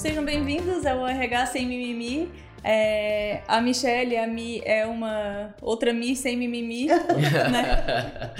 sejam 0.00 0.24
bem-vindos 0.24 0.86
ao 0.86 1.06
RH 1.06 1.46
Sem 1.46 1.66
Mimimi. 1.66 2.32
É, 2.64 3.42
a 3.46 3.60
Michelle, 3.60 4.16
a 4.16 4.26
Mi, 4.26 4.62
é 4.64 4.86
uma 4.86 5.54
outra 5.60 5.92
Mi 5.92 6.16
sem 6.16 6.38
mimimi, 6.38 6.86
né? 7.52 8.32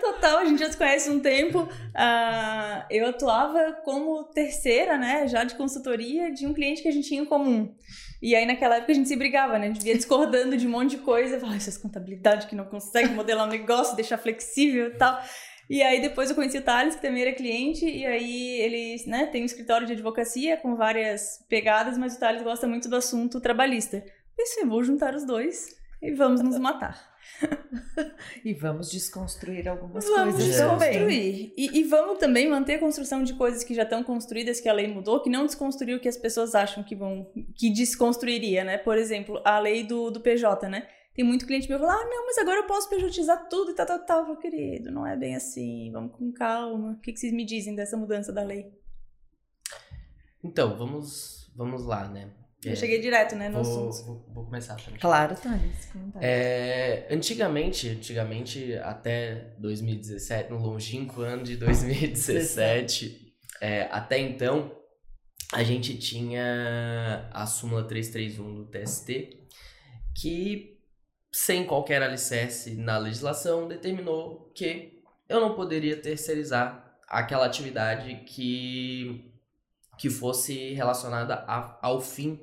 Total, 0.00 0.38
a 0.38 0.44
gente 0.46 0.58
já 0.58 0.70
se 0.70 0.76
conhece 0.76 1.10
um 1.10 1.20
tempo. 1.20 1.64
Uh, 1.64 2.84
eu 2.90 3.08
atuava 3.08 3.74
como 3.84 4.24
terceira, 4.24 4.96
né, 4.96 5.28
já 5.28 5.44
de 5.44 5.54
consultoria, 5.54 6.32
de 6.32 6.46
um 6.46 6.54
cliente 6.54 6.80
que 6.80 6.88
a 6.88 6.92
gente 6.92 7.08
tinha 7.08 7.20
em 7.20 7.26
comum. 7.26 7.74
E 8.22 8.34
aí, 8.34 8.46
naquela 8.46 8.76
época, 8.76 8.92
a 8.92 8.94
gente 8.94 9.08
se 9.08 9.16
brigava, 9.16 9.58
né? 9.58 9.66
A 9.66 9.68
gente 9.68 9.84
via 9.84 9.94
discordando 9.94 10.56
de 10.56 10.66
um 10.66 10.70
monte 10.70 10.92
de 10.92 10.98
coisa. 11.02 11.38
Falava, 11.38 11.58
essas 11.58 11.76
contabilidades 11.76 12.46
que 12.46 12.54
não 12.54 12.64
conseguem 12.64 13.14
modelar 13.14 13.46
um 13.46 13.50
negócio, 13.50 13.94
deixar 13.94 14.16
flexível 14.16 14.86
e 14.88 14.94
tal. 14.96 15.22
E 15.68 15.82
aí 15.82 16.00
depois 16.00 16.30
eu 16.30 16.36
conheci 16.36 16.58
o 16.58 16.62
Thales, 16.62 16.94
que 16.94 17.02
também 17.02 17.22
era 17.22 17.32
cliente, 17.32 17.84
e 17.84 18.06
aí 18.06 18.60
ele 18.60 19.02
né, 19.06 19.26
tem 19.26 19.42
um 19.42 19.46
escritório 19.46 19.86
de 19.86 19.94
advocacia 19.94 20.56
com 20.56 20.76
várias 20.76 21.44
pegadas, 21.48 21.98
mas 21.98 22.16
o 22.16 22.20
Thales 22.20 22.42
gosta 22.42 22.68
muito 22.68 22.88
do 22.88 22.96
assunto 22.96 23.40
trabalhista. 23.40 24.04
Pensei, 24.36 24.64
vou 24.64 24.82
juntar 24.84 25.14
os 25.14 25.24
dois 25.24 25.76
e 26.00 26.12
vamos 26.12 26.40
nos 26.40 26.58
matar. 26.58 27.16
e 28.44 28.54
vamos 28.54 28.90
desconstruir 28.90 29.68
algumas 29.68 30.04
vamos 30.04 30.36
coisas 30.36 30.56
desconstruir. 30.56 31.52
E, 31.56 31.80
e, 31.80 31.84
vamos 31.84 32.18
também 32.18 32.48
manter 32.48 32.74
a 32.74 32.78
construção 32.78 33.24
de 33.24 33.34
coisas 33.34 33.64
que 33.64 33.74
já 33.74 33.82
estão 33.82 34.02
construídas, 34.02 34.60
que 34.60 34.68
a 34.68 34.72
lei 34.72 34.86
mudou, 34.86 35.20
que 35.20 35.30
não 35.30 35.44
desconstruiu 35.44 35.96
o 35.96 36.00
que 36.00 36.08
as 36.08 36.16
pessoas 36.16 36.54
acham 36.54 36.84
que 36.84 36.94
vão, 36.94 37.30
que 37.54 37.70
desconstruiria, 37.70 38.62
né? 38.62 38.78
Por 38.78 38.96
exemplo, 38.96 39.40
a 39.44 39.58
lei 39.58 39.82
do, 39.82 40.10
do 40.10 40.20
PJ, 40.20 40.68
né? 40.68 40.86
Tem 41.16 41.24
muito 41.24 41.46
cliente 41.46 41.66
meu 41.66 41.78
que 41.78 41.86
fala, 41.86 41.98
ah, 41.98 42.04
não, 42.04 42.26
mas 42.26 42.36
agora 42.36 42.58
eu 42.58 42.66
posso 42.66 42.90
pejotizar 42.90 43.48
tudo 43.48 43.70
e 43.70 43.74
tal, 43.74 43.86
tal, 43.86 44.04
tal. 44.04 44.26
Meu 44.26 44.36
querido, 44.36 44.90
não 44.90 45.06
é 45.06 45.16
bem 45.16 45.34
assim, 45.34 45.90
vamos 45.90 46.12
com 46.14 46.30
calma. 46.30 46.92
O 46.92 47.00
que, 47.00 47.10
que 47.10 47.18
vocês 47.18 47.32
me 47.32 47.42
dizem 47.42 47.74
dessa 47.74 47.96
mudança 47.96 48.30
da 48.30 48.42
lei? 48.42 48.70
Então, 50.44 50.76
vamos, 50.76 51.50
vamos 51.56 51.86
lá, 51.86 52.06
né? 52.06 52.30
Eu 52.62 52.72
é, 52.72 52.76
cheguei 52.76 53.00
direto, 53.00 53.34
né, 53.34 53.48
no 53.48 53.64
vou, 53.64 53.88
assunto. 53.88 54.06
Vou, 54.06 54.26
vou 54.34 54.44
começar. 54.44 54.76
Também. 54.76 55.00
Claro, 55.00 55.34
Thales. 55.36 55.90
É, 56.20 57.06
antigamente, 57.10 57.88
antigamente, 57.88 58.74
até 58.74 59.54
2017, 59.58 60.50
no 60.50 60.58
longínquo 60.58 61.22
ano 61.22 61.44
de 61.44 61.56
2017, 61.56 63.34
é, 63.62 63.88
até 63.90 64.18
então, 64.18 64.70
a 65.54 65.62
gente 65.62 65.96
tinha 65.96 67.30
a 67.32 67.46
súmula 67.46 67.84
331 67.84 68.54
do 68.54 68.66
TST, 68.66 69.48
que 70.14 70.75
sem 71.36 71.66
qualquer 71.66 72.02
alicerce 72.02 72.74
na 72.76 72.96
legislação, 72.96 73.68
determinou 73.68 74.50
que 74.54 75.02
eu 75.28 75.38
não 75.38 75.54
poderia 75.54 75.94
terceirizar 76.00 76.98
aquela 77.06 77.44
atividade 77.44 78.22
que, 78.24 79.30
que 79.98 80.08
fosse 80.08 80.72
relacionada 80.72 81.34
a, 81.46 81.78
ao 81.82 82.00
fim 82.00 82.42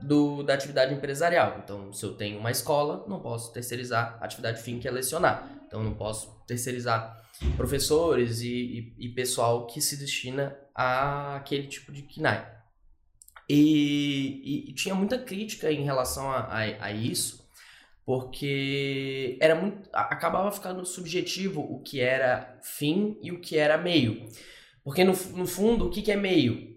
do, 0.00 0.42
da 0.42 0.54
atividade 0.54 0.94
empresarial. 0.94 1.60
Então, 1.62 1.92
se 1.92 2.06
eu 2.06 2.14
tenho 2.14 2.38
uma 2.38 2.50
escola, 2.50 3.04
não 3.06 3.20
posso 3.20 3.52
terceirizar 3.52 4.16
a 4.18 4.24
atividade 4.24 4.62
fim 4.62 4.78
que 4.78 4.88
é 4.88 4.90
lecionar. 4.90 5.46
Então, 5.66 5.84
não 5.84 5.92
posso 5.92 6.42
terceirizar 6.46 7.22
professores 7.54 8.40
e, 8.40 8.94
e, 8.98 9.08
e 9.08 9.08
pessoal 9.10 9.66
que 9.66 9.78
se 9.78 9.98
destina 9.98 10.56
a 10.74 11.36
aquele 11.36 11.66
tipo 11.66 11.92
de 11.92 12.00
KNAI. 12.00 12.50
E, 13.46 14.70
e, 14.70 14.72
tinha 14.72 14.94
muita 14.94 15.18
crítica 15.18 15.70
em 15.70 15.84
relação 15.84 16.30
a, 16.30 16.38
a, 16.44 16.86
a 16.86 16.92
isso, 16.92 17.41
porque 18.04 19.38
era 19.40 19.54
muito 19.54 19.88
acabava 19.92 20.50
ficando 20.50 20.84
subjetivo 20.84 21.60
o 21.60 21.80
que 21.80 22.00
era 22.00 22.58
fim 22.62 23.18
e 23.22 23.30
o 23.30 23.40
que 23.40 23.56
era 23.56 23.78
meio. 23.78 24.28
Porque 24.84 25.04
no, 25.04 25.12
no 25.12 25.46
fundo, 25.46 25.86
o 25.86 25.90
que, 25.90 26.02
que 26.02 26.10
é 26.10 26.16
meio? 26.16 26.72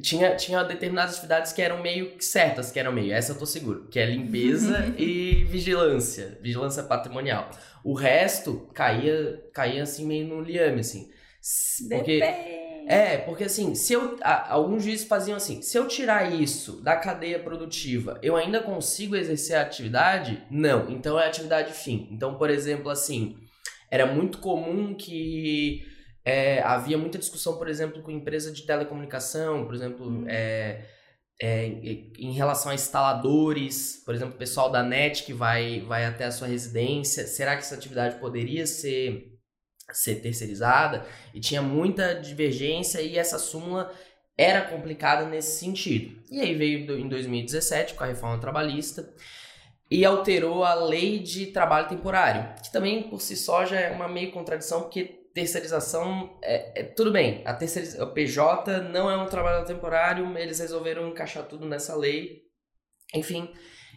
Tinha, 0.00 0.36
tinha 0.36 0.62
determinadas 0.62 1.14
atividades 1.14 1.52
que 1.52 1.62
eram 1.62 1.82
meio 1.82 2.20
certas, 2.20 2.70
que 2.70 2.78
eram 2.78 2.92
meio, 2.92 3.12
essa 3.12 3.32
eu 3.32 3.38
tô 3.38 3.46
seguro, 3.46 3.88
que 3.88 3.98
é 3.98 4.06
limpeza 4.06 4.92
e 4.98 5.44
vigilância, 5.44 6.38
vigilância 6.42 6.82
patrimonial. 6.82 7.50
O 7.82 7.94
resto 7.94 8.68
caía, 8.74 9.42
caía 9.52 9.82
assim 9.82 10.06
meio 10.06 10.26
no 10.28 10.42
liame, 10.42 10.80
assim. 10.80 11.10
Porque 11.88 12.20
Depende. 12.20 12.65
É, 12.88 13.18
porque 13.18 13.42
assim, 13.42 13.74
se 13.74 13.92
eu. 13.92 14.16
Alguns 14.22 14.84
juízes 14.84 15.08
faziam 15.08 15.36
assim: 15.36 15.60
se 15.60 15.76
eu 15.76 15.88
tirar 15.88 16.32
isso 16.32 16.80
da 16.82 16.94
cadeia 16.94 17.40
produtiva, 17.40 18.16
eu 18.22 18.36
ainda 18.36 18.62
consigo 18.62 19.16
exercer 19.16 19.56
a 19.56 19.62
atividade? 19.62 20.44
Não. 20.48 20.88
Então 20.88 21.18
é 21.18 21.26
atividade 21.26 21.72
fim. 21.72 22.08
Então, 22.12 22.36
por 22.38 22.48
exemplo, 22.48 22.88
assim, 22.88 23.36
era 23.90 24.06
muito 24.06 24.38
comum 24.38 24.94
que 24.94 25.84
é, 26.24 26.62
havia 26.62 26.96
muita 26.96 27.18
discussão, 27.18 27.58
por 27.58 27.68
exemplo, 27.68 28.02
com 28.02 28.10
empresa 28.12 28.52
de 28.52 28.62
telecomunicação, 28.62 29.66
por 29.66 29.74
exemplo, 29.74 30.06
hum. 30.08 30.24
é, 30.28 30.84
é, 31.42 31.66
em 32.18 32.32
relação 32.32 32.70
a 32.70 32.74
instaladores, 32.74 34.00
por 34.04 34.14
exemplo, 34.14 34.34
o 34.34 34.38
pessoal 34.38 34.70
da 34.70 34.84
NET 34.84 35.24
que 35.24 35.32
vai, 35.32 35.80
vai 35.80 36.04
até 36.04 36.24
a 36.24 36.30
sua 36.30 36.46
residência. 36.46 37.26
Será 37.26 37.56
que 37.56 37.62
essa 37.62 37.74
atividade 37.74 38.20
poderia 38.20 38.64
ser 38.64 39.35
ser 39.92 40.16
terceirizada 40.16 41.06
e 41.32 41.40
tinha 41.40 41.62
muita 41.62 42.14
divergência 42.14 43.00
e 43.00 43.18
essa 43.18 43.38
súmula 43.38 43.92
era 44.36 44.62
complicada 44.62 45.26
nesse 45.26 45.58
sentido. 45.58 46.20
E 46.30 46.40
aí 46.40 46.54
veio 46.54 46.98
em 46.98 47.08
2017 47.08 47.94
com 47.94 48.04
a 48.04 48.06
reforma 48.06 48.38
trabalhista 48.38 49.12
e 49.90 50.04
alterou 50.04 50.64
a 50.64 50.74
lei 50.74 51.18
de 51.20 51.46
trabalho 51.46 51.88
temporário, 51.88 52.54
que 52.62 52.72
também 52.72 53.04
por 53.04 53.20
si 53.20 53.36
só 53.36 53.64
já 53.64 53.78
é 53.78 53.90
uma 53.90 54.08
meio 54.08 54.32
contradição, 54.32 54.82
porque 54.82 55.26
terceirização 55.32 56.38
é, 56.42 56.80
é 56.80 56.82
tudo 56.82 57.12
bem, 57.12 57.42
a 57.44 57.56
o 58.02 58.06
PJ 58.08 58.80
não 58.88 59.10
é 59.10 59.16
um 59.16 59.26
trabalho 59.26 59.64
temporário, 59.64 60.36
eles 60.36 60.58
resolveram 60.58 61.08
encaixar 61.08 61.44
tudo 61.44 61.66
nessa 61.66 61.94
lei, 61.94 62.42
enfim. 63.14 63.52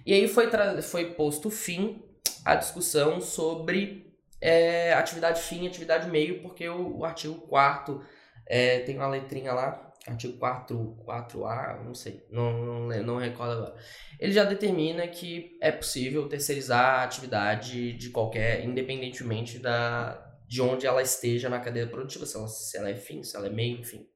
E 0.06 0.14
aí 0.14 0.28
foi, 0.28 0.50
foi 0.84 1.14
posto 1.14 1.50
fim 1.50 2.04
à 2.46 2.56
discussão 2.56 3.20
sobre 3.20 4.09
é 4.42 4.94
atividade 4.94 5.42
fim 5.42 5.64
e 5.64 5.68
atividade 5.68 6.10
meio, 6.10 6.42
porque 6.42 6.68
o, 6.68 7.00
o 7.00 7.06
artigo 7.06 7.36
4 7.48 8.02
é, 8.46 8.80
tem 8.80 8.98
uma 8.98 9.08
letrinha 9.08 9.54
lá, 9.54 9.94
artigo 10.08 10.38
4, 10.38 10.98
4A, 11.06 11.84
não 11.84 11.94
sei, 11.94 12.26
não, 12.30 12.88
não, 12.88 13.04
não 13.04 13.18
recordo 13.18 13.54
agora. 13.54 13.76
Ele 14.20 14.34
já 14.34 14.44
determina 14.44 15.08
que 15.08 15.58
é 15.62 15.72
possível 15.72 16.28
terceirizar 16.28 17.02
a 17.02 17.04
atividade 17.04 17.94
de 17.94 18.10
qualquer, 18.10 18.64
independentemente 18.64 19.60
da, 19.60 20.26
de 20.48 20.62
onde 20.62 20.88
ela 20.88 21.02
esteja 21.02 21.50
na 21.50 21.60
cadeia 21.60 21.88
produtiva, 21.88 22.26
se 22.26 22.36
ela, 22.36 22.48
se 22.48 22.78
ela 22.78 22.90
é 22.90 22.96
fim, 22.96 23.24
se 23.24 23.36
ela 23.36 23.48
é 23.48 23.52
meio, 23.52 23.80
enfim. 23.80 24.08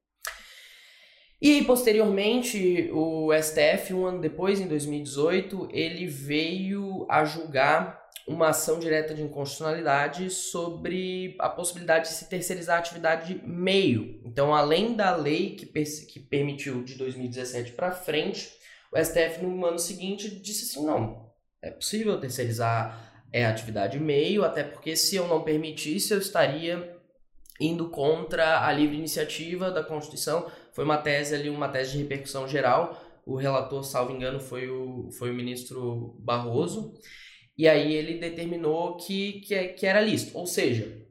E 1.40 1.62
posteriormente, 1.64 2.90
o 2.92 3.30
STF, 3.34 3.92
um 3.92 4.06
ano 4.06 4.20
depois, 4.20 4.60
em 4.60 4.66
2018, 4.66 5.68
ele 5.72 6.06
veio 6.06 7.06
a 7.10 7.24
julgar 7.24 8.03
uma 8.26 8.48
ação 8.48 8.78
direta 8.78 9.14
de 9.14 9.22
inconstitucionalidade 9.22 10.30
sobre 10.30 11.36
a 11.38 11.48
possibilidade 11.48 12.08
de 12.08 12.14
se 12.14 12.28
terceirizar 12.28 12.76
a 12.76 12.78
atividade 12.80 13.40
meio. 13.44 14.20
Então, 14.24 14.54
além 14.54 14.94
da 14.94 15.14
lei 15.14 15.56
que, 15.56 15.66
que 15.66 16.20
permitiu 16.20 16.82
de 16.82 16.94
2017 16.94 17.72
para 17.72 17.92
frente, 17.92 18.50
o 18.90 19.02
STF 19.02 19.42
no 19.42 19.66
ano 19.66 19.78
seguinte 19.78 20.30
disse 20.30 20.64
assim: 20.64 20.86
não, 20.86 21.30
é 21.60 21.70
possível 21.70 22.18
terceirizar 22.18 23.24
é, 23.32 23.44
a 23.44 23.50
atividade 23.50 23.98
meio, 23.98 24.44
até 24.44 24.62
porque 24.62 24.96
se 24.96 25.16
eu 25.16 25.26
não 25.26 25.42
permitisse, 25.42 26.12
eu 26.12 26.18
estaria 26.18 26.96
indo 27.60 27.88
contra 27.88 28.66
a 28.66 28.72
livre 28.72 28.96
iniciativa 28.96 29.70
da 29.70 29.82
Constituição. 29.82 30.50
Foi 30.72 30.84
uma 30.84 30.98
tese 30.98 31.34
ali, 31.34 31.50
uma 31.50 31.68
tese 31.68 31.92
de 31.92 31.98
repercussão 31.98 32.48
geral. 32.48 33.00
O 33.26 33.36
relator, 33.36 33.82
salvo 33.84 34.12
engano, 34.12 34.38
foi 34.40 34.68
o, 34.68 35.10
foi 35.12 35.30
o 35.30 35.34
ministro 35.34 36.14
Barroso. 36.18 36.94
E 37.56 37.68
aí 37.68 37.94
ele 37.94 38.18
determinou 38.18 38.96
que, 38.96 39.40
que, 39.40 39.54
é, 39.54 39.68
que 39.68 39.86
era 39.86 40.00
lícito. 40.00 40.36
Ou 40.36 40.46
seja, 40.46 41.04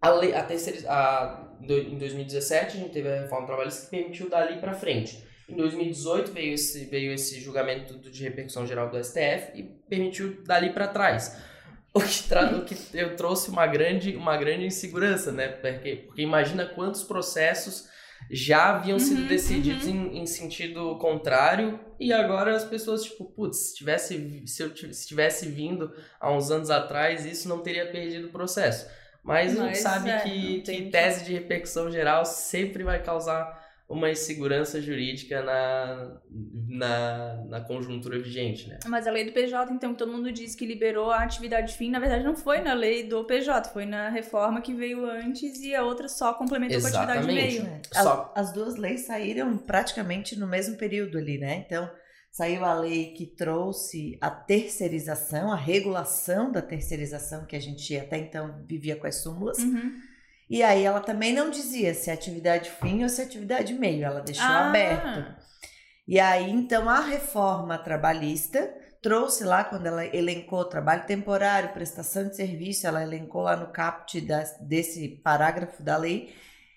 a 0.00 0.10
lei, 0.10 0.34
a 0.34 0.42
terceira, 0.42 0.78
a, 0.90 1.56
em 1.60 1.98
2017 1.98 2.76
a 2.76 2.80
gente 2.80 2.92
teve 2.92 3.08
a 3.08 3.22
reforma 3.22 3.46
trabalhista 3.46 3.84
que 3.84 3.90
permitiu 3.90 4.28
dali 4.28 4.60
para 4.60 4.74
frente. 4.74 5.24
Em 5.48 5.54
2018 5.56 6.32
veio 6.32 6.54
esse, 6.54 6.84
veio 6.86 7.12
esse 7.12 7.40
julgamento 7.40 7.98
de 7.98 8.22
repercussão 8.24 8.66
geral 8.66 8.90
do 8.90 9.02
STF 9.02 9.52
e 9.54 9.62
permitiu 9.88 10.42
dali 10.44 10.70
para 10.72 10.88
trás. 10.88 11.36
O 11.96 12.00
que, 12.00 12.28
tra... 12.28 12.54
o 12.54 12.62
que 12.62 12.76
eu 12.92 13.16
trouxe 13.16 13.48
uma 13.48 13.66
grande, 13.66 14.14
uma 14.16 14.36
grande 14.36 14.66
insegurança, 14.66 15.32
né? 15.32 15.48
Porque, 15.48 15.96
porque 15.96 16.20
imagina 16.20 16.66
quantos 16.66 17.02
processos 17.02 17.88
já 18.30 18.70
haviam 18.70 18.98
sido 18.98 19.22
uhum, 19.22 19.28
decididos 19.28 19.86
uhum. 19.86 20.12
Em, 20.12 20.22
em, 20.22 20.26
sentido 20.26 20.96
contrário 20.98 21.78
e 21.98 22.12
agora 22.12 22.54
as 22.54 22.64
pessoas 22.64 23.04
tipo 23.04 23.24
putz 23.24 23.58
se 23.58 23.76
tivesse 23.76 24.42
se 24.46 24.62
eu 24.62 24.76
se 24.76 25.06
tivesse 25.06 25.46
vindo 25.48 25.92
há 26.20 26.32
uns 26.32 26.50
anos 26.50 26.70
atrás 26.70 27.24
isso 27.24 27.48
não 27.48 27.60
teria 27.60 27.86
perdido 27.86 28.28
o 28.28 28.32
processo 28.32 28.88
mas, 29.22 29.54
mas 29.54 29.60
a 29.60 29.66
gente 29.66 29.78
sabe 29.78 30.10
é, 30.10 30.18
que, 30.20 30.60
que 30.62 30.90
tese 30.90 31.24
de 31.24 31.32
repercussão 31.32 31.90
geral 31.90 32.24
sempre 32.24 32.82
vai 32.84 33.02
causar 33.02 33.55
uma 33.88 34.10
insegurança 34.10 34.82
jurídica 34.82 35.42
na, 35.42 36.20
na, 36.68 37.44
na 37.48 37.60
conjuntura 37.60 38.18
vigente, 38.18 38.68
né? 38.68 38.78
Mas 38.86 39.06
a 39.06 39.12
lei 39.12 39.24
do 39.24 39.32
PJ, 39.32 39.72
então, 39.72 39.92
que 39.92 39.98
todo 39.98 40.10
mundo 40.12 40.32
diz 40.32 40.56
que 40.56 40.66
liberou 40.66 41.10
a 41.10 41.22
atividade 41.22 41.76
fim, 41.76 41.90
na 41.90 42.00
verdade 42.00 42.24
não 42.24 42.34
foi 42.34 42.60
na 42.60 42.74
lei 42.74 43.04
do 43.06 43.24
PJ, 43.24 43.72
foi 43.72 43.86
na 43.86 44.08
reforma 44.08 44.60
que 44.60 44.74
veio 44.74 45.08
antes 45.08 45.60
e 45.60 45.74
a 45.74 45.84
outra 45.84 46.08
só 46.08 46.34
complementou 46.34 46.80
com 46.80 46.86
a 46.86 46.90
atividade 46.90 47.18
Exatamente. 47.20 47.60
meio. 47.60 47.66
É. 47.66 47.80
As, 47.94 48.02
Só- 48.02 48.32
as 48.34 48.52
duas 48.52 48.76
leis 48.76 49.06
saíram 49.06 49.56
praticamente 49.56 50.36
no 50.36 50.48
mesmo 50.48 50.76
período 50.76 51.16
ali, 51.16 51.38
né? 51.38 51.62
Então, 51.64 51.88
saiu 52.32 52.64
a 52.64 52.74
lei 52.74 53.12
que 53.12 53.24
trouxe 53.24 54.18
a 54.20 54.28
terceirização, 54.30 55.52
a 55.52 55.56
regulação 55.56 56.50
da 56.50 56.60
terceirização, 56.60 57.46
que 57.46 57.54
a 57.54 57.60
gente 57.60 57.96
até 57.96 58.18
então 58.18 58.64
vivia 58.68 58.96
com 58.96 59.06
as 59.06 59.22
súmulas. 59.22 59.58
Uhum. 59.58 59.92
E 60.48 60.62
aí 60.62 60.84
ela 60.84 61.00
também 61.00 61.32
não 61.32 61.50
dizia 61.50 61.92
se 61.94 62.08
é 62.08 62.12
atividade 62.12 62.70
fim 62.70 63.02
ou 63.02 63.08
se 63.08 63.20
é 63.20 63.24
atividade 63.24 63.74
meio, 63.74 64.04
ela 64.04 64.20
deixou 64.20 64.44
Ah. 64.46 64.68
aberto. 64.68 65.34
E 66.06 66.20
aí, 66.20 66.48
então, 66.50 66.88
a 66.88 67.00
reforma 67.00 67.76
trabalhista 67.78 68.72
trouxe 69.02 69.42
lá, 69.44 69.64
quando 69.64 69.86
ela 69.86 70.04
elencou 70.06 70.64
trabalho 70.64 71.04
temporário, 71.04 71.70
prestação 71.72 72.28
de 72.28 72.36
serviço, 72.36 72.86
ela 72.86 73.02
elencou 73.02 73.42
lá 73.42 73.56
no 73.56 73.72
caput 73.72 74.20
das- 74.20 74.56
desse 74.60 75.08
parágrafo 75.22 75.82
da 75.82 75.96
lei. 75.96 76.32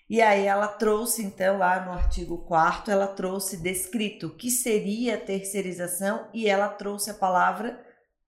E 0.09 0.19
aí 0.21 0.45
ela 0.47 0.67
trouxe, 0.67 1.23
então, 1.23 1.59
lá 1.59 1.85
no 1.85 1.91
artigo 1.91 2.39
4 2.47 2.91
ela 2.91 3.05
trouxe 3.07 3.57
descrito 3.57 4.27
o 4.27 4.35
que 4.35 4.49
seria 4.49 5.17
terceirização 5.17 6.27
e 6.33 6.47
ela 6.49 6.67
trouxe 6.67 7.11
a 7.11 7.13
palavra 7.13 7.79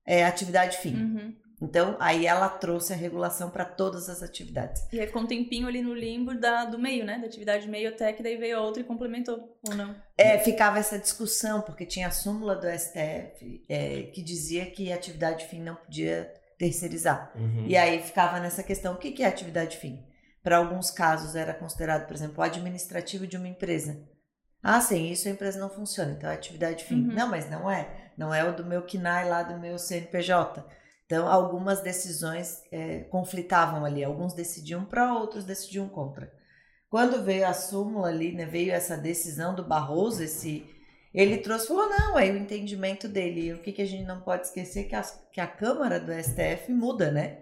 é, 0.05 0.25
atividade 0.25 0.77
fim. 0.77 0.95
Uhum. 0.95 1.35
Então, 1.61 1.95
aí 1.99 2.25
ela 2.25 2.49
trouxe 2.49 2.91
a 2.91 2.95
regulação 2.95 3.51
para 3.51 3.63
todas 3.63 4.09
as 4.09 4.23
atividades. 4.23 4.83
E 4.91 4.99
aí 4.99 5.05
ficou 5.05 5.21
um 5.21 5.27
tempinho 5.27 5.67
ali 5.67 5.81
no 5.81 5.93
limbo 5.93 6.33
da, 6.33 6.65
do 6.65 6.79
meio, 6.79 7.05
né? 7.05 7.19
Da 7.19 7.27
atividade 7.27 7.69
meio 7.69 7.89
até 7.89 8.11
que 8.11 8.23
daí 8.23 8.35
veio 8.35 8.57
a 8.57 8.61
outra 8.61 8.81
e 8.81 8.85
complementou, 8.85 9.59
ou 9.67 9.75
não? 9.75 9.95
É, 10.17 10.39
ficava 10.39 10.79
essa 10.79 10.97
discussão, 10.97 11.61
porque 11.61 11.85
tinha 11.85 12.07
a 12.07 12.11
súmula 12.11 12.55
do 12.55 12.67
STF 12.67 13.63
é, 13.69 14.03
que 14.11 14.23
dizia 14.23 14.65
que 14.65 14.91
a 14.91 14.95
atividade 14.95 15.45
fim 15.45 15.61
não 15.61 15.75
podia 15.75 16.33
terceirizar. 16.57 17.31
Uhum. 17.35 17.65
E 17.67 17.77
aí 17.77 18.01
ficava 18.01 18.39
nessa 18.39 18.63
questão: 18.63 18.95
o 18.95 18.97
que 18.97 19.11
que 19.11 19.21
é 19.21 19.27
atividade 19.27 19.77
fim? 19.77 20.03
Para 20.43 20.57
alguns 20.57 20.89
casos 20.89 21.35
era 21.35 21.53
considerado, 21.53 22.07
por 22.07 22.15
exemplo, 22.15 22.39
o 22.39 22.41
administrativo 22.41 23.27
de 23.27 23.37
uma 23.37 23.47
empresa. 23.47 24.01
Ah, 24.63 24.81
sim, 24.81 25.11
isso 25.11 25.27
a 25.27 25.31
empresa 25.31 25.59
não 25.59 25.69
funciona, 25.69 26.11
então 26.11 26.29
é 26.29 26.33
atividade 26.33 26.83
fim. 26.85 27.07
Uhum. 27.07 27.13
Não, 27.13 27.27
mas 27.27 27.49
não 27.49 27.69
é. 27.69 28.11
Não 28.17 28.33
é 28.33 28.43
o 28.43 28.55
do 28.55 28.65
meu 28.65 28.83
KNAI 28.83 29.27
lá 29.27 29.43
do 29.43 29.59
meu 29.59 29.77
CNPJ. 29.77 30.63
Então, 31.11 31.27
algumas 31.27 31.81
decisões 31.81 32.63
é, 32.71 32.99
conflitavam 32.99 33.83
ali. 33.83 34.01
Alguns 34.01 34.33
decidiam 34.33 34.85
para, 34.85 35.13
outros 35.13 35.43
decidiam 35.43 35.89
contra. 35.89 36.31
Quando 36.89 37.21
veio 37.21 37.45
a 37.45 37.53
súmula 37.53 38.07
ali, 38.07 38.31
né, 38.31 38.45
veio 38.45 38.71
essa 38.71 38.95
decisão 38.95 39.53
do 39.53 39.61
Barroso, 39.61 40.23
esse, 40.23 40.65
ele 41.13 41.39
trouxe, 41.39 41.67
falou, 41.67 41.89
não, 41.89 42.15
aí 42.15 42.31
o 42.31 42.37
entendimento 42.37 43.09
dele. 43.09 43.51
O 43.51 43.61
que, 43.61 43.73
que 43.73 43.81
a 43.81 43.85
gente 43.85 44.05
não 44.05 44.21
pode 44.21 44.47
esquecer 44.47 44.79
é 44.79 44.83
que, 44.83 44.95
as- 44.95 45.21
que 45.33 45.41
a 45.41 45.47
Câmara 45.47 45.99
do 45.99 46.13
STF 46.13 46.71
muda, 46.71 47.11
né? 47.11 47.39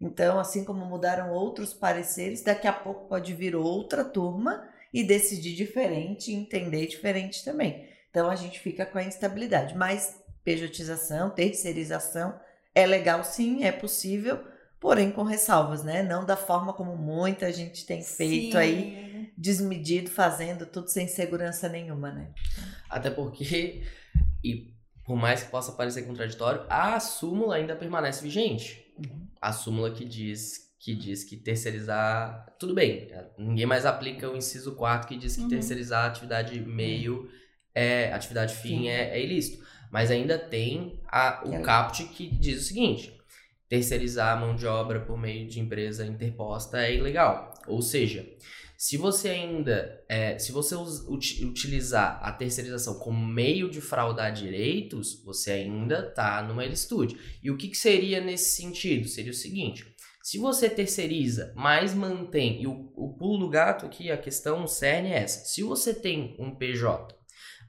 Então, 0.00 0.40
assim 0.40 0.64
como 0.64 0.86
mudaram 0.86 1.32
outros 1.32 1.74
pareceres, 1.74 2.42
daqui 2.42 2.66
a 2.66 2.72
pouco 2.72 3.08
pode 3.10 3.34
vir 3.34 3.54
outra 3.54 4.02
turma 4.06 4.66
e 4.90 5.04
decidir 5.04 5.54
diferente, 5.54 6.32
entender 6.32 6.86
diferente 6.86 7.44
também. 7.44 7.86
Então, 8.08 8.30
a 8.30 8.36
gente 8.36 8.58
fica 8.58 8.86
com 8.86 8.96
a 8.96 9.04
instabilidade. 9.04 9.76
Mas 9.76 10.18
pejotização, 10.42 11.28
terceirização, 11.28 12.40
é 12.74 12.86
legal 12.86 13.22
sim, 13.24 13.64
é 13.64 13.72
possível, 13.72 14.42
porém 14.80 15.10
com 15.10 15.22
ressalvas, 15.22 15.82
né? 15.84 16.02
Não 16.02 16.24
da 16.24 16.36
forma 16.36 16.72
como 16.72 16.96
muita 16.96 17.52
gente 17.52 17.86
tem 17.86 18.02
feito 18.02 18.52
Sim. 18.52 18.58
aí, 18.58 19.32
desmedido, 19.36 20.10
fazendo 20.10 20.66
tudo 20.66 20.88
sem 20.88 21.06
segurança 21.06 21.68
nenhuma, 21.68 22.10
né? 22.12 22.30
Até 22.88 23.10
porque, 23.10 23.82
e 24.42 24.74
por 25.04 25.16
mais 25.16 25.42
que 25.42 25.50
possa 25.50 25.72
parecer 25.72 26.02
contraditório, 26.02 26.64
a 26.68 26.98
súmula 27.00 27.56
ainda 27.56 27.76
permanece 27.76 28.22
vigente. 28.22 28.92
Uhum. 28.98 29.26
A 29.40 29.52
súmula 29.52 29.90
que 29.90 30.04
diz 30.04 30.72
que 30.82 30.96
diz 30.96 31.22
que 31.22 31.36
terceirizar. 31.36 32.56
Tudo 32.58 32.74
bem, 32.74 33.08
ninguém 33.38 33.66
mais 33.66 33.86
aplica 33.86 34.28
o 34.28 34.36
inciso 34.36 34.74
4 34.74 35.06
que 35.06 35.16
diz 35.16 35.36
que 35.36 35.42
Uhum. 35.42 35.48
terceirizar 35.48 36.04
a 36.04 36.08
atividade 36.08 36.58
meio 36.60 37.30
é. 37.72 38.12
atividade 38.12 38.54
fim 38.54 38.80
Sim. 38.80 38.88
é, 38.88 39.16
é 39.16 39.24
ilícito. 39.24 39.64
Mas 39.92 40.10
ainda 40.10 40.38
tem 40.38 40.98
a, 41.06 41.42
o 41.46 41.52
É. 41.54 41.60
caput 41.60 42.02
que 42.04 42.26
diz 42.26 42.62
o 42.62 42.64
seguinte: 42.64 43.12
terceirizar 43.68 44.36
a 44.36 44.40
mão 44.40 44.56
de 44.56 44.66
obra 44.66 45.00
por 45.00 45.18
meio 45.18 45.46
de 45.46 45.60
empresa 45.60 46.06
interposta 46.06 46.82
é 46.82 46.94
ilegal. 46.96 47.52
Ou 47.66 47.80
seja, 47.82 48.26
se 48.76 48.96
você 48.96 49.28
ainda, 49.28 50.02
é, 50.08 50.38
se 50.38 50.50
você 50.50 50.74
uti- 50.74 51.44
utilizar 51.44 52.18
a 52.22 52.32
terceirização 52.32 52.98
como 52.98 53.24
meio 53.24 53.70
de 53.70 53.80
fraudar 53.80 54.32
direitos, 54.32 55.22
você 55.24 55.52
ainda 55.52 56.08
está 56.08 56.42
numa 56.42 56.64
ilicitude. 56.64 57.16
E 57.42 57.50
o 57.50 57.56
que, 57.56 57.68
que 57.68 57.76
seria 57.76 58.20
nesse 58.20 58.56
sentido? 58.56 59.06
Seria 59.08 59.30
o 59.30 59.34
seguinte: 59.34 59.86
se 60.22 60.38
você 60.38 60.68
terceiriza, 60.70 61.52
mas 61.54 61.94
mantém, 61.94 62.62
e 62.62 62.66
o, 62.66 62.92
o 62.96 63.14
pulo 63.16 63.38
do 63.46 63.48
gato 63.50 63.86
aqui, 63.86 64.10
a 64.10 64.16
questão 64.16 64.66
cerne 64.66 65.10
é 65.12 65.18
essa: 65.18 65.44
se 65.44 65.62
você 65.62 65.94
tem 65.94 66.34
um 66.38 66.54
PJ, 66.54 67.14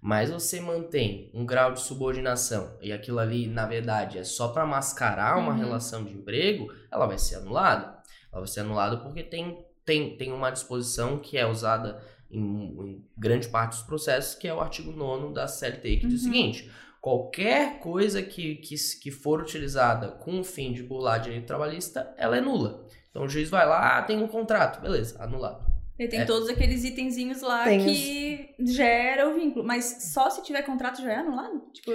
mas 0.05 0.29
você 0.29 0.59
mantém 0.59 1.31
um 1.33 1.45
grau 1.45 1.71
de 1.71 1.79
subordinação 1.79 2.75
e 2.81 2.91
aquilo 2.91 3.19
ali, 3.19 3.47
na 3.47 3.65
verdade, 3.65 4.17
é 4.17 4.23
só 4.25 4.49
para 4.49 4.65
mascarar 4.65 5.37
uma 5.37 5.53
Uhum. 5.53 5.57
relação 5.59 6.03
de 6.03 6.13
emprego, 6.13 6.67
ela 6.91 7.05
vai 7.05 7.17
ser 7.17 7.35
anulada. 7.35 7.85
Ela 8.29 8.41
vai 8.41 8.47
ser 8.47 8.59
anulada 8.59 8.97
porque 8.97 9.23
tem, 9.23 9.65
tem, 9.85 10.17
tem 10.17 10.33
uma 10.33 10.49
disposição 10.51 11.19
que 11.19 11.37
é 11.37 11.47
usada 11.47 12.03
em, 12.29 12.39
em 12.41 13.05
grande 13.17 13.47
parte 13.47 13.75
dos 13.77 13.83
processos, 13.83 14.35
que 14.35 14.45
é 14.45 14.53
o 14.53 14.59
artigo 14.59 14.91
9 14.91 15.33
da 15.33 15.47
CLT, 15.47 15.97
que 15.97 16.07
diz 16.07 16.21
o 16.23 16.25
Uhum. 16.27 16.33
seguinte: 16.33 16.71
qualquer 16.99 17.79
coisa 17.79 18.21
que, 18.21 18.55
que, 18.55 18.75
que 19.01 19.09
for 19.09 19.39
utilizada 19.41 20.09
com 20.09 20.39
o 20.41 20.43
fim 20.43 20.73
de 20.73 20.83
burlar 20.83 21.21
direito 21.21 21.45
trabalhista, 21.47 22.13
ela 22.17 22.35
é 22.35 22.41
nula. 22.41 22.85
Então 23.09 23.23
o 23.23 23.29
juiz 23.29 23.49
vai 23.49 23.65
lá, 23.65 23.97
ah, 23.99 24.01
tem 24.01 24.21
um 24.21 24.27
contrato, 24.27 24.81
beleza, 24.81 25.21
anulado. 25.23 25.71
E 25.99 26.07
tem 26.07 26.21
É. 26.21 26.25
todos 26.25 26.49
aqueles 26.49 26.83
itenzinhos 26.83 27.41
lá 27.41 27.65
Tem 27.65 27.85
que 27.85 28.55
gera 28.59 29.29
o 29.29 29.35
vínculo. 29.35 29.63
Mas 29.65 30.09
só 30.13 30.29
se 30.29 30.41
tiver 30.43 30.63
contrato 30.63 31.01
já 31.01 31.11
é 31.11 31.15
anulado? 31.17 31.61
Tipo, 31.73 31.91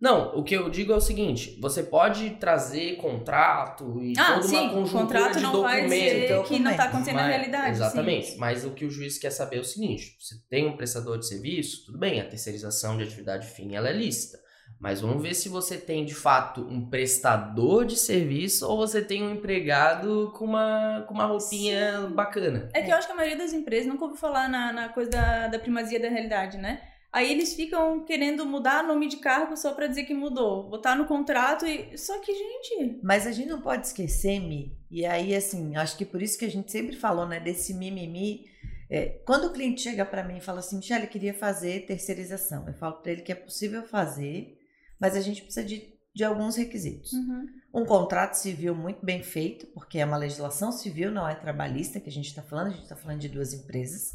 Não, 0.00 0.36
o 0.36 0.42
que 0.44 0.54
eu 0.54 0.68
digo 0.68 0.92
é 0.92 0.96
o 0.96 1.00
seguinte: 1.00 1.56
você 1.60 1.82
pode 1.82 2.30
trazer 2.38 2.96
contrato 2.96 3.98
e 4.02 4.12
ah, 4.18 4.34
toda 4.34 4.42
sim, 4.42 4.56
uma 4.56 4.64
o 4.66 4.74
conjuntura 4.74 5.02
contrato 5.02 5.36
de 5.36 5.42
não 5.42 5.62
vai 5.62 5.76
documentos. 5.82 6.04
dizer 6.12 6.26
que 6.26 6.32
não 6.34 6.42
documento. 6.42 6.76
tá 6.76 6.84
acontecendo 6.84 7.14
na 7.16 7.22
Mas- 7.22 7.30
realidade. 7.34 7.70
Exatamente. 7.70 8.26
Sim. 8.32 8.38
Mas 8.38 8.64
o 8.64 8.70
que 8.72 8.84
o 8.84 8.90
juiz 8.90 9.16
quer 9.18 9.30
saber 9.30 9.56
é 9.56 9.60
o 9.60 9.64
seguinte: 9.64 10.16
você 10.20 10.34
tem 10.50 10.66
um 10.66 10.76
prestador 10.76 11.16
de 11.18 11.26
serviço, 11.26 11.86
tudo 11.86 11.98
bem, 11.98 12.20
a 12.20 12.28
terceirização 12.28 12.96
de 12.98 13.04
atividade 13.04 13.46
fim 13.46 13.74
ela 13.74 13.88
é 13.88 13.92
lícita. 13.92 14.38
Mas 14.78 15.00
vamos 15.00 15.22
ver 15.22 15.34
se 15.34 15.48
você 15.48 15.78
tem 15.78 16.04
de 16.04 16.14
fato 16.14 16.60
um 16.60 16.88
prestador 16.88 17.84
de 17.86 17.96
serviço 17.96 18.68
ou 18.68 18.76
você 18.76 19.00
tem 19.02 19.22
um 19.22 19.32
empregado 19.32 20.32
com 20.36 20.44
uma, 20.44 21.04
com 21.08 21.14
uma 21.14 21.26
roupinha 21.26 22.08
bacana. 22.14 22.68
É 22.74 22.82
que 22.82 22.90
eu 22.90 22.96
acho 22.96 23.06
que 23.06 23.12
a 23.12 23.16
maioria 23.16 23.38
das 23.38 23.52
empresas 23.52 23.86
nunca 23.86 24.04
ouviu 24.04 24.18
falar 24.18 24.48
na, 24.48 24.72
na 24.72 24.88
coisa 24.90 25.10
da, 25.10 25.48
da 25.48 25.58
primazia 25.58 25.98
da 25.98 26.08
realidade, 26.08 26.58
né? 26.58 26.82
Aí 27.16 27.32
eles 27.32 27.54
ficam 27.54 28.04
querendo 28.04 28.44
mudar 28.44 28.84
nome 28.84 29.08
de 29.08 29.16
cargo 29.16 29.56
só 29.56 29.72
pra 29.72 29.86
dizer 29.86 30.04
que 30.04 30.12
mudou. 30.12 30.68
Botar 30.68 30.94
no 30.94 31.06
contrato 31.06 31.66
e. 31.66 31.96
Só 31.96 32.18
que, 32.20 32.34
gente. 32.34 33.00
Mas 33.02 33.26
a 33.26 33.32
gente 33.32 33.48
não 33.48 33.62
pode 33.62 33.86
esquecer, 33.86 34.38
Mi, 34.38 34.76
e 34.90 35.06
aí, 35.06 35.34
assim, 35.34 35.76
acho 35.76 35.96
que 35.96 36.04
por 36.04 36.20
isso 36.20 36.38
que 36.38 36.44
a 36.44 36.50
gente 36.50 36.70
sempre 36.70 36.94
falou, 36.94 37.26
né, 37.26 37.40
desse 37.40 37.72
mimimi. 37.72 38.44
É, 38.90 39.18
quando 39.24 39.46
o 39.46 39.52
cliente 39.52 39.80
chega 39.80 40.04
para 40.04 40.22
mim 40.22 40.36
e 40.36 40.40
fala 40.40 40.58
assim, 40.58 40.76
Michelle, 40.76 41.04
eu 41.04 41.10
queria 41.10 41.34
fazer 41.34 41.86
terceirização, 41.86 42.68
eu 42.68 42.74
falo 42.74 42.96
para 42.96 43.12
ele 43.12 43.22
que 43.22 43.32
é 43.32 43.34
possível 43.34 43.82
fazer, 43.82 44.55
mas 45.00 45.14
a 45.16 45.20
gente 45.20 45.42
precisa 45.42 45.64
de, 45.66 45.94
de 46.14 46.24
alguns 46.24 46.56
requisitos. 46.56 47.12
Um 47.74 47.84
contrato 47.84 48.34
civil 48.34 48.74
muito 48.74 49.04
bem 49.04 49.22
feito, 49.22 49.66
porque 49.68 49.98
é 49.98 50.04
uma 50.04 50.16
legislação 50.16 50.72
civil, 50.72 51.10
não 51.10 51.28
é 51.28 51.34
trabalhista 51.34 52.00
que 52.00 52.08
a 52.08 52.12
gente 52.12 52.28
está 52.28 52.42
falando, 52.42 52.68
a 52.68 52.70
gente 52.70 52.82
está 52.84 52.96
falando 52.96 53.18
de 53.20 53.28
duas 53.28 53.52
empresas. 53.52 54.12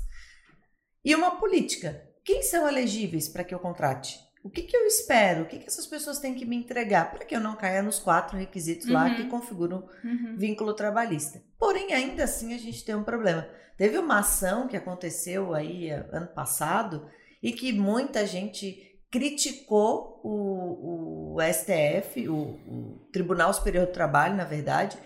E 1.04 1.14
uma 1.16 1.40
política. 1.40 2.08
Quem 2.24 2.44
são 2.44 2.68
elegíveis 2.68 3.28
para 3.28 3.44
que 3.44 3.54
eu 3.54 3.60
contrate? 3.60 4.20
O 4.44 4.50
que, 4.50 4.64
que 4.64 4.76
eu 4.76 4.86
espero? 4.88 5.44
O 5.44 5.46
que, 5.48 5.60
que 5.60 5.68
essas 5.68 5.86
pessoas 5.86 6.18
têm 6.20 6.34
que 6.34 6.46
me 6.46 6.56
entregar 6.56 7.12
para 7.12 7.24
que 7.26 7.36
eu 7.36 7.40
não 7.40 7.56
caia 7.56 7.84
nos 7.84 8.00
quatro 8.00 8.38
requisitos 8.38 8.88
lá 8.88 9.06
Uhum. 9.08 9.16
que 9.16 9.26
configuram 9.28 9.88
Uhum. 10.04 10.36
vínculo 10.38 10.74
trabalhista? 10.74 11.44
Porém, 11.60 11.94
ainda 11.94 12.24
assim, 12.24 12.54
a 12.54 12.58
gente 12.58 12.84
tem 12.84 12.96
um 12.96 13.04
problema. 13.04 13.48
Teve 13.78 13.98
uma 14.00 14.20
ação 14.20 14.68
que 14.68 14.76
aconteceu 14.78 15.54
aí 15.54 15.90
eh, 15.90 16.08
ano 16.12 16.28
passado 16.28 17.08
e 17.42 17.52
que 17.52 17.72
muita 17.72 18.26
gente 18.26 18.91
criticou 19.12 20.22
o, 20.24 21.36
o 21.36 21.42
STF, 21.42 22.28
o, 22.30 22.36
o 22.36 23.10
Tribunal 23.12 23.54
Superior 23.54 23.86
do 23.86 23.92
Trabalho, 23.92 24.36
na 24.36 24.46
verdade, 24.46 24.98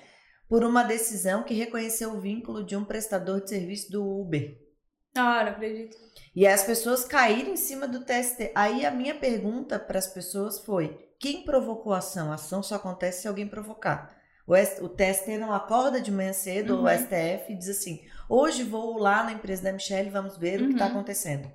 por 0.48 0.64
uma 0.64 0.84
decisão 0.84 1.44
que 1.44 1.54
reconheceu 1.56 2.12
o 2.14 2.22
vínculo 2.22 2.64
de 2.64 2.76
um 2.76 2.86
prestador 2.86 3.42
de 3.42 3.50
serviço 3.50 3.92
do 3.92 4.06
Uber. 4.22 4.58
Ah, 5.18 5.44
não 5.44 5.52
acredito. 5.54 5.98
E 6.36 6.46
as 6.46 6.64
pessoas 6.64 7.04
caíram 7.06 7.54
em 7.54 7.58
cima 7.58 7.88
do 7.88 8.02
TST. 8.06 8.52
Aí 8.54 8.86
a 8.86 8.92
minha 8.92 9.16
pergunta 9.16 9.80
para 9.80 9.98
as 9.98 10.08
pessoas 10.08 10.60
foi: 10.60 10.98
quem 11.20 11.44
provocou 11.44 11.94
a 11.94 11.98
ação? 12.00 12.32
A 12.32 12.36
ação 12.36 12.62
só 12.62 12.76
acontece 12.76 13.22
se 13.24 13.28
alguém 13.28 13.48
provocar. 13.48 14.14
O, 14.46 14.54
S- 14.54 14.84
o 14.84 14.90
TST 14.90 15.38
não 15.40 15.52
acorda 15.54 16.00
de 16.00 16.12
manhã 16.12 16.32
cedo, 16.34 16.76
Uhum. 16.76 16.84
o 16.84 16.90
STF, 16.90 17.52
e 17.54 17.56
diz 17.58 17.70
assim: 17.70 18.02
hoje 18.30 18.64
vou 18.64 19.00
lá 19.00 19.24
na 19.24 19.32
empresa 19.32 19.64
da 19.64 19.72
Michelle, 19.72 20.10
vamos 20.10 20.38
ver 20.38 20.62
o 20.62 20.68
que 20.68 20.74
está 20.74 20.86
Uhum. 20.86 20.92
acontecendo. 20.92 21.50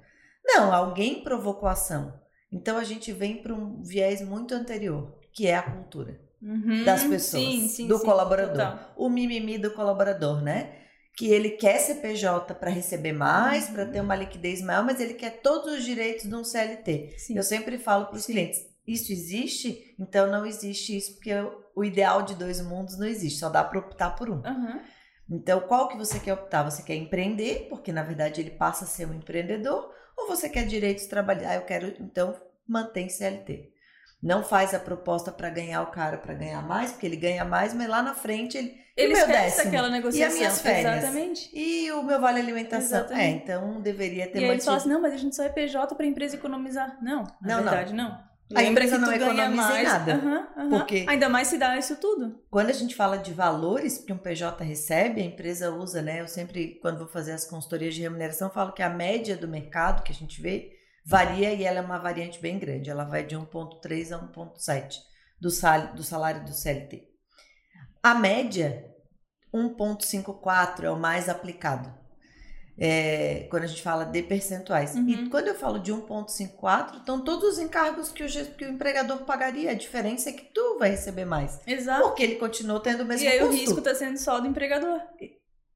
Não, 0.45 0.73
alguém 0.75 1.23
provocou 1.23 1.69
a 1.69 1.73
ação. 1.73 2.19
Então 2.53 2.77
a 2.79 2.85
gente 2.85 3.13
vem 3.13 3.43
para 3.43 3.55
um 3.55 3.83
viés 3.83 4.21
muito 4.23 4.55
anterior, 4.55 5.19
que 5.33 5.47
é 5.47 5.57
a 5.57 5.63
cultura 5.63 6.21
Uhum, 6.43 6.85
das 6.85 7.05
pessoas, 7.05 7.55
sim, 7.55 7.69
sim, 7.69 7.89
do 7.89 7.99
sim, 7.99 8.07
colaborador. 8.07 8.57
total. 8.57 8.95
O 8.97 9.09
mimimi 9.09 9.59
do 9.59 9.73
colaborador, 9.73 10.43
né? 10.43 10.79
Que 11.17 11.27
ele 11.31 11.51
quer 11.51 11.79
ser 11.79 11.97
PJ 11.97 12.55
para 12.55 12.71
receber 12.71 13.13
mais, 13.13 13.69
para 13.69 13.85
Uhum. 13.85 13.93
ter 13.93 14.01
uma 14.01 14.17
liquidez 14.17 14.63
maior, 14.63 14.85
mas 14.85 15.01
ele 15.01 15.15
quer 15.15 15.43
todos 15.43 15.75
os 15.75 15.85
direitos 15.85 16.27
de 16.29 16.35
um 16.35 16.45
CLT. 16.45 17.17
Eu 17.35 17.43
sempre 17.43 17.79
falo 17.79 18.07
para 18.07 18.17
os 18.17 18.27
clientes: 18.27 18.61
isso 18.87 19.13
existe? 19.13 19.95
Então 19.99 20.31
não 20.31 20.47
existe 20.47 20.97
isso, 20.97 21.15
porque 21.15 21.31
o 21.77 21.85
ideal 21.85 22.23
de 22.23 22.35
dois 22.35 22.61
mundos 22.63 22.99
não 22.99 23.07
existe, 23.07 23.39
só 23.39 23.51
dá 23.51 23.63
para 23.63 23.79
optar 23.79 24.17
por 24.17 24.31
um. 24.31 24.43
Aham. 24.45 24.81
Então, 25.31 25.61
qual 25.61 25.89
que 25.89 25.97
você 25.97 26.19
quer 26.19 26.33
optar? 26.35 26.65
Você 26.65 26.83
quer 26.83 26.97
empreender, 26.97 27.69
porque 27.69 27.93
na 27.93 28.03
verdade 28.03 28.41
ele 28.41 28.51
passa 28.51 28.85
a 28.85 28.89
ser 28.89 29.07
um 29.07 29.15
empreendedor, 29.15 29.93
ou 30.23 30.29
você 30.29 30.49
quer 30.49 30.67
direitos 30.67 31.07
trabalhar? 31.07 31.51
Ah, 31.51 31.55
eu 31.57 31.63
quero, 31.63 31.95
então, 32.01 32.35
mantém 32.67 33.09
CLT. 33.09 33.71
Não 34.23 34.45
faz 34.45 34.75
a 34.75 34.79
proposta 34.79 35.33
para 35.33 35.49
ganhar 35.49 35.83
o 35.83 35.91
cara 35.91 36.19
para 36.19 36.35
ganhar 36.35 36.61
mais, 36.63 36.93
porque 36.93 37.07
ele 37.07 37.17
ganha 37.17 37.45
mais, 37.45 37.73
mas 37.73 37.89
lá 37.89 38.03
na 38.03 38.15
frente 38.15 38.59
ele. 38.59 38.69
e 38.97 39.03
Ele 39.03 39.15
esquece 39.15 39.57
décimo? 39.57 39.69
aquela 39.69 39.89
negociação. 39.89 40.37
minhas 40.37 40.61
férias? 40.61 40.97
Exatamente. 41.05 41.51
E 41.59 41.91
o 41.93 42.03
meu 42.03 42.21
vale 42.21 42.39
alimentação? 42.39 42.99
Exatamente. 43.01 43.23
É, 43.23 43.29
então 43.31 43.81
deveria 43.81 44.31
ter 44.31 44.41
E 44.41 44.45
aí 44.45 44.51
eles 44.51 44.65
falam 44.65 44.79
mantido. 44.79 44.79
assim, 44.79 44.89
não, 44.89 45.01
mas 45.01 45.15
a 45.15 45.17
gente 45.17 45.35
só 45.35 45.43
é 45.43 45.49
PJ 45.49 45.95
pra 45.95 46.05
empresa 46.07 46.37
economizar. 46.37 46.99
Não, 47.03 47.23
na 47.41 47.57
Não, 47.57 47.65
não. 47.65 47.65
verdade, 47.65 47.95
não. 48.51 48.61
A 48.61 48.65
empresa 48.65 48.97
que 48.97 49.03
não 49.03 49.13
economiza 49.13 49.45
em 49.53 49.55
mais. 49.57 49.89
nada. 49.89 50.15
Aham, 50.15 50.49
aham. 50.57 50.71
Porque- 50.71 51.07
Ainda 51.09 51.29
mais 51.29 51.49
se 51.49 51.59
dá 51.59 51.79
isso 51.79 51.97
tudo. 51.97 52.41
Quando 52.51 52.71
a 52.71 52.73
gente 52.73 52.95
fala 52.95 53.17
de 53.19 53.33
valores 53.33 53.99
que 53.99 54.13
um 54.13 54.19
PJ 54.19 54.63
recebe, 54.65 55.21
a 55.21 55.25
empresa 55.25 55.71
usa, 55.71 56.03
né? 56.03 56.21
Eu 56.21 56.29
sempre, 56.29 56.79
quando 56.81 56.99
vou 56.99 57.09
fazer 57.09 57.33
as 57.33 57.45
consultorias 57.45 57.95
de 57.95 58.03
remuneração, 58.03 58.51
falo 58.51 58.73
que 58.73 58.83
a 58.83 58.91
média 58.91 59.37
do 59.37 59.47
mercado 59.49 60.03
que 60.03 60.13
a 60.13 60.15
gente 60.15 60.41
vê 60.43 60.71
varia 61.07 61.53
e 61.55 61.65
ela 61.65 61.79
é 61.79 61.83
uma 61.83 61.99
variante 61.99 62.41
bem 62.41 62.59
grande. 62.59 62.91
Ela 62.91 63.05
vai 63.05 63.25
de 63.25 63.37
1,3 63.37 64.13
a 64.13 64.19
1,7 64.19 64.97
do, 65.41 65.51
sal, 65.51 65.95
do 65.95 66.03
salário 66.03 66.45
do 66.45 66.53
CLT. 66.53 67.03
A 68.03 68.15
média, 68.15 68.85
1,54 69.55 70.85
é 70.85 70.91
o 70.91 70.99
mais 70.99 71.29
aplicado. 71.29 71.93
É, 72.83 73.47
quando 73.51 73.65
a 73.65 73.67
gente 73.67 73.83
fala 73.83 74.05
de 74.07 74.23
percentuais. 74.23 74.95
Uhum. 74.95 75.07
E 75.07 75.29
quando 75.29 75.49
eu 75.49 75.55
falo 75.55 75.79
de 75.79 75.93
1,54, 75.93 76.97
estão 77.01 77.21
todos 77.23 77.45
os 77.51 77.59
encargos 77.59 78.11
que 78.11 78.25
o, 78.25 78.27
que 78.57 78.65
o 78.65 78.71
empregador 78.71 79.19
pagaria. 79.25 79.71
A 79.73 79.75
diferença 79.75 80.31
é 80.31 80.33
que 80.33 80.45
tu 80.45 80.79
vai 80.79 80.89
receber 80.91 81.27
mais. 81.27 81.61
Exato. 81.67 82.03
Porque 82.05 82.23
ele 82.23 82.37
continuou 82.37 82.81
tendo 82.81 83.03
o 83.03 83.05
mesmo 83.07 83.27
E 83.27 83.29
aí 83.29 83.43
o 83.43 83.49
custo. 83.49 83.61
risco 83.61 83.83
tá 83.83 83.95
sendo 83.95 84.17
só 84.17 84.41
do 84.41 84.47
empregador. 84.47 84.99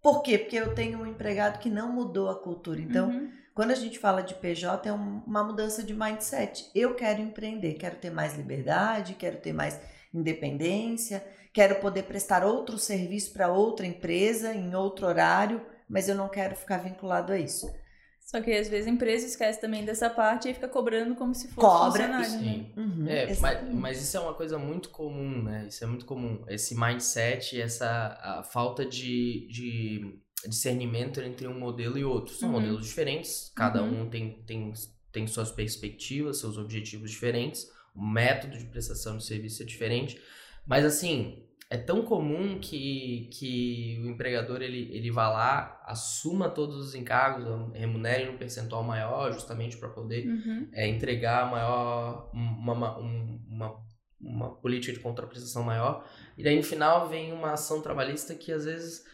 Por 0.01 0.23
quê? 0.23 0.39
Porque 0.39 0.57
eu 0.57 0.75
tenho 0.75 0.99
um 0.99 1.07
empregado 1.07 1.59
que 1.59 1.69
não 1.69 1.93
mudou 1.93 2.31
a 2.31 2.37
cultura. 2.41 2.81
Então, 2.81 3.09
Uhum. 3.11 3.31
quando 3.55 3.73
a 3.73 3.75
gente 3.75 3.99
fala 3.99 4.23
de 4.23 4.35
PJ, 4.35 4.89
é 4.89 4.93
um- 4.93 5.23
uma 5.27 5.45
mudança 5.45 5.83
de 5.83 5.93
mindset. 5.93 6.71
Eu 6.75 6.95
quero 6.95 7.21
empreender, 7.21 7.75
quero 7.75 7.97
ter 7.97 8.11
mais 8.11 8.35
liberdade, 8.35 9.13
quero 9.13 9.37
ter 9.37 9.53
mais 9.53 9.79
independência, 10.13 11.23
quero 11.53 11.77
poder 11.77 12.05
prestar 12.05 12.45
outro 12.45 12.79
serviço 12.79 13.33
para 13.33 13.53
outra 13.53 13.87
empresa 13.87 14.55
em 14.55 14.75
outro 14.75 15.07
horário, 15.07 15.61
mas 15.89 16.09
eu 16.09 16.15
não 16.15 16.29
quero 16.29 16.55
ficar 16.57 16.79
vinculado 16.79 17.33
a 17.33 17.39
isso. 17.39 17.73
Só 18.21 18.41
que 18.41 18.51
às 18.53 18.69
vezes 18.69 18.87
a 18.87 18.91
empresa 18.91 19.27
esquece 19.27 19.61
também 19.61 19.85
dessa 19.85 20.09
parte 20.09 20.49
e 20.49 20.55
fica 20.55 20.67
cobrando 20.67 21.15
como 21.15 21.35
se 21.35 21.47
fosse 21.49 21.61
Cobra, 21.61 22.05
funcionário. 22.05 22.25
Sim. 22.31 22.73
Né? 22.75 22.83
Uhum, 22.83 23.07
É, 23.07 23.37
mas, 23.39 23.75
mas 23.75 24.03
isso 24.03 24.17
é 24.17 24.21
uma 24.21 24.33
coisa 24.33 24.57
muito 24.59 24.89
comum, 24.89 25.43
né? 25.43 25.67
Isso 25.69 25.85
é 25.85 25.87
muito 25.87 26.07
comum. 26.07 26.43
Esse 26.49 26.75
mindset, 26.75 27.61
essa 27.61 28.19
a 28.23 28.43
falta 28.43 28.83
de, 28.87 29.47
de 29.51 30.19
discernimento 30.49 31.21
entre 31.21 31.47
um 31.47 31.59
modelo 31.59 31.99
e 31.99 32.05
outro. 32.05 32.35
São 32.35 32.49
Uhum. 32.49 32.61
modelos 32.61 32.87
diferentes, 32.87 33.53
cada 33.55 33.83
Uhum. 33.83 34.03
um 34.05 34.11
tem, 34.11 34.43
tem, 34.47 34.73
tem 35.13 35.27
suas 35.27 35.51
perspectivas, 35.53 36.39
seus 36.39 36.57
objetivos 36.57 37.11
diferentes, 37.11 37.71
o 37.95 38.03
método 38.05 38.57
de 38.57 38.65
prestação 38.65 39.19
de 39.19 39.25
serviço 39.25 39.63
é 39.63 39.67
diferente. 39.67 40.19
Mas 40.67 40.85
assim, 40.87 41.44
é 41.75 41.77
tão 41.77 42.03
comum 42.03 42.59
que, 42.61 43.29
que 43.33 44.01
o 44.05 44.09
empregador 44.11 44.63
ele, 44.63 44.89
ele 44.97 45.11
vá 45.11 45.29
lá, 45.29 45.81
assuma 45.85 46.49
todos 46.49 46.77
os 46.77 46.95
encargos, 46.95 47.45
remunere 47.75 48.29
um 48.31 48.39
percentual 48.39 48.83
maior, 48.83 49.33
justamente 49.33 49.77
para 49.77 49.89
poder 49.89 50.27
Uhum. 50.27 50.69
é, 50.73 50.87
entregar 50.87 51.51
maior 51.51 52.31
uma, 52.33 52.73
uma, 52.73 52.99
um- 52.99 53.41
uma, 53.49 53.85
uma 54.21 54.55
política 54.57 54.93
de 54.93 55.01
contraprestação 55.01 55.63
maior 55.65 56.05
e 56.39 56.43
daí 56.45 56.57
no 56.57 56.63
final 56.63 57.09
vem 57.09 57.33
uma 57.33 57.53
ação 57.53 57.83
trabalhista 57.83 58.35
que 58.35 58.53
às 58.53 58.65
vezes 58.65 59.05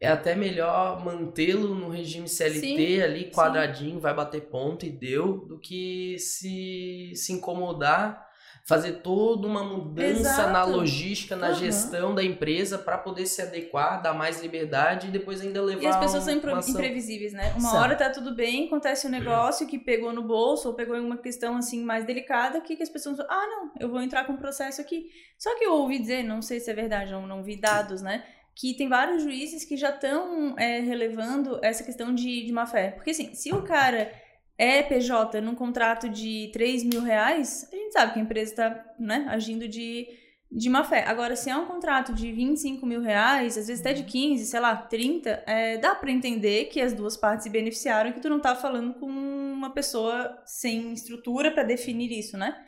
é 0.00 0.08
até 0.08 0.34
melhor 0.34 1.04
mantê-lo 1.04 1.74
no 1.74 1.88
regime 1.88 2.28
CLT 2.28 2.60
Sim, 2.60 3.00
ali 3.02 3.30
quadradinho, 3.30 4.00
vai 4.00 4.14
bater 4.14 4.42
ponto 4.48 4.84
e 4.84 4.90
deu, 4.90 5.46
do 5.46 5.58
que 5.58 6.18
se, 6.18 7.12
se 7.14 7.32
incomodar, 7.32 8.25
fazer 8.66 8.94
toda 8.94 9.46
uma 9.46 9.62
mudança 9.62 10.18
Exato. 10.18 10.50
na 10.52 10.64
logística, 10.64 11.36
na 11.36 11.46
Aham. 11.46 11.54
gestão 11.54 12.12
da 12.12 12.24
empresa 12.24 12.76
para 12.76 12.98
poder 12.98 13.24
se 13.26 13.40
adequar, 13.40 14.02
dar 14.02 14.12
mais 14.12 14.42
liberdade 14.42 15.06
e 15.06 15.10
depois 15.12 15.40
ainda 15.40 15.62
levar 15.62 15.82
E 15.84 15.86
as 15.86 15.96
pessoas 15.96 16.24
são 16.24 16.34
ação. 16.52 16.72
imprevisíveis, 16.74 17.32
né? 17.32 17.52
Uma 17.56 17.70
São. 17.70 17.80
hora 17.80 17.94
tá 17.94 18.10
tudo 18.10 18.34
bem, 18.34 18.66
acontece 18.66 19.06
um 19.06 19.10
negócio 19.10 19.68
que 19.68 19.78
pegou 19.78 20.12
no 20.12 20.22
bolso 20.22 20.66
ou 20.66 20.74
pegou 20.74 20.96
em 20.96 21.00
uma 21.00 21.16
questão 21.16 21.56
assim 21.56 21.84
mais 21.84 22.04
delicada, 22.04 22.60
que, 22.60 22.74
que 22.74 22.82
as 22.82 22.88
pessoas 22.88 23.18
falam, 23.18 23.32
ah, 23.32 23.46
não, 23.46 23.70
eu 23.78 23.88
vou 23.88 24.02
entrar 24.02 24.24
com 24.24 24.32
um 24.32 24.36
processo 24.36 24.80
aqui. 24.80 25.10
Só 25.38 25.56
que 25.56 25.64
eu 25.64 25.72
ouvi 25.74 26.00
dizer, 26.00 26.24
não 26.24 26.42
sei 26.42 26.58
se 26.58 26.68
é 26.68 26.74
verdade, 26.74 27.12
não, 27.12 27.24
não 27.24 27.44
vi 27.44 27.54
dados, 27.54 28.02
né? 28.02 28.24
Que 28.52 28.74
tem 28.74 28.88
vários 28.88 29.22
juízes 29.22 29.64
que 29.64 29.76
já 29.76 29.90
estão 29.90 30.56
relevando 30.56 31.60
essa 31.62 31.84
questão 31.84 32.12
de, 32.12 32.44
de 32.44 32.50
má 32.52 32.66
fé. 32.66 32.90
Porque 32.90 33.10
assim, 33.10 33.32
se 33.32 33.52
o 33.52 33.62
cara 33.62 34.10
é 34.58 34.82
PJ 34.82 35.40
num 35.40 35.54
contrato 35.54 36.08
de 36.08 36.50
3 36.52 36.84
mil 36.84 37.02
reais, 37.02 37.68
a 37.72 37.76
gente 37.76 37.92
sabe 37.92 38.12
que 38.12 38.18
a 38.18 38.22
empresa 38.22 38.52
está 38.52 38.94
né, 38.98 39.26
agindo 39.28 39.68
de, 39.68 40.08
de 40.50 40.70
má 40.70 40.82
fé. 40.82 41.04
Agora, 41.06 41.36
se 41.36 41.50
é 41.50 41.56
um 41.56 41.66
contrato 41.66 42.14
de 42.14 42.32
25 42.32 42.86
mil 42.86 43.02
reais, 43.02 43.58
às 43.58 43.66
vezes 43.66 43.80
até 43.80 43.92
de 43.92 44.04
15, 44.04 44.46
sei 44.46 44.60
lá, 44.60 44.76
30, 44.76 45.44
é, 45.46 45.76
dá 45.78 45.94
pra 45.94 46.10
entender 46.10 46.66
que 46.66 46.80
as 46.80 46.92
duas 46.92 47.16
partes 47.16 47.44
se 47.44 47.50
beneficiaram 47.50 48.10
e 48.10 48.12
que 48.12 48.20
tu 48.20 48.30
não 48.30 48.40
tá 48.40 48.54
falando 48.54 48.94
com 48.94 49.06
uma 49.06 49.70
pessoa 49.70 50.42
sem 50.46 50.92
estrutura 50.92 51.50
pra 51.50 51.62
definir 51.62 52.10
isso, 52.10 52.36
né? 52.38 52.64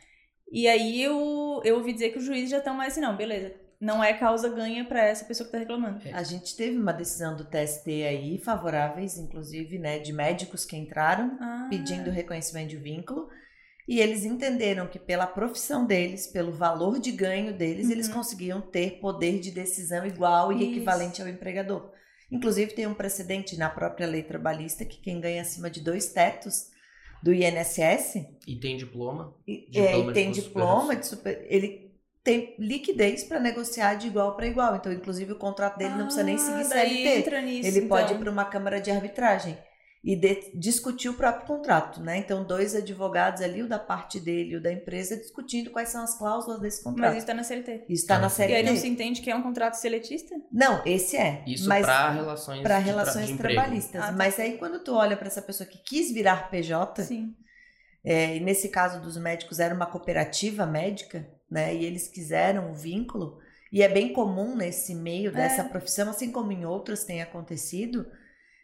E 0.51 0.67
aí 0.67 1.03
eu, 1.03 1.61
eu 1.65 1.77
ouvi 1.77 1.93
dizer 1.93 2.11
que 2.11 2.19
os 2.19 2.25
juízes 2.25 2.51
já 2.51 2.59
estão 2.59 2.75
mais 2.75 2.93
assim, 2.93 3.01
não, 3.01 3.17
beleza, 3.17 3.55
não 3.81 4.03
é 4.03 4.13
causa 4.13 4.49
ganha 4.49 4.85
pra 4.85 5.05
essa 5.05 5.25
pessoa 5.25 5.47
que 5.47 5.53
tá 5.53 5.59
reclamando. 5.59 6.01
A 6.13 6.23
gente 6.23 6.57
teve 6.57 6.77
uma 6.77 6.93
decisão 6.93 7.37
do 7.37 7.45
TST 7.45 7.89
aí, 8.05 8.39
favoráveis, 8.39 9.17
inclusive, 9.19 9.79
né, 9.79 9.99
de 9.99 10.13
médicos 10.13 10.65
que 10.65 10.77
entraram 10.77 11.37
Ah, 11.41 11.67
pedindo 11.71 12.11
reconhecimento 12.11 12.71
de 12.71 12.77
vínculo. 12.77 13.29
E 13.87 14.01
eles 14.01 14.25
entenderam 14.25 14.87
que 14.87 14.99
pela 14.99 15.27
profissão 15.27 15.87
deles, 15.87 16.27
pelo 16.27 16.53
valor 16.53 16.99
de 16.99 17.11
ganho 17.11 17.55
deles, 17.57 17.87
Uhum. 17.87 17.93
eles 17.93 18.09
conseguiam 18.09 18.61
ter 18.61 18.99
poder 19.01 19.41
de 19.41 19.51
decisão 19.51 20.05
igual 20.05 20.53
e 20.53 20.57
Isso. 20.63 20.71
equivalente 20.73 21.23
ao 21.23 21.29
empregador. 21.29 21.91
Inclusive, 22.31 22.75
tem 22.75 22.87
um 22.87 22.93
precedente 22.93 23.57
na 23.57 23.71
própria 23.71 24.07
lei 24.07 24.23
trabalhista 24.23 24.85
que 24.85 24.99
quem 25.01 25.19
ganha 25.21 25.41
acima 25.41 25.71
de 25.71 25.81
dois 25.81 26.13
tetos 26.13 26.67
do 27.23 27.33
INSS 27.33 28.17
E 28.47 28.57
tem 28.61 28.77
diploma. 28.77 29.35
e, 29.47 29.67
Diploma 29.71 29.89
é, 29.89 29.99
e 29.99 30.07
de 30.09 30.13
tem 30.13 30.27
curso 30.27 30.43
diploma 30.43 30.97
de 30.97 31.07
super, 31.07 31.47
ele 31.49 31.88
tem 32.31 32.55
liquidez 32.59 33.25
para 33.25 33.41
negociar 33.41 33.95
de 33.95 34.07
igual 34.07 34.37
para 34.37 34.47
igual. 34.47 34.77
Então, 34.77 34.93
inclusive, 34.93 35.33
o 35.33 35.37
contrato 35.39 35.79
dele 35.79 35.95
não 35.95 36.05
precisa 36.05 36.25
nem 36.25 36.37
seguir 36.39 36.65
Ah, 36.67 36.69
daí 36.69 36.91
CLT. 37.03 37.19
entra 37.21 37.41
nisso, 37.43 37.69
Ele 37.69 37.83
pode 37.87 38.03
ir 38.03 38.07
então. 38.15 38.21
para 38.21 38.31
uma 38.31 38.45
câmara 38.45 38.81
de 38.81 38.91
arbitragem 38.91 39.57
e 40.05 40.15
de- 40.15 40.53
discutir 40.55 41.09
o 41.09 41.15
próprio 41.15 41.47
contrato, 41.47 42.01
né? 42.01 42.19
Então, 42.19 42.45
dois 42.45 42.75
advogados 42.75 43.43
ali, 43.43 43.63
o 43.63 43.69
da 43.69 43.79
parte 43.79 44.21
dele 44.21 44.53
e 44.53 44.57
o 44.57 44.63
da 44.63 44.73
empresa, 44.73 45.17
discutindo 45.17 45.71
quais 45.71 45.89
são 45.89 46.03
as 46.05 46.17
cláusulas 46.17 46.61
desse 46.61 46.85
contrato. 46.85 47.09
Mas 47.11 47.17
isso 47.19 47.27
tá 47.27 47.35
na 47.35 47.43
CLT. 47.43 47.85
Isso 47.89 48.03
está 48.03 48.19
na 48.19 48.27
Ah, 48.27 48.29
E 48.29 48.31
CLT. 48.31 48.55
aí 48.55 48.63
não 48.65 48.77
se 48.77 48.87
entende 48.89 49.21
que 49.21 49.31
é 49.31 49.35
um 49.35 49.43
contrato 49.43 49.75
seletista? 49.75 50.35
Não, 50.53 50.83
esse 50.87 51.17
é. 51.17 51.43
Isso 51.47 51.69
para 51.69 52.11
relações 52.11 52.63
tra- 52.63 52.79
relações 52.79 53.27
de 53.29 53.37
trabalhistas. 53.37 54.01
Ah, 54.03 54.07
tá. 54.07 54.13
Mas 54.13 54.39
aí, 54.39 54.57
quando 54.57 54.79
tu 54.85 54.95
olha 54.95 55.17
para 55.17 55.27
essa 55.27 55.43
pessoa 55.43 55.69
que 55.69 55.79
quis 55.79 56.13
virar 56.13 56.49
PJ, 56.49 57.03
Sim. 57.03 57.35
é, 58.05 58.37
e 58.37 58.41
nesse 58.41 58.69
caso 58.69 59.01
dos 59.01 59.17
médicos 59.17 59.59
era 59.59 59.75
uma 59.75 59.87
cooperativa 59.87 60.65
médica, 60.65 61.27
né? 61.51 61.75
E 61.75 61.85
eles 61.85 62.09
quiseram 62.09 62.71
o 62.71 62.75
vínculo. 62.75 63.39
E 63.73 63.83
é 63.83 63.89
bem 63.89 64.13
comum 64.13 64.57
nesse 64.57 64.95
meio 64.95 65.33
dessa 65.33 65.63
É. 65.63 65.69
profissão, 65.69 66.11
assim 66.11 66.33
como 66.33 66.53
em 66.53 66.65
outras 66.65 67.05
tem 67.05 67.21
acontecido, 67.23 68.07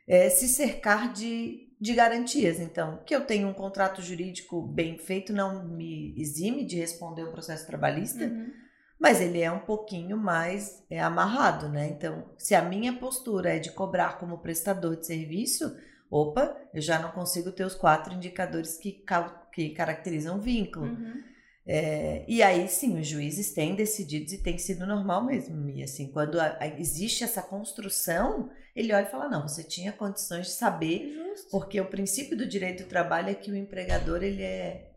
é, 0.06 0.28
se 0.30 0.48
cercar 0.48 1.12
de, 1.12 1.68
de 1.80 1.94
garantias. 1.94 2.60
Então, 2.60 3.02
que 3.06 3.14
eu 3.14 3.24
tenho 3.26 3.48
um 3.48 3.54
contrato 3.54 4.02
jurídico 4.02 4.62
bem 4.62 4.98
feito 4.98 5.32
não 5.32 5.64
me 5.68 6.14
exime 6.20 6.64
de 6.66 6.76
responder 6.76 7.24
o 7.24 7.32
processo 7.32 7.66
trabalhista, 7.66 8.24
Uhum. 8.24 8.50
mas 8.98 9.20
ele 9.20 9.40
é 9.40 9.50
um 9.50 9.60
pouquinho 9.60 10.16
mais 10.16 10.82
é, 10.90 11.00
amarrado, 11.00 11.68
né? 11.68 11.88
Então, 11.88 12.30
se 12.38 12.54
a 12.54 12.62
minha 12.62 12.92
postura 12.94 13.56
é 13.56 13.58
de 13.58 13.72
cobrar 13.72 14.18
como 14.18 14.38
prestador 14.38 14.96
de 14.96 15.06
serviço, 15.06 15.64
opa, 16.10 16.56
eu 16.72 16.80
já 16.80 16.98
não 16.98 17.10
consigo 17.10 17.50
ter 17.52 17.64
os 17.64 17.74
quatro 17.74 18.14
indicadores 18.14 18.78
que, 18.78 19.04
que 19.52 19.70
caracterizam 19.70 20.38
o 20.38 20.40
vínculo. 20.40 20.86
Uhum. 20.86 21.33
É, 21.66 22.24
e 22.28 22.42
aí 22.42 22.68
sim, 22.68 22.98
os 22.98 23.06
juízes 23.06 23.54
têm 23.54 23.74
decidido 23.74 24.32
e 24.34 24.38
tem 24.38 24.58
sido 24.58 24.86
normal 24.86 25.24
mesmo. 25.24 25.68
E 25.70 25.82
assim, 25.82 26.10
quando 26.12 26.38
a, 26.38 26.58
a, 26.60 26.66
existe 26.78 27.24
essa 27.24 27.40
construção, 27.40 28.50
ele 28.76 28.92
olha 28.92 29.06
e 29.06 29.10
fala: 29.10 29.28
não, 29.28 29.48
você 29.48 29.64
tinha 29.64 29.92
condições 29.92 30.46
de 30.46 30.52
saber, 30.52 31.14
Justo. 31.14 31.50
porque 31.50 31.80
o 31.80 31.88
princípio 31.88 32.36
do 32.36 32.46
direito 32.46 32.84
do 32.84 32.88
trabalho 32.88 33.30
é 33.30 33.34
que 33.34 33.50
o 33.50 33.56
empregador 33.56 34.22
ele 34.22 34.42
é, 34.42 34.92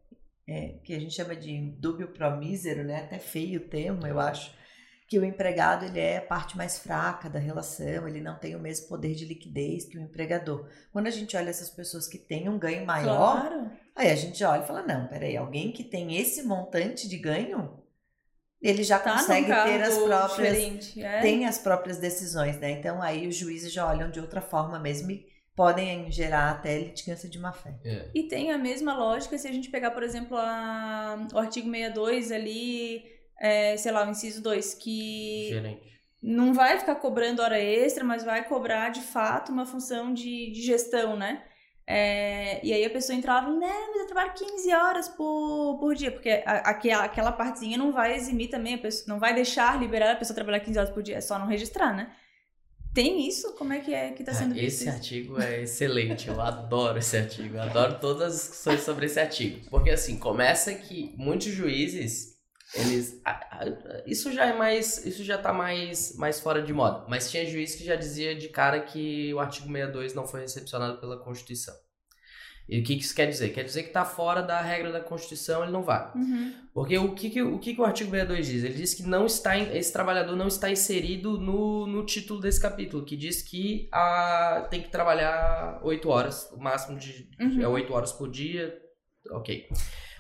é 0.48 0.80
que 0.84 0.94
a 0.94 1.00
gente 1.00 1.14
chama 1.14 1.36
de 1.36 1.72
dúbio 1.80 2.10
pro 2.10 2.36
mísero, 2.38 2.84
né? 2.84 3.04
Até 3.04 3.18
feio 3.18 3.62
o 3.62 3.68
termo, 3.70 4.06
eu 4.06 4.20
acho 4.20 4.58
que 5.08 5.18
o 5.18 5.24
empregado 5.24 5.86
ele 5.86 6.00
é 6.02 6.18
a 6.18 6.22
parte 6.22 6.58
mais 6.58 6.78
fraca 6.78 7.30
da 7.30 7.40
relação, 7.40 8.06
ele 8.08 8.20
não 8.20 8.38
tem 8.38 8.58
o 8.58 8.60
mesmo 8.60 8.90
poder 8.90 9.16
de 9.16 9.24
liquidez 9.24 9.86
que 9.86 9.98
o 9.98 10.02
empregador. 10.02 10.70
Quando 10.92 11.08
a 11.08 11.12
gente 11.12 11.38
olha 11.38 11.50
essas 11.50 11.70
pessoas 11.70 12.08
que 12.08 12.18
têm 12.18 12.50
um 12.50 12.60
ganho 12.60 12.86
maior, 12.86 13.40
claro. 13.40 13.72
Aí 13.98 14.12
a 14.12 14.16
gente 14.16 14.44
olha 14.44 14.64
e 14.64 14.68
fala: 14.68 14.84
não, 14.84 15.08
peraí, 15.08 15.36
alguém 15.36 15.72
que 15.72 15.84
tem 15.84 16.18
esse 16.18 16.44
montante 16.44 17.10
de 17.10 17.18
ganho, 17.18 17.84
ele 18.62 18.84
já 18.84 19.00
tá 19.00 19.14
consegue 19.14 19.48
ter 19.48 19.82
as 19.82 19.98
próprias. 19.98 20.98
É? 20.98 21.22
Tem 21.22 21.46
as 21.46 21.58
próprias 21.58 21.98
decisões, 21.98 22.58
né? 22.60 22.72
Então 22.72 23.02
aí 23.02 23.28
os 23.28 23.36
juízes 23.36 23.74
já 23.74 23.88
olham 23.88 24.10
de 24.10 24.20
outra 24.20 24.42
forma 24.42 24.80
mesmo 24.80 25.12
e 25.12 25.26
podem 25.56 26.12
gerar 26.12 26.52
até 26.52 26.78
litigância 26.78 27.28
de 27.28 27.40
má 27.40 27.52
fé. 27.52 27.76
É. 27.84 28.10
E 28.14 28.24
tem 28.24 28.52
a 28.52 28.58
mesma 28.58 28.94
lógica 28.94 29.38
se 29.38 29.48
a 29.48 29.52
gente 29.52 29.70
pegar, 29.70 29.92
por 29.92 30.04
exemplo, 30.04 30.38
a, 30.38 31.28
o 31.34 31.38
artigo 31.40 31.70
62 31.70 32.32
ali 32.32 33.18
é, 33.40 33.78
sei 33.78 33.92
lá, 33.92 34.06
o 34.06 34.12
inciso 34.12 34.42
2, 34.42 34.74
que 34.76 35.50
Gerente. 35.50 36.00
não 36.22 36.54
vai 36.54 36.78
ficar 36.80 36.96
cobrando 36.96 37.42
hora 37.42 37.60
extra, 37.60 38.04
mas 38.04 38.24
vai 38.24 38.48
cobrar 38.48 38.90
de 38.90 39.02
fato 39.02 39.52
uma 39.52 39.66
função 39.66 40.14
de, 40.14 40.52
de 40.52 40.62
gestão, 40.62 41.16
né? 41.16 41.44
É, 41.90 42.60
e 42.66 42.74
aí 42.74 42.84
a 42.84 42.90
pessoa 42.90 43.18
entrava, 43.18 43.50
né, 43.50 43.74
mas 43.88 44.02
eu 44.02 44.08
trabalho 44.08 44.34
15 44.34 44.74
horas 44.74 45.08
por, 45.08 45.78
por 45.80 45.96
dia, 45.96 46.12
porque 46.12 46.44
a, 46.46 46.58
aquela, 46.70 47.06
aquela 47.06 47.32
partezinha 47.32 47.78
não 47.78 47.94
vai 47.94 48.14
eximir 48.14 48.50
também, 48.50 48.74
a 48.74 48.78
pessoa, 48.78 49.06
não 49.08 49.20
vai 49.20 49.34
deixar 49.34 49.80
liberar 49.80 50.12
a 50.12 50.16
pessoa 50.18 50.36
trabalhar 50.36 50.60
15 50.60 50.78
horas 50.78 50.92
por 50.92 51.02
dia, 51.02 51.16
é 51.16 51.22
só 51.22 51.40
não 51.40 51.48
registrar, 51.48 51.96
né? 51.96 52.12
Tem 52.94 53.26
isso? 53.26 53.54
Como 53.54 53.72
é 53.72 53.80
que 53.80 53.94
é 53.94 54.12
que 54.12 54.22
está 54.22 54.34
sendo 54.34 54.56
ah, 54.56 54.62
Esse 54.62 54.90
artigo 54.90 55.40
é 55.40 55.62
excelente, 55.62 56.28
eu 56.28 56.42
adoro 56.42 56.98
esse 56.98 57.16
artigo, 57.16 57.56
eu 57.56 57.62
adoro 57.62 58.00
todas 58.00 58.34
as 58.34 58.40
discussões 58.42 58.82
sobre 58.82 59.06
esse 59.06 59.20
artigo, 59.20 59.70
porque 59.70 59.92
assim, 59.92 60.18
começa 60.18 60.74
que 60.74 61.14
muitos 61.16 61.48
juízes 61.54 62.37
eles 62.74 63.22
isso 64.06 64.32
já 64.32 64.46
é 64.46 64.54
mais 64.54 65.06
isso 65.06 65.24
já 65.24 65.38
tá 65.38 65.54
mais 65.54 66.16
mais 66.18 66.40
fora 66.40 66.62
de 66.62 66.74
moda. 66.74 67.06
Mas 67.08 67.32
tinha 67.32 67.46
juiz 67.46 67.76
que 67.76 67.86
já 67.86 67.96
dizia 67.96 68.36
de 68.36 68.50
cara 68.50 68.82
que 68.82 69.34
o 69.34 69.40
artigo 69.40 69.68
62 69.68 70.14
não 70.14 70.28
foi 70.28 70.42
recepcionado 70.42 71.00
pela 71.00 71.18
Constituição. 71.18 71.74
E 72.70 72.82
o 72.82 72.84
que, 72.84 72.98
que 72.98 73.04
isso 73.04 73.16
quer 73.16 73.28
dizer? 73.28 73.54
Quer 73.54 73.64
dizer 73.64 73.84
que 73.84 73.88
está 73.90 74.04
fora 74.04 74.42
da 74.42 74.60
regra 74.60 74.92
da 74.92 75.00
Constituição 75.00 75.64
ele 75.64 75.72
não 75.72 75.84
vai. 75.84 76.12
Uhum. 76.14 76.54
porque 76.74 76.98
o 76.98 77.16
que, 77.16 77.30
que 77.30 77.42
o 77.42 77.58
que, 77.58 77.74
que 77.74 77.80
o 77.80 77.86
artigo 77.86 78.12
62 78.12 78.46
diz? 78.46 78.64
Ele 78.66 78.74
diz 78.74 78.94
que 78.94 79.04
não 79.04 79.26
está 79.26 79.58
esse 79.58 79.94
trabalhador 79.94 80.36
não 80.36 80.48
está 80.48 80.70
inserido 80.70 81.40
no, 81.40 81.88
no 81.88 82.06
título 82.06 82.42
desse 82.42 82.62
capítulo 82.62 83.06
que 83.06 83.16
diz 83.16 83.42
que 83.42 83.88
a, 83.94 84.68
tem 84.70 84.82
que 84.82 84.90
trabalhar 84.90 85.80
8 85.82 86.10
horas 86.10 86.52
o 86.52 86.58
máximo 86.58 87.00
de 87.00 87.30
uhum. 87.40 87.62
é 87.62 87.68
8 87.68 87.94
horas 87.94 88.12
por 88.12 88.30
dia 88.30 88.78
ok 89.32 89.70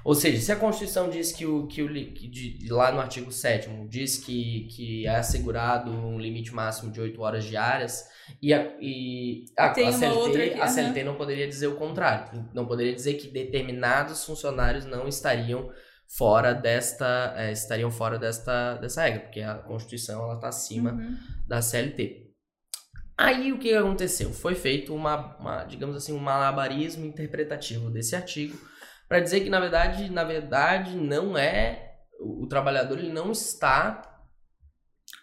ou 0.07 0.15
seja, 0.15 0.39
se 0.39 0.53
a 0.53 0.55
Constituição 0.55 1.09
diz 1.09 1.33
que 1.33 1.45
o 1.45 1.67
que 1.67 1.83
o 1.83 1.93
que 1.93 2.29
de, 2.29 2.69
lá 2.69 2.93
no 2.93 3.01
artigo 3.01 3.29
7 3.29 3.69
diz 3.89 4.15
que, 4.15 4.65
que 4.71 5.05
é 5.05 5.17
assegurado 5.17 5.91
um 5.91 6.17
limite 6.17 6.55
máximo 6.55 6.89
de 6.89 7.01
8 7.01 7.21
horas 7.21 7.43
diárias 7.43 8.07
e 8.41 8.53
a, 8.53 8.73
e, 8.79 9.43
a, 9.57 9.69
a 9.69 9.73
CLT, 9.73 10.43
aqui, 10.43 10.61
a 10.61 10.67
CLT 10.69 11.03
não 11.03 11.15
poderia 11.15 11.45
dizer 11.45 11.67
o 11.67 11.75
contrário. 11.75 12.47
Não 12.53 12.65
poderia 12.65 12.95
dizer 12.95 13.15
que 13.15 13.27
determinados 13.27 14.23
funcionários 14.23 14.85
não 14.85 15.09
estariam 15.09 15.69
fora 16.07 16.53
desta 16.53 17.33
é, 17.35 17.51
estariam 17.51 17.91
fora 17.91 18.17
desta 18.17 18.75
dessa 18.75 19.01
regra, 19.01 19.19
porque 19.19 19.41
a 19.41 19.55
Constituição 19.55 20.23
ela 20.23 20.35
está 20.35 20.47
acima 20.47 20.93
uhum. 20.93 21.17
da 21.45 21.61
CLT. 21.61 22.27
Aí 23.17 23.51
o 23.51 23.59
que 23.59 23.73
aconteceu? 23.73 24.31
Foi 24.31 24.55
feito 24.55 24.95
uma, 24.95 25.35
uma 25.35 25.65
digamos 25.65 25.97
assim, 25.97 26.13
um 26.13 26.19
malabarismo 26.19 27.05
interpretativo 27.05 27.89
desse 27.89 28.15
artigo 28.15 28.57
para 29.07 29.19
dizer 29.19 29.41
que 29.41 29.49
na 29.49 29.59
verdade, 29.59 30.09
na 30.09 30.23
verdade 30.23 30.95
não 30.95 31.37
é 31.37 31.87
o, 32.19 32.43
o 32.43 32.47
trabalhador 32.47 32.97
ele 32.97 33.11
não 33.11 33.31
está 33.31 34.01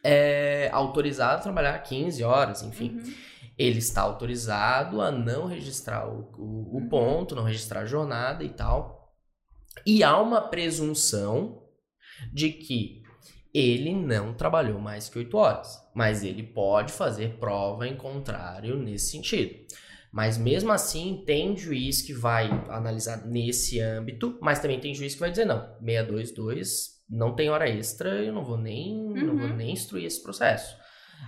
é, 0.03 0.71
autorizado 0.73 1.41
a 1.41 1.43
trabalhar 1.43 1.79
15 1.79 2.23
horas, 2.23 2.62
enfim. 2.62 2.97
Uhum. 2.97 3.14
Ele 3.57 3.79
está 3.79 4.03
autorizado 4.03 5.00
a 5.00 5.11
não 5.11 5.47
registrar 5.47 6.09
o, 6.09 6.31
o, 6.37 6.76
o 6.76 6.79
uhum. 6.79 6.88
ponto, 6.88 7.35
não 7.35 7.45
registrar 7.45 7.81
a 7.81 7.87
jornada 7.87 8.43
e 8.43 8.49
tal. 8.49 9.14
E 9.87 10.03
há 10.03 10.20
uma 10.20 10.40
presunção 10.40 11.62
de 12.33 12.51
que 12.51 13.03
ele 13.53 13.94
não 13.94 14.35
trabalhou 14.35 14.81
mais 14.81 15.09
que 15.09 15.18
8 15.18 15.37
horas, 15.37 15.81
mas 15.94 16.25
ele 16.25 16.42
pode 16.42 16.92
fazer 16.92 17.38
prova 17.38 17.87
em 17.87 17.97
contrário 17.97 18.77
nesse 18.77 19.12
sentido. 19.12 19.55
Mas 20.14 20.38
mesmo 20.38 20.70
assim, 20.70 21.24
tem 21.27 21.57
juiz 21.57 22.00
que 22.00 22.12
vai 22.12 22.48
analisar 22.68 23.27
nesse 23.27 23.81
âmbito, 23.81 24.38
mas 24.40 24.61
também 24.61 24.79
tem 24.79 24.94
juiz 24.94 25.14
que 25.14 25.18
vai 25.18 25.29
dizer, 25.29 25.44
não, 25.44 25.77
622 25.85 27.03
não 27.11 27.35
tem 27.35 27.50
hora 27.50 27.68
extra, 27.68 28.22
eu 28.22 28.33
não 28.33 28.44
vou 28.44 28.57
nem, 28.57 28.94
uhum. 28.96 29.27
não 29.27 29.37
vou 29.37 29.48
uhum. 29.48 29.57
nem 29.57 29.72
instruir 29.72 30.05
esse 30.05 30.22
processo. 30.22 30.77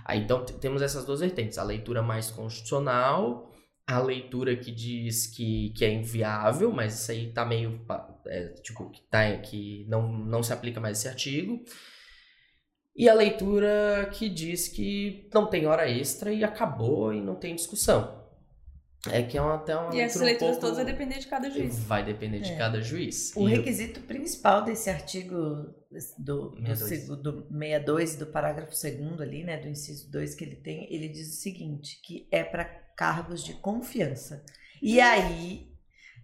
Aí 0.05 0.21
então 0.21 0.45
temos 0.45 0.81
essas 0.81 1.03
duas 1.03 1.19
vertentes, 1.19 1.57
a 1.57 1.63
leitura 1.63 2.01
mais 2.01 2.31
constitucional, 2.31 3.51
a 3.85 3.99
leitura 3.99 4.55
que 4.55 4.71
diz 4.71 5.27
que, 5.27 5.73
que 5.75 5.83
é 5.83 5.91
inviável, 5.91 6.71
mas 6.71 7.01
isso 7.01 7.11
aí 7.11 7.33
tá 7.33 7.43
meio, 7.43 7.85
é, 8.25 8.53
tipo, 8.63 8.89
que, 8.89 9.01
tá, 9.09 9.35
que 9.39 9.85
não, 9.89 10.07
não 10.07 10.41
se 10.41 10.53
aplica 10.53 10.79
mais 10.79 10.99
esse 10.99 11.09
artigo. 11.09 11.61
E 12.95 13.09
a 13.09 13.13
leitura 13.13 14.09
que 14.13 14.29
diz 14.29 14.69
que 14.69 15.29
não 15.33 15.45
tem 15.45 15.67
hora 15.67 15.89
extra 15.89 16.31
e 16.31 16.41
acabou 16.41 17.13
e 17.13 17.19
não 17.19 17.35
tem 17.35 17.53
discussão. 17.53 18.26
É 19.11 19.21
que 19.21 19.37
é 19.37 19.41
uma, 19.41 19.55
até 19.55 19.75
uma 19.75 19.95
E 19.95 19.99
essas 19.99 20.21
leituras 20.21 20.57
um 20.57 20.59
pouco... 20.59 20.75
todas 20.75 20.77
vai 20.77 20.85
depender 20.85 21.19
de 21.19 21.27
cada 21.27 21.49
juiz. 21.49 21.79
Vai 21.83 22.03
depender 22.03 22.39
de 22.39 22.51
é. 22.51 22.57
cada 22.57 22.81
juiz. 22.81 23.31
O 23.35 23.47
e 23.47 23.55
requisito 23.55 23.99
eu... 23.99 24.03
principal 24.03 24.63
desse 24.63 24.89
artigo 24.89 25.35
do, 26.17 26.55
62. 26.57 27.07
do, 27.07 27.15
do 27.15 27.47
62 27.51 28.15
do 28.15 28.25
parágrafo 28.25 28.71
2 28.71 29.21
ali, 29.21 29.43
né, 29.43 29.57
do 29.57 29.67
inciso 29.67 30.11
2 30.11 30.35
que 30.35 30.43
ele 30.43 30.55
tem, 30.55 30.91
ele 30.93 31.07
diz 31.07 31.29
o 31.29 31.41
seguinte, 31.41 31.99
que 32.03 32.27
é 32.31 32.43
para 32.43 32.65
cargos 32.65 33.43
de 33.43 33.53
confiança. 33.53 34.43
E 34.81 34.99
aí 34.99 35.71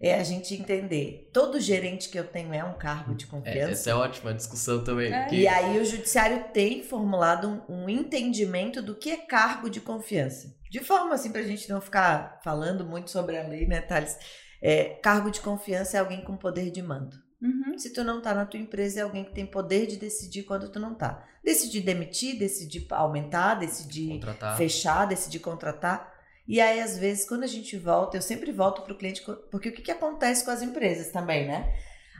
é 0.00 0.14
a 0.16 0.24
gente 0.24 0.54
entender, 0.54 1.30
todo 1.32 1.60
gerente 1.60 2.08
que 2.08 2.18
eu 2.18 2.24
tenho 2.24 2.52
é 2.52 2.62
um 2.62 2.74
cargo 2.74 3.14
de 3.14 3.24
é, 3.24 3.28
confiança. 3.28 3.58
É, 3.58 3.72
essa 3.72 3.90
é 3.90 3.94
ótima 3.94 4.34
discussão 4.34 4.82
também. 4.82 5.12
É. 5.12 5.32
E 5.32 5.46
aí 5.46 5.78
o 5.78 5.84
judiciário 5.84 6.44
tem 6.52 6.82
formulado 6.82 7.64
um, 7.68 7.84
um 7.84 7.88
entendimento 7.88 8.82
do 8.82 8.94
que 8.94 9.10
é 9.10 9.16
cargo 9.16 9.70
de 9.70 9.80
confiança. 9.80 10.54
De 10.74 10.80
forma 10.80 11.14
assim, 11.14 11.30
para 11.30 11.40
a 11.40 11.46
gente 11.46 11.68
não 11.68 11.80
ficar 11.80 12.40
falando 12.42 12.84
muito 12.84 13.08
sobre 13.08 13.38
a 13.38 13.46
lei, 13.46 13.64
né, 13.64 13.80
Thales? 13.80 14.18
É, 14.60 14.98
cargo 15.00 15.30
de 15.30 15.40
confiança 15.40 15.96
é 15.96 16.00
alguém 16.00 16.24
com 16.24 16.36
poder 16.36 16.72
de 16.72 16.82
mando. 16.82 17.16
Uhum. 17.40 17.78
Se 17.78 17.92
tu 17.92 18.02
não 18.02 18.20
tá 18.20 18.34
na 18.34 18.44
tua 18.44 18.58
empresa, 18.58 18.98
é 18.98 19.02
alguém 19.04 19.22
que 19.22 19.32
tem 19.32 19.46
poder 19.46 19.86
de 19.86 19.96
decidir 19.96 20.42
quando 20.42 20.68
tu 20.68 20.80
não 20.80 20.92
tá. 20.92 21.24
Decidir 21.44 21.82
demitir, 21.82 22.36
decidir 22.36 22.88
aumentar, 22.90 23.54
decidir 23.54 24.14
contratar. 24.14 24.56
fechar, 24.56 25.04
decidir 25.06 25.38
contratar. 25.38 26.12
E 26.44 26.60
aí, 26.60 26.80
às 26.80 26.98
vezes, 26.98 27.24
quando 27.24 27.44
a 27.44 27.46
gente 27.46 27.76
volta, 27.76 28.16
eu 28.16 28.22
sempre 28.22 28.50
volto 28.50 28.82
para 28.82 28.94
o 28.94 28.98
cliente, 28.98 29.22
porque 29.52 29.68
o 29.68 29.72
que, 29.72 29.80
que 29.80 29.92
acontece 29.92 30.44
com 30.44 30.50
as 30.50 30.60
empresas 30.60 31.12
também, 31.12 31.46
né? 31.46 31.72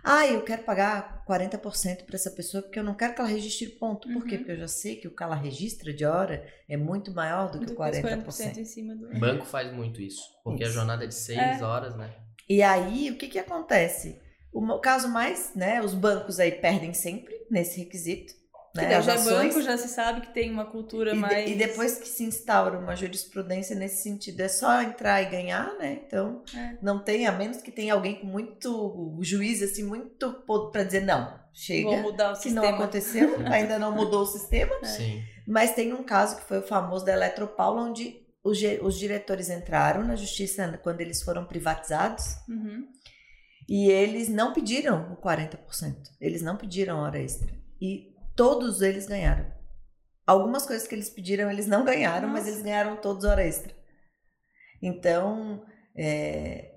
Ah, 0.05 0.27
eu 0.27 0.43
quero 0.43 0.63
pagar 0.65 1.25
40% 1.27 2.05
para 2.05 2.15
essa 2.15 2.31
pessoa 2.31 2.63
porque 2.63 2.79
eu 2.79 2.85
não 2.85 2.95
quero 2.95 3.15
que 3.15 3.21
ela 3.23 3.31
registre 3.31 3.71
ponto. 3.71 4.07
Por 4.13 4.27
quê? 4.27 4.35
Uhum. 4.35 4.39
Porque 4.39 4.53
eu 4.53 4.59
já 4.59 4.69
sei 4.69 4.97
que 4.97 5.09
o 5.09 5.17
que 5.17 5.23
ela 5.23 5.35
registra 5.35 5.95
de 5.95 6.05
hora 6.05 6.47
é 6.69 6.77
muito 6.77 7.11
maior 7.11 7.51
do, 7.51 7.59
do 7.59 7.67
que 7.67 7.73
o 7.73 7.77
40%. 7.77 8.27
40% 8.27 8.59
em 8.59 8.65
cima 8.67 8.95
do... 8.95 9.07
O 9.07 9.19
banco 9.19 9.47
faz 9.47 9.73
muito 9.73 10.03
isso, 10.03 10.23
porque 10.45 10.63
isso. 10.63 10.73
a 10.73 10.75
jornada 10.75 11.05
é 11.05 11.07
de 11.07 11.15
6 11.15 11.39
é. 11.39 11.65
horas, 11.65 11.97
né? 11.97 12.15
E 12.47 12.63
aí, 12.63 13.11
o 13.11 13.17
que 13.17 13.29
que 13.29 13.39
acontece? 13.39 14.21
O 14.53 14.79
caso 14.79 15.09
mais, 15.09 15.55
né, 15.55 15.81
os 15.81 15.95
bancos 15.95 16.39
aí 16.39 16.53
perdem 16.53 16.93
sempre 16.93 17.35
nesse 17.51 17.81
requisito. 17.81 18.35
Né, 18.75 18.97
que 18.97 19.03
já 19.03 19.15
é 19.15 19.19
banco, 19.23 19.63
já 19.63 19.79
se 19.79 19.89
sabe 19.89 20.21
que 20.21 20.35
tem 20.35 20.51
uma 20.51 20.65
cultura 20.65 21.15
e 21.15 21.17
mais. 21.17 21.47
De, 21.47 21.53
e 21.53 21.55
depois 21.55 21.97
que 21.97 22.09
se 22.09 22.25
instaura 22.25 22.77
uma 22.77 22.97
jurisprudência 22.97 23.77
nesse 23.77 24.03
sentido, 24.03 24.41
é 24.41 24.49
só 24.49 24.83
entrar 24.83 25.23
e 25.23 25.27
ganhar, 25.27 25.79
né? 25.79 26.01
Então, 26.05 26.43
é. 26.53 26.77
não 26.83 26.99
tem, 26.99 27.25
a 27.27 27.33
menos 27.33 27.59
que 27.59 27.71
tenha 27.71 27.95
alguém 27.95 28.17
com 28.17 28.27
muito 28.27 29.17
juízo, 29.21 29.65
assim, 29.65 29.85
muito 29.85 30.43
para 30.73 30.83
dizer, 30.83 31.03
não, 31.03 31.39
chega. 31.53 31.89
Vou 31.89 32.03
mudar 32.03 32.31
o 32.31 32.33
que 32.33 32.43
sistema. 32.43 32.67
não 32.67 32.75
aconteceu, 32.75 33.37
ainda 33.47 33.79
não 33.79 33.93
mudou 33.93 34.23
o 34.23 34.27
sistema. 34.27 34.75
É. 34.83 34.87
Sim. 34.87 35.23
Mas 35.47 35.73
tem 35.73 35.93
um 35.93 36.03
caso 36.03 36.37
que 36.37 36.43
foi 36.43 36.59
o 36.59 36.67
famoso 36.67 37.05
da 37.05 37.13
Eletropaulo, 37.13 37.81
onde 37.81 38.25
os, 38.43 38.59
os 38.83 38.99
diretores 38.99 39.51
entraram 39.51 40.05
na 40.05 40.17
justiça 40.17 40.81
quando 40.83 41.01
eles 41.01 41.23
foram 41.23 41.45
privatizados. 41.45 42.37
Uhum. 42.49 42.89
E 43.69 43.89
eles 43.89 44.29
não 44.29 44.53
pediram 44.53 45.13
o 45.13 45.17
40%. 45.17 45.59
Eles 46.21 46.43
não 46.43 46.57
pediram 46.57 46.99
hora 46.99 47.19
extra. 47.19 47.53
E 47.81 48.14
Todos 48.37 48.83
eles 48.83 49.07
ganharam. 49.07 49.53
Algumas 50.27 50.67
coisas 50.67 50.89
que 50.89 50.95
eles 50.95 51.11
pediram, 51.11 51.51
eles 51.51 51.67
não 51.67 51.85
ganharam, 51.85 52.29
Nossa. 52.29 52.41
mas 52.41 52.47
eles 52.49 52.63
ganharam 52.63 52.97
todos 52.97 53.25
hora 53.25 53.45
extra. 53.45 53.75
Então, 54.83 55.65
é, 55.97 56.73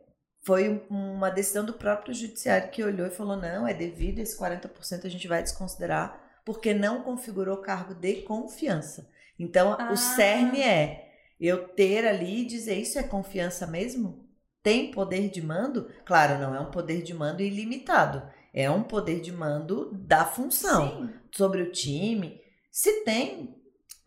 foi 0.45 0.85
uma 0.89 1.29
decisão 1.29 1.65
do 1.65 1.73
próprio 1.73 2.13
judiciário 2.13 2.69
que 2.69 2.83
olhou 2.83 3.07
e 3.07 3.11
falou: 3.11 3.35
não, 3.37 3.67
é 3.67 3.73
devido, 3.73 4.19
esse 4.19 4.37
40% 4.37 5.05
a 5.05 5.09
gente 5.09 5.27
vai 5.27 5.41
desconsiderar, 5.43 6.19
porque 6.45 6.73
não 6.73 7.03
configurou 7.03 7.57
cargo 7.57 7.93
de 7.93 8.21
confiança. 8.21 9.09
Então, 9.39 9.75
Ah. 9.79 9.91
o 9.91 9.97
cerne 9.97 10.61
é 10.61 11.05
eu 11.39 11.67
ter 11.69 12.05
ali 12.05 12.41
e 12.41 12.45
dizer: 12.47 12.75
isso 12.75 12.97
é 12.99 13.03
confiança 13.03 13.67
mesmo? 13.67 14.25
Tem 14.63 14.91
poder 14.91 15.29
de 15.29 15.41
mando? 15.41 15.89
Claro, 16.05 16.39
não 16.39 16.53
é 16.53 16.59
um 16.59 16.71
poder 16.71 17.01
de 17.01 17.13
mando 17.13 17.41
ilimitado, 17.41 18.29
é 18.53 18.69
um 18.69 18.83
poder 18.83 19.21
de 19.21 19.31
mando 19.31 19.91
da 19.93 20.25
função 20.25 21.07
Sim. 21.07 21.13
sobre 21.31 21.61
o 21.61 21.71
time. 21.71 22.39
Se 22.71 23.03
tem, 23.03 23.56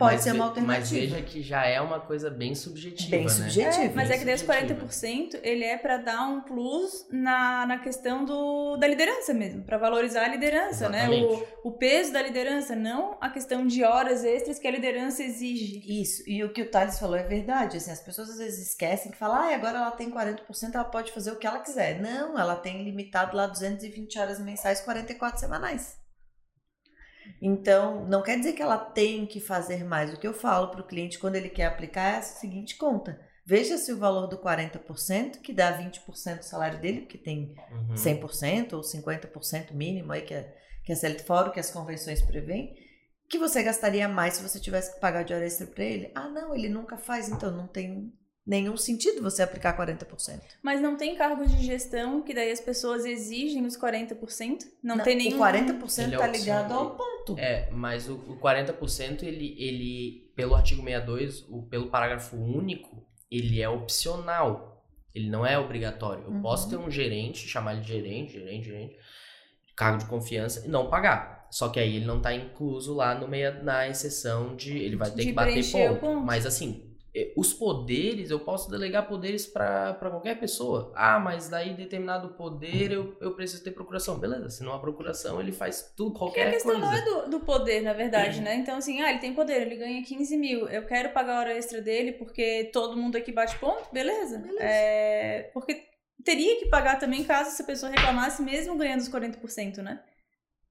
pode 0.01 0.15
Mas 0.15 0.23
ser 0.25 0.33
uma 0.33 0.51
ve- 0.53 0.61
Mas 0.63 0.79
alternativa. 0.79 1.15
veja 1.17 1.23
que 1.23 1.43
já 1.43 1.65
é 1.67 1.81
uma 1.81 2.01
coisa 2.01 2.31
bem 2.31 2.55
subjetiva, 2.55 3.11
Bem 3.11 3.25
né? 3.25 3.29
subjetiva. 3.29 3.85
É, 3.85 3.89
mas 3.95 4.09
Bem 4.09 4.17
é 4.17 4.19
que 4.19 4.25
desse 4.25 4.45
subjetiva. 4.47 4.81
40% 4.87 5.39
ele 5.43 5.63
é 5.65 5.77
pra 5.77 5.99
dar 5.99 6.23
um 6.27 6.41
plus 6.41 7.07
na, 7.11 7.67
na 7.67 7.79
questão 7.79 8.25
do, 8.25 8.77
da 8.79 8.87
liderança 8.87 9.35
mesmo, 9.35 9.63
pra 9.63 9.77
valorizar 9.77 10.25
a 10.25 10.29
liderança, 10.29 10.89
né? 10.89 11.01
Exatamente. 11.05 11.45
O, 11.63 11.69
o 11.69 11.73
peso 11.73 12.13
da 12.13 12.23
liderança, 12.23 12.75
não 12.75 13.19
a 13.21 13.29
questão 13.29 13.67
de 13.67 13.85
horas 13.85 14.25
extras 14.25 14.59
que 14.59 14.67
a 14.67 14.71
liderança 14.71 15.23
exige. 15.23 15.83
Isso, 16.01 16.23
e 16.27 16.43
o 16.43 16.53
que 16.53 16.63
o 16.63 16.71
Thales 16.71 16.99
falou 16.99 17.17
é 17.17 17.23
verdade. 17.23 17.77
Assim, 17.77 17.91
as 17.91 18.01
pessoas 18.01 18.31
às 18.31 18.39
vezes 18.39 18.69
esquecem 18.69 19.13
que 19.13 19.19
falam, 19.19 19.37
ah, 19.37 19.55
agora 19.55 19.77
ela 19.79 19.91
tem 19.91 20.11
40%, 20.11 20.41
ela 20.75 20.85
pode 20.85 21.13
fazer 21.13 21.31
o 21.33 21.37
que 21.37 21.47
ela 21.47 21.59
quiser. 21.61 22.01
Não, 22.01 22.39
ela 22.39 22.57
tem 22.57 22.83
limitado 22.83 23.37
lá 23.37 23.47
220 23.47 24.19
horas 24.19 24.41
mensais, 24.41 24.81
44 24.81 25.39
semanais. 25.39 26.00
Então, 27.41 28.07
não 28.07 28.23
quer 28.23 28.39
dizer 28.39 28.53
que 28.53 28.63
ela 28.63 28.79
tem 28.79 29.27
que 29.27 29.41
fazer 29.41 29.85
mais. 29.85 30.13
O 30.13 30.19
que 30.19 30.27
eu 30.27 30.35
falo 30.35 30.69
para 30.69 30.81
o 30.81 30.87
cliente 30.87 31.19
quando 31.19 31.37
ele 31.37 31.49
quer 31.49 31.67
aplicar 31.67 32.15
é 32.15 32.19
a 32.19 32.23
seguinte 32.23 32.77
conta. 32.77 33.21
Veja 33.47 33.79
se 33.79 33.93
o 33.93 33.99
valor 33.99 34.27
do 34.29 34.39
40%, 34.39 35.41
que 35.41 35.53
dá 35.53 35.77
20% 35.77 36.39
do 36.39 36.45
salário 36.45 36.81
dele, 36.81 37.01
porque 37.01 37.19
tem 37.19 37.55
Uhum. 37.71 37.95
100% 37.95 38.75
ou 38.75 38.83
50% 38.83 39.73
mínimo 39.73 40.13
aí 40.13 40.23
que 40.23 40.35
é, 40.35 40.55
que 40.85 40.93
é 40.93 40.95
CLT 40.95 41.25
fora 41.25 41.51
que 41.51 41.59
as 41.59 41.71
convenções 41.71 42.23
prevêem, 42.23 42.75
que 43.29 43.39
você 43.39 43.63
gastaria 43.63 44.09
mais 44.09 44.35
se 44.35 44.43
você 44.43 44.61
tivesse 44.61 44.95
que 44.95 45.01
pagar 45.01 45.23
de 45.25 45.33
hora 45.33 45.47
extra 45.47 45.67
para 45.67 45.85
ele. 45.85 46.13
Ah, 46.15 46.29
não, 46.29 46.55
ele 46.55 46.69
nunca 46.69 46.97
faz, 46.97 47.29
então 47.29 47.51
não 47.51 47.67
tem 47.67 48.13
nenhum 48.51 48.77
sentido 48.77 49.23
você 49.23 49.43
aplicar 49.43 49.77
40%. 49.79 50.41
Mas 50.61 50.81
não 50.81 50.97
tem 50.97 51.15
cargos 51.15 51.51
de 51.57 51.65
gestão 51.65 52.21
que 52.21 52.35
daí 52.35 52.51
as 52.51 52.61
pessoas 52.61 53.05
exigem 53.05 53.65
os 53.65 53.79
40%? 53.79 54.65
Não, 54.83 54.99
tem 54.99 55.17
nenhum. 55.17 55.37
O 55.37 55.41
40% 55.41 56.03
Ele 56.03 56.15
é 56.17 56.19
tá 56.19 56.27
ligado 56.27 56.73
ao 56.75 56.91
ponto. 56.97 57.39
É, 57.39 57.71
mas 57.71 58.09
o, 58.09 58.15
o 58.15 58.37
40% 58.41 59.23
ele, 59.23 59.55
ele, 59.57 60.33
pelo 60.35 60.57
artigo 60.57 60.83
62, 60.83 61.47
o, 61.49 61.63
pelo 61.63 61.87
parágrafo 61.91 62.37
único, 62.37 63.07
ele 63.31 63.63
é 63.63 63.69
opcional. 63.69 64.85
Ele 65.15 65.31
não 65.31 65.47
é 65.47 65.57
obrigatório. 65.59 66.25
Eu 66.25 66.31
Uhum. 66.33 66.43
posso 66.43 66.69
ter 66.69 66.77
um 66.77 66.91
gerente, 66.91 67.47
chamar 67.49 67.75
ele 67.75 67.83
de 67.83 67.89
gerente, 67.89 68.33
gerente, 68.33 68.65
gerente, 68.67 68.97
cargo 69.77 69.99
de 69.99 70.07
confiança 70.07 70.67
e 70.67 70.69
não 70.69 70.91
pagar. 70.91 71.47
Só 71.53 71.69
que 71.69 71.79
aí 71.81 71.97
ele 71.97 72.05
não 72.05 72.21
tá 72.21 72.35
incluso 72.35 72.95
lá 72.95 73.15
no 73.15 73.27
meia, 73.29 73.53
na 73.63 73.89
exceção 73.89 74.55
de 74.57 74.77
ele 74.77 74.97
vai 74.97 75.11
ter 75.11 75.17
De 75.17 75.27
que 75.27 75.33
bater 75.33 75.65
ponto. 75.71 76.01
ponto. 76.01 76.27
Mas 76.27 76.47
assim, 76.47 76.90
os 77.37 77.53
poderes, 77.53 78.31
eu 78.31 78.39
posso 78.39 78.71
delegar 78.71 79.09
poderes 79.09 79.47
pra 79.47 79.95
pra 79.95 80.11
qualquer 80.11 80.39
pessoa. 80.39 80.93
Ah, 80.95 81.19
mas 81.19 81.49
daí 81.49 81.75
determinado 81.75 82.31
poder 82.31 82.93
eu, 82.93 83.17
eu 83.21 83.35
preciso 83.35 83.65
ter 83.65 83.73
procuração. 83.73 84.19
Beleza, 84.19 84.49
se 84.51 84.63
não 84.63 84.73
há 84.73 84.79
procuração, 84.79 85.41
ele 85.41 85.51
faz 85.53 85.93
tudo, 85.97 86.13
Porque 86.13 86.19
qualquer 86.19 86.49
a 86.49 86.51
questão 86.53 86.73
coisa. 86.81 86.87
não 86.87 86.93
é 86.93 87.05
do, 87.25 87.31
do 87.31 87.41
poder, 87.41 87.83
na 87.83 87.93
verdade, 87.93 88.41
né? 88.41 88.55
Então, 88.55 88.77
assim, 88.77 89.01
ah, 89.03 89.11
ele 89.11 89.19
tem 89.19 89.35
poder, 89.35 89.63
ele 89.63 89.77
ganha 89.77 90.03
15 90.05 90.37
mil. 90.37 90.69
Eu 90.69 90.87
quero 90.87 91.11
pagar 91.13 91.37
a 91.37 91.41
hora 91.41 91.53
extra 91.57 91.81
dele 91.81 92.13
porque 92.13 92.71
todo 92.73 92.97
mundo 92.97 93.17
aqui 93.17 93.33
bate 93.33 93.59
ponto, 93.59 93.93
beleza. 93.93 94.39
Beleza. 94.39 94.63
É, 94.63 95.51
porque 95.53 95.85
teria 96.25 96.59
que 96.61 96.67
pagar 96.67 96.99
também 96.99 97.25
caso 97.25 97.51
essa 97.51 97.65
pessoa 97.65 97.91
reclamasse, 97.91 98.41
mesmo 98.43 98.77
ganhando 98.77 99.01
os 99.01 99.09
40%, 99.09 99.79
né? 99.79 100.01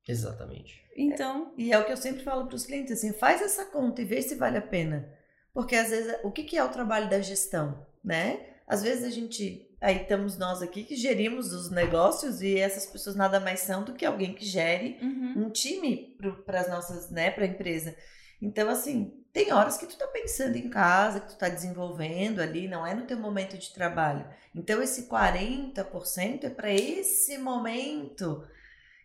Exatamente. 0.08 0.82
Então, 0.96 1.54
E 1.58 1.72
é 1.72 1.78
o 1.80 1.86
que 1.86 1.92
eu 1.92 1.98
sempre 1.98 2.24
falo 2.24 2.46
para 2.48 2.56
os 2.56 2.66
clientes, 2.66 2.92
assim, 2.92 3.14
faz 3.14 3.42
essa 3.42 3.66
conta 3.66 4.02
e 4.02 4.06
vê 4.06 4.22
se 4.22 4.36
vale 4.36 4.58
a 4.58 4.62
pena. 4.62 5.19
Porque 5.60 5.76
às 5.76 5.90
vezes, 5.90 6.16
o 6.24 6.32
que, 6.32 6.46
que 6.46 6.58
é 6.58 6.64
o 6.64 6.70
trabalho 6.70 7.10
da 7.10 7.20
gestão, 7.20 7.86
né? 8.02 8.40
Às 8.66 8.82
vezes 8.82 9.04
a 9.04 9.10
gente, 9.10 9.70
aí 9.82 10.04
estamos 10.04 10.38
nós 10.38 10.62
aqui 10.62 10.86
que 10.86 10.96
gerimos 10.96 11.52
os 11.52 11.70
negócios 11.70 12.42
e 12.42 12.58
essas 12.58 12.86
pessoas 12.86 13.14
nada 13.14 13.42
mais 13.42 13.60
são 13.60 13.84
do 13.84 13.92
que 13.92 14.06
alguém 14.06 14.34
que 14.34 14.46
gere 14.46 14.98
uhum. 15.02 15.48
um 15.48 15.50
time 15.50 16.16
para 16.46 16.62
as 16.62 16.70
nossas, 16.70 17.12
né, 17.12 17.30
para 17.30 17.44
a 17.44 17.48
empresa. 17.48 17.94
Então, 18.42 18.70
assim, 18.70 19.22
tem 19.34 19.52
horas 19.52 19.76
que 19.76 19.86
tu 19.86 19.98
tá 19.98 20.08
pensando 20.08 20.56
em 20.56 20.70
casa, 20.70 21.20
que 21.20 21.28
tu 21.28 21.38
tá 21.38 21.50
desenvolvendo 21.50 22.40
ali, 22.40 22.70
não 22.70 22.88
é 22.88 22.96
no 22.96 23.06
teu 23.06 23.20
momento 23.20 23.58
de 23.58 23.74
trabalho. 23.74 24.26
Então, 24.56 24.82
esse 24.82 25.10
40% 25.10 26.46
é 26.46 26.50
para 26.50 26.72
esse 26.72 27.38
momento. 27.38 28.48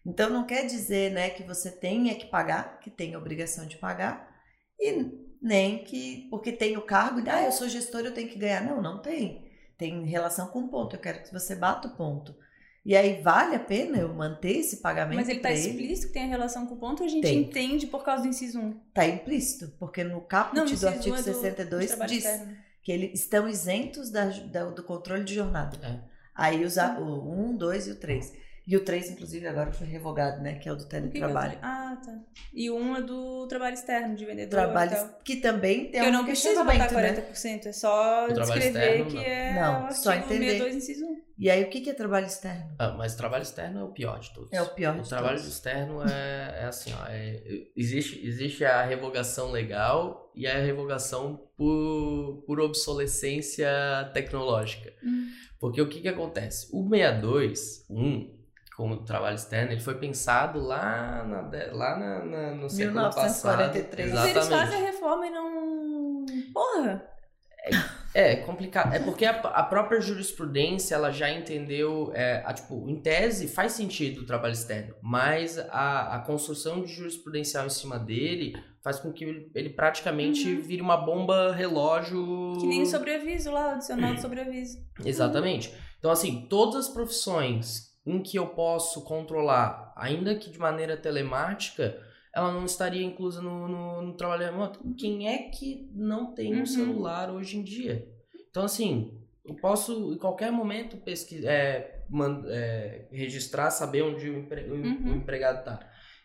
Então, 0.06 0.30
não 0.30 0.46
quer 0.46 0.66
dizer, 0.66 1.10
né, 1.10 1.30
que 1.30 1.42
você 1.42 1.72
tenha 1.72 2.14
que 2.14 2.26
pagar, 2.26 2.78
que 2.78 2.90
tem 2.90 3.16
obrigação 3.16 3.66
de 3.66 3.76
pagar, 3.76 4.32
e 4.78 5.33
nem 5.44 5.84
que, 5.84 6.26
porque 6.30 6.50
tem 6.50 6.76
o 6.76 6.82
cargo, 6.82 7.20
e, 7.20 7.28
ah, 7.28 7.44
eu 7.44 7.52
sou 7.52 7.68
gestor, 7.68 8.00
eu 8.00 8.12
tenho 8.14 8.28
que 8.28 8.38
ganhar. 8.38 8.62
Não, 8.64 8.80
não 8.82 9.00
tem. 9.02 9.44
Tem 9.76 10.04
relação 10.06 10.46
com 10.48 10.60
o 10.60 10.68
ponto. 10.68 10.96
Eu 10.96 11.00
quero 11.00 11.22
que 11.22 11.32
você 11.32 11.54
bata 11.54 11.88
o 11.88 11.96
ponto. 11.96 12.34
E 12.86 12.94
aí, 12.96 13.22
vale 13.22 13.54
a 13.56 13.60
pena 13.60 13.96
eu 13.98 14.12
manter 14.12 14.58
esse 14.58 14.78
pagamento 14.78 15.16
mas 15.16 15.28
ele 15.28 15.40
tá 15.40 15.48
pra 15.48 15.56
explícito 15.58 16.08
que 16.08 16.12
tem 16.12 16.24
a 16.24 16.26
relação 16.26 16.66
com 16.66 16.74
o 16.74 16.78
ponto 16.78 17.00
ou 17.02 17.06
a 17.06 17.10
gente 17.10 17.22
Tem. 17.22 17.38
entende 17.40 17.86
por 17.86 18.04
causa 18.04 18.22
do 18.24 18.28
inciso 18.28 18.58
1? 18.60 18.72
Tá 18.92 19.06
implícito, 19.06 19.72
porque 19.78 20.04
no 20.04 20.20
caput 20.20 20.54
Não, 20.56 20.64
do 20.66 20.70
inciso 20.70 20.88
artigo 20.88 21.14
1 21.14 21.18
é 21.18 21.22
do- 21.22 21.30
do 21.32 21.34
62 21.34 21.86
trabalho 21.88 22.10
diz 22.10 22.24
externo. 22.24 22.56
que 22.82 22.92
eles 22.92 23.20
estão 23.20 23.48
isentos 23.48 24.10
da- 24.10 24.26
da- 24.26 24.64
do 24.70 24.82
controle 24.82 25.24
de 25.24 25.34
jornada. 25.34 25.78
É. 25.82 25.98
Aí 26.34 26.62
usa 26.62 26.98
o 27.00 27.50
1, 27.52 27.56
2 27.56 27.86
e 27.86 27.92
o 27.92 27.96
3. 27.96 28.32
E 28.66 28.76
o 28.78 28.80
3, 28.84 29.10
inclusive, 29.10 29.46
agora 29.46 29.70
foi 29.72 29.86
revogado, 29.86 30.40
né? 30.42 30.54
Que 30.54 30.68
é 30.68 30.72
o 30.72 30.76
do 30.76 30.84
é 30.84 30.86
teletrabalho. 30.86 31.52
tra- 31.58 31.60
Ah, 31.62 31.96
tá. 32.02 32.18
E 32.52 32.70
o 32.70 32.76
1 32.76 32.96
é 32.96 33.02
do 33.02 33.46
trabalho 33.46 33.74
externo, 33.74 34.14
de 34.16 34.24
vendedor 34.24 34.48
Trabalho 34.58 35.14
que 35.22 35.36
também 35.36 35.90
tem 35.90 35.90
Que 35.90 35.98
eu 35.98 36.04
um 36.08 36.12
não 36.12 36.24
preciso 36.24 36.64
botar 36.64 36.78
questionamento, 36.78 37.16
né? 37.16 37.22
40%, 37.32 37.66
é 37.66 37.72
só 37.72 38.24
O 38.24 38.32
trabalho 38.32 38.60
descrever 38.60 38.68
externo, 39.02 39.06
que 39.10 39.14
não. 39.16 39.22
é 39.22 39.60
Não, 39.60 39.88
o 39.88 39.92
só 39.92 40.10
artigo 40.12 40.32
entender. 40.32 40.50
62, 40.52 40.76
inciso 40.76 41.04
1. 41.06 41.24
E 41.36 41.50
aí, 41.50 41.62
o 41.64 41.68
que 41.68 41.90
é 41.90 41.92
trabalho 41.92 42.26
externo? 42.26 42.74
Ah, 42.78 42.92
mas 42.96 43.12
o 43.14 43.16
trabalho 43.18 43.42
externo 43.42 43.80
é 43.80 43.84
o 43.84 43.88
pior 43.88 44.18
de 44.20 44.32
todos. 44.32 44.52
É 44.52 44.62
o 44.62 44.68
pior 44.68 44.96
O 44.98 45.02
de 45.02 45.08
trabalho 45.10 45.36
todos. 45.36 45.52
externo 45.52 46.00
é, 46.02 46.60
é 46.62 46.64
assim, 46.64 46.90
ó, 46.92 47.06
é- 47.08 47.42
existe, 47.76 48.24
existe 48.26 48.64
a 48.64 48.82
revogação 48.82 49.50
legal 49.50 50.30
e 50.34 50.46
a 50.46 50.58
revogação 50.58 51.48
por, 51.56 52.44
por 52.46 52.60
obsolescência 52.60 53.68
tecnológica. 54.14 54.92
Hum. 55.02 55.28
Porque 55.60 55.80
o 55.80 55.88
que 55.88 56.00
que 56.00 56.08
acontece? 56.08 56.68
O 56.72 56.88
62, 56.88 57.86
1, 57.88 58.33
como 58.76 59.04
trabalho 59.04 59.36
externo, 59.36 59.72
ele 59.72 59.80
foi 59.80 59.94
pensado 59.96 60.60
lá, 60.60 61.24
na, 61.24 61.40
lá 61.72 61.96
na, 61.98 62.24
na- 62.24 62.54
no 62.54 62.68
século 62.68 63.00
1943. 63.00 64.10
passado. 64.10 64.26
Mas 64.26 64.30
eles 64.30 64.48
fazem 64.48 64.58
Exatamente. 64.58 64.74
a 64.82 64.86
reforma 64.90 65.26
e 65.26 65.30
não. 65.30 66.24
Porra! 66.52 67.10
É 68.12 68.36
complicado. 68.36 68.92
É 68.94 68.98
porque 69.00 69.24
a, 69.24 69.32
a 69.40 69.62
própria 69.62 70.00
jurisprudência 70.00 70.94
ela 70.94 71.10
já 71.10 71.30
entendeu, 71.30 72.12
é, 72.14 72.42
a, 72.44 72.52
tipo, 72.52 72.88
em 72.88 73.00
tese 73.00 73.48
faz 73.48 73.72
sentido 73.72 74.20
o 74.22 74.26
trabalho 74.26 74.52
externo, 74.52 74.94
mas 75.02 75.58
a, 75.70 76.14
a 76.16 76.18
construção 76.20 76.82
de 76.82 76.92
jurisprudencial 76.92 77.66
em 77.66 77.70
cima 77.70 77.98
dele 77.98 78.52
faz 78.84 79.00
com 79.00 79.10
que 79.12 79.24
ele, 79.24 79.50
ele 79.54 79.70
praticamente 79.70 80.46
Uhum. 80.48 80.60
vire 80.60 80.82
uma 80.82 80.96
bomba 80.98 81.52
relógio. 81.52 82.52
Que 82.60 82.66
nem 82.66 82.82
o 82.82 82.86
sobreaviso 82.86 83.50
lá, 83.50 83.68
o 83.68 83.70
adicional 83.72 84.14
de 84.14 84.20
sobreaviso. 84.20 84.78
Exatamente. 85.04 85.74
Então, 85.98 86.10
assim, 86.10 86.46
todas 86.50 86.86
as 86.86 86.88
profissões 86.88 87.93
em 88.06 88.22
que 88.22 88.38
eu 88.38 88.48
posso 88.48 89.02
controlar, 89.04 89.92
ainda 89.96 90.34
que 90.34 90.50
de 90.50 90.58
maneira 90.58 90.96
telemática, 90.96 91.98
ela 92.34 92.52
não 92.52 92.64
estaria 92.64 93.02
inclusa 93.04 93.40
no, 93.40 93.68
no, 93.68 94.02
no 94.02 94.14
trabalho 94.14 94.44
remoto. 94.44 94.80
Quem 94.98 95.28
é 95.28 95.38
que 95.50 95.88
não 95.94 96.34
tem 96.34 96.54
um 96.54 96.58
Uhum. 96.60 96.66
celular 96.66 97.30
hoje 97.30 97.56
em 97.58 97.62
dia? 97.62 98.06
Então, 98.50 98.64
assim, 98.64 99.20
eu 99.44 99.54
posso, 99.56 100.12
em 100.12 100.18
qualquer 100.18 100.50
momento, 100.52 100.96
pesquisar, 100.98 101.48
é, 101.50 102.02
é, 102.48 103.06
registrar, 103.10 103.70
saber 103.70 104.02
onde 104.02 104.28
o, 104.28 104.38
empre- 104.38 104.68
Uhum. 104.70 105.12
o 105.12 105.16
empregado 105.16 105.60
está. 105.60 105.80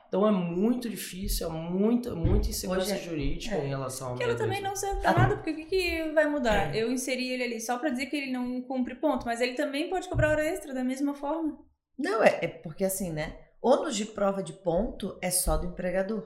Então, 0.07 0.27
é 0.27 0.31
muito 0.31 0.89
difícil, 0.89 1.47
é 1.47 1.51
muita, 1.51 2.15
muita 2.15 2.49
insegurança 2.49 2.95
é- 2.95 2.97
jurídica 2.97 3.53
é. 3.55 3.65
em 3.65 3.69
relação 3.69 4.09
ao 4.09 4.15
Que 4.15 4.23
ela 4.23 4.33
também 4.35 4.59
não 4.61 4.75
serve 4.75 5.01
pra 5.01 5.13
nada, 5.13 5.35
porque 5.35 5.51
o 5.51 5.55
que, 5.55 5.65
que 5.65 6.11
vai 6.13 6.27
mudar? 6.27 6.75
Eu 6.75 6.91
inseri 6.91 7.29
ele 7.31 7.43
ali 7.43 7.61
só 7.61 7.77
pra 7.77 7.89
dizer 7.91 8.07
que 8.07 8.15
ele 8.17 8.31
não 8.31 8.59
cumpre 8.63 8.95
ponto, 8.95 9.23
mas 9.27 9.39
ele 9.39 9.53
também 9.53 9.87
pode 9.87 10.09
cobrar 10.09 10.29
hora 10.31 10.43
extra 10.43 10.73
da 10.73 10.83
mesma 10.83 11.13
forma. 11.13 11.59
Não, 11.99 12.23
é, 12.23 12.39
é 12.41 12.47
porque 12.47 12.85
assim, 12.85 13.11
né? 13.11 13.37
Ônus 13.61 13.95
de 13.97 14.05
prova 14.05 14.41
de 14.41 14.53
ponto 14.53 15.19
é 15.21 15.29
só 15.29 15.57
do 15.57 15.67
empregador. 15.67 16.25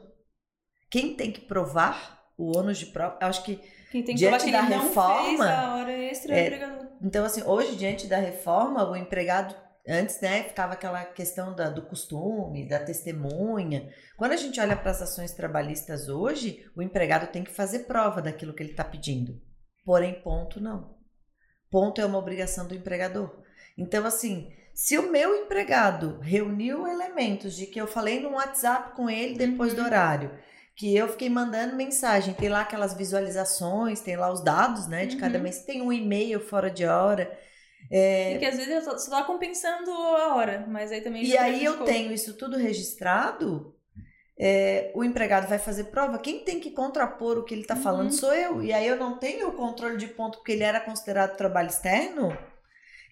Quem 0.90 1.16
tem 1.16 1.32
que 1.32 1.42
provar 1.42 2.22
o 2.38 2.56
ônus 2.56 2.78
de 2.78 2.86
prova, 2.86 3.18
acho 3.20 3.44
que 3.44 3.56
Quem 3.92 4.04
tem 4.04 4.14
que 4.16 4.20
Diante 4.20 4.46
provar 4.46 4.46
que 4.46 4.52
da 4.52 4.78
não 4.78 4.88
reforma, 4.88 5.50
a 5.50 5.76
hora 5.78 5.92
extra 5.92 6.36
é, 6.36 6.40
é, 6.40 6.46
empregador. 6.46 6.88
Então, 7.02 7.26
assim, 7.26 7.42
hoje, 7.44 7.76
diante 7.76 8.06
da 8.08 8.18
reforma, 8.18 8.88
o 8.88 8.96
empregado, 8.96 9.56
antes, 9.88 10.22
né, 10.22 10.44
ficava 10.44 10.74
aquela 10.74 11.04
questão 11.06 11.56
da- 11.56 11.70
do 11.70 11.82
costume, 11.82 12.68
da 12.68 12.80
testemunha. 12.80 13.92
Quando 14.16 14.34
a 14.34 14.38
gente 14.38 14.60
olha 14.60 14.76
para 14.78 14.92
as 14.92 15.02
ações 15.02 15.34
trabalhistas 15.34 16.08
hoje, 16.08 16.64
o 16.76 16.82
empregado 16.82 17.32
tem 17.32 17.44
que 17.44 17.52
fazer 17.52 17.80
prova 17.80 18.22
daquilo 18.22 18.54
que 18.54 18.62
ele 18.62 18.72
está 18.72 18.84
pedindo. 18.84 19.42
Porém, 19.84 20.22
ponto 20.22 20.62
não. 20.62 20.96
ponto 21.70 22.00
é 22.00 22.06
uma 22.06 22.20
obrigação 22.20 22.68
do 22.68 22.76
empregador. 22.76 23.42
Então, 23.76 24.06
assim, 24.06 24.54
se 24.74 24.98
o 24.98 25.12
meu 25.12 25.36
empregado 25.36 26.20
reuniu 26.22 26.88
elementos 26.88 27.56
de 27.56 27.66
que 27.68 27.80
eu 27.80 27.88
falei 27.88 28.20
no 28.20 28.32
WhatsApp 28.32 28.96
com 28.96 29.10
ele 29.10 29.36
depois 29.38 29.74
do 29.74 29.82
Uhum. 29.82 29.88
horário, 29.88 30.32
que 30.76 30.96
eu 30.96 31.08
fiquei 31.08 31.30
mandando 31.30 31.76
mensagem, 31.76 32.34
tem 32.34 32.50
lá 32.50 32.62
aquelas 32.62 32.94
visualizações, 32.96 34.02
tem 34.02 34.16
lá 34.16 34.32
os 34.32 34.44
dados, 34.44 34.88
né, 34.88 35.06
de 35.06 35.18
cada 35.18 35.38
Uhum. 35.38 35.44
mês, 35.44 35.64
tem 35.64 35.82
um 35.82 35.94
e-mail 35.94 36.40
fora 36.40 36.70
de 36.70 36.86
hora. 36.86 37.38
é, 37.92 38.36
E 38.36 38.40
que 38.40 38.46
às 38.46 38.56
vezes 38.56 38.72
eu 38.74 38.82
só- 38.82 38.98
só 38.98 39.12
tá 39.12 39.24
compensando 39.24 39.92
a 39.92 40.34
hora, 40.36 40.66
mas 40.68 40.92
aí 40.92 41.02
também 41.02 41.24
E 41.24 41.38
aí 41.38 41.64
eu 41.64 41.84
tenho 41.84 42.12
isso 42.12 42.34
tudo 42.36 42.58
registrado, 42.58 43.76
é, 44.40 44.92
o 44.96 45.04
empregado 45.04 45.48
vai 45.48 45.60
fazer 45.60 45.86
prova. 45.86 46.18
Quem 46.18 46.40
tem 46.44 46.60
que 46.60 46.72
contrapor 46.72 47.38
o 47.38 47.44
que 47.44 47.54
ele 47.54 47.62
está 47.62 47.76
falando 47.76 48.06
Uhum. 48.06 48.12
sou 48.12 48.34
eu. 48.34 48.64
E 48.64 48.74
aí 48.74 48.88
eu 48.88 48.96
não 48.98 49.20
tenho 49.20 49.50
o 49.50 49.54
controle 49.54 49.98
de 49.98 50.08
ponto 50.08 50.38
porque 50.40 50.54
ele 50.54 50.64
era 50.64 50.80
considerado 50.80 51.38
trabalho 51.38 51.68
externo. 51.70 52.36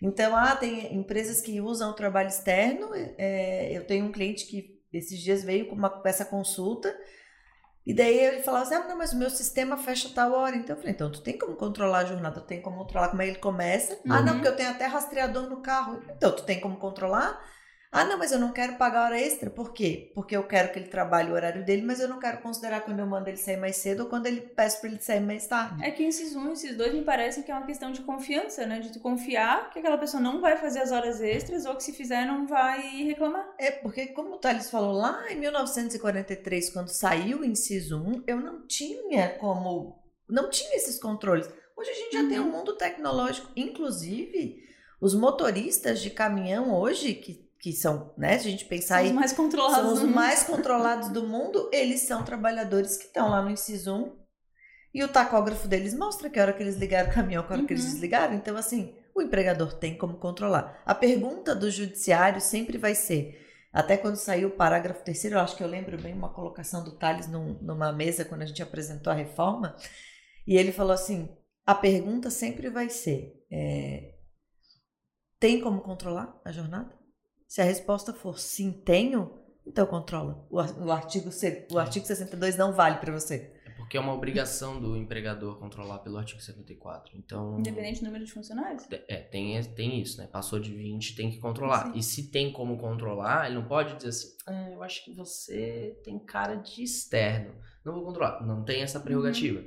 Então, 0.01 0.35
ah, 0.35 0.55
tem 0.55 0.95
empresas 0.95 1.41
que 1.41 1.61
usam 1.61 1.91
o 1.91 1.93
trabalho 1.93 2.29
externo. 2.29 2.89
é, 3.17 3.71
eu 3.71 3.85
tenho 3.85 4.05
um 4.05 4.11
cliente 4.11 4.45
que 4.47 4.81
esses 4.91 5.19
dias 5.19 5.43
veio 5.43 5.67
com, 5.67 5.75
uma, 5.75 5.89
com 5.89 6.07
essa 6.07 6.25
consulta. 6.25 6.93
E 7.85 7.93
daí 7.93 8.17
ele 8.17 8.43
falava 8.43 8.63
assim: 8.65 8.75
ah, 8.75 8.87
não, 8.87 8.97
mas 8.97 9.13
o 9.13 9.17
meu 9.17 9.29
sistema 9.29 9.77
fecha 9.77 10.09
tal 10.13 10.33
hora. 10.33 10.55
Então 10.55 10.75
eu 10.75 10.79
falei: 10.79 10.93
então 10.93 11.11
tu 11.11 11.21
tem 11.21 11.37
como 11.37 11.55
controlar 11.55 11.99
a 11.99 12.05
jornada, 12.05 12.39
tu 12.41 12.47
tem 12.47 12.61
como 12.61 12.77
controlar 12.77 13.09
como 13.09 13.21
é 13.21 13.25
que 13.25 13.31
ele 13.31 13.39
começa. 13.39 13.97
Ah, 14.09 14.21
não, 14.21 14.33
Uhum. 14.33 14.39
porque 14.39 14.47
eu 14.47 14.55
tenho 14.55 14.69
até 14.71 14.85
rastreador 14.85 15.49
no 15.49 15.61
carro. 15.61 16.01
Então 16.17 16.31
tu 16.35 16.43
tem 16.43 16.59
como 16.59 16.77
controlar. 16.77 17.39
Ah, 17.93 18.05
não, 18.05 18.17
mas 18.17 18.31
eu 18.31 18.39
não 18.39 18.53
quero 18.53 18.77
pagar 18.77 19.03
hora 19.07 19.19
extra. 19.19 19.49
Por 19.49 19.73
quê? 19.73 20.11
Porque 20.15 20.33
eu 20.35 20.47
quero 20.47 20.71
que 20.71 20.79
ele 20.79 20.87
trabalhe 20.87 21.29
o 21.29 21.33
horário 21.33 21.65
dele, 21.65 21.81
mas 21.81 21.99
eu 21.99 22.07
não 22.07 22.19
quero 22.19 22.37
considerar 22.41 22.81
quando 22.81 22.99
eu 22.99 23.05
mando 23.05 23.27
ele 23.27 23.35
sair 23.35 23.57
mais 23.57 23.75
cedo 23.75 24.03
ou 24.03 24.05
quando 24.09 24.27
ele 24.27 24.39
peço 24.39 24.79
para 24.79 24.89
ele 24.91 25.01
sair 25.01 25.19
mais 25.19 25.45
tarde. 25.45 25.83
É 25.83 25.91
que 25.91 26.01
esses 26.03 26.33
um, 26.33 26.53
esses 26.53 26.77
dois 26.77 26.93
me 26.93 27.03
parecem 27.03 27.43
que 27.43 27.51
é 27.51 27.53
uma 27.53 27.65
questão 27.65 27.91
de 27.91 27.99
confiança, 28.01 28.65
né? 28.65 28.79
De 28.79 28.93
tu 28.93 29.01
confiar 29.01 29.69
que 29.71 29.79
aquela 29.79 29.97
pessoa 29.97 30.23
não 30.23 30.39
vai 30.39 30.55
fazer 30.55 30.79
as 30.79 30.91
horas 30.93 31.19
extras 31.19 31.65
ou 31.65 31.75
que 31.75 31.83
se 31.83 31.91
fizer 31.91 32.25
não 32.25 32.47
vai 32.47 32.79
reclamar. 33.03 33.45
É, 33.59 33.71
porque 33.71 34.07
como 34.07 34.35
o 34.35 34.37
Thales 34.37 34.69
falou 34.69 34.93
lá 34.93 35.29
em 35.29 35.35
1943, 35.37 36.69
quando 36.69 36.87
saiu 36.87 37.39
o 37.41 37.45
inciso 37.45 38.01
1, 38.01 38.23
eu 38.25 38.37
não 38.39 38.65
tinha 38.65 39.29
como. 39.37 40.01
Não 40.29 40.49
tinha 40.49 40.77
esses 40.77 40.97
controles. 40.97 41.49
Hoje 41.75 41.89
a 41.89 41.93
gente 41.93 42.13
já 42.13 42.25
tem 42.29 42.39
um 42.39 42.45
Uhum. 42.45 42.51
mundo 42.51 42.77
tecnológico. 42.77 43.51
Inclusive, 43.53 44.63
os 45.01 45.13
motoristas 45.13 45.99
de 46.01 46.09
caminhão 46.09 46.73
hoje, 46.73 47.13
que, 47.15 47.50
que 47.61 47.71
são, 47.73 48.13
né? 48.17 48.39
Se 48.39 48.47
a 48.47 48.51
gente 48.51 48.65
pensar 48.65 48.95
São 48.97 49.05
aí, 49.05 49.13
mais 49.13 49.31
controlados. 49.33 49.99
são 49.99 50.07
os 50.07 50.13
mais 50.15 50.43
controlados 50.49 51.09
do 51.09 51.27
mundo, 51.27 51.69
eles 51.71 52.01
são 52.01 52.23
trabalhadores 52.23 52.97
que 52.97 53.05
estão 53.05 53.29
lá 53.29 53.41
no 53.41 53.51
inciso 53.51 53.93
1. 53.95 54.21
E 54.93 55.03
o 55.03 55.07
tacógrafo 55.07 55.67
deles 55.67 55.93
mostra 55.93 56.29
que 56.29 56.39
hora 56.39 56.51
que 56.53 56.61
eles 56.61 56.75
ligaram 56.75 57.09
o 57.09 57.13
caminhão, 57.13 57.43
que 57.45 57.53
hora 57.53 57.63
que 57.65 57.71
eles 57.73 57.85
Uhum. 57.85 57.91
desligaram. 57.91 58.33
Então, 58.33 58.57
assim, 58.57 58.95
o 59.15 59.21
empregador 59.21 59.73
tem 59.75 59.97
como 59.97 60.17
controlar. 60.17 60.81
A 60.85 60.93
pergunta 60.95 61.55
do 61.55 61.69
judiciário 61.71 62.41
sempre 62.41 62.77
vai 62.77 62.93
ser, 62.95 63.39
até 63.71 63.95
quando 63.95 64.15
saiu 64.17 64.49
o 64.49 64.51
parágrafo 64.57 65.03
terceiro, 65.03 65.37
eu 65.37 65.39
acho 65.39 65.55
que 65.55 65.63
eu 65.63 65.67
lembro 65.67 65.97
bem 66.01 66.13
uma 66.13 66.33
colocação 66.33 66.83
do 66.83 66.97
Thales 66.97 67.27
num- 67.27 67.57
numa 67.61 67.93
mesa 67.93 68.25
quando 68.25 68.41
a 68.41 68.45
gente 68.45 68.61
apresentou 68.61 69.13
a 69.13 69.15
reforma, 69.15 69.77
e 70.45 70.57
ele 70.57 70.71
falou 70.73 70.91
assim, 70.91 71.29
a 71.65 71.73
pergunta 71.75 72.29
sempre 72.29 72.69
vai 72.69 72.89
ser, 72.89 73.33
é, 73.49 74.15
tem 75.39 75.61
como 75.61 75.79
controlar 75.81 76.39
a 76.43 76.51
jornada? 76.51 76.91
Se 77.51 77.59
a 77.61 77.65
resposta 77.65 78.13
for 78.13 78.39
sim, 78.39 78.71
tenho, 78.71 79.29
então 79.67 79.85
controla. 79.85 80.47
O, 80.49 80.57
ar- 80.57 80.71
o 80.81 80.89
artigo, 80.89 81.29
C- 81.33 81.67
o 81.69 81.77
artigo 81.77 82.05
62 82.05 82.55
não 82.55 82.71
vale 82.71 82.95
para 82.99 83.11
você. 83.11 83.51
É 83.65 83.71
porque 83.71 83.97
é 83.97 83.99
uma 83.99 84.13
obrigação 84.13 84.79
do 84.79 84.95
empregador 84.95 85.59
controlar 85.59 85.99
pelo 85.99 86.17
artigo 86.17 86.39
74. 86.41 87.11
Então. 87.17 87.59
Independente 87.59 87.99
do 87.99 88.05
número 88.05 88.23
de 88.23 88.31
funcionários. 88.31 88.87
É, 88.89 89.17
tem, 89.17 89.61
tem 89.65 89.99
isso, 89.99 90.17
né? 90.21 90.27
Passou 90.31 90.61
de 90.61 90.73
20, 90.73 91.13
tem 91.13 91.29
que 91.29 91.39
controlar. 91.39 91.91
Sim. 91.91 91.99
E 91.99 92.01
se 92.01 92.31
tem 92.31 92.53
como 92.53 92.77
controlar, 92.77 93.47
ele 93.47 93.55
não 93.55 93.65
pode 93.65 93.95
dizer 93.97 94.07
assim, 94.07 94.29
ah, 94.47 94.69
eu 94.71 94.81
acho 94.81 95.03
que 95.03 95.13
você 95.13 95.99
tem 96.05 96.17
cara 96.19 96.55
de 96.55 96.81
externo. 96.83 97.53
Não 97.83 97.91
vou 97.91 98.05
controlar. 98.05 98.41
Não 98.45 98.63
tem 98.63 98.81
essa 98.81 98.97
prerrogativa. 98.97 99.61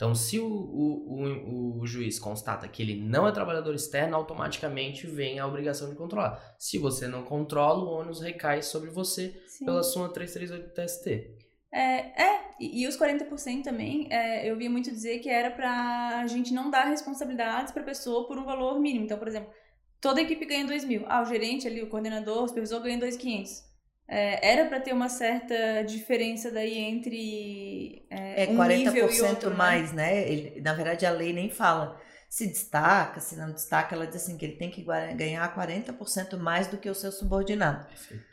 Então, 0.00 0.14
se 0.14 0.38
o, 0.38 0.46
o, 0.46 1.76
o, 1.76 1.80
o 1.80 1.86
juiz 1.86 2.18
constata 2.18 2.66
que 2.66 2.80
ele 2.80 2.98
não 2.98 3.28
é 3.28 3.32
trabalhador 3.32 3.74
externo, 3.74 4.16
automaticamente 4.16 5.06
vem 5.06 5.38
a 5.38 5.46
obrigação 5.46 5.90
de 5.90 5.94
controlar. 5.94 6.56
Se 6.58 6.78
você 6.78 7.06
não 7.06 7.22
controla, 7.22 7.84
o 7.84 8.00
ônus 8.00 8.18
recai 8.18 8.62
sobre 8.62 8.88
você 8.88 9.38
Sim. 9.46 9.66
pela 9.66 9.82
sua 9.82 10.08
338 10.08 10.72
TST. 10.74 11.36
É, 11.70 12.22
é, 12.22 12.40
e, 12.58 12.88
os 12.88 12.96
40% 12.96 13.62
também, 13.62 14.08
é, 14.10 14.50
eu 14.50 14.56
via 14.56 14.70
muito 14.70 14.90
dizer 14.90 15.18
que 15.18 15.28
era 15.28 15.50
pra 15.50 16.26
gente 16.26 16.50
não 16.54 16.70
dar 16.70 16.86
responsabilidades 16.86 17.70
pra 17.70 17.82
pessoa 17.82 18.26
por 18.26 18.38
um 18.38 18.44
valor 18.44 18.80
mínimo. 18.80 19.04
Então, 19.04 19.18
por 19.18 19.28
exemplo, 19.28 19.52
toda 20.00 20.18
a 20.18 20.22
equipe 20.22 20.46
ganha 20.46 20.64
2 20.64 20.82
mil. 20.82 21.04
Ah, 21.08 21.20
o 21.20 21.26
gerente 21.26 21.68
ali, 21.68 21.82
o 21.82 21.90
coordenador, 21.90 22.44
o 22.44 22.48
supervisor 22.48 22.80
ganha 22.80 22.98
2.500. 22.98 23.69
É, 24.12 24.52
era 24.54 24.68
pra 24.68 24.80
ter 24.80 24.92
uma 24.92 25.08
certa 25.08 25.82
diferença 25.84 26.50
daí 26.50 26.76
entre 26.78 28.04
é, 28.10 28.44
É 28.44 28.48
um 28.48 28.56
40% 28.56 28.76
nível 28.76 29.10
e 29.12 29.22
outro, 29.22 29.50
né? 29.50 29.56
mais, 29.56 29.92
né? 29.92 30.28
Ele, 30.28 30.60
na 30.60 30.74
verdade, 30.74 31.06
a 31.06 31.12
lei 31.12 31.32
nem 31.32 31.48
fala 31.48 31.96
se 32.28 32.46
destaca, 32.46 33.20
se 33.20 33.36
não 33.36 33.52
destaca, 33.52 33.94
ela 33.94 34.06
diz 34.06 34.16
assim 34.16 34.36
que 34.36 34.44
ele 34.44 34.56
tem 34.56 34.70
que 34.70 34.84
ganhar 35.14 35.54
40% 35.54 36.36
mais 36.38 36.66
do 36.68 36.76
que 36.78 36.90
o 36.90 36.94
seu 36.94 37.10
subordinado. 37.12 37.86
Perfeito. 37.86 38.24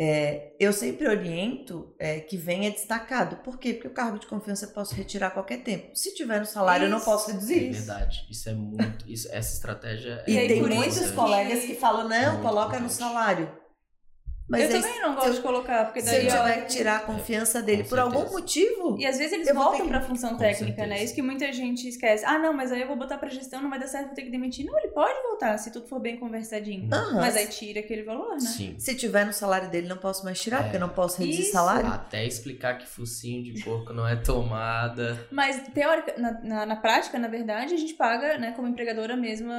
É, 0.00 0.52
eu 0.60 0.72
sempre 0.72 1.08
oriento 1.08 1.92
é, 1.98 2.20
que 2.20 2.36
venha 2.36 2.70
destacado. 2.70 3.36
Por 3.38 3.58
quê? 3.58 3.74
Porque 3.74 3.88
o 3.88 3.92
cargo 3.92 4.18
de 4.18 4.28
confiança 4.28 4.66
eu 4.66 4.70
posso 4.70 4.94
retirar 4.94 5.26
a 5.26 5.30
qualquer 5.30 5.58
tempo. 5.64 5.90
Se 5.96 6.14
tiver 6.14 6.38
no 6.38 6.46
salário, 6.46 6.86
eu 6.86 6.90
não 6.90 6.98
Isso, 6.98 7.06
posso 7.06 7.30
É 7.30 7.32
reduzir. 7.34 7.70
verdade. 7.72 8.26
Isso 8.30 8.48
é 8.48 8.54
muito. 8.54 9.04
Isso, 9.10 9.28
essa 9.32 9.54
estratégia 9.54 10.22
E, 10.28 10.36
é 10.36 10.40
aí, 10.42 10.48
tem 10.48 10.62
muitos 10.62 10.98
isso 10.98 11.14
colegas 11.14 11.64
que 11.64 11.74
falam, 11.74 12.08
não, 12.08 12.40
coloca 12.42 12.78
no 12.78 12.86
importante. 12.86 12.92
salário. 12.92 13.67
Mas 14.48 14.62
eu 14.70 14.76
aí, 14.76 14.82
também 14.82 15.00
não 15.02 15.14
gosto 15.14 15.26
eu- 15.28 15.34
de 15.34 15.40
colocar, 15.40 15.84
porque 15.84 16.00
se 16.00 16.06
daí 16.06 16.26
eu 16.26 16.30
tiver 16.30 16.62
que 16.62 16.66
tirar 16.68 16.96
a 16.96 17.00
confiança 17.00 17.60
dele 17.60 17.82
Com 17.82 17.88
por 17.90 17.98
algum 17.98 18.14
certeza. 18.20 18.32
motivo, 18.38 18.96
E 18.98 19.06
às 19.06 19.18
vezes 19.18 19.32
eles 19.34 19.52
voltam 19.54 19.82
que- 19.82 19.88
pra 19.88 20.00
função 20.00 20.30
Com 20.30 20.36
técnica, 20.38 20.64
certeza. 20.82 20.86
né? 20.86 21.04
Isso 21.04 21.14
que 21.14 21.20
muita 21.22 21.52
gente 21.52 21.86
esquece. 21.88 22.24
Ah, 22.24 22.38
não, 22.38 22.52
mas 22.52 22.72
aí 22.72 22.80
eu 22.80 22.86
vou 22.86 22.96
botar 22.96 23.18
pra 23.18 23.28
gestão, 23.28 23.60
não 23.60 23.68
vai 23.68 23.78
dar 23.78 23.86
certo, 23.86 24.06
vou 24.06 24.14
ter 24.14 24.22
que 24.22 24.30
demitir. 24.30 24.64
Não, 24.64 24.78
ele 24.78 24.88
pode 24.88 25.20
voltar, 25.22 25.58
se 25.58 25.70
tudo 25.70 25.86
for 25.86 26.00
bem 26.00 26.16
conversadinho. 26.16 26.88
Aham. 26.92 27.20
Mas 27.20 27.36
aí 27.36 27.46
tira 27.46 27.80
aquele 27.80 28.02
valor, 28.02 28.30
né? 28.32 28.40
Sim. 28.40 28.74
se 28.78 28.94
tiver 28.94 29.26
no 29.26 29.32
salário 29.32 29.68
dele, 29.70 29.86
não 29.86 29.98
posso 29.98 30.24
mais 30.24 30.40
tirar, 30.40 30.60
É. 30.60 30.62
porque 30.62 30.76
eu 30.76 30.80
não 30.80 30.88
posso 30.88 31.18
reduzir 31.20 31.42
Isso. 31.42 31.52
salário. 31.52 31.86
Até 31.90 32.24
explicar 32.26 32.78
que 32.78 32.86
focinho 32.86 33.42
de 33.42 33.62
porco 33.62 33.92
não 33.92 34.06
é 34.08 34.16
tomada. 34.16 35.26
Mas, 35.30 35.60
teórica, 35.74 36.14
na, 36.16 36.40
na, 36.42 36.66
na 36.66 36.76
prática, 36.76 37.18
na 37.18 37.28
verdade, 37.28 37.74
a 37.74 37.76
gente 37.76 37.94
paga, 37.94 38.38
né, 38.38 38.52
como 38.52 38.66
empregadora, 38.68 39.14
a 39.14 39.16
mesma, 39.16 39.54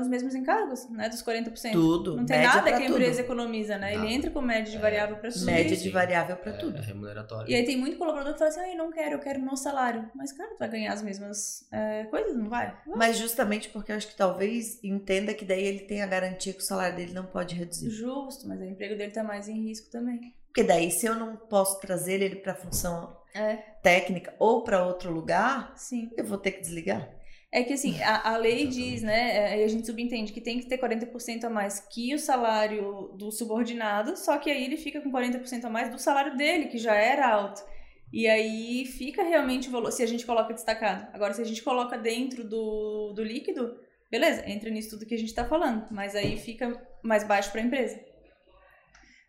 os 0.00 0.08
mesmos 0.08 0.34
encargos, 0.34 0.88
né, 0.90 1.08
dos 1.08 1.22
40%. 1.22 1.72
Tudo. 1.72 2.16
Não 2.16 2.24
tem 2.26 2.38
média 2.38 2.54
nada 2.56 2.72
que 2.72 2.82
a 2.82 2.86
empresa 2.88 3.22
tudo. 3.22 3.24
economiza, 3.26 3.78
né? 3.78 3.99
Ele 4.04 4.14
entra 4.14 4.30
com 4.30 4.40
média 4.40 4.70
de 4.70 4.76
É. 4.76 4.80
variável 4.80 5.16
pra 5.16 5.30
tudo. 5.30 5.44
Média 5.44 5.76
de 5.76 5.90
variável 5.90 6.36
pra 6.36 6.52
É, 6.52 6.56
tudo. 6.56 6.78
é 6.78 6.80
remuneratório. 6.80 7.50
E 7.50 7.54
aí 7.54 7.64
tem 7.64 7.76
muito 7.76 7.96
colaborador 7.98 8.32
que 8.32 8.38
fala 8.38 8.50
assim, 8.50 8.60
ai, 8.60 8.74
não 8.74 8.90
quero, 8.90 9.14
eu 9.14 9.18
quero 9.20 9.40
meu 9.40 9.56
salário. 9.56 10.10
Mas, 10.14 10.32
cara, 10.32 10.50
tu 10.50 10.58
vai 10.58 10.68
ganhar 10.68 10.92
as 10.92 11.02
mesmas 11.02 11.66
é, 11.72 12.04
coisas, 12.04 12.36
não 12.36 12.48
vai? 12.48 12.66
Vai. 12.86 12.96
Mas 12.96 13.16
justamente 13.18 13.68
porque 13.70 13.92
eu 13.92 13.96
acho 13.96 14.08
que 14.08 14.16
talvez 14.16 14.82
entenda 14.82 15.32
que 15.34 15.44
daí 15.44 15.62
ele 15.64 15.80
tem 15.80 16.02
a 16.02 16.06
garantia 16.06 16.52
que 16.52 16.60
o 16.60 16.62
salário 16.64 16.96
dele 16.96 17.12
não 17.12 17.24
pode 17.26 17.54
reduzir. 17.54 17.90
Justo, 17.90 18.46
mas 18.48 18.60
o 18.60 18.64
emprego 18.64 18.96
dele 18.96 19.12
tá 19.12 19.22
mais 19.22 19.48
em 19.48 19.62
risco 19.62 19.90
também. 19.90 20.34
Porque 20.46 20.64
daí, 20.64 20.90
se 20.90 21.06
eu 21.06 21.14
não 21.14 21.36
posso 21.36 21.78
trazer 21.80 22.20
ele 22.22 22.36
para 22.36 22.54
função 22.54 23.16
É, 23.32 23.54
técnica 23.82 24.34
ou 24.38 24.64
para 24.64 24.84
outro 24.84 25.10
lugar, 25.12 25.72
sim. 25.76 26.10
eu 26.16 26.24
vou 26.24 26.36
ter 26.36 26.50
que 26.50 26.60
desligar. 26.60 27.08
É 27.52 27.64
que 27.64 27.72
assim, 27.72 28.00
a, 28.00 28.34
a 28.34 28.36
lei 28.36 28.68
diz, 28.68 29.02
né, 29.02 29.54
é, 29.54 29.60
e 29.60 29.64
a 29.64 29.68
gente 29.68 29.84
subentende 29.84 30.32
que 30.32 30.40
tem 30.40 30.60
que 30.60 30.66
ter 30.66 30.78
40% 30.78 31.44
a 31.44 31.50
mais 31.50 31.80
que 31.80 32.14
o 32.14 32.18
salário 32.18 33.12
do 33.16 33.32
subordinado, 33.32 34.16
só 34.16 34.38
que 34.38 34.48
aí 34.48 34.64
ele 34.64 34.76
fica 34.76 35.00
com 35.00 35.10
40% 35.10 35.64
a 35.64 35.70
mais 35.70 35.90
do 35.90 35.98
salário 35.98 36.36
dele, 36.36 36.66
que 36.66 36.78
já 36.78 36.94
era 36.94 37.28
alto. 37.28 37.60
E 38.12 38.28
aí 38.28 38.86
fica 38.86 39.22
realmente 39.24 39.68
o 39.68 39.72
valor, 39.72 39.90
se 39.90 40.02
a 40.02 40.06
gente 40.06 40.24
coloca 40.24 40.54
destacado. 40.54 41.08
Agora, 41.12 41.34
se 41.34 41.42
a 41.42 41.44
gente 41.44 41.62
coloca 41.62 41.98
dentro 41.98 42.44
do, 42.44 43.12
do 43.14 43.22
líquido, 43.22 43.76
beleza, 44.08 44.48
entra 44.48 44.70
nisso 44.70 44.90
tudo 44.90 45.06
que 45.06 45.14
a 45.14 45.18
gente 45.18 45.34
tá 45.34 45.44
falando, 45.44 45.86
mas 45.90 46.14
aí 46.14 46.36
fica 46.36 46.80
mais 47.02 47.24
baixo 47.24 47.50
para 47.50 47.60
a 47.60 47.64
empresa. 47.64 47.98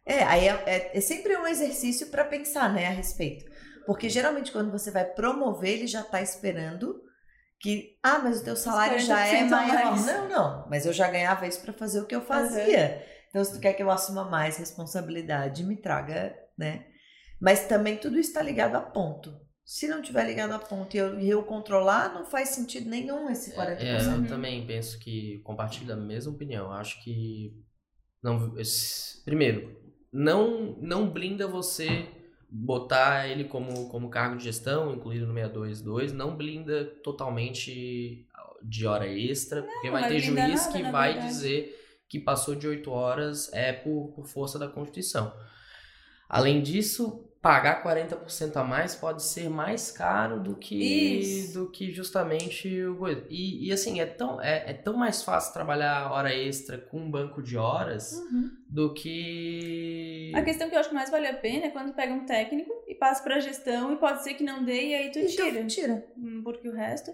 É, 0.06 0.24
aí 0.24 0.48
é, 0.48 0.64
é- 0.66 0.98
é 0.98 1.02
sempre 1.02 1.36
um 1.38 1.48
exercício 1.48 2.08
para 2.08 2.26
pensar, 2.26 2.72
né, 2.74 2.88
a 2.88 2.92
respeito. 2.92 3.46
Porque 3.86 4.10
geralmente 4.10 4.52
quando 4.52 4.72
você 4.72 4.92
vai 4.92 5.06
promover, 5.06 5.72
ele 5.72 5.88
já 5.88 6.04
tá 6.04 6.22
esperando 6.22 7.02
que, 7.62 7.98
ah, 8.04 8.20
mas 8.20 8.42
o 8.42 8.44
teu 8.44 8.56
salário 8.56 9.00
já 9.00 9.26
é 9.26 9.44
40% 9.48 9.54
a 9.54 9.56
maior. 9.68 9.86
mais. 9.92 10.06
Não, 10.06 10.30
não, 10.30 10.68
mas 10.70 10.86
eu 10.86 10.94
já 10.94 11.10
ganhava 11.10 11.46
isso 11.48 11.62
para 11.62 11.74
fazer 11.74 12.02
o 12.02 12.06
que 12.08 12.16
eu 12.16 12.22
fazia. 12.22 13.06
Então, 13.30 13.44
se 13.46 13.54
tu 13.54 13.60
quer 13.60 13.74
que 13.74 13.82
eu 13.84 13.90
assuma 13.92 14.26
mais 14.30 14.58
responsabilidade, 14.58 15.64
me 15.64 15.78
traga, 15.78 16.36
né? 16.58 16.86
Mas 17.40 17.68
também 17.68 17.98
tudo 17.98 18.18
está 18.20 18.42
ligado 18.42 18.76
a 18.76 18.82
ponto. 18.82 19.34
Se 19.64 19.88
não 19.88 20.02
tiver 20.02 20.26
ligado 20.26 20.52
a 20.54 20.60
ponto 20.60 20.96
e 20.96 20.98
eu, 21.00 21.20
e 21.20 21.30
eu 21.30 21.44
controlar, 21.44 22.14
não 22.14 22.26
faz 22.26 22.50
sentido 22.50 22.90
nenhum 22.90 23.30
esse 23.30 23.54
40%. 23.56 23.78
É, 23.80 23.96
eu 24.06 24.12
Uhum. 24.20 24.26
também 24.28 24.66
penso 24.68 25.00
que 25.00 25.40
compartilho 25.44 25.86
da 25.88 25.96
mesma 25.96 26.34
opinião. 26.34 26.72
Acho 26.74 27.02
que 27.04 27.54
não 28.22 28.58
esse- 28.60 29.24
primeiro, 29.24 29.80
não 30.12 30.76
não 30.82 31.10
blinda 31.10 31.48
você 31.48 32.08
botar 32.52 33.28
ele 33.30 33.46
como, 33.46 33.88
como 33.88 34.10
cargo 34.10 34.36
de 34.36 34.44
gestão, 34.44 34.94
incluído 34.94 35.26
no 35.26 35.34
622, 35.34 36.12
não 36.12 36.36
blinda 36.36 36.84
totalmente 37.02 38.28
de 38.62 38.86
hora 38.86 39.08
extra, 39.08 39.64
porque 39.64 39.90
vai 39.90 40.08
ter 40.10 40.20
juiz 40.20 40.36
nada, 40.36 40.72
que 40.72 40.92
vai 40.92 41.14
verdade. 41.14 41.34
dizer 41.34 41.78
que 42.10 42.20
passou 42.20 42.54
de 42.54 42.68
8 42.68 42.92
horas 42.92 43.52
é 43.54 43.72
por, 43.72 44.12
por 44.14 44.28
força 44.28 44.60
da 44.60 44.68
Constituição. 44.68 45.34
Além 46.28 46.62
disso, 46.62 47.26
pagar 47.42 47.84
40% 47.84 48.56
a 48.56 48.64
mais 48.64 48.94
pode 48.94 49.24
ser 49.24 49.50
mais 49.50 49.92
caro 49.92 50.40
do 50.40 50.56
que 50.56 51.50
do 51.54 51.72
que 51.72 51.92
justamente 51.92 52.84
o 52.84 53.08
e, 53.30 53.68
e 53.68 53.72
assim 53.72 54.00
é 54.00 54.06
tão 54.06 54.40
é, 54.40 54.70
é, 54.70 54.74
tão 54.74 54.94
mais 54.96 55.24
fácil 55.24 55.52
trabalhar 55.52 56.12
hora 56.12 56.34
extra 56.34 56.78
com 56.78 57.00
um 57.00 57.10
banco 57.10 57.42
de 57.42 57.58
horas 57.58 58.12
uhum. 58.12 58.52
do 58.70 58.94
que 58.94 60.32
a 60.36 60.44
questão 60.44 60.70
que 60.70 60.76
eu 60.76 60.80
acho 60.80 60.90
que 60.90 60.96
mais 60.96 61.10
vale 61.10 61.26
a 61.26 61.34
pena 61.34 61.66
é 61.66 61.70
quando 61.72 61.94
pega 61.94 62.14
um 62.14 62.28
técnico 62.28 62.72
e 62.88 62.94
passa 62.94 63.24
para 63.24 63.40
gestão 63.40 63.92
e 63.92 63.98
pode 63.98 64.24
ser 64.24 64.36
que 64.36 64.44
não 64.44 64.64
dê 64.64 64.90
e 64.90 64.94
aí 64.94 65.12
tu 65.12 65.18
então, 65.18 65.50
tira 65.50 65.66
tira 65.66 66.06
hum, 66.16 66.42
porque 66.44 66.70
o 66.70 66.76
resto 66.76 67.12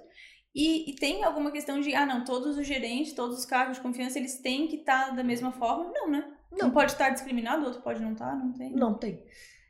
e, 0.54 0.90
e, 0.90 0.96
tem 0.96 1.24
alguma 1.24 1.52
questão 1.52 1.80
de, 1.80 1.94
ah, 1.94 2.04
não, 2.04 2.26
todos 2.26 2.58
os 2.58 2.66
gerentes, 2.66 3.14
todos 3.14 3.38
os 3.38 3.46
cargos 3.46 3.78
de 3.78 3.84
confiança, 3.84 4.18
eles 4.18 4.40
têm 4.40 4.68
que 4.68 4.78
estar 4.78 5.10
tá 5.10 5.12
da 5.12 5.24
mesma 5.24 5.52
forma? 5.52 5.92
Não, 5.94 6.10
né? 6.10 6.34
Não. 6.52 6.70
Um 6.70 6.72
pode 6.72 6.94
estar 6.94 7.12
discriminado, 7.12 7.62
o 7.62 7.66
outro 7.66 7.82
pode 7.84 8.02
não 8.02 8.14
estar, 8.14 8.32
tá, 8.32 8.36
não 8.36 8.54
tem. 8.54 8.72
Não 8.72 8.94
tem. 8.96 9.24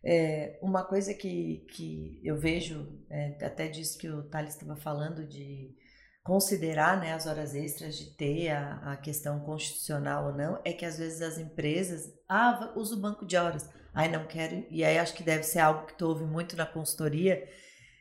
É, 0.09 0.57
uma 0.61 0.85
coisa 0.85 1.13
que, 1.13 1.65
que 1.69 2.21
eu 2.23 2.37
vejo, 2.37 2.87
é, 3.09 3.45
até 3.45 3.67
disse 3.67 3.97
que 3.97 4.07
o 4.07 4.23
Thales 4.23 4.53
estava 4.53 4.77
falando 4.77 5.27
de 5.27 5.75
considerar 6.23 6.97
né, 6.97 7.13
as 7.13 7.25
horas 7.25 7.53
extras, 7.53 7.97
de 7.97 8.15
ter 8.15 8.51
a, 8.51 8.93
a 8.93 8.95
questão 8.95 9.41
constitucional 9.41 10.27
ou 10.27 10.33
não, 10.33 10.61
é 10.63 10.71
que 10.71 10.85
às 10.85 10.97
vezes 10.97 11.21
as 11.21 11.37
empresas, 11.37 12.09
ah, 12.29 12.71
usa 12.77 12.95
o 12.95 12.99
banco 12.99 13.25
de 13.25 13.35
horas, 13.35 13.69
ai 13.93 14.09
não 14.09 14.25
quero, 14.25 14.65
e 14.69 14.81
aí 14.81 14.97
acho 14.97 15.13
que 15.13 15.23
deve 15.23 15.43
ser 15.43 15.59
algo 15.59 15.85
que 15.85 15.97
tu 15.97 16.07
ouve 16.07 16.23
muito 16.23 16.55
na 16.55 16.65
consultoria, 16.65 17.45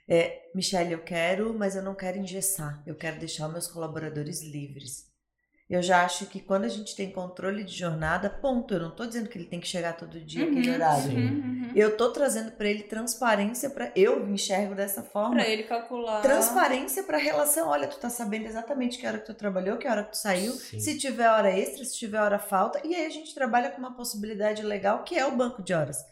é, 0.09 0.49
Michelle, 0.55 0.93
eu 0.93 1.03
quero, 1.03 1.53
mas 1.59 1.75
eu 1.75 1.83
não 1.83 1.97
quero 1.97 2.19
engessar, 2.19 2.85
eu 2.87 2.95
quero 2.95 3.19
deixar 3.19 3.49
meus 3.49 3.67
colaboradores 3.67 4.45
livres. 4.45 5.07
Eu 5.69 5.83
já 5.83 6.05
acho 6.05 6.27
que 6.27 6.39
quando 6.39 6.65
a 6.65 6.69
gente 6.69 6.95
tem 6.95 7.11
controle 7.11 7.65
de 7.65 7.77
jornada, 7.77 8.31
ponto. 8.31 8.73
Eu 8.73 8.81
não 8.81 8.89
estou 8.91 9.05
dizendo 9.05 9.29
que 9.29 9.37
ele 9.37 9.47
tem 9.47 9.59
que 9.59 9.67
chegar 9.67 9.97
todo 9.97 10.21
dia 10.21 10.45
uhum, 10.45 10.53
aquele 10.53 10.71
horário. 10.71 11.11
Uhum, 11.11 11.27
uhum. 11.27 11.73
Eu 11.75 11.89
estou 11.89 12.13
trazendo 12.13 12.53
para 12.53 12.69
ele 12.69 12.85
transparência 12.85 13.69
para 13.71 13.91
eu 13.97 14.25
me 14.25 14.35
enxergo 14.35 14.77
dessa 14.77 15.03
forma. 15.03 15.35
Para 15.35 15.49
ele 15.49 15.65
calcular. 15.65 16.23
Transparência 16.23 17.03
para 17.03 17.17
a 17.17 17.21
relação. 17.21 17.69
Olha, 17.69 17.89
tu 17.89 17.99
tá 17.99 18.09
sabendo 18.09 18.47
exatamente 18.47 18.97
que 18.97 19.07
hora 19.07 19.19
que 19.19 19.27
tu 19.27 19.35
trabalhou, 19.35 19.77
que 19.77 19.89
hora 19.89 20.05
que 20.05 20.13
tu 20.13 20.19
saiu, 20.19 20.53
Sim. 20.53 20.79
se 20.79 20.97
tiver 20.99 21.29
hora 21.29 21.51
extra, 21.51 21.85
se 21.85 21.97
tiver 21.99 22.21
hora 22.21 22.39
falta. 22.39 22.81
E 22.85 22.95
aí 22.95 23.05
a 23.05 23.11
gente 23.11 23.35
trabalha 23.35 23.71
com 23.71 23.79
uma 23.79 23.97
possibilidade 23.97 24.63
legal 24.63 25.03
que 25.03 25.19
é 25.19 25.27
o 25.27 25.37
banco 25.37 25.65
de 25.65 25.75
horas 25.75 26.05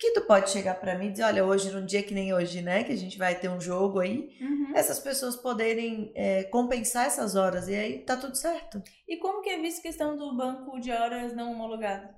que 0.00 0.12
tu 0.12 0.22
pode 0.22 0.48
chegar 0.48 0.80
para 0.80 0.96
mim 0.98 1.08
e 1.08 1.10
dizer, 1.10 1.24
olha, 1.24 1.44
hoje 1.44 1.70
num 1.70 1.84
dia 1.84 2.02
que 2.02 2.14
nem 2.14 2.32
hoje, 2.32 2.62
né, 2.62 2.82
que 2.82 2.92
a 2.92 2.96
gente 2.96 3.18
vai 3.18 3.34
ter 3.38 3.50
um 3.50 3.60
jogo 3.60 4.00
aí, 4.00 4.34
uhum. 4.40 4.72
essas 4.74 4.98
pessoas 4.98 5.36
poderem 5.36 6.10
é, 6.14 6.44
compensar 6.44 7.06
essas 7.06 7.36
horas 7.36 7.68
e 7.68 7.74
aí 7.74 7.98
tá 7.98 8.16
tudo 8.16 8.34
certo. 8.34 8.82
E 9.06 9.18
como 9.18 9.42
que 9.42 9.50
é 9.50 9.58
visto 9.58 9.80
a 9.80 9.82
questão 9.82 10.16
do 10.16 10.34
banco 10.34 10.80
de 10.80 10.90
horas 10.90 11.36
não 11.36 11.52
homologado? 11.52 12.08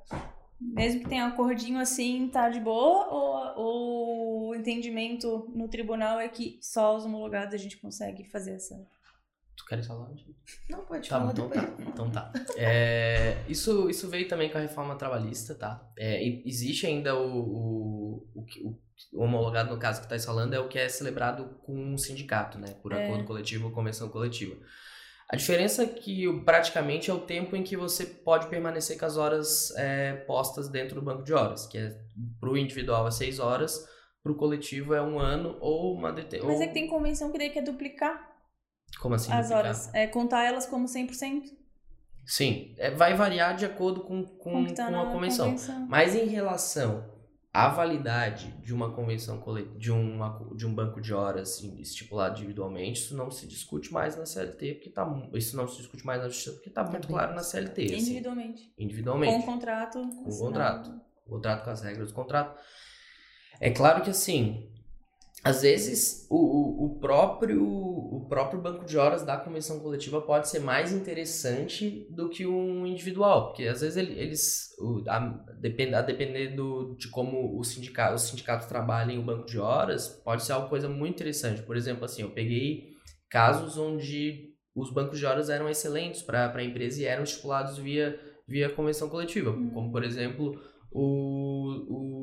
Mesmo 0.61 1.01
que 1.01 1.09
tenha 1.09 1.25
um 1.25 1.29
acordinho 1.29 1.81
assim, 1.81 2.29
tá 2.33 2.49
de 2.49 2.61
boa? 2.61 3.09
Ou, 3.13 3.65
ou 3.65 4.49
o 4.51 4.55
entendimento 4.55 5.51
no 5.53 5.67
tribunal 5.67 6.21
é 6.21 6.29
que 6.29 6.61
só 6.63 6.97
os 6.97 7.05
homologados 7.05 7.53
a 7.53 7.59
gente 7.59 7.79
consegue 7.79 8.23
fazer 8.31 8.53
essa 8.53 8.81
Tu 9.63 9.67
queres 9.69 9.87
falar? 9.87 10.11
Não, 10.69 10.85
pode 10.85 11.09
tá, 11.09 11.19
falar 11.19 11.33
então 11.33 11.49
depois. 11.49 11.71
Tá, 11.71 11.83
então 11.87 12.11
tá. 12.11 12.33
É, 12.57 13.39
isso, 13.49 13.89
isso 13.89 14.09
veio 14.09 14.27
também 14.27 14.51
com 14.51 14.59
a 14.59 14.61
reforma 14.61 14.97
trabalhista, 14.97 15.55
tá? 15.55 15.89
É, 15.97 16.23
existe 16.45 16.87
ainda 16.87 17.17
o, 17.17 17.39
o, 17.39 18.29
o, 18.35 18.79
o, 19.15 19.23
homologado, 19.23 19.71
no 19.73 19.79
caso 19.79 20.03
que 20.03 20.09
tá 20.09 20.19
falando, 20.19 20.55
é 20.55 20.59
o 20.59 20.69
que 20.69 20.79
é 20.79 20.89
celebrado 20.89 21.61
com 21.63 21.75
um 21.75 21.97
sindicato, 21.97 22.59
né? 22.59 22.75
Por 22.83 22.93
é. 22.93 23.05
acordo 23.05 23.25
coletivo 23.25 23.67
ou 23.67 23.73
convenção 23.73 24.09
coletiva. 24.09 24.57
A 25.29 25.37
diferença 25.37 25.85
é 25.85 25.87
que 25.87 26.27
praticamente 26.45 27.09
é 27.09 27.15
o 27.15 27.21
tempo 27.21 27.55
em 27.55 27.63
que 27.63 27.77
você 27.77 28.05
pode 28.05 28.49
permanecer 28.49 28.99
com 28.99 29.07
as 29.07 29.17
horas 29.17 29.71
é, 29.77 30.15
postas 30.27 30.69
dentro 30.69 30.97
do 30.97 31.03
banco 31.03 31.23
de 31.23 31.33
horas, 31.33 31.67
que 31.67 31.79
é 31.79 31.97
pro 32.41 32.57
individual 32.57 33.07
é 33.07 33.11
seis 33.13 33.39
horas, 33.39 33.87
pro 34.23 34.35
coletivo 34.35 34.93
é 34.93 35.01
um 35.01 35.19
ano 35.19 35.57
ou 35.61 35.95
uma... 35.95 36.13
Mas 36.13 36.43
ou... 36.43 36.63
é 36.63 36.67
que 36.67 36.75
tem 36.75 36.89
convenção 36.89 37.31
que 37.31 37.39
daí 37.39 37.49
quer 37.49 37.63
duplicar 37.63 38.32
como 39.01 39.15
assim? 39.15 39.33
As 39.33 39.51
horas. 39.51 39.93
É 39.95 40.07
contar 40.07 40.45
elas 40.45 40.67
como 40.67 40.87
100%. 40.87 41.63
Sim, 42.25 42.75
é, 42.79 42.91
vai 42.91 43.15
variar 43.15 43.57
de 43.57 43.65
acordo 43.65 44.03
com, 44.03 44.25
com, 44.25 44.67
tá 44.67 44.89
com 44.89 45.01
a 45.01 45.07
convenção. 45.07 45.47
convenção. 45.47 45.87
Mas 45.89 46.15
em 46.15 46.27
relação 46.27 47.11
à 47.53 47.69
validade 47.69 48.53
de 48.63 48.73
uma 48.73 48.93
convenção 48.93 49.43
de, 49.77 49.91
uma, 49.91 50.41
de 50.55 50.67
um 50.67 50.73
banco 50.73 51.01
de 51.01 51.13
horas 51.13 51.61
estipulado 51.61 52.39
individualmente, 52.39 53.01
isso 53.01 53.17
não 53.17 53.31
se 53.31 53.47
discute 53.47 53.93
mais 53.93 54.17
na 54.17 54.25
CLT, 54.25 54.75
porque 54.75 54.91
tá, 54.91 55.07
isso 55.35 55.57
não 55.57 55.67
se 55.67 55.79
discute 55.79 56.07
mais 56.07 56.23
na 56.23 56.29
justiça, 56.29 56.53
porque 56.53 56.69
está 56.69 56.85
muito 56.85 57.09
claro 57.09 57.35
na 57.35 57.43
CLT. 57.43 57.85
Assim. 57.85 57.97
Individualmente. 57.97 58.63
Assim, 58.63 58.73
individualmente. 58.79 59.45
Com 59.45 59.53
contrato. 59.53 60.01
Com 60.01 60.31
o 60.31 60.39
contrato. 60.39 61.01
O 61.27 61.31
contrato 61.31 61.65
com 61.65 61.71
as 61.71 61.83
regras 61.83 62.09
do 62.09 62.15
contrato. 62.15 62.59
É 63.61 63.71
claro 63.71 64.03
que 64.03 64.11
assim, 64.11 64.72
às 65.45 65.63
vezes 65.63 66.27
o, 66.31 66.85
o, 66.85 67.01
próprio 67.01 67.61
o 67.65 68.27
próprio 68.29 68.61
banco 68.61 68.85
de 68.85 68.97
horas 68.97 69.25
da 69.25 69.37
convenção 69.37 69.81
coletiva 69.81 70.21
pode 70.21 70.49
ser 70.49 70.61
mais 70.61 70.93
interessante 70.93 72.07
do 72.11 72.29
que 72.29 72.47
um 72.47 72.87
individual, 72.87 73.49
porque 73.49 73.65
às 73.65 73.81
vezes 73.81 73.97
ele, 73.97 74.13
eles 74.19 74.69
o, 74.79 75.03
a, 75.09 75.19
depend, 75.61 75.95
a 75.95 76.03
depender 76.03 76.55
do, 76.55 76.95
de 76.97 77.09
como 77.09 77.59
o 77.59 77.65
sindicato, 77.65 78.15
os 78.15 78.23
sindicatos 78.23 78.69
trabalham 78.69 79.21
o 79.21 79.25
banco 79.25 79.45
de 79.45 79.59
horas, 79.59 80.09
pode 80.25 80.45
ser 80.45 80.53
uma 80.53 80.69
coisa 80.69 80.89
muito 80.89 81.15
interessante. 81.15 81.63
Por 81.63 81.77
exemplo, 81.77 82.05
assim, 82.05 82.23
eu 82.23 82.31
peguei 82.31 82.93
casos 83.29 83.77
onde 83.77 84.53
os 84.77 84.93
bancos 84.93 85.19
de 85.19 85.27
horas 85.27 85.51
eram 85.51 85.69
excelentes 85.69 86.23
para 86.23 86.55
a 86.55 86.65
empresa 86.65 87.03
e 87.03 87.05
eram 87.05 87.25
estipulados 87.25 87.79
via, 87.79 88.17
via 88.47 88.71
convenção 88.71 89.09
coletiva, 89.09 89.51
uhum. 89.51 89.71
como 89.71 89.91
por 89.91 90.05
exemplo 90.05 90.55
o, 90.93 91.89
o 91.89 92.22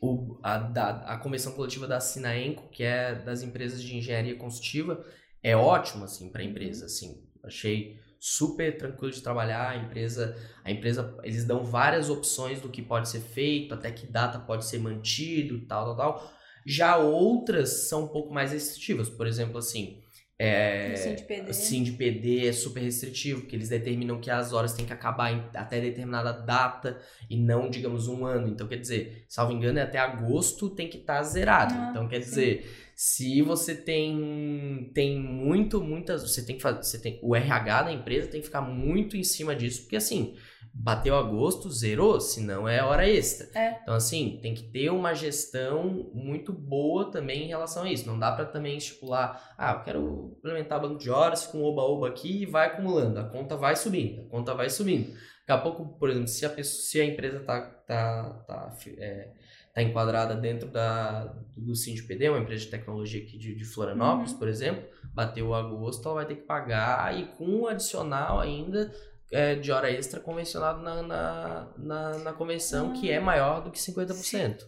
o, 0.00 0.38
a, 0.42 0.58
da, 0.58 0.90
a 1.02 1.18
convenção 1.18 1.52
coletiva 1.52 1.86
da 1.86 2.00
Sinaenco, 2.00 2.68
que 2.70 2.82
é 2.82 3.14
das 3.14 3.42
empresas 3.42 3.82
de 3.82 3.96
engenharia 3.96 4.34
construtiva, 4.36 5.04
é 5.42 5.56
ótimo 5.56 6.04
assim 6.04 6.30
para 6.30 6.42
a 6.42 6.44
empresa, 6.44 6.86
assim. 6.86 7.22
Achei 7.42 7.98
super 8.18 8.76
tranquilo 8.76 9.12
de 9.12 9.22
trabalhar, 9.22 9.70
a 9.70 9.76
empresa, 9.76 10.36
a 10.62 10.70
empresa, 10.70 11.16
eles 11.22 11.44
dão 11.44 11.64
várias 11.64 12.10
opções 12.10 12.60
do 12.60 12.68
que 12.68 12.82
pode 12.82 13.08
ser 13.08 13.20
feito, 13.20 13.74
até 13.74 13.90
que 13.90 14.06
data 14.06 14.38
pode 14.38 14.66
ser 14.66 14.78
mantido, 14.78 15.60
tal, 15.66 15.86
tal, 15.86 15.96
tal. 15.96 16.32
Já 16.66 16.98
outras 16.98 17.88
são 17.88 18.04
um 18.04 18.08
pouco 18.08 18.32
mais 18.32 18.52
restritivas, 18.52 19.08
por 19.08 19.26
exemplo, 19.26 19.58
assim, 19.58 19.99
é, 20.42 20.94
o 20.94 21.52
Sim 21.52 21.82
de 21.82 21.92
PD 21.92 22.46
é 22.46 22.52
super 22.52 22.80
restritivo, 22.80 23.42
porque 23.42 23.54
eles 23.54 23.68
determinam 23.68 24.18
que 24.18 24.30
as 24.30 24.54
horas 24.54 24.72
têm 24.72 24.86
que 24.86 24.92
acabar 24.92 25.30
em, 25.30 25.44
até 25.52 25.78
determinada 25.78 26.32
data 26.32 26.98
e 27.28 27.36
não, 27.36 27.68
digamos, 27.68 28.08
um 28.08 28.24
ano. 28.24 28.48
Então, 28.48 28.66
quer 28.66 28.78
dizer, 28.78 29.26
salvo 29.28 29.52
engano, 29.52 29.78
é 29.78 29.82
até 29.82 29.98
agosto 29.98 30.70
tem 30.70 30.88
que 30.88 30.96
estar 30.96 31.16
tá 31.16 31.22
zerado. 31.22 31.74
Ah, 31.76 31.88
então, 31.90 32.08
quer 32.08 32.22
sim. 32.22 32.30
dizer, 32.30 32.90
se 32.96 33.42
você 33.42 33.74
tem 33.74 34.90
tem 34.94 35.20
muito, 35.20 35.78
muitas. 35.78 36.22
Você 36.22 36.42
tem 36.42 36.56
que 36.56 36.62
fazer. 36.62 36.84
Você 36.84 36.98
tem, 36.98 37.18
o 37.22 37.36
RH 37.36 37.82
da 37.82 37.92
empresa 37.92 38.28
tem 38.28 38.40
que 38.40 38.46
ficar 38.46 38.62
muito 38.62 39.18
em 39.18 39.24
cima 39.24 39.54
disso, 39.54 39.82
porque 39.82 39.96
assim 39.96 40.34
bateu 40.72 41.16
agosto, 41.16 41.70
zerou, 41.70 42.20
senão 42.20 42.68
é 42.68 42.82
hora 42.82 43.08
extra. 43.08 43.48
É. 43.58 43.78
Então, 43.82 43.94
assim, 43.94 44.38
tem 44.40 44.54
que 44.54 44.62
ter 44.62 44.90
uma 44.90 45.14
gestão 45.14 46.10
muito 46.14 46.52
boa 46.52 47.10
também 47.10 47.44
em 47.44 47.48
relação 47.48 47.82
a 47.82 47.92
isso. 47.92 48.06
Não 48.06 48.18
dá 48.18 48.32
para 48.32 48.46
também 48.46 48.76
estipular, 48.76 49.54
ah, 49.58 49.72
eu 49.72 49.82
quero 49.82 50.36
implementar 50.38 50.80
banco 50.80 50.98
de 50.98 51.10
horas, 51.10 51.46
com 51.46 51.62
oba-oba 51.62 52.08
aqui 52.08 52.42
e 52.42 52.46
vai 52.46 52.68
acumulando. 52.68 53.18
A 53.18 53.24
conta 53.24 53.56
vai 53.56 53.76
subindo, 53.76 54.22
a 54.22 54.24
conta 54.30 54.54
vai 54.54 54.70
subindo. 54.70 55.12
Daqui 55.46 55.52
a 55.52 55.58
pouco, 55.58 55.98
por 55.98 56.08
exemplo, 56.08 56.28
se 56.28 56.46
a, 56.46 56.50
pessoa, 56.50 56.82
se 56.82 57.00
a 57.00 57.04
empresa 57.04 57.40
tá, 57.40 57.60
tá, 57.60 58.44
tá, 58.46 58.76
é, 58.98 59.32
tá 59.74 59.82
enquadrada 59.82 60.34
dentro 60.34 60.68
da, 60.68 61.34
do 61.56 61.74
SINDPD, 61.74 62.28
uma 62.28 62.38
empresa 62.38 62.64
de 62.64 62.70
tecnologia 62.70 63.20
aqui 63.20 63.36
de, 63.36 63.54
de 63.54 63.64
Florianópolis, 63.64 64.32
uhum. 64.32 64.38
por 64.38 64.48
exemplo, 64.48 64.84
bateu 65.12 65.52
agosto, 65.52 66.06
ela 66.06 66.16
vai 66.16 66.26
ter 66.26 66.36
que 66.36 66.42
pagar 66.42 67.18
e 67.18 67.26
com 67.36 67.44
um 67.44 67.66
adicional 67.66 68.38
ainda 68.38 68.92
é, 69.30 69.54
de 69.54 69.70
hora 69.70 69.90
extra 69.90 70.20
convencionado 70.20 70.82
na, 70.82 71.02
na, 71.02 71.74
na, 71.76 72.18
na 72.18 72.32
convenção, 72.32 72.92
que 72.92 73.10
é 73.10 73.18
ah. 73.18 73.20
maior 73.20 73.62
do 73.62 73.70
que 73.70 73.78
50%. 73.78 74.62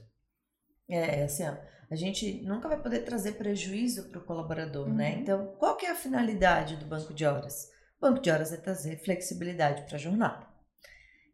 É, 0.89 1.21
é, 1.21 1.25
assim, 1.25 1.45
ó, 1.45 1.57
a 1.91 1.95
gente 1.95 2.43
nunca 2.43 2.69
vai 2.69 2.81
poder 2.81 3.01
trazer 3.01 3.33
prejuízo 3.33 4.09
para 4.09 4.21
o 4.21 4.25
colaborador, 4.25 4.87
né? 4.87 4.91
uhum. 4.91 4.97
né? 4.97 5.11
Então, 5.21 5.57
qual 5.59 5.77
que 5.77 5.87
é 5.87 5.91
a 5.91 5.97
finalidade 5.97 6.77
do 6.77 6.87
banco 6.87 7.13
de 7.13 7.25
horas? 7.25 7.69
O 8.01 8.07
banco 8.09 8.21
de 8.21 8.31
horas 8.31 8.53
é 8.53 8.57
trazer 8.57 9.03
flexibilidade 9.03 9.83
para 9.83 9.97
a 9.97 9.99
jornada. 9.99 10.47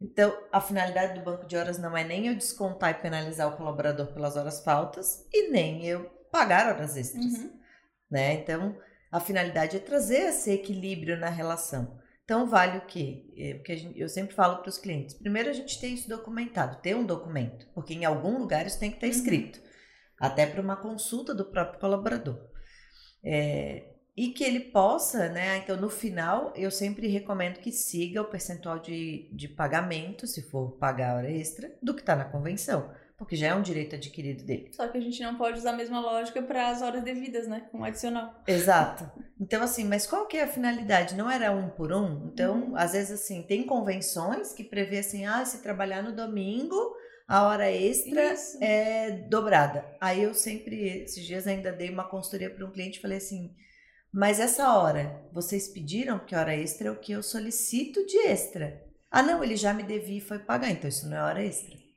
Então, 0.00 0.32
a 0.52 0.60
finalidade 0.60 1.18
do 1.18 1.24
banco 1.24 1.46
de 1.46 1.56
horas 1.56 1.78
não 1.78 1.96
é 1.96 2.04
nem 2.04 2.28
eu 2.28 2.34
descontar 2.34 2.90
e 2.90 3.02
penalizar 3.02 3.48
o 3.48 3.56
colaborador 3.56 4.06
pelas 4.12 4.36
horas 4.36 4.62
faltas 4.62 5.26
e 5.32 5.50
nem 5.50 5.84
eu 5.84 6.04
pagar 6.30 6.72
horas 6.72 6.96
extras, 6.96 7.24
uhum. 7.24 7.58
né? 8.10 8.34
Então, 8.34 8.76
a 9.10 9.18
finalidade 9.18 9.76
é 9.76 9.80
trazer 9.80 10.28
esse 10.28 10.52
equilíbrio 10.52 11.18
na 11.18 11.28
relação. 11.28 11.98
Então, 12.28 12.46
vale 12.46 12.76
o 12.76 12.82
quê? 12.82 13.24
É, 13.38 13.54
porque 13.54 13.90
eu 13.96 14.06
sempre 14.06 14.34
falo 14.34 14.58
para 14.58 14.68
os 14.68 14.76
clientes: 14.76 15.14
primeiro 15.14 15.48
a 15.48 15.52
gente 15.54 15.80
tem 15.80 15.94
isso 15.94 16.06
documentado, 16.06 16.76
ter 16.82 16.94
um 16.94 17.06
documento, 17.06 17.66
porque 17.74 17.94
em 17.94 18.04
algum 18.04 18.36
lugar 18.38 18.66
isso 18.66 18.78
tem 18.78 18.90
que 18.90 18.98
estar 18.98 19.06
uhum. 19.06 19.12
escrito, 19.12 19.58
até 20.20 20.44
para 20.44 20.60
uma 20.60 20.76
consulta 20.76 21.34
do 21.34 21.46
próprio 21.46 21.80
colaborador. 21.80 22.38
É, 23.24 23.94
e 24.14 24.28
que 24.28 24.44
ele 24.44 24.60
possa, 24.60 25.30
né? 25.30 25.56
Então, 25.56 25.78
no 25.78 25.88
final, 25.88 26.52
eu 26.54 26.70
sempre 26.70 27.08
recomendo 27.08 27.60
que 27.60 27.72
siga 27.72 28.20
o 28.20 28.26
percentual 28.26 28.78
de, 28.78 29.30
de 29.32 29.48
pagamento, 29.48 30.26
se 30.26 30.42
for 30.50 30.72
pagar 30.72 31.16
hora 31.16 31.30
extra, 31.30 31.74
do 31.82 31.94
que 31.94 32.00
está 32.00 32.14
na 32.14 32.26
convenção 32.26 32.92
porque 33.18 33.34
já 33.34 33.48
é 33.48 33.54
um 33.54 33.62
direito 33.62 33.96
adquirido 33.96 34.44
dele. 34.44 34.70
Só 34.72 34.86
que 34.86 34.96
a 34.96 35.00
gente 35.00 35.20
não 35.20 35.36
pode 35.36 35.58
usar 35.58 35.70
a 35.70 35.76
mesma 35.76 36.00
lógica 36.00 36.40
para 36.40 36.68
as 36.68 36.80
horas 36.80 37.02
devidas, 37.02 37.48
né? 37.48 37.66
Com 37.72 37.82
adicional. 37.82 38.32
Exato. 38.46 39.10
Então, 39.40 39.60
assim, 39.60 39.84
mas 39.84 40.06
qual 40.06 40.26
que 40.26 40.36
é 40.36 40.44
a 40.44 40.48
finalidade? 40.48 41.16
Não 41.16 41.28
era 41.28 41.50
um 41.50 41.68
por 41.68 41.92
um? 41.92 42.28
Então, 42.32 42.68
uhum. 42.68 42.76
às 42.76 42.92
vezes, 42.92 43.20
assim, 43.20 43.42
tem 43.42 43.66
convenções 43.66 44.52
que 44.52 44.62
prevê 44.62 45.00
assim, 45.00 45.26
ah, 45.26 45.44
se 45.44 45.60
trabalhar 45.62 46.00
no 46.00 46.14
domingo, 46.14 46.94
a 47.26 47.42
hora 47.48 47.68
extra 47.68 48.32
Isso. 48.32 48.56
é 48.62 49.10
dobrada. 49.28 49.84
Aí 50.00 50.22
eu 50.22 50.32
sempre, 50.32 51.02
esses 51.02 51.26
dias 51.26 51.48
ainda 51.48 51.72
dei 51.72 51.90
uma 51.90 52.08
consultoria 52.08 52.48
para 52.48 52.64
um 52.64 52.70
cliente 52.70 52.98
e 52.98 53.02
falei 53.02 53.18
assim, 53.18 53.52
mas 54.12 54.38
essa 54.38 54.78
hora, 54.78 55.24
vocês 55.32 55.66
pediram, 55.66 56.20
porque 56.20 56.36
a 56.36 56.40
hora 56.40 56.56
extra 56.56 56.86
é 56.86 56.90
o 56.92 57.00
que 57.00 57.12
eu 57.12 57.22
solicito 57.22 58.06
de 58.06 58.16
extra. 58.18 58.80
Ah, 59.10 59.24
não, 59.24 59.42
ele 59.42 59.56
já 59.56 59.74
me 59.74 59.82
devia 59.82 60.18
e 60.18 60.20
foi 60.20 60.38
pagar, 60.38 60.70
então 60.70 60.88
isso 60.88 61.08
não 61.08 61.16
é 61.16 61.22
hora 61.22 61.44
extra. 61.44 61.87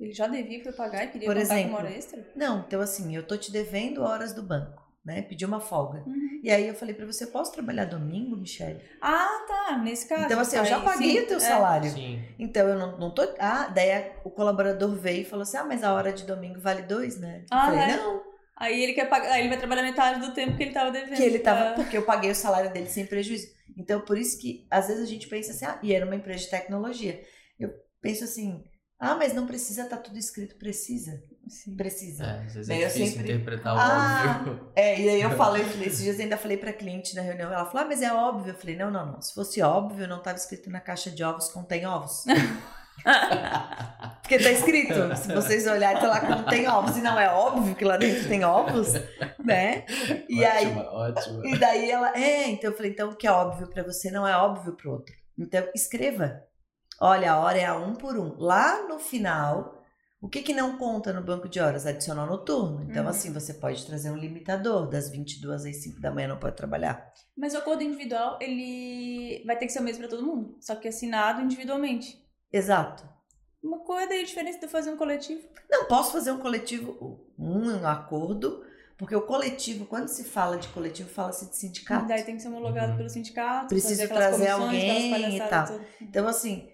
Ele 0.00 0.12
já 0.12 0.28
devia 0.28 0.62
foi 0.62 0.72
pagar 0.72 1.04
e 1.04 1.08
queria 1.08 1.26
Por 1.26 1.36
exemplo, 1.36 1.70
uma 1.70 1.78
hora 1.78 1.90
extra? 1.90 2.24
Não, 2.36 2.60
então 2.60 2.80
assim, 2.80 3.14
eu 3.14 3.26
tô 3.26 3.36
te 3.36 3.50
devendo 3.50 4.02
horas 4.02 4.32
do 4.32 4.42
banco, 4.42 4.80
né? 5.04 5.22
Pedi 5.22 5.44
uma 5.44 5.60
folga. 5.60 6.04
Uhum. 6.06 6.40
E 6.42 6.50
aí 6.50 6.68
eu 6.68 6.74
falei 6.74 6.94
para 6.94 7.04
você, 7.04 7.26
posso 7.26 7.52
trabalhar 7.52 7.84
domingo, 7.84 8.36
Michelle? 8.36 8.80
Ah, 9.02 9.44
tá, 9.48 9.78
nesse 9.78 10.08
caso. 10.08 10.26
Então 10.26 10.38
assim, 10.38 10.56
eu 10.56 10.64
já 10.64 10.80
paguei 10.80 11.18
sim, 11.18 11.24
o 11.24 11.26
teu 11.26 11.36
é. 11.38 11.40
salário. 11.40 11.90
Sim. 11.90 12.22
Então 12.38 12.68
eu 12.68 12.78
não, 12.78 12.96
não 12.96 13.10
tô... 13.12 13.22
Ah, 13.40 13.66
daí 13.68 14.12
o 14.24 14.30
colaborador 14.30 14.94
veio 14.94 15.22
e 15.22 15.24
falou 15.24 15.42
assim, 15.42 15.56
ah, 15.56 15.64
mas 15.64 15.82
a 15.82 15.92
hora 15.92 16.12
de 16.12 16.24
domingo 16.24 16.60
vale 16.60 16.82
dois, 16.82 17.18
né? 17.18 17.44
Ah, 17.50 17.66
eu 17.66 17.78
falei, 17.78 17.94
é? 17.94 17.96
não. 17.96 18.28
Aí 18.56 18.82
ele 18.82 18.92
quer 18.92 19.08
pagar, 19.08 19.32
aí 19.32 19.40
ele 19.40 19.48
vai 19.48 19.58
trabalhar 19.58 19.82
metade 19.82 20.20
do 20.20 20.34
tempo 20.34 20.56
que 20.56 20.62
ele 20.64 20.72
tava 20.72 20.90
devendo. 20.90 21.16
Que 21.16 21.22
ele 21.22 21.38
tava, 21.38 21.74
porque 21.74 21.96
eu 21.96 22.02
paguei 22.02 22.30
o 22.30 22.34
salário 22.34 22.72
dele 22.72 22.88
sem 22.88 23.06
prejuízo. 23.06 23.46
Então 23.76 24.00
por 24.00 24.18
isso 24.18 24.38
que 24.40 24.66
às 24.70 24.88
vezes 24.88 25.02
a 25.02 25.06
gente 25.06 25.28
pensa 25.28 25.52
assim, 25.52 25.64
ah, 25.64 25.78
e 25.82 25.92
era 25.92 26.04
uma 26.04 26.16
empresa 26.16 26.40
de 26.40 26.50
tecnologia. 26.50 27.20
Eu 27.58 27.70
penso 28.00 28.24
assim, 28.24 28.64
ah, 29.00 29.14
mas 29.14 29.32
não 29.32 29.46
precisa 29.46 29.82
estar 29.82 29.96
tá 29.96 30.02
tudo 30.02 30.18
escrito. 30.18 30.56
Precisa. 30.56 31.22
Sim. 31.48 31.76
Precisa. 31.76 32.24
É, 32.24 32.44
às 32.46 32.54
vezes 32.54 32.68
é 32.68 32.78
difícil 32.78 33.06
sempre... 33.06 33.32
interpretar 33.32 33.74
o 33.74 33.78
ah, 33.78 34.36
óbvio. 34.40 34.72
É, 34.74 35.00
e 35.00 35.08
aí 35.08 35.22
eu 35.22 35.30
falei, 35.30 35.62
esses 35.86 36.02
dias 36.02 36.18
ainda 36.18 36.36
falei 36.36 36.56
pra 36.56 36.72
cliente 36.72 37.14
na 37.14 37.22
reunião, 37.22 37.52
ela 37.52 37.64
falou, 37.64 37.82
ah, 37.82 37.88
mas 37.88 38.02
é 38.02 38.12
óbvio. 38.12 38.52
Eu 38.52 38.58
falei, 38.58 38.76
não, 38.76 38.90
não, 38.90 39.06
não. 39.12 39.22
Se 39.22 39.32
fosse 39.32 39.62
óbvio, 39.62 40.08
não 40.08 40.18
estava 40.18 40.36
escrito 40.36 40.68
na 40.68 40.80
caixa 40.80 41.10
de 41.10 41.22
ovos 41.22 41.48
contém 41.48 41.86
ovos. 41.86 42.24
Porque 44.20 44.38
tá 44.40 44.50
escrito, 44.50 45.16
se 45.16 45.32
vocês 45.32 45.66
olharem, 45.68 46.02
tá 46.02 46.08
lá 46.08 46.20
contém 46.20 46.68
ovos. 46.68 46.96
E 46.96 47.00
não 47.00 47.18
é 47.18 47.30
óbvio 47.30 47.76
que 47.76 47.84
lá 47.84 47.96
dentro 47.96 48.28
tem 48.28 48.44
ovos, 48.44 48.92
né? 49.38 49.86
E 50.28 50.44
ótima, 50.44 50.80
aí, 50.82 50.88
ótima. 50.88 51.46
E 51.46 51.56
daí 51.56 51.90
ela, 51.90 52.12
é, 52.14 52.48
então 52.48 52.70
eu 52.70 52.76
falei, 52.76 52.90
então 52.90 53.10
o 53.10 53.16
que 53.16 53.26
é 53.26 53.30
óbvio 53.30 53.68
para 53.68 53.84
você 53.84 54.10
não 54.10 54.26
é 54.26 54.36
óbvio 54.36 54.74
pro 54.74 54.90
outro. 54.90 55.14
Então 55.38 55.66
escreva. 55.74 56.47
Olha, 57.00 57.32
a 57.32 57.40
hora 57.40 57.58
é 57.58 57.64
a 57.64 57.76
um 57.76 57.94
por 57.94 58.16
um. 58.16 58.34
Lá 58.38 58.86
no 58.88 58.98
final, 58.98 59.84
o 60.20 60.28
que, 60.28 60.42
que 60.42 60.52
não 60.52 60.76
conta 60.76 61.12
no 61.12 61.22
banco 61.22 61.48
de 61.48 61.60
horas? 61.60 61.86
Adicional 61.86 62.26
noturno. 62.26 62.82
Então, 62.82 63.04
uhum. 63.04 63.08
assim, 63.08 63.32
você 63.32 63.54
pode 63.54 63.86
trazer 63.86 64.10
um 64.10 64.16
limitador. 64.16 64.88
Das 64.88 65.08
22 65.08 65.64
às 65.64 65.76
5 65.76 66.00
da 66.00 66.10
manhã 66.10 66.26
não 66.26 66.38
pode 66.38 66.56
trabalhar. 66.56 67.12
Mas 67.36 67.54
o 67.54 67.58
acordo 67.58 67.84
individual, 67.84 68.36
ele 68.40 69.44
vai 69.46 69.56
ter 69.56 69.66
que 69.66 69.72
ser 69.72 69.78
o 69.78 69.82
mesmo 69.82 70.00
para 70.00 70.10
todo 70.10 70.26
mundo. 70.26 70.56
Só 70.60 70.74
que 70.74 70.88
assinado 70.88 71.40
individualmente. 71.40 72.20
Exato. 72.52 73.08
Uma 73.62 73.80
coisa 73.80 74.14
é 74.14 74.20
a 74.20 74.24
diferença 74.24 74.58
de 74.58 74.66
fazer 74.66 74.90
um 74.90 74.96
coletivo? 74.96 75.46
Não, 75.70 75.86
posso 75.86 76.12
fazer 76.12 76.32
um 76.32 76.38
coletivo, 76.38 77.20
um 77.38 77.86
acordo, 77.86 78.64
porque 78.96 79.14
o 79.14 79.22
coletivo, 79.22 79.84
quando 79.84 80.08
se 80.08 80.24
fala 80.24 80.56
de 80.56 80.68
coletivo, 80.68 81.08
fala-se 81.08 81.48
de 81.48 81.56
sindicato. 81.56 82.06
Daí 82.08 82.24
tem 82.24 82.36
que 82.36 82.42
ser 82.42 82.48
homologado 82.48 82.92
uhum. 82.92 82.96
pelo 82.96 83.10
sindicato. 83.10 83.68
Precisa 83.68 84.08
trazer 84.08 84.48
alguém 84.48 85.36
e 85.36 85.40
tal. 85.48 85.80
Então, 86.00 86.26
assim, 86.26 86.68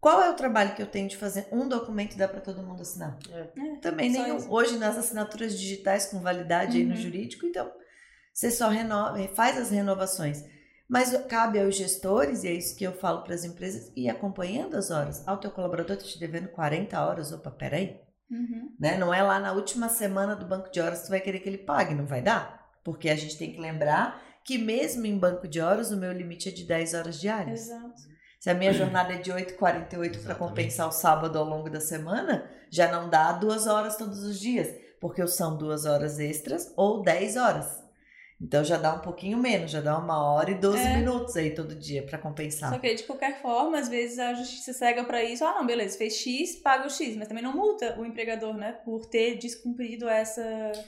qual 0.00 0.22
é 0.22 0.30
o 0.30 0.34
trabalho 0.34 0.74
que 0.74 0.82
eu 0.82 0.86
tenho 0.86 1.08
de 1.08 1.16
fazer 1.16 1.48
um 1.50 1.68
documento 1.68 2.14
e 2.14 2.18
dá 2.18 2.28
para 2.28 2.40
todo 2.40 2.62
mundo 2.62 2.82
assinar? 2.82 3.18
É. 3.30 3.40
É, 3.40 3.76
Também 3.76 4.10
nem 4.10 4.32
hoje 4.48 4.78
nas 4.78 4.96
assinaturas 4.96 5.58
digitais 5.58 6.06
com 6.06 6.20
validade 6.20 6.76
uhum. 6.76 6.82
aí 6.82 6.88
no 6.88 6.94
uhum. 6.94 7.00
jurídico, 7.00 7.46
então 7.46 7.70
você 8.32 8.50
só 8.50 8.68
renova, 8.68 9.18
faz 9.34 9.58
as 9.58 9.70
renovações. 9.70 10.44
Mas 10.88 11.14
cabe 11.26 11.60
aos 11.60 11.76
gestores, 11.76 12.44
e 12.44 12.48
é 12.48 12.52
isso 12.52 12.76
que 12.76 12.84
eu 12.84 12.92
falo 12.92 13.22
para 13.22 13.34
as 13.34 13.44
empresas, 13.44 13.92
ir 13.94 14.08
acompanhando 14.08 14.74
as 14.74 14.90
horas. 14.90 15.22
Ah, 15.26 15.34
o 15.34 15.36
teu 15.36 15.50
colaborador 15.50 15.96
está 15.96 16.08
te 16.08 16.18
devendo 16.18 16.48
40 16.48 17.04
horas. 17.04 17.30
Opa, 17.30 17.50
peraí. 17.50 18.00
Uhum. 18.30 18.74
Né? 18.80 18.96
Não 18.96 19.12
é 19.12 19.22
lá 19.22 19.38
na 19.38 19.52
última 19.52 19.88
semana 19.88 20.34
do 20.34 20.46
banco 20.46 20.70
de 20.70 20.80
horas 20.80 21.00
que 21.00 21.06
tu 21.06 21.10
vai 21.10 21.20
querer 21.20 21.40
que 21.40 21.48
ele 21.48 21.58
pague, 21.58 21.94
não 21.94 22.06
vai 22.06 22.22
dar. 22.22 22.70
Porque 22.82 23.10
a 23.10 23.16
gente 23.16 23.36
tem 23.36 23.52
que 23.52 23.60
lembrar 23.60 24.22
que 24.44 24.56
mesmo 24.56 25.04
em 25.04 25.18
banco 25.18 25.46
de 25.46 25.60
horas, 25.60 25.90
o 25.90 25.96
meu 25.96 26.10
limite 26.10 26.48
é 26.48 26.52
de 26.52 26.64
10 26.64 26.94
horas 26.94 27.20
diárias. 27.20 27.68
Exato. 27.68 28.17
Se 28.38 28.50
a 28.50 28.54
minha 28.54 28.72
jornada 28.72 29.14
é 29.14 29.18
de 29.18 29.32
8h48 29.32 30.22
para 30.22 30.34
compensar 30.34 30.88
o 30.88 30.92
sábado 30.92 31.38
ao 31.38 31.44
longo 31.44 31.68
da 31.68 31.80
semana, 31.80 32.48
já 32.70 32.90
não 32.90 33.10
dá 33.10 33.32
duas 33.32 33.66
horas 33.66 33.96
todos 33.96 34.22
os 34.22 34.38
dias, 34.38 34.68
porque 35.00 35.26
são 35.26 35.56
duas 35.56 35.84
horas 35.84 36.20
extras 36.20 36.72
ou 36.76 37.02
10 37.02 37.36
horas. 37.36 37.88
Então 38.40 38.62
já 38.62 38.76
dá 38.76 38.94
um 38.94 39.00
pouquinho 39.00 39.36
menos, 39.36 39.72
já 39.72 39.80
dá 39.80 39.98
uma 39.98 40.22
hora 40.22 40.52
e 40.52 40.54
12 40.54 40.78
é. 40.78 40.96
minutos 40.98 41.36
aí 41.36 41.52
todo 41.52 41.74
dia 41.74 42.04
para 42.04 42.18
compensar. 42.18 42.72
Só 42.72 42.78
que 42.78 42.94
de 42.94 43.02
qualquer 43.02 43.42
forma, 43.42 43.76
às 43.76 43.88
vezes 43.88 44.20
a 44.20 44.32
justiça 44.34 44.72
cega 44.72 45.02
para 45.02 45.24
isso. 45.24 45.44
Ah, 45.44 45.54
não, 45.54 45.66
beleza, 45.66 45.98
fez 45.98 46.14
X, 46.14 46.54
paga 46.56 46.86
o 46.86 46.90
X, 46.90 47.16
mas 47.16 47.26
também 47.26 47.42
não 47.42 47.52
multa 47.52 47.98
o 47.98 48.06
empregador, 48.06 48.54
né, 48.54 48.72
por 48.84 49.06
ter 49.06 49.36
descumprido 49.36 50.08
essa. 50.08 50.40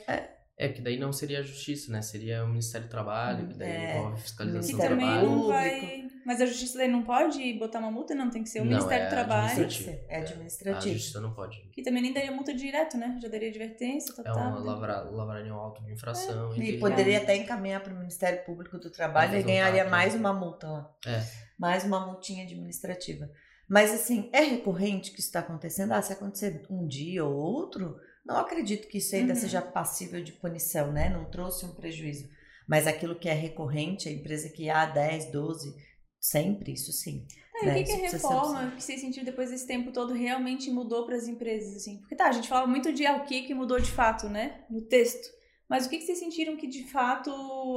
É. 0.06 0.39
É, 0.60 0.68
que 0.68 0.82
daí 0.82 0.98
não 0.98 1.10
seria 1.10 1.38
a 1.38 1.42
justiça, 1.42 1.90
né? 1.90 2.02
Seria 2.02 2.44
o 2.44 2.48
Ministério 2.48 2.86
do 2.86 2.90
Trabalho, 2.90 3.48
que 3.48 3.54
daí 3.54 3.70
é. 3.70 3.96
envolve 3.96 4.20
fiscalização 4.20 4.72
do 4.72 4.84
trabalho. 4.84 5.30
Não 5.30 5.48
vai... 5.48 6.06
Mas 6.26 6.38
a 6.38 6.44
justiça 6.44 6.76
daí 6.76 6.86
não 6.86 7.02
pode 7.02 7.54
botar 7.54 7.78
uma 7.78 7.90
multa, 7.90 8.14
não, 8.14 8.28
tem 8.28 8.42
que 8.42 8.50
ser 8.50 8.60
o 8.60 8.64
não, 8.66 8.72
Ministério 8.72 9.04
é 9.04 9.06
do 9.06 9.10
Trabalho. 9.10 9.68
É 10.06 10.20
administrativo. 10.20 10.90
A 10.90 10.98
justiça 10.98 11.18
não 11.18 11.32
pode. 11.32 11.58
Que 11.72 11.82
também 11.82 12.02
nem 12.02 12.12
daria 12.12 12.30
multa 12.30 12.52
direto, 12.52 12.98
né? 12.98 13.18
Já 13.22 13.28
daria 13.28 13.48
advertência, 13.48 14.14
total. 14.14 14.38
É 14.38 14.48
uma 14.48 14.58
lavra, 14.58 15.00
lavraria 15.10 15.50
alto 15.50 15.82
de 15.82 15.94
infração. 15.94 16.52
É. 16.52 16.58
E 16.58 16.78
poderia 16.78 17.22
até 17.22 17.36
encaminhar 17.36 17.82
para 17.82 17.94
o 17.94 17.96
Ministério 17.96 18.44
Público 18.44 18.76
do 18.76 18.90
Trabalho 18.90 19.38
e 19.38 19.42
ganharia 19.42 19.88
mais 19.88 20.14
uma 20.14 20.34
multa 20.34 20.68
lá. 20.68 20.94
É. 21.06 21.24
Mais 21.58 21.84
uma 21.84 22.04
multinha 22.04 22.44
administrativa. 22.44 23.30
Mas 23.66 23.94
assim, 23.94 24.28
é 24.30 24.42
recorrente 24.42 25.10
que 25.10 25.20
isso 25.20 25.28
está 25.28 25.40
acontecendo? 25.40 25.92
Ah, 25.92 26.02
se 26.02 26.12
acontecer 26.12 26.66
um 26.68 26.86
dia 26.86 27.24
ou 27.24 27.34
outro 27.34 27.98
não 28.24 28.36
acredito 28.36 28.88
que 28.88 28.98
isso 28.98 29.14
ainda 29.14 29.34
uhum. 29.34 29.40
seja 29.40 29.62
passível 29.62 30.22
de 30.22 30.32
punição, 30.32 30.92
né? 30.92 31.08
Não 31.08 31.30
trouxe 31.30 31.64
um 31.64 31.74
prejuízo. 31.74 32.28
Mas 32.68 32.86
aquilo 32.86 33.18
que 33.18 33.28
é 33.28 33.34
recorrente, 33.34 34.08
a 34.08 34.12
empresa 34.12 34.48
que 34.48 34.70
há 34.70 34.86
10, 34.86 35.32
12, 35.32 35.74
sempre, 36.20 36.72
isso 36.72 36.92
sim. 36.92 37.26
É, 37.62 37.66
né? 37.66 37.72
O 37.72 37.74
que, 37.76 37.84
que 37.84 37.92
a 37.92 38.10
reforma 38.10 38.70
que 38.72 38.82
você 38.82 38.96
sentiu 38.96 39.24
depois 39.24 39.50
desse 39.50 39.66
tempo 39.66 39.92
todo 39.92 40.12
realmente 40.12 40.70
mudou 40.70 41.04
para 41.04 41.16
as 41.16 41.26
empresas? 41.26 41.76
Assim? 41.76 41.98
Porque 41.98 42.14
tá, 42.14 42.28
a 42.28 42.32
gente 42.32 42.48
fala 42.48 42.66
muito 42.66 42.92
de 42.92 43.06
o 43.06 43.24
que, 43.24 43.42
que 43.42 43.54
mudou 43.54 43.80
de 43.80 43.90
fato, 43.90 44.28
né? 44.28 44.64
No 44.70 44.82
texto. 44.82 45.28
Mas 45.68 45.86
o 45.86 45.90
que, 45.90 45.98
que 45.98 46.04
vocês 46.04 46.18
sentiram 46.18 46.56
que 46.56 46.66
de 46.66 46.84
fato 46.84 47.30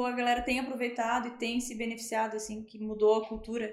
a 0.05 0.11
galera 0.11 0.41
tem 0.41 0.59
aproveitado 0.59 1.27
e 1.27 1.37
tem 1.37 1.59
se 1.59 1.75
beneficiado, 1.75 2.35
assim, 2.35 2.63
que 2.63 2.79
mudou 2.79 3.21
a 3.21 3.27
cultura 3.27 3.71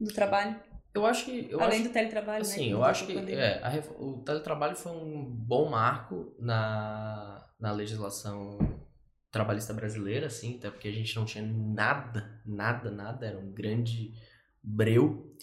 do 0.00 0.12
trabalho? 0.12 0.58
Eu 0.94 1.06
acho 1.06 1.24
que. 1.24 1.48
Eu 1.50 1.60
Além 1.60 1.80
acho, 1.80 1.88
do 1.88 1.92
teletrabalho, 1.92 2.42
assim, 2.42 2.66
né? 2.66 2.72
eu 2.72 2.82
acho 2.82 3.06
que 3.06 3.12
é, 3.12 3.60
a, 3.62 4.02
o 4.02 4.22
teletrabalho 4.24 4.76
foi 4.76 4.92
um 4.92 5.24
bom 5.24 5.68
marco 5.68 6.34
na, 6.38 7.46
na 7.58 7.72
legislação 7.72 8.58
trabalhista 9.30 9.74
brasileira, 9.74 10.26
assim, 10.26 10.56
até 10.56 10.70
porque 10.70 10.88
a 10.88 10.92
gente 10.92 11.14
não 11.16 11.24
tinha 11.24 11.44
nada, 11.44 12.40
nada, 12.44 12.90
nada, 12.90 13.26
era 13.26 13.38
um 13.38 13.52
grande 13.52 14.12
breu. 14.62 15.34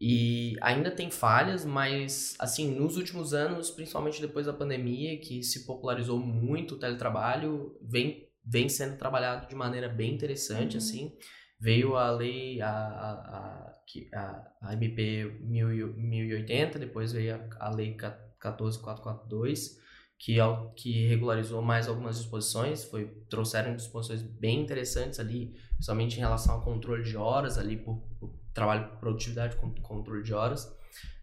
E 0.00 0.56
ainda 0.60 0.90
tem 0.90 1.10
falhas, 1.10 1.64
mas, 1.64 2.34
assim, 2.38 2.74
nos 2.74 2.96
últimos 2.96 3.32
anos, 3.32 3.70
principalmente 3.70 4.20
depois 4.20 4.46
da 4.46 4.52
pandemia, 4.52 5.18
que 5.18 5.42
se 5.42 5.64
popularizou 5.64 6.18
muito 6.18 6.74
o 6.74 6.78
teletrabalho, 6.78 7.78
vem, 7.82 8.28
vem 8.44 8.68
sendo 8.68 8.98
trabalhado 8.98 9.46
de 9.46 9.54
maneira 9.54 9.88
bem 9.88 10.14
interessante, 10.14 10.72
uhum. 10.72 10.78
assim. 10.78 11.16
Veio 11.58 11.96
a 11.96 12.10
lei, 12.10 12.60
a, 12.62 12.70
a 12.70 13.69
que 13.92 14.08
a, 14.14 14.46
a 14.62 14.72
MP 14.72 15.38
1080, 15.40 16.78
depois 16.78 17.12
veio 17.12 17.34
a, 17.34 17.66
a 17.66 17.70
Lei 17.70 17.94
14442, 17.94 19.80
que, 20.18 20.36
que 20.76 21.08
regularizou 21.08 21.62
mais 21.62 21.88
algumas 21.88 22.18
disposições, 22.18 22.84
foi, 22.84 23.06
trouxeram 23.28 23.74
disposições 23.74 24.22
bem 24.22 24.60
interessantes 24.60 25.18
ali, 25.18 25.54
principalmente 25.74 26.16
em 26.16 26.20
relação 26.20 26.54
ao 26.56 26.62
controle 26.62 27.02
de 27.02 27.16
horas 27.16 27.58
ali, 27.58 27.76
por, 27.76 27.96
por 28.18 28.30
trabalho 28.52 28.88
por 28.90 28.98
produtividade, 28.98 29.56
controle 29.82 30.22
de 30.22 30.34
horas 30.34 30.70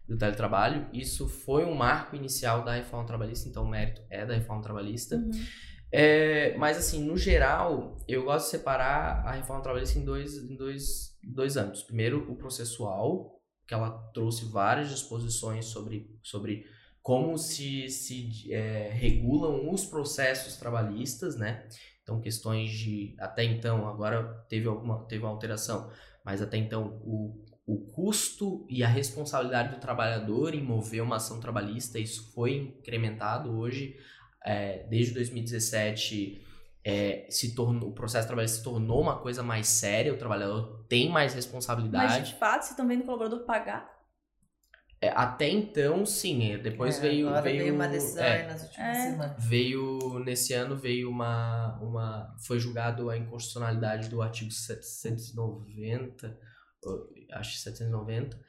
do 0.06 0.16
teletrabalho. 0.16 0.86
Isso 0.92 1.28
foi 1.28 1.64
um 1.64 1.74
marco 1.74 2.16
inicial 2.16 2.64
da 2.64 2.74
reforma 2.74 3.06
trabalhista, 3.06 3.48
então 3.48 3.64
o 3.64 3.68
mérito 3.68 4.02
é 4.10 4.26
da 4.26 4.34
reforma 4.34 4.62
trabalhista. 4.62 5.16
Uhum. 5.16 5.30
É, 5.90 6.56
mas 6.58 6.76
assim, 6.76 7.04
no 7.04 7.16
geral, 7.16 7.96
eu 8.06 8.24
gosto 8.24 8.46
de 8.46 8.50
separar 8.50 9.26
a 9.26 9.32
reforma 9.32 9.62
trabalhista 9.62 9.98
em 9.98 10.04
dois, 10.04 10.36
em 10.36 10.56
dois, 10.56 11.07
dois 11.22 11.56
âmbitos. 11.56 11.82
Primeiro, 11.82 12.30
o 12.30 12.36
processual, 12.36 13.40
que 13.66 13.74
ela 13.74 13.90
trouxe 14.12 14.44
várias 14.46 14.90
disposições 14.90 15.66
sobre, 15.66 16.10
sobre 16.22 16.64
como 17.02 17.36
se, 17.38 17.88
se 17.88 18.52
é, 18.52 18.90
regulam 18.92 19.70
os 19.70 19.84
processos 19.84 20.56
trabalhistas, 20.56 21.36
né? 21.36 21.68
Então, 22.02 22.20
questões 22.20 22.70
de. 22.70 23.14
Até 23.18 23.44
então, 23.44 23.86
agora 23.86 24.24
teve 24.48 24.66
alguma 24.66 25.04
teve 25.06 25.22
uma 25.22 25.30
alteração, 25.30 25.90
mas 26.24 26.40
até 26.40 26.56
então 26.56 27.00
o, 27.04 27.44
o 27.66 27.78
custo 27.92 28.66
e 28.70 28.82
a 28.82 28.88
responsabilidade 28.88 29.74
do 29.74 29.80
trabalhador 29.80 30.54
em 30.54 30.62
mover 30.62 31.02
uma 31.02 31.16
ação 31.16 31.38
trabalhista, 31.38 31.98
isso 31.98 32.32
foi 32.32 32.74
incrementado 32.78 33.50
hoje 33.50 33.94
é, 34.44 34.86
desde 34.88 35.12
2017 35.12 36.47
é, 36.90 37.26
se 37.28 37.54
tornou, 37.54 37.90
o 37.90 37.92
processo 37.92 38.26
trabalhista 38.26 38.56
se 38.58 38.64
tornou 38.64 39.02
uma 39.02 39.18
coisa 39.18 39.42
mais 39.42 39.66
séria, 39.68 40.14
o 40.14 40.16
trabalhador 40.16 40.86
tem 40.88 41.10
mais 41.10 41.34
responsabilidade. 41.34 42.20
Mas 42.20 42.28
de 42.28 42.34
fato, 42.36 42.62
vocês 42.62 42.70
estão 42.70 42.88
vendo 42.88 43.02
o 43.02 43.04
colaborador 43.04 43.44
pagar? 43.44 43.86
É, 44.98 45.10
até 45.10 45.46
então, 45.50 46.06
sim. 46.06 46.50
É, 46.50 46.56
depois 46.56 46.96
É, 46.96 47.02
veio, 47.02 47.28
agora 47.28 47.42
veio, 47.42 47.58
veio 47.58 47.74
uma 47.74 47.86
decisão 47.88 48.24
é, 48.24 48.46
nas 48.46 48.62
últimas 48.62 48.96
É. 48.96 49.02
semanas. 49.10 49.44
veio 49.44 50.18
nesse 50.24 50.54
ano 50.54 50.76
veio 50.76 51.10
uma, 51.10 51.78
uma 51.82 52.34
foi 52.46 52.58
julgado 52.58 53.10
a 53.10 53.16
inconstitucionalidade 53.18 54.08
do 54.08 54.22
artigo 54.22 54.50
790, 54.50 56.38
ou, 56.82 57.10
acho 57.32 57.52
que 57.52 57.58
790, 57.60 58.40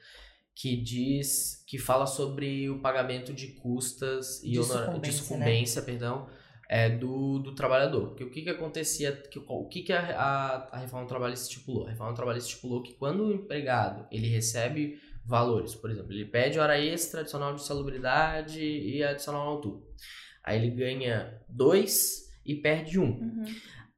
que 0.54 0.76
diz 0.76 1.62
que 1.66 1.78
fala 1.78 2.06
sobre 2.06 2.70
o 2.70 2.80
pagamento 2.80 3.34
de 3.34 3.48
custas 3.48 4.42
e 4.42 4.52
De 4.52 4.62
sucumbência, 4.64 5.00
de 5.00 5.12
sucumbência, 5.12 5.82
perdão, 5.82 6.26
é, 6.72 6.88
do, 6.88 7.40
do 7.40 7.52
trabalhador. 7.52 8.10
Porque 8.10 8.22
o 8.22 8.30
que, 8.30 8.42
que 8.42 8.50
acontecia, 8.50 9.10
que, 9.10 9.40
o 9.44 9.64
que, 9.66 9.82
que 9.82 9.92
a, 9.92 9.98
a, 10.16 10.76
a 10.76 10.78
reforma 10.78 11.04
trabalhista 11.04 11.48
estipulou? 11.48 11.84
A 11.84 11.90
reforma 11.90 12.14
trabalhista 12.14 12.48
estipulou 12.48 12.80
que 12.80 12.94
quando 12.94 13.24
o 13.24 13.32
empregado 13.32 14.06
ele 14.08 14.28
recebe 14.28 15.00
valores, 15.24 15.74
por 15.74 15.90
exemplo, 15.90 16.12
ele 16.12 16.24
pede 16.24 16.60
hora 16.60 16.78
extra, 16.78 17.22
adicional 17.22 17.56
de 17.56 17.64
salubridade 17.64 18.62
e 18.62 19.02
adicional 19.02 19.46
noturno. 19.46 19.82
Aí 20.44 20.58
ele 20.58 20.70
ganha 20.70 21.42
dois 21.48 22.30
e 22.46 22.54
perde 22.54 23.00
um. 23.00 23.18
Uhum. 23.18 23.44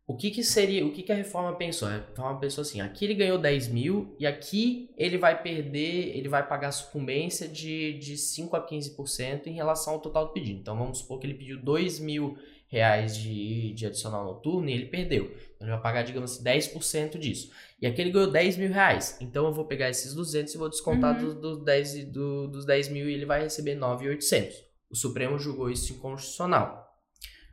O 0.06 0.16
que 0.16 0.30
que 0.30 0.42
seria, 0.42 0.84
o 0.84 0.92
que 0.92 1.02
que 1.02 1.12
a 1.12 1.14
reforma 1.14 1.54
pensou? 1.54 1.88
A 1.88 1.92
reforma 1.92 2.40
pensou 2.40 2.62
assim, 2.62 2.80
aqui 2.80 3.04
ele 3.04 3.14
ganhou 3.14 3.38
10 3.38 3.68
mil 3.68 4.16
e 4.18 4.26
aqui 4.26 4.90
ele 4.96 5.18
vai 5.18 5.42
perder, 5.42 6.16
ele 6.16 6.28
vai 6.28 6.46
pagar 6.46 6.72
sucumbência 6.72 7.46
de, 7.46 7.98
de 7.98 8.16
5 8.16 8.56
a 8.56 8.66
15% 8.66 9.46
em 9.46 9.52
relação 9.52 9.92
ao 9.92 10.00
total 10.00 10.26
do 10.26 10.32
pedido. 10.32 10.58
Então 10.58 10.76
vamos 10.76 10.98
supor 10.98 11.18
que 11.18 11.26
ele 11.26 11.34
pediu 11.34 11.62
2 11.62 12.00
mil 12.00 12.36
reais 12.72 13.16
de, 13.16 13.72
de 13.74 13.86
adicional 13.86 14.24
noturno 14.24 14.68
e 14.68 14.72
ele 14.72 14.86
perdeu. 14.86 15.26
Então 15.54 15.68
ele 15.68 15.70
vai 15.72 15.80
pagar, 15.82 16.02
digamos 16.02 16.32
assim, 16.32 16.42
10% 16.42 17.18
disso. 17.18 17.52
E 17.80 17.86
aqui 17.86 18.00
ele 18.00 18.10
ganhou 18.10 18.30
10 18.32 18.56
mil 18.56 18.72
reais. 18.72 19.18
Então 19.20 19.44
eu 19.46 19.52
vou 19.52 19.66
pegar 19.66 19.90
esses 19.90 20.14
200 20.14 20.54
e 20.54 20.58
vou 20.58 20.70
descontar 20.70 21.14
Uhum. 21.20 21.34
dos, 21.34 21.34
dos, 21.58 21.64
10, 21.64 21.94
e- 21.94 22.04
do, 22.06 22.48
dos 22.48 22.64
10 22.64 22.88
mil 22.88 23.08
e 23.08 23.12
ele 23.12 23.26
vai 23.26 23.42
receber 23.42 23.76
9.800. 23.76 24.54
O 24.90 24.96
Supremo 24.96 25.38
julgou 25.38 25.70
isso 25.70 25.92
inconstitucional. 25.92 26.88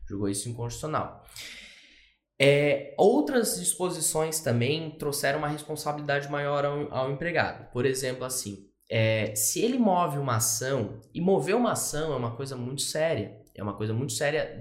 Julgou 0.07 0.29
isso 0.29 0.47
inconstitucional. 0.49 1.23
É, 2.41 2.93
outras 2.97 3.59
disposições 3.59 4.39
também 4.39 4.91
trouxeram 4.91 5.39
uma 5.39 5.49
responsabilidade 5.49 6.29
maior 6.31 6.63
ao, 6.63 6.93
ao 6.93 7.11
empregado. 7.11 7.69
Por 7.71 7.85
exemplo, 7.85 8.23
assim, 8.23 8.69
é, 8.89 9.35
se 9.35 9.61
ele 9.61 9.77
move 9.77 10.17
uma 10.17 10.37
ação, 10.37 11.01
e 11.13 11.19
mover 11.19 11.55
uma 11.55 11.73
ação 11.73 12.13
é 12.13 12.15
uma 12.15 12.35
coisa 12.37 12.55
muito 12.55 12.81
séria, 12.81 13.37
é 13.59 13.63
uma 13.63 13.73
coisa 13.75 13.93
muito 13.93 14.13
séria 14.13 14.59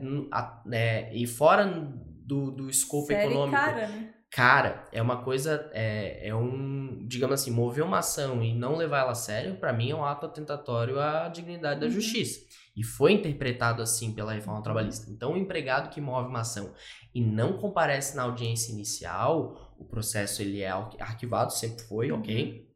né, 0.65 1.13
e 1.15 1.27
fora 1.27 1.65
do, 1.65 2.51
do 2.51 2.69
escopo 2.69 3.07
Série 3.07 3.25
econômico. 3.25 3.57
cara, 3.65 3.89
né? 3.89 4.15
Cara, 4.31 4.85
é 4.93 5.01
uma 5.01 5.23
coisa, 5.25 5.71
é, 5.73 6.29
é 6.29 6.35
um, 6.35 7.07
digamos 7.09 7.41
assim, 7.41 7.51
mover 7.51 7.83
uma 7.83 8.01
ação 8.01 8.43
e 8.43 8.53
não 8.55 8.77
levar 8.77 8.99
ela 8.99 9.13
a 9.13 9.15
sério, 9.15 9.57
pra 9.57 9.73
mim 9.73 9.91
é 9.91 9.95
um 9.97 10.05
ato 10.05 10.27
atentatório 10.27 11.01
à 11.01 11.29
dignidade 11.29 11.81
da 11.81 11.87
Uhum. 11.87 11.93
justiça. 11.93 12.41
E 12.77 12.85
foi 12.85 13.13
interpretado 13.13 13.81
assim 13.81 14.13
pela 14.13 14.35
reforma 14.35 14.63
trabalhista. 14.63 15.11
Então, 15.11 15.33
o 15.33 15.37
empregado 15.39 15.89
que 15.89 15.99
move 16.01 16.29
uma 16.29 16.41
ação 16.41 16.75
e 17.15 17.23
não 17.23 17.55
comparece 17.55 18.15
na 18.15 18.25
audiência 18.25 18.71
inicial, 18.71 19.75
o 19.79 19.85
processo 19.87 20.43
ele 20.43 20.61
é 20.61 20.69
ar- 20.69 20.91
arquivado, 21.01 21.51
sempre 21.55 21.83
foi, 21.85 22.13
Uhum. 22.13 22.19
ok? 22.21 22.69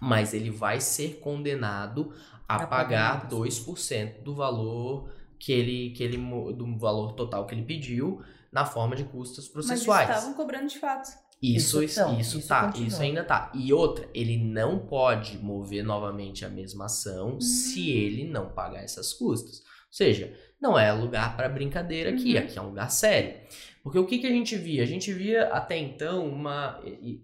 Mas 0.00 0.32
ele 0.32 0.50
vai 0.50 0.80
ser 0.80 1.20
condenado 1.20 2.10
a, 2.48 2.56
A 2.62 2.66
pagar 2.66 3.28
2% 3.28 4.22
do 4.22 4.34
valor 4.34 5.10
que 5.38 5.52
ele, 5.52 5.90
que 5.90 6.02
ele 6.02 6.16
do 6.16 6.76
valor 6.78 7.12
total 7.12 7.46
que 7.46 7.54
ele 7.54 7.64
pediu 7.64 8.20
na 8.52 8.64
forma 8.64 8.96
de 8.96 9.04
custos 9.04 9.44
Mas 9.46 9.52
processuais. 9.52 10.08
eles 10.08 10.16
estavam 10.18 10.34
cobrando 10.36 10.68
de 10.68 10.78
fato. 10.78 11.08
Isso, 11.42 11.82
Isso 11.82 11.82
isso, 11.82 11.94
tão, 12.00 12.18
isso 12.18 12.38
isso 12.38 12.48
tá, 12.48 12.64
continua. 12.66 12.88
isso 12.88 13.02
ainda 13.02 13.22
tá. 13.22 13.52
E 13.54 13.70
outra, 13.72 14.08
ele 14.14 14.38
não 14.38 14.78
pode 14.86 15.36
mover 15.38 15.84
novamente 15.84 16.44
a 16.46 16.48
mesma 16.48 16.86
ação 16.86 17.38
se 17.40 17.80
Hum. 17.80 17.96
ele 17.98 18.24
não 18.24 18.48
pagar 18.50 18.82
essas 18.82 19.12
custas. 19.12 19.58
Ou 19.58 19.64
seja, 19.92 20.34
não 20.60 20.78
é 20.78 20.90
lugar 20.92 21.36
para 21.36 21.48
brincadeira 21.48 22.08
aqui, 22.10 22.32
Uhum. 22.34 22.38
aqui 22.38 22.58
é 22.58 22.62
um 22.62 22.68
lugar 22.68 22.90
sério. 22.90 23.34
Porque 23.82 23.98
o 23.98 24.06
que, 24.06 24.18
que 24.18 24.26
a 24.26 24.30
gente 24.30 24.56
via? 24.56 24.82
A 24.82 24.86
gente 24.86 25.12
via 25.12 25.44
até 25.48 25.76
então 25.78 26.26
uma. 26.26 26.80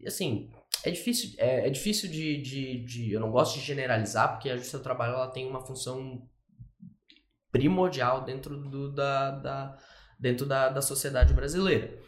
Assim, 0.06 0.50
é 0.84 0.90
difícil, 0.90 1.30
é, 1.38 1.66
é 1.66 1.70
difícil 1.70 2.10
de, 2.10 2.40
de, 2.42 2.84
de- 2.84 3.12
Eu 3.12 3.20
não 3.20 3.30
gosto 3.30 3.58
de 3.58 3.64
generalizar, 3.64 4.32
porque 4.32 4.48
a 4.50 4.56
Justiça 4.56 4.78
do 4.78 4.84
Trabalho 4.84 5.14
ela 5.14 5.28
tem 5.28 5.46
uma 5.48 5.60
função 5.64 6.22
primordial 7.52 8.24
dentro, 8.24 8.56
do, 8.58 8.90
da, 8.90 9.30
da, 9.30 9.78
dentro 10.18 10.46
da, 10.46 10.70
da 10.70 10.82
sociedade 10.82 11.32
brasileira. 11.34 12.00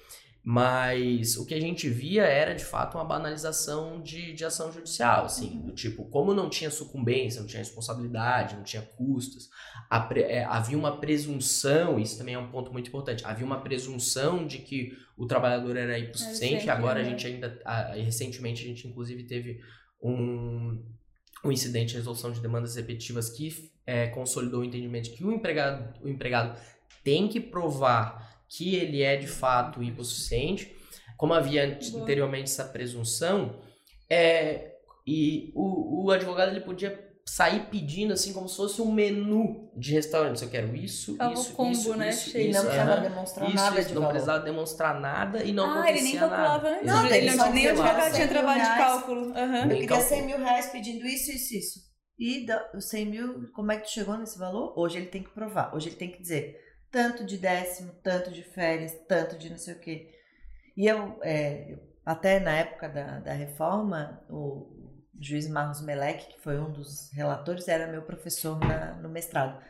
Mas 0.47 1.39
o 1.39 1.47
que 1.47 1.55
a 1.55 1.61
gente 1.61 1.89
via 1.89 2.25
era, 2.25 2.55
de 2.55 2.65
fato, 2.67 2.99
uma 2.99 3.05
banalização 3.05 4.03
de, 4.03 4.35
de 4.35 4.45
ação 4.45 4.71
judicial, 4.71 5.25
assim, 5.25 5.63
do 5.63 5.73
tipo, 5.73 6.05
como 6.11 6.35
não 6.35 6.51
tinha 6.51 6.71
sucumbência, 6.71 7.41
não 7.41 7.47
tinha 7.47 7.61
responsabilidade, 7.61 8.55
não 8.55 8.63
tinha 8.63 8.83
custos, 8.83 9.49
a 9.89 10.07
é, 10.17 10.45
havia 10.45 10.77
uma 10.77 10.99
presunção, 11.01 11.99
isso 11.99 12.19
também 12.19 12.35
é 12.35 12.39
um 12.39 12.51
ponto 12.51 12.71
muito 12.71 12.89
importante, 12.89 13.25
havia 13.25 13.47
uma 13.47 13.63
presunção 13.63 14.47
de 14.47 14.59
que 14.59 14.93
o 15.17 15.27
trabalhador 15.27 15.79
era 15.79 16.13
sempre, 16.13 16.69
agora 16.69 17.01
a 17.01 17.03
né? 17.03 17.09
gente 17.09 17.27
ainda, 17.27 17.59
a- 17.65 17.95
recentemente 17.95 18.63
a 18.63 18.67
gente 18.67 18.87
inclusive 18.87 19.25
teve 19.25 19.61
um, 20.03 20.85
um 21.43 21.51
incidente 21.51 21.93
de 21.93 21.97
resolução 21.97 22.31
de 22.31 22.41
demandas 22.41 22.77
repetitivas 22.77 23.31
que 23.31 23.73
é, 23.87 24.07
consolidou 24.09 24.61
o 24.61 24.65
entendimento 24.65 25.05
de 25.05 25.11
que 25.17 25.25
o 25.25 25.33
empregado, 25.33 25.95
o 26.03 26.09
empregado 26.09 26.59
tem 27.03 27.29
que 27.29 27.41
provar 27.41 28.43
que 28.49 28.75
ele 28.77 29.03
é 29.03 29.17
de 29.17 29.27
fato 29.27 29.83
hipossuficiente, 29.83 30.75
como 31.17 31.35
havia 31.35 31.79
anteriormente 31.95 32.45
essa 32.45 32.65
presunção, 32.65 33.59
é, 34.09 34.73
e 35.07 35.53
o, 35.55 36.05
o 36.05 36.11
advogado 36.11 36.51
ele 36.51 36.61
podia 36.61 37.03
sair 37.27 37.67
pedindo 37.71 38.13
assim 38.13 38.33
como 38.35 38.49
se 38.49 38.57
fosse 38.57 38.83
um 38.83 38.93
menu 38.93 39.71
de 39.77 39.93
restaurante. 39.93 40.43
Eu 40.43 40.51
quero 40.51 40.77
isso, 40.77 41.13
Ficava 41.13 41.33
isso, 41.33 41.53
combo, 41.55 41.73
isso, 41.73 41.97
né, 41.97 42.11
isso. 42.11 42.37
E 42.37 42.51
isso, 42.51 42.59
não 42.59 42.65
precisava 42.67 43.01
demonstrar 43.01 43.49
Isso, 43.49 43.57
nada 43.57 43.81
isso, 43.81 43.89
de 43.89 43.95
não 43.95 44.01
valor. 44.03 44.13
precisava 44.13 44.45
demonstrar 44.45 45.01
nada 45.01 45.43
e 45.45 45.53
não 45.53 45.65
ah, 45.65 45.91
ele 45.91 46.03
nem 46.03 46.19
acontecia 46.19 46.21
calculava 46.21 46.63
nada. 46.63 46.77
antes. 46.77 46.87
Não, 46.87 47.07
ele 47.07 47.17
ele 47.17 47.37
não, 47.37 47.53
nem 47.53 47.67
o 47.67 47.71
advogado 47.71 47.97
"Ah, 47.97 48.11
tinha 48.11 48.13
100 48.13 48.21
mil 48.21 48.29
trabalho 48.29 48.61
de 48.61 48.67
reais." 48.67 48.85
cálculo. 48.85 49.31
Aham. 49.31 49.63
Eu 49.63 49.69
queria 49.69 49.89
calculo. 49.89 50.09
100 50.09 50.27
mil 50.27 50.39
reais 50.39 50.67
pedindo 50.67 51.07
isso, 51.07 51.31
isso, 51.33 51.55
isso. 51.55 51.94
E 52.19 52.47
da- 52.47 52.71
os 52.75 52.85
100 52.89 53.07
mil, 53.07 53.49
como 53.53 53.73
é 53.73 53.77
que 53.77 53.85
tu 53.85 53.91
chegou 53.91 54.17
nesse 54.17 54.39
valor? 54.39 54.73
Hoje 54.79 54.99
ele 54.99 55.07
tem 55.07 55.23
que 55.23 55.31
provar. 55.31 55.75
Hoje 55.75 55.89
ele 55.89 55.97
tem 55.97 56.11
que 56.11 56.21
dizer 56.21 56.61
tanto 56.91 57.25
de 57.25 57.37
décimo, 57.39 57.93
tanto 58.05 58.31
de 58.31 58.43
férias, 58.45 58.95
tanto 59.09 59.37
de 59.37 59.51
não 59.51 59.59
sei 59.59 59.75
o 59.75 59.81
quê. 59.81 60.15
E 60.77 60.87
eu, 60.87 61.19
é, 61.23 61.77
até 62.07 62.39
na 62.39 62.57
época 62.57 62.89
da, 62.89 63.19
da 63.19 63.33
reforma, 63.33 64.25
o 64.31 64.93
juiz 65.21 65.49
Marcos 65.49 65.81
Melec, 65.83 66.27
que 66.35 66.41
foi 66.41 66.59
um 66.61 66.71
dos 66.73 67.11
relatores, 67.13 67.67
era 67.67 67.91
meu 67.91 68.03
professor 68.03 68.59
na- 68.61 68.95
no 68.95 69.09
mestrado. 69.09 69.61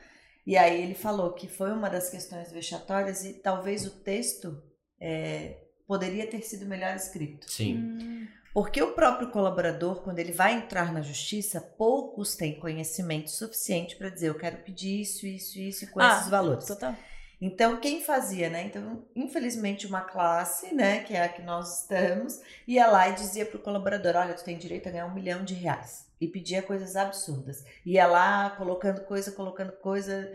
E 0.46 0.56
aí 0.58 0.82
ele 0.82 0.94
falou 0.94 1.32
que 1.32 1.48
foi 1.48 1.72
uma 1.72 1.88
das 1.88 2.10
questões 2.10 2.52
vexatórias 2.52 3.24
e 3.24 3.34
talvez 3.34 3.86
o 3.86 3.90
texto 4.02 4.62
é, 5.00 5.62
poderia 5.86 6.26
ter 6.26 6.42
sido 6.42 6.66
melhor 6.66 6.94
escrito. 6.94 7.50
Sim. 7.50 7.76
Hum, 7.76 8.28
Porque 8.54 8.80
o 8.80 8.92
próprio 8.92 9.30
colaborador, 9.30 10.00
quando 10.02 10.20
ele 10.20 10.30
vai 10.30 10.54
entrar 10.54 10.92
na 10.92 11.02
justiça, 11.02 11.60
poucos 11.60 12.36
têm 12.36 12.58
conhecimento 12.60 13.28
suficiente 13.28 13.96
para 13.96 14.08
dizer 14.08 14.28
eu 14.28 14.38
quero 14.38 14.58
pedir 14.58 15.00
isso, 15.00 15.26
isso, 15.26 15.58
isso 15.58 15.90
com 15.90 16.00
Ah, 16.00 16.18
esses 16.18 16.28
valores. 16.28 16.64
Total. 16.64 16.94
Então, 17.40 17.80
quem 17.80 18.00
fazia, 18.00 18.48
né? 18.48 18.62
Então, 18.62 19.04
infelizmente, 19.14 19.88
uma 19.88 20.02
classe, 20.02 20.72
né, 20.72 21.00
que 21.00 21.14
é 21.14 21.24
a 21.24 21.28
que 21.28 21.42
nós 21.42 21.80
estamos, 21.80 22.40
ia 22.66 22.86
lá 22.86 23.08
e 23.08 23.14
dizia 23.14 23.44
pro 23.44 23.58
colaborador, 23.58 24.14
olha, 24.14 24.34
tu 24.34 24.44
tem 24.44 24.56
direito 24.56 24.88
a 24.88 24.92
ganhar 24.92 25.06
um 25.06 25.12
milhão 25.12 25.44
de 25.44 25.52
reais. 25.52 26.06
E 26.20 26.28
pedia 26.28 26.62
coisas 26.62 26.94
absurdas. 26.94 27.64
Ia 27.84 28.06
lá 28.06 28.50
colocando 28.50 29.00
coisa, 29.00 29.32
colocando 29.32 29.72
coisa. 29.72 30.32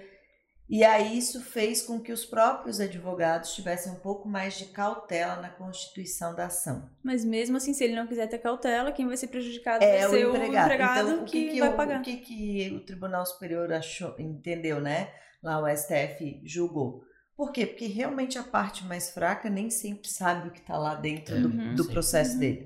E 0.70 0.84
aí 0.84 1.17
isso 1.17 1.41
fez 1.41 1.82
com 1.82 1.99
que 1.99 2.11
os 2.11 2.24
próprios 2.24 2.80
advogados 2.80 3.55
tivessem 3.55 3.91
um 3.91 3.95
pouco 3.95 4.30
mais 4.30 4.55
de 4.55 4.65
cautela 4.65 5.38
na 5.38 5.49
constituição 5.49 6.36
da 6.36 6.45
ação. 6.45 6.88
Mas 7.03 7.26
mesmo 7.26 7.57
assim, 7.57 7.74
se 7.74 7.84
ele 7.84 7.95
não 7.95 8.05
quiser 8.05 8.28
ter 8.28 8.38
cautela, 8.38 8.91
quem 8.91 9.07
vai 9.07 9.17
ser 9.17 9.28
prejudicado 9.28 9.84
É 9.84 10.01
vai 10.07 10.09
ser 10.11 10.28
o 10.28 10.36
empregado. 10.36 11.09
então, 11.09 11.22
o 11.24 11.26
que, 11.26 11.45
que, 11.45 11.51
que, 11.53 11.59
vai 11.59 11.70
o, 11.70 11.76
pagar. 11.76 11.99
o 11.99 12.03
que, 12.03 12.17
que 12.17 12.72
o 12.76 12.86
Tribunal 12.86 13.26
Superior 13.26 13.74
achou, 13.74 14.13
entendeu, 14.20 14.80
né? 14.80 15.09
Lá 15.41 15.59
o 15.59 15.67
STF 15.76 16.39
julgou. 16.45 17.01
Por 17.36 17.51
quê? 17.51 17.65
Porque 17.65 17.88
realmente 17.88 18.38
a 18.38 18.43
parte 18.43 18.86
mais 18.86 19.09
fraca 19.09 19.49
nem 19.49 19.70
sempre 19.72 20.07
sabe 20.09 20.49
o 20.49 20.51
que 20.51 20.59
está 20.59 20.78
lá 20.78 20.93
dentro 20.93 21.41
do, 21.41 21.47
Uhum. 21.47 21.74
do 21.74 21.86
processo 21.86 22.34
Uhum. 22.34 22.39
dele. 22.39 22.65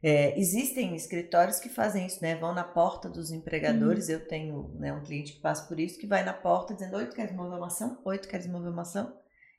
É, 0.00 0.38
existem 0.38 0.94
escritórios 0.94 1.58
que 1.58 1.68
fazem 1.68 2.06
isso, 2.06 2.22
né? 2.22 2.36
Vão 2.36 2.54
na 2.54 2.62
porta 2.62 3.08
dos 3.08 3.32
empregadores. 3.32 4.08
Eu 4.08 4.26
tenho 4.26 4.70
né, 4.78 4.92
um 4.92 5.02
cliente 5.02 5.32
que 5.32 5.40
passa 5.40 5.66
por 5.66 5.78
isso, 5.80 5.98
que 5.98 6.06
vai 6.06 6.24
na 6.24 6.32
porta 6.32 6.74
dizendo: 6.74 6.96
Oi, 6.96 7.06
tu 7.06 7.16
queres 7.16 7.34
mover 7.34 7.58
uma 7.58 7.66
ação? 7.66 8.00
Oi, 8.04 8.18
tu 8.18 8.28
queres 8.28 8.46
mover 8.46 8.70
uma 8.70 8.82
ação? 8.82 9.16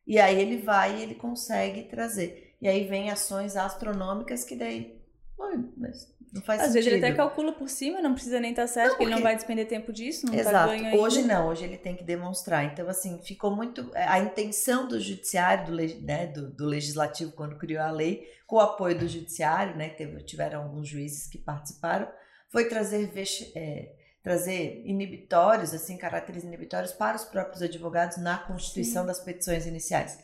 E 0.08 0.18
aí 0.18 0.40
ele 0.40 0.58
vai 0.58 0.98
e 0.98 1.04
ele 1.04 1.16
consegue 1.16 1.84
trazer. 1.84 2.56
E 2.62 2.68
aí 2.68 2.88
vem 2.88 3.10
ações 3.10 3.56
astronômicas 3.56 4.44
que 4.44 4.56
daí. 4.56 5.00
Oi, 5.38 5.72
mas 5.78 6.14
não 6.34 6.42
faz 6.42 6.60
Às 6.62 6.68
sentido. 6.68 6.84
vezes 6.84 6.94
ele 6.94 7.06
até 7.06 7.16
calcula 7.16 7.52
por 7.52 7.70
cima, 7.70 8.02
não 8.02 8.14
precisa 8.14 8.40
nem 8.40 8.52
estar 8.52 8.68
certo, 8.68 8.90
porque 8.92 9.04
ele 9.04 9.12
não 9.16 9.22
vai 9.22 9.36
despender 9.36 9.68
tempo 9.68 9.92
disso, 9.92 10.26
não 10.26 10.34
tá 10.34 10.40
Exato. 10.40 10.70
ainda. 10.72 10.98
Hoje 10.98 11.22
não, 11.24 11.48
hoje 11.48 11.64
ele 11.64 11.78
tem 11.78 11.96
que 11.96 12.04
demonstrar. 12.04 12.64
Então, 12.66 12.88
assim, 12.90 13.20
ficou 13.24 13.56
muito. 13.56 13.92
A 13.96 14.20
intenção 14.20 14.88
do 14.88 15.00
judiciário, 15.00 15.66
do, 15.68 15.76
né, 16.06 16.28
do, 16.28 16.50
do 16.52 16.66
legislativo, 16.66 17.32
quando 17.32 17.58
criou 17.58 17.82
a 17.82 17.92
lei, 17.92 18.28
com 18.46 18.56
o 18.58 18.60
apoio 18.60 18.98
do 18.98 19.08
judiciário, 19.08 19.76
né, 19.76 19.90
teve, 19.90 20.22
tiveram 20.24 20.64
alguns 20.64 20.88
juízes 20.88 21.28
que 21.28 21.38
participaram, 21.38 22.08
foi 22.52 22.66
trazer, 22.68 23.08
vex- 23.08 23.52
é, 23.56 23.94
trazer 24.24 24.82
inibitórios, 24.86 25.74
assim, 25.74 25.98
caracteres 25.98 26.44
inibitórios 26.44 26.92
para 26.92 27.16
os 27.16 27.24
próprios 27.26 27.62
advogados 27.62 28.18
na 28.18 28.38
constituição 28.38 29.04
Sim. 29.04 29.08
das 29.08 29.20
petições 29.20 29.66
iniciais. 29.66 30.20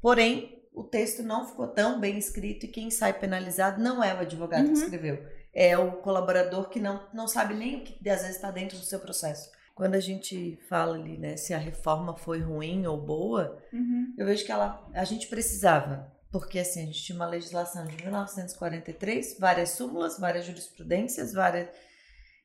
Porém, 0.00 0.58
o 0.72 0.84
texto 0.84 1.22
não 1.22 1.46
ficou 1.46 1.66
tão 1.68 1.98
bem 1.98 2.16
escrito 2.16 2.64
e 2.64 2.68
quem 2.68 2.90
sai 2.90 3.12
penalizado 3.12 3.82
não 3.82 4.02
é 4.02 4.14
o 4.14 4.18
advogado 4.20 4.66
Uhum. 4.66 4.72
que 4.72 4.78
escreveu 4.78 5.22
é 5.54 5.76
o 5.76 5.92
colaborador 5.92 6.68
que 6.68 6.78
não, 6.80 7.02
não 7.12 7.26
sabe 7.26 7.54
nem 7.54 7.76
o 7.78 7.84
que 7.84 8.08
às 8.08 8.20
vezes 8.20 8.36
está 8.36 8.50
dentro 8.50 8.78
do 8.78 8.84
seu 8.84 9.00
processo. 9.00 9.50
Quando 9.74 9.94
a 9.94 10.00
gente 10.00 10.58
fala 10.68 10.94
ali, 10.94 11.16
né, 11.16 11.36
se 11.36 11.54
a 11.54 11.58
reforma 11.58 12.16
foi 12.16 12.40
ruim 12.40 12.86
ou 12.86 13.00
boa, 13.00 13.58
Uhum. 13.72 14.14
eu 14.18 14.26
vejo 14.26 14.44
que 14.44 14.52
ela, 14.52 14.86
a 14.92 15.04
gente 15.04 15.26
precisava, 15.26 16.12
porque 16.30 16.58
assim, 16.58 16.82
a 16.82 16.86
gente 16.86 17.02
tinha 17.02 17.16
uma 17.16 17.26
legislação 17.26 17.86
de 17.86 17.96
1943, 18.02 19.38
várias 19.38 19.70
súmulas, 19.70 20.18
várias 20.18 20.44
jurisprudências, 20.44 21.32
várias 21.32 21.68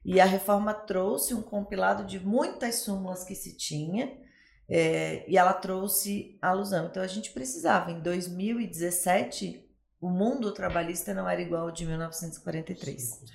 e 0.08 0.22
a 0.22 0.26
reforma 0.26 0.72
trouxe 0.72 1.34
um 1.34 1.41
compilado 1.41 2.06
de 2.06 2.20
muitas 2.20 2.76
súmulas 2.76 3.24
que 3.24 3.34
se 3.34 3.58
tinha, 3.58 4.16
é, 4.70 5.26
e 5.28 5.36
ela 5.36 5.51
trouxe 5.53 6.38
alusão. 6.39 6.86
Então 6.86 7.01
a 7.01 7.08
gente 7.08 7.32
precisava. 7.32 7.91
Em 7.91 7.99
2017, 8.01 9.64
o 10.06 10.10
mundo 10.10 10.53
trabalhista 10.53 11.16
não 11.16 11.28
era 11.28 11.41
igual 11.41 11.64
ao 11.64 11.72
de 11.72 11.84
1943. 11.84 13.01
Sim. 13.01 13.26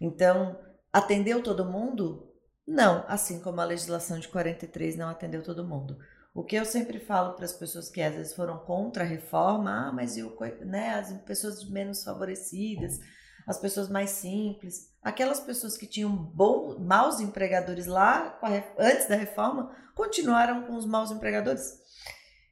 Então, 0.00 0.58
atendeu 0.90 1.42
todo 1.42 1.66
mundo? 1.66 2.32
Não, 2.66 3.04
assim 3.06 3.40
como 3.40 3.60
a 3.60 3.64
legislação 3.66 4.18
de 4.18 4.26
43 4.26 4.96
não 4.96 5.10
atendeu 5.10 5.42
todo 5.42 5.66
mundo. 5.68 5.98
O 6.34 6.42
que 6.42 6.56
eu 6.56 6.64
sempre 6.64 6.98
falo 6.98 7.34
para 7.34 7.44
as 7.44 7.52
pessoas 7.52 7.90
que 7.90 8.00
às 8.00 8.14
vezes 8.14 8.32
foram 8.32 8.56
contra 8.56 9.04
a 9.04 9.06
reforma, 9.06 9.88
ah, 9.88 9.92
mas 9.92 10.16
e 10.16 10.22
o, 10.22 10.34
né, 10.64 10.94
as 10.94 11.12
pessoas 11.24 11.68
menos 11.68 12.02
favorecidas, 12.02 12.98
as 13.46 13.58
pessoas 13.58 13.90
mais 13.90 14.08
simples, 14.08 14.94
aquelas 15.02 15.40
pessoas 15.40 15.76
que 15.76 15.86
tinham 15.86 16.10
bom, 16.10 16.78
maus 16.78 17.20
empregadores 17.20 17.84
lá 17.84 18.40
antes 18.78 19.06
da 19.08 19.14
reforma, 19.16 19.76
continuaram 19.94 20.62
com 20.62 20.74
os 20.74 20.86
maus 20.86 21.10
empregadores. 21.10 21.70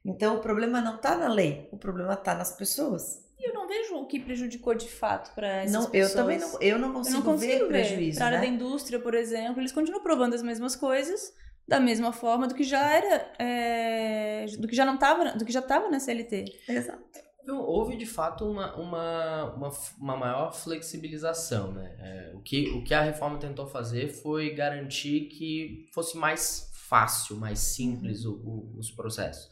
Então 0.05 0.35
o 0.35 0.41
problema 0.41 0.79
não 0.79 0.97
está 0.97 1.17
na 1.17 1.27
lei, 1.27 1.67
o 1.71 1.77
problema 1.77 2.13
está 2.13 2.35
nas 2.35 2.55
pessoas. 2.55 3.25
Eu 3.67 3.75
não 3.81 3.83
vejo 3.83 3.95
o 3.95 4.05
que 4.07 4.19
prejudicou 4.19 4.73
de 4.73 4.87
fato 4.87 5.33
para 5.35 5.47
essas 5.63 5.71
Não, 5.73 5.83
eu 5.85 5.91
pessoas. 5.91 6.13
também 6.13 6.39
não, 6.39 6.61
eu 6.61 6.79
não 6.79 6.87
Eu 6.89 6.93
consigo, 6.93 7.15
não 7.17 7.23
consigo 7.23 7.51
ver 7.53 7.59
ver. 7.59 7.67
prejuízo. 7.67 8.17
Para 8.17 8.25
a 8.25 8.27
área 8.27 8.39
né? 8.39 8.47
da 8.47 8.53
indústria, 8.53 8.99
por 8.99 9.13
exemplo, 9.13 9.59
eles 9.61 9.71
continuam 9.71 10.01
provando 10.01 10.33
as 10.33 10.41
mesmas 10.41 10.75
coisas 10.75 11.33
da 11.67 11.79
mesma 11.79 12.13
forma 12.13 12.47
do 12.47 12.55
que 12.55 12.63
já 12.63 12.79
era, 12.95 13.33
é, 13.39 14.45
do 14.57 14.67
que 14.67 14.75
já 14.75 14.85
não 14.85 14.95
estava, 14.95 15.33
do 15.33 15.43
que 15.45 15.51
já 15.51 15.59
estava 15.59 15.89
na 15.89 15.99
CLT. 15.99 16.45
Exato. 16.67 17.03
Não, 17.43 17.61
houve 17.61 17.95
de 17.97 18.05
fato 18.05 18.45
uma, 18.49 18.75
uma, 18.75 19.53
uma, 19.53 19.69
uma 19.99 20.17
maior 20.17 20.53
flexibilização, 20.53 21.71
né? 21.73 21.95
É, 21.99 22.35
o, 22.35 22.39
que, 22.41 22.69
o 22.71 22.83
que 22.83 22.93
a 22.93 23.01
reforma 23.01 23.37
tentou 23.37 23.67
fazer 23.67 24.09
foi 24.09 24.53
garantir 24.53 25.27
que 25.27 25.89
fosse 25.93 26.17
mais 26.17 26.69
fácil, 26.73 27.35
mais 27.37 27.59
simples 27.59 28.23
o- 28.25 28.33
o- 28.33 28.75
os 28.77 28.89
processos. 28.91 29.49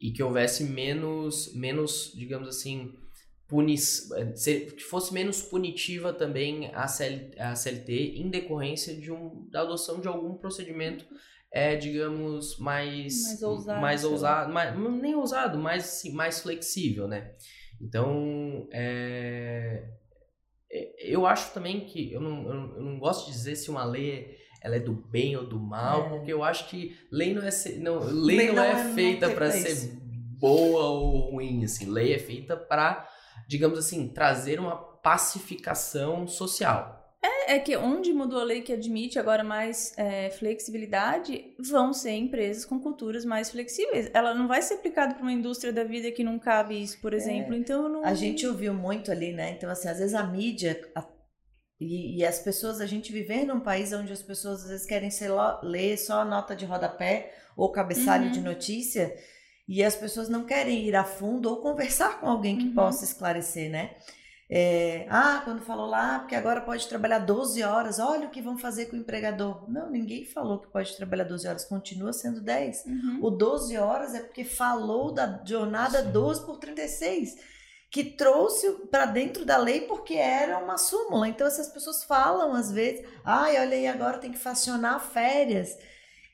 E 0.00 0.10
que 0.12 0.22
houvesse 0.22 0.64
menos, 0.64 1.52
menos 1.54 2.12
digamos 2.14 2.48
assim, 2.48 2.94
que 3.48 4.82
fosse 4.82 5.14
menos 5.14 5.42
punitiva 5.42 6.12
também 6.12 6.70
a, 6.74 6.88
CL, 6.88 7.30
a 7.38 7.54
CLT 7.54 8.14
em 8.16 8.28
decorrência 8.28 8.94
de 8.94 9.12
um, 9.12 9.48
da 9.50 9.60
adoção 9.60 10.00
de 10.00 10.08
algum 10.08 10.34
procedimento, 10.34 11.06
é, 11.52 11.76
digamos, 11.76 12.58
mais, 12.58 13.22
Mais 13.22 13.42
ousado, 13.42 13.80
mais 13.80 14.04
ousado, 14.04 14.52
mais, 14.52 14.78
nem 15.00 15.14
ousado, 15.14 15.58
mais, 15.58 15.84
assim, 15.84 16.12
mais 16.12 16.40
flexível, 16.40 17.06
né? 17.06 17.34
Então, 17.80 18.68
é, 18.72 19.84
é, 20.70 21.12
eu 21.12 21.26
acho 21.26 21.52
também 21.52 21.80
que 21.86 22.12
eu 22.12 22.20
não, 22.20 22.48
eu, 22.48 22.82
não, 22.82 22.98
gosto 22.98 23.26
de 23.26 23.32
dizer 23.32 23.56
se 23.56 23.70
uma 23.70 23.84
lei 23.84 24.36
ela 24.62 24.76
é 24.76 24.80
do 24.80 24.92
bem 24.92 25.36
ou 25.36 25.46
do 25.46 25.60
mal, 25.60 26.06
É. 26.06 26.08
porque 26.08 26.32
eu 26.32 26.42
acho 26.42 26.68
que 26.68 26.96
lei 27.12 27.32
não 27.32 27.42
é 27.42 27.50
não, 27.78 27.98
lei, 28.00 28.36
Lei 28.38 28.46
não, 28.48 28.54
não 28.56 28.64
é, 28.64 28.90
é- 28.90 28.94
feita 28.94 29.30
para 29.30 29.50
ser 29.50 29.96
boa 30.38 30.84
ou 30.86 31.30
ruim, 31.30 31.64
assim. 31.64 31.86
Lei 31.90 32.12
é 32.12 32.18
feita 32.18 32.56
para, 32.56 33.08
digamos 33.46 33.78
assim, 33.78 34.08
trazer 34.08 34.58
uma 34.58 34.76
pacificação 34.76 36.26
social. 36.26 36.94
É 37.48 37.60
que 37.60 37.76
onde 37.76 38.12
mudou 38.12 38.40
a 38.40 38.44
lei 38.44 38.60
que 38.60 38.72
admite 38.72 39.20
agora 39.20 39.44
mais 39.44 39.96
é, 39.96 40.30
flexibilidade, 40.30 41.54
vão 41.70 41.92
ser 41.92 42.10
empresas 42.10 42.64
com 42.64 42.80
culturas 42.80 43.24
mais 43.24 43.50
flexíveis. 43.50 44.10
Ela 44.12 44.34
não 44.34 44.48
vai 44.48 44.60
ser 44.62 44.74
aplicada 44.74 45.14
para 45.14 45.22
uma 45.22 45.32
indústria 45.32 45.72
da 45.72 45.84
vida 45.84 46.10
que 46.10 46.24
não 46.24 46.40
cabe 46.40 46.80
isso, 46.82 47.00
por 47.00 47.14
exemplo. 47.14 47.54
Então 47.54 47.84
eu 47.84 47.88
não. 47.88 48.04
A 48.04 48.14
gente 48.14 48.44
ouviu 48.46 48.74
muito 48.74 49.12
ali, 49.12 49.32
né? 49.32 49.50
Então, 49.50 49.70
assim, 49.70 49.88
às 49.88 49.98
vezes 49.98 50.14
a 50.14 50.24
mídia 50.24 50.80
a- 50.94 51.06
e, 51.80 52.18
e 52.18 52.24
as 52.24 52.40
pessoas, 52.40 52.80
a 52.80 52.86
gente 52.86 53.12
viver 53.12 53.44
num 53.44 53.60
país 53.60 53.92
onde 53.92 54.12
as 54.12 54.22
pessoas 54.22 54.62
às 54.64 54.68
vezes 54.70 54.86
querem 54.86 55.10
lá, 55.28 55.60
ler 55.62 55.96
só 55.98 56.22
a 56.22 56.24
nota 56.24 56.56
de 56.56 56.64
rodapé 56.64 57.32
ou 57.56 57.70
cabeçalho 57.70 58.26
Uhum. 58.26 58.32
de 58.32 58.40
notícia 58.40 59.14
e 59.68 59.82
as 59.82 59.96
pessoas 59.96 60.28
não 60.28 60.44
querem 60.44 60.84
ir 60.86 60.94
a 60.96 61.04
fundo 61.04 61.48
ou 61.50 61.56
conversar 61.60 62.20
com 62.20 62.28
alguém 62.28 62.56
que 62.56 62.66
Uhum. 62.68 62.74
possa 62.74 63.04
esclarecer, 63.04 63.70
né? 63.70 63.90
É, 64.48 65.06
ah, 65.10 65.40
quando 65.44 65.62
falou 65.62 65.86
lá, 65.86 66.20
porque 66.20 66.36
agora 66.36 66.60
pode 66.60 66.86
trabalhar 66.86 67.18
12 67.18 67.64
horas, 67.64 67.98
olha 67.98 68.28
o 68.28 68.30
que 68.30 68.40
vão 68.40 68.56
fazer 68.56 68.86
com 68.86 68.94
o 68.94 68.98
empregador. 69.00 69.68
Não, 69.68 69.90
ninguém 69.90 70.24
falou 70.24 70.60
que 70.60 70.68
pode 70.70 70.96
trabalhar 70.96 71.24
12 71.24 71.48
horas, 71.48 71.64
continua 71.64 72.12
sendo 72.12 72.40
10. 72.40 72.84
Uhum. 72.86 73.18
O 73.22 73.30
12 73.30 73.76
horas 73.76 74.14
é 74.14 74.20
porque 74.20 74.44
falou 74.44 75.10
da 75.12 75.42
jornada 75.44 76.00
Sim. 76.04 76.12
12 76.12 76.46
por 76.46 76.58
36, 76.58 77.34
que 77.90 78.04
trouxe 78.04 78.70
para 78.88 79.06
dentro 79.06 79.44
da 79.44 79.56
lei 79.56 79.80
porque 79.80 80.14
era 80.14 80.58
uma 80.58 80.78
súmula. 80.78 81.26
Então 81.28 81.44
essas 81.44 81.66
pessoas 81.68 82.04
falam 82.04 82.54
às 82.54 82.70
vezes, 82.70 83.04
ai, 83.24 83.58
olha 83.58 83.76
aí, 83.76 83.88
agora 83.88 84.18
tem 84.18 84.30
que 84.30 84.38
fracionar 84.38 85.00
férias. 85.00 85.76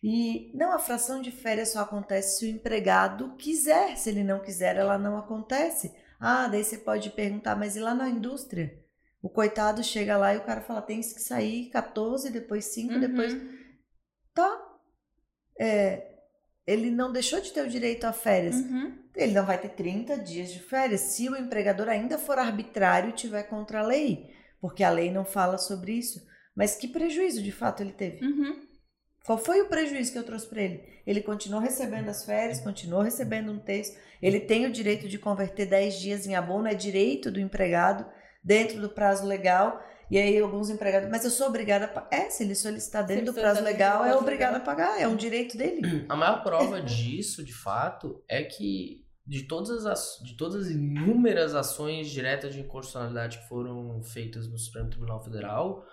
E 0.02 0.50
não, 0.54 0.72
a 0.72 0.78
fração 0.78 1.22
de 1.22 1.30
férias 1.30 1.70
só 1.70 1.80
acontece 1.80 2.38
se 2.38 2.46
o 2.46 2.48
empregado 2.48 3.36
quiser. 3.36 3.96
Se 3.96 4.10
ele 4.10 4.24
não 4.24 4.40
quiser, 4.40 4.76
ela 4.76 4.98
não 4.98 5.16
acontece. 5.16 5.94
Ah, 6.18 6.48
daí 6.48 6.64
você 6.64 6.78
pode 6.78 7.10
perguntar, 7.10 7.54
mas 7.56 7.76
e 7.76 7.80
lá 7.80 7.94
na 7.94 8.08
indústria? 8.08 8.80
O 9.22 9.28
coitado 9.28 9.84
chega 9.84 10.16
lá 10.16 10.34
e 10.34 10.38
o 10.38 10.44
cara 10.44 10.60
fala, 10.60 10.82
tem 10.82 11.00
que 11.00 11.06
sair 11.20 11.70
14, 11.70 12.30
depois 12.30 12.64
5, 12.66 12.98
depois 12.98 13.32
Uhum. 13.32 13.48
tá. 14.34 14.68
É, 15.58 16.08
ele 16.66 16.90
não 16.90 17.12
deixou 17.12 17.40
de 17.40 17.52
ter 17.52 17.64
o 17.64 17.68
direito 17.68 18.04
a 18.04 18.12
férias. 18.12 18.56
Uhum. 18.56 18.98
Ele 19.14 19.32
não 19.32 19.44
vai 19.46 19.58
ter 19.58 19.68
30 19.68 20.16
dias 20.18 20.50
de 20.50 20.58
férias 20.58 21.00
se 21.02 21.28
o 21.28 21.36
empregador 21.36 21.88
ainda 21.88 22.18
for 22.18 22.38
arbitrário 22.38 23.10
e 23.10 23.14
tiver 23.14 23.44
contra 23.44 23.80
a 23.80 23.86
lei, 23.86 24.30
porque 24.60 24.82
a 24.82 24.90
lei 24.90 25.10
não 25.12 25.24
fala 25.24 25.58
sobre 25.58 25.92
isso. 25.92 26.26
Mas 26.56 26.74
que 26.74 26.88
prejuízo 26.88 27.42
de 27.42 27.52
fato 27.52 27.82
ele 27.82 27.92
teve? 27.92 28.24
Uhum. 28.24 28.66
Qual 29.24 29.38
foi 29.38 29.60
o 29.60 29.68
prejuízo 29.68 30.12
que 30.12 30.18
eu 30.18 30.24
trouxe 30.24 30.46
para 30.46 30.62
ele? 30.62 30.84
Ele 31.06 31.20
continuou 31.20 31.60
recebendo 31.60 32.08
as 32.08 32.24
férias, 32.24 32.60
continuou 32.60 33.02
recebendo 33.02 33.52
um 33.52 33.58
texto. 33.58 33.96
Ele 34.20 34.40
tem 34.40 34.66
o 34.66 34.72
direito 34.72 35.08
de 35.08 35.18
converter 35.18 35.66
10 35.66 36.00
dias 36.00 36.26
em 36.26 36.34
abono, 36.34 36.66
é 36.66 36.74
direito 36.74 37.30
do 37.30 37.40
empregado 37.40 38.04
dentro 38.42 38.80
do 38.80 38.88
prazo 38.88 39.26
legal. 39.26 39.80
E 40.10 40.18
aí 40.18 40.38
alguns 40.38 40.68
empregados, 40.68 41.08
mas 41.08 41.24
eu 41.24 41.30
sou 41.30 41.46
obrigada 41.46 41.86
a 41.86 41.88
pagar. 41.88 42.08
É, 42.12 42.28
se 42.28 42.42
ele 42.42 42.54
solicitar 42.54 43.02
dentro 43.06 43.22
ele 43.22 43.30
do 43.30 43.34
prazo 43.34 43.62
legal, 43.62 44.04
é 44.04 44.08
prazo 44.08 44.18
obrigado 44.18 44.56
a 44.56 44.60
pagar, 44.60 45.00
é 45.00 45.08
um 45.08 45.16
direito 45.16 45.56
dele. 45.56 46.04
A 46.08 46.14
maior 46.14 46.42
prova 46.42 46.82
disso, 46.82 47.42
de 47.42 47.54
fato, 47.54 48.22
é 48.28 48.42
que 48.42 49.06
de 49.26 49.44
todas 49.44 49.86
as, 49.86 50.20
de 50.22 50.36
todas 50.36 50.66
as 50.66 50.70
inúmeras 50.70 51.54
ações 51.54 52.10
diretas 52.10 52.52
de 52.52 52.60
inconstitucionalidade 52.60 53.38
que 53.38 53.48
foram 53.48 54.02
feitas 54.02 54.48
no 54.48 54.58
Supremo 54.58 54.90
Tribunal 54.90 55.22
Federal, 55.22 55.86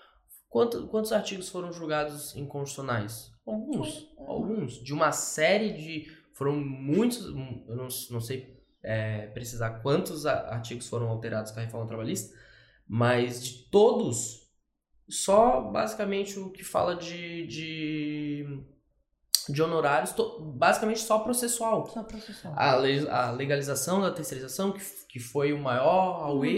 quanto- 0.50 0.88
quantos 0.88 1.12
artigos 1.12 1.50
foram 1.50 1.72
julgados 1.72 2.36
inconstitucionais? 2.36 3.32
Alguns. 3.46 4.08
Alguns. 4.18 4.74
De 4.84 4.94
uma 4.94 5.12
série 5.12 5.72
de. 5.74 6.06
Foram 6.34 6.56
muitos. 6.56 7.26
Eu 7.26 7.76
não, 7.76 7.88
não 8.12 8.22
sei 8.22 8.58
é, 8.84 9.28
precisar 9.28 9.80
quantos 9.82 10.26
artigos 10.26 10.88
foram 10.88 11.08
alterados 11.10 11.52
com 11.52 11.60
a 11.60 11.64
reforma 11.64 11.88
trabalhista, 11.88 12.34
mas 12.88 13.44
de 13.44 13.70
todos, 13.70 14.48
só 15.10 15.62
basicamente 15.62 16.40
o 16.40 16.50
que 16.52 16.64
fala 16.64 16.96
de, 16.96 17.46
de 17.48 18.64
de 19.52 19.64
honorários, 19.64 20.14
basicamente 20.56 21.00
só 21.00 21.20
processual. 21.20 21.88
Só 21.88 22.04
processual. 22.04 22.54
A, 22.56 22.74
a 22.74 23.32
legalização 23.32 24.00
da 24.00 24.12
terceirização, 24.12 24.72
que, 24.72 24.82
que 25.08 25.20
foi 25.20 25.52
o 25.54 25.58
maior 25.60 26.24
auê, 26.24 26.56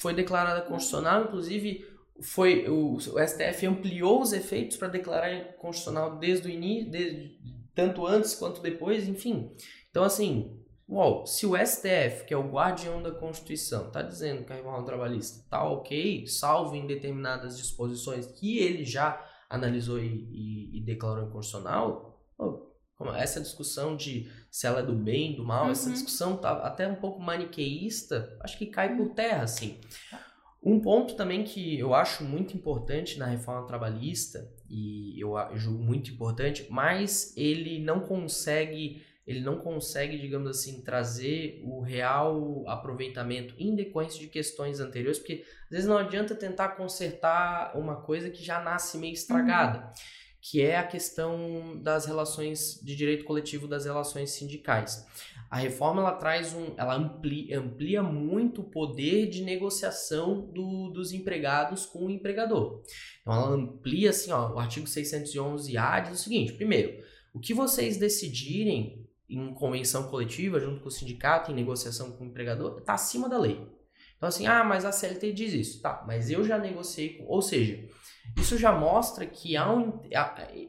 foi 0.00 0.14
declarada 0.14 0.62
constitucional, 0.62 1.24
inclusive 1.24 1.84
foi 2.20 2.68
o, 2.68 2.94
o 2.94 2.98
STF 2.98 3.66
ampliou 3.66 4.20
os 4.20 4.32
efeitos 4.32 4.76
para 4.76 4.88
declarar 4.88 5.54
constitucional 5.56 6.18
desde 6.18 6.48
o 6.48 6.50
início, 6.50 6.90
desde, 6.90 7.38
tanto 7.74 8.06
antes 8.06 8.34
quanto 8.34 8.60
depois, 8.60 9.08
enfim. 9.08 9.52
Então, 9.90 10.02
assim, 10.02 10.60
uau, 10.88 11.26
se 11.26 11.46
o 11.46 11.56
STF, 11.56 12.24
que 12.26 12.34
é 12.34 12.36
o 12.36 12.50
guardião 12.50 13.02
da 13.02 13.12
Constituição, 13.12 13.88
está 13.88 14.02
dizendo 14.02 14.44
que 14.44 14.52
a 14.52 14.56
reforma 14.56 14.84
trabalhista 14.84 15.40
está 15.40 15.62
ok, 15.64 16.26
salvo 16.26 16.74
em 16.74 16.86
determinadas 16.86 17.56
disposições 17.56 18.26
que 18.26 18.58
ele 18.58 18.84
já 18.84 19.24
analisou 19.48 19.98
e, 19.98 20.06
e, 20.06 20.78
e 20.78 20.84
declarou 20.84 21.24
inconstitucional, 21.24 22.08
essa 23.16 23.40
discussão 23.40 23.96
de 23.96 24.28
se 24.50 24.66
ela 24.66 24.80
é 24.80 24.82
do 24.82 24.94
bem, 24.94 25.36
do 25.36 25.44
mal, 25.44 25.66
uhum. 25.66 25.70
essa 25.70 25.90
discussão 25.90 26.36
tá 26.36 26.50
até 26.66 26.88
um 26.88 26.96
pouco 26.96 27.20
maniqueísta, 27.20 28.36
acho 28.42 28.58
que 28.58 28.66
cai 28.66 28.96
por 28.96 29.10
terra, 29.10 29.44
assim. 29.44 29.80
Um 30.62 30.80
ponto 30.80 31.14
também 31.14 31.44
que 31.44 31.78
eu 31.78 31.94
acho 31.94 32.24
muito 32.24 32.56
importante 32.56 33.18
na 33.18 33.26
reforma 33.26 33.66
trabalhista, 33.66 34.50
e 34.68 35.18
eu 35.20 35.34
julgo 35.54 35.82
muito 35.82 36.10
importante, 36.10 36.66
mas 36.68 37.32
ele 37.36 37.78
não 37.78 38.00
consegue, 38.00 39.02
ele 39.26 39.40
não 39.40 39.58
consegue, 39.58 40.18
digamos 40.18 40.50
assim, 40.50 40.82
trazer 40.82 41.62
o 41.64 41.80
real 41.80 42.64
aproveitamento 42.66 43.54
em 43.56 43.74
decorrência 43.74 44.18
de 44.18 44.26
questões 44.26 44.80
anteriores, 44.80 45.18
porque 45.18 45.44
às 45.64 45.70
vezes 45.70 45.86
não 45.86 45.96
adianta 45.96 46.34
tentar 46.34 46.70
consertar 46.70 47.78
uma 47.78 47.96
coisa 48.02 48.28
que 48.28 48.42
já 48.44 48.60
nasce 48.60 48.98
meio 48.98 49.12
estragada. 49.12 49.78
Uhum. 49.78 49.92
Que 50.40 50.62
é 50.62 50.76
a 50.76 50.86
questão 50.86 51.80
das 51.82 52.06
relações 52.06 52.80
de 52.82 52.94
direito 52.94 53.24
coletivo 53.24 53.66
das 53.66 53.84
relações 53.84 54.30
sindicais. 54.30 55.04
A 55.50 55.56
reforma 55.56 56.02
ela 56.02 56.12
traz 56.12 56.52
um, 56.54 56.74
ela 56.76 56.94
amplia, 56.94 57.58
amplia 57.58 58.02
muito 58.02 58.60
o 58.60 58.70
poder 58.70 59.28
de 59.28 59.42
negociação 59.42 60.42
do, 60.52 60.90
dos 60.90 61.12
empregados 61.12 61.86
com 61.86 62.06
o 62.06 62.10
empregador. 62.10 62.82
Então 63.22 63.32
ela 63.32 63.48
amplia 63.48 64.10
assim, 64.10 64.30
ó, 64.30 64.54
o 64.54 64.58
artigo 64.58 64.86
611-A 64.86 66.00
diz 66.00 66.20
o 66.20 66.22
seguinte: 66.22 66.52
primeiro, 66.52 67.02
o 67.32 67.40
que 67.40 67.54
vocês 67.54 67.96
decidirem 67.96 69.06
em 69.28 69.54
convenção 69.54 70.08
coletiva 70.08 70.60
junto 70.60 70.80
com 70.80 70.88
o 70.88 70.92
sindicato 70.92 71.50
em 71.50 71.54
negociação 71.54 72.12
com 72.12 72.24
o 72.24 72.26
empregador 72.26 72.78
está 72.78 72.94
acima 72.94 73.28
da 73.28 73.38
lei. 73.38 73.66
Então 74.16 74.28
assim, 74.28 74.46
ah, 74.46 74.64
mas 74.64 74.84
a 74.84 74.92
CLT 74.92 75.32
diz 75.32 75.52
isso, 75.52 75.80
tá? 75.80 76.04
Mas 76.06 76.30
eu 76.30 76.44
já 76.44 76.58
negociei 76.58 77.16
com, 77.16 77.24
ou 77.24 77.40
seja, 77.40 77.88
isso 78.36 78.58
já 78.58 78.72
mostra 78.72 79.24
que 79.24 79.56
há 79.56 79.72
um, 79.72 80.00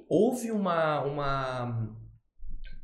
houve 0.07 0.51
uma, 0.51 1.01
uma 1.01 1.97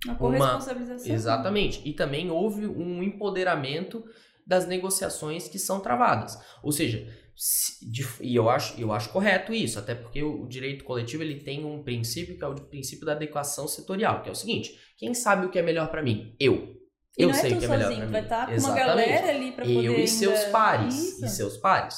uma 0.05 0.15
corresponsabilização. 0.15 1.07
Uma, 1.07 1.15
exatamente. 1.15 1.81
E 1.85 1.93
também 1.93 2.31
houve 2.31 2.65
um 2.67 3.03
empoderamento 3.03 4.03
das 4.45 4.67
negociações 4.67 5.47
que 5.47 5.57
são 5.57 5.79
travadas. 5.79 6.37
Ou 6.61 6.71
seja, 6.71 7.07
se, 7.35 7.89
de, 7.89 8.07
e 8.21 8.35
eu 8.35 8.49
acho, 8.49 8.79
eu 8.79 8.93
acho 8.93 9.09
correto 9.09 9.53
isso, 9.53 9.77
até 9.77 9.93
porque 9.93 10.23
o, 10.23 10.47
direito 10.47 10.85
coletivo 10.85 11.23
ele 11.23 11.41
tem 11.41 11.65
um 11.65 11.83
princípio 11.83 12.37
que 12.37 12.43
é 12.43 12.47
o 12.47 12.55
princípio 12.55 13.05
da 13.05 13.11
adequação 13.11 13.67
setorial, 13.67 14.21
que 14.21 14.29
é 14.29 14.31
o 14.31 14.35
seguinte: 14.35 14.79
quem 14.97 15.13
sabe 15.13 15.45
o 15.45 15.49
que 15.49 15.59
é 15.59 15.61
melhor 15.61 15.89
para 15.89 16.01
mim? 16.01 16.35
Eu. 16.39 16.75
E 17.17 17.23
eu 17.23 17.29
é 17.29 17.33
sei 17.33 17.53
o 17.53 17.59
que 17.59 17.65
é 17.65 17.67
melhor 17.67 17.93
para 17.93 18.05
mim. 18.05 18.11
Vai 18.11 18.21
estar 18.21 18.45
tá 18.45 18.53
com 18.53 18.59
uma 18.59 18.75
galera 18.75 19.29
ali 19.29 19.51
para 19.51 19.65
poder. 19.65 19.85
Eu 19.85 19.99
e 19.99 20.07
seus 20.07 20.39
ainda... 20.39 20.51
pares. 20.51 20.95
Isso. 20.95 21.25
E 21.25 21.29
seus 21.29 21.57
pares. 21.57 21.97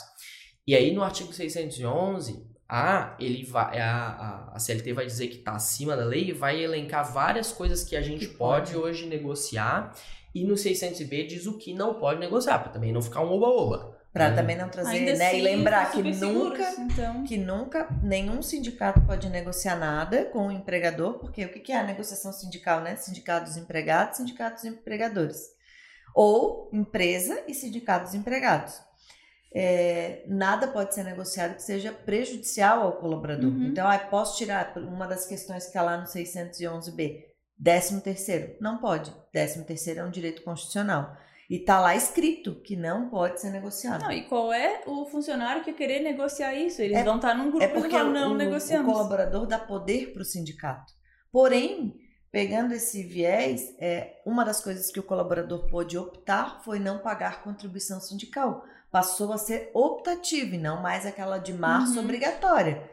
E 0.65 0.75
aí 0.75 0.91
no 0.93 1.03
artigo 1.03 1.31
611, 1.31 2.46
a, 2.69 3.15
ele 3.17 3.45
vai, 3.45 3.79
a, 3.79 4.49
a, 4.53 4.59
CLT 4.59 4.91
vai 4.91 5.05
dizer 5.05 5.27
que 5.27 5.37
está 5.37 5.53
acima 5.53 5.95
da 5.95 6.03
lei 6.03 6.29
e 6.29 6.33
vai 6.33 6.61
elencar 6.61 7.11
várias 7.11 7.51
coisas 7.51 7.83
que 7.83 7.95
a 7.95 8.01
gente 8.01 8.27
que 8.27 8.33
pode, 8.35 8.73
pode 8.73 8.83
hoje 8.83 9.05
negociar. 9.05 9.95
E 10.35 10.43
no 10.43 10.55
600B 10.55 11.27
diz 11.27 11.47
o 11.47 11.57
que 11.57 11.73
não 11.73 11.93
pode 11.93 12.19
negociar, 12.19 12.59
para 12.59 12.71
também 12.71 12.91
não 12.91 13.01
ficar 13.01 13.21
um 13.21 13.31
oba-oba. 13.31 13.95
Para 14.11 14.33
também 14.33 14.57
não 14.57 14.67
trazer, 14.67 14.99
né? 15.15 15.27
Assim, 15.27 15.37
e 15.37 15.41
lembrar 15.41 15.91
que 15.91 16.01
nunca, 16.01 16.71
então. 16.79 17.23
que 17.23 17.37
nunca 17.37 17.87
nenhum 18.01 18.41
sindicato 18.41 18.99
pode 19.01 19.29
negociar 19.29 19.75
nada 19.75 20.25
com 20.25 20.47
o 20.47 20.51
empregador, 20.51 21.19
porque 21.19 21.45
o 21.45 21.49
que 21.49 21.71
é 21.71 21.77
a 21.77 21.83
negociação 21.83 22.33
sindical, 22.33 22.81
né? 22.81 22.95
Sindicatos 22.95 23.57
empregados, 23.57 24.17
sindicatos 24.17 24.65
empregadores. 24.65 25.51
Ou 26.15 26.67
empresa 26.73 27.43
e 27.47 27.53
sindicatos 27.53 28.15
empregados 28.15 28.86
é, 29.53 30.23
nada 30.27 30.67
pode 30.67 30.93
ser 30.93 31.03
negociado 31.03 31.55
que 31.55 31.63
seja 31.63 31.91
prejudicial 31.91 32.83
ao 32.83 32.93
colaborador. 32.93 33.49
Uhum. 33.49 33.67
Então, 33.67 33.87
ah, 33.87 33.97
posso 33.97 34.37
tirar 34.37 34.73
uma 34.77 35.07
das 35.07 35.25
questões 35.25 35.63
que 35.63 35.69
está 35.69 35.81
lá 35.81 35.97
no 35.97 36.05
611B, 36.05 37.23
13 37.63 38.01
terceiro. 38.01 38.55
Não 38.59 38.77
pode. 38.77 39.11
13 39.31 39.63
terceiro 39.63 40.01
é 40.01 40.03
um 40.03 40.11
direito 40.11 40.43
constitucional. 40.43 41.15
E 41.49 41.59
tá 41.59 41.79
lá 41.79 41.95
escrito 41.95 42.55
que 42.55 42.75
não 42.75 43.09
pode 43.09 43.39
ser 43.39 43.49
negociado. 43.51 44.03
Não, 44.03 44.11
e 44.11 44.23
qual 44.23 44.51
é 44.51 44.83
o 44.85 45.05
funcionário 45.05 45.63
que 45.63 45.71
querer 45.71 46.01
negociar 46.01 46.53
isso? 46.53 46.81
Eles 46.81 46.97
é, 46.97 47.03
vão 47.03 47.15
estar 47.15 47.29
tá 47.29 47.35
num 47.35 47.49
grupo 47.49 47.63
é 47.63 47.69
porque 47.69 47.89
falar, 47.97 48.11
não 48.11 48.33
o, 48.33 48.35
negociamos. 48.35 48.89
O 48.89 48.93
colaborador 48.93 49.47
dá 49.47 49.57
poder 49.57 50.11
para 50.11 50.23
o 50.23 50.25
sindicato. 50.25 50.91
Porém, 51.31 51.95
pegando 52.29 52.73
esse 52.73 53.01
viés, 53.01 53.73
é, 53.79 54.21
uma 54.25 54.43
das 54.43 54.61
coisas 54.61 54.91
que 54.91 54.99
o 54.99 55.03
colaborador 55.03 55.67
pôde 55.67 55.97
optar 55.97 56.61
foi 56.65 56.79
não 56.79 56.99
pagar 56.99 57.41
contribuição 57.43 58.01
sindical 58.01 58.65
passou 58.97 59.31
a 59.31 59.37
ser 59.37 59.69
optativa 59.75 60.55
e 60.55 60.57
não 60.57 60.81
mais 60.81 61.05
aquela 61.05 61.37
de 61.37 61.53
março 61.53 61.99
uhum. 61.99 62.03
obrigatória. 62.03 62.83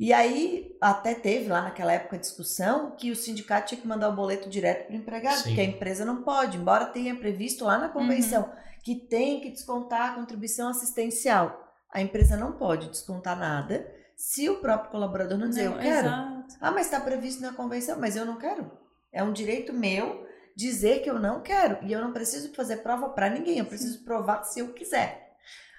E 0.00 0.10
aí 0.10 0.74
até 0.80 1.14
teve 1.14 1.50
lá 1.50 1.60
naquela 1.60 1.92
época 1.92 2.18
discussão 2.18 2.92
que 2.92 3.10
o 3.10 3.16
sindicato 3.16 3.68
tinha 3.68 3.80
que 3.82 3.86
mandar 3.86 4.08
o 4.08 4.16
boleto 4.16 4.48
direto 4.48 4.86
para 4.86 4.94
o 4.94 4.96
empregado, 4.96 5.36
Sim. 5.36 5.42
porque 5.42 5.60
a 5.60 5.64
empresa 5.64 6.06
não 6.06 6.22
pode, 6.22 6.56
embora 6.56 6.86
tenha 6.86 7.14
previsto 7.14 7.66
lá 7.66 7.76
na 7.76 7.90
convenção 7.90 8.44
uhum. 8.44 8.50
que 8.82 8.94
tem 8.94 9.42
que 9.42 9.50
descontar 9.50 10.12
a 10.12 10.14
contribuição 10.14 10.70
assistencial. 10.70 11.62
A 11.92 12.00
empresa 12.00 12.34
não 12.34 12.52
pode 12.52 12.88
descontar 12.88 13.38
nada 13.38 13.86
se 14.16 14.48
o 14.48 14.56
próprio 14.56 14.90
colaborador 14.90 15.36
não 15.36 15.50
dizer 15.50 15.68
não, 15.68 15.72
eu 15.74 15.82
quero. 15.82 16.06
Exato. 16.06 16.56
Ah, 16.62 16.70
mas 16.70 16.86
está 16.86 16.98
previsto 16.98 17.42
na 17.42 17.52
convenção, 17.52 18.00
mas 18.00 18.16
eu 18.16 18.24
não 18.24 18.38
quero. 18.38 18.70
É 19.12 19.22
um 19.22 19.34
direito 19.34 19.74
meu 19.74 20.26
dizer 20.56 21.02
que 21.02 21.10
eu 21.10 21.18
não 21.18 21.42
quero 21.42 21.76
e 21.82 21.92
eu 21.92 22.00
não 22.00 22.10
preciso 22.10 22.54
fazer 22.54 22.78
prova 22.78 23.10
para 23.10 23.28
ninguém, 23.28 23.58
eu 23.58 23.66
preciso 23.66 24.02
provar 24.02 24.44
se 24.44 24.60
eu 24.60 24.72
quiser. 24.72 25.21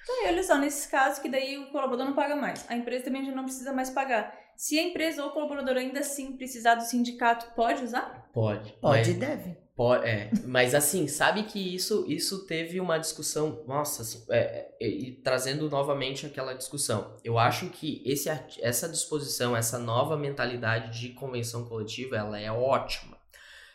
Então, 0.03 0.27
olha 0.27 0.43
só, 0.43 0.57
nesses 0.57 0.85
casos 0.85 1.19
que 1.19 1.29
daí 1.29 1.57
o 1.57 1.71
colaborador 1.71 2.05
não 2.05 2.13
paga 2.13 2.35
mais, 2.35 2.69
a 2.69 2.75
empresa 2.75 3.05
também 3.05 3.25
já 3.25 3.31
não 3.31 3.45
precisa 3.45 3.71
mais 3.71 3.89
pagar. 3.89 4.37
Se 4.55 4.77
a 4.77 4.83
empresa 4.83 5.23
ou 5.23 5.29
o 5.29 5.33
colaborador 5.33 5.77
ainda 5.77 6.01
assim 6.01 6.37
precisar 6.37 6.75
do 6.75 6.83
sindicato, 6.83 7.47
pode 7.55 7.83
usar? 7.83 8.29
Pode. 8.33 8.73
Pode 8.73 9.11
e 9.11 9.13
deve. 9.13 9.63
Pode, 9.75 10.05
é. 10.05 10.29
Mas 10.45 10.75
assim, 10.75 11.07
sabe 11.07 11.43
que 11.43 11.75
isso, 11.75 12.05
isso 12.07 12.45
teve 12.45 12.79
uma 12.79 12.99
discussão, 12.99 13.63
nossa, 13.67 14.03
assim, 14.03 14.23
é, 14.29 14.69
é, 14.79 14.87
e 14.87 15.13
trazendo 15.13 15.67
novamente 15.67 16.27
aquela 16.27 16.53
discussão. 16.53 17.17
Eu 17.23 17.39
acho 17.39 17.69
que 17.69 18.03
esse, 18.05 18.29
essa 18.61 18.87
disposição, 18.87 19.57
essa 19.57 19.79
nova 19.79 20.15
mentalidade 20.15 20.99
de 20.99 21.09
convenção 21.09 21.65
coletiva, 21.65 22.15
ela 22.15 22.39
é 22.39 22.51
ótima. 22.51 23.12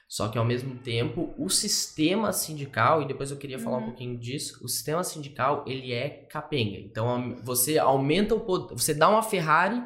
Só 0.08 0.28
que 0.28 0.38
ao 0.38 0.44
mesmo 0.44 0.74
tempo, 0.76 1.34
o 1.36 1.50
sistema 1.50 2.32
sindical, 2.32 3.02
e 3.02 3.06
depois 3.06 3.30
eu 3.30 3.36
queria 3.36 3.58
falar 3.58 3.76
uhum. 3.76 3.82
um 3.82 3.86
pouquinho 3.88 4.18
disso, 4.18 4.58
o 4.64 4.68
sistema 4.68 5.04
sindical, 5.04 5.62
ele 5.66 5.92
é 5.92 6.08
capenga. 6.08 6.78
Então 6.78 7.36
você 7.44 7.78
aumenta 7.78 8.34
o 8.34 8.40
poder, 8.40 8.74
você 8.74 8.94
dá 8.94 9.06
uma 9.06 9.22
Ferrari, 9.22 9.82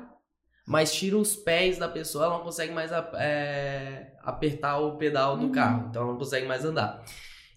mas 0.64 0.94
tira 0.94 1.18
os 1.18 1.34
pés 1.34 1.76
da 1.76 1.88
pessoa, 1.88 2.26
ela 2.26 2.38
não 2.38 2.44
consegue 2.44 2.72
mais 2.72 2.92
é, 2.92 4.14
apertar 4.22 4.78
o 4.78 4.96
pedal 4.96 5.36
do 5.36 5.46
uhum. 5.46 5.52
carro, 5.52 5.88
então 5.90 6.02
ela 6.02 6.12
não 6.12 6.18
consegue 6.18 6.46
mais 6.46 6.64
andar. 6.64 7.04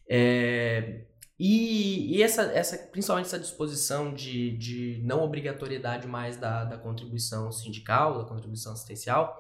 É, 0.10 1.06
e, 1.38 2.18
e, 2.18 2.24
essa, 2.24 2.44
essa, 2.44 2.78
principalmente 2.78 3.28
essa 3.28 3.38
disposição 3.38 4.12
de, 4.12 4.58
de 4.58 5.02
não 5.04 5.22
obrigatoriedade 5.22 6.08
mais 6.08 6.38
da, 6.38 6.64
da 6.64 6.78
contribuição 6.78 7.52
sindical, 7.52 8.18
da 8.18 8.24
contribuição 8.24 8.74
assistencial, 8.74 9.38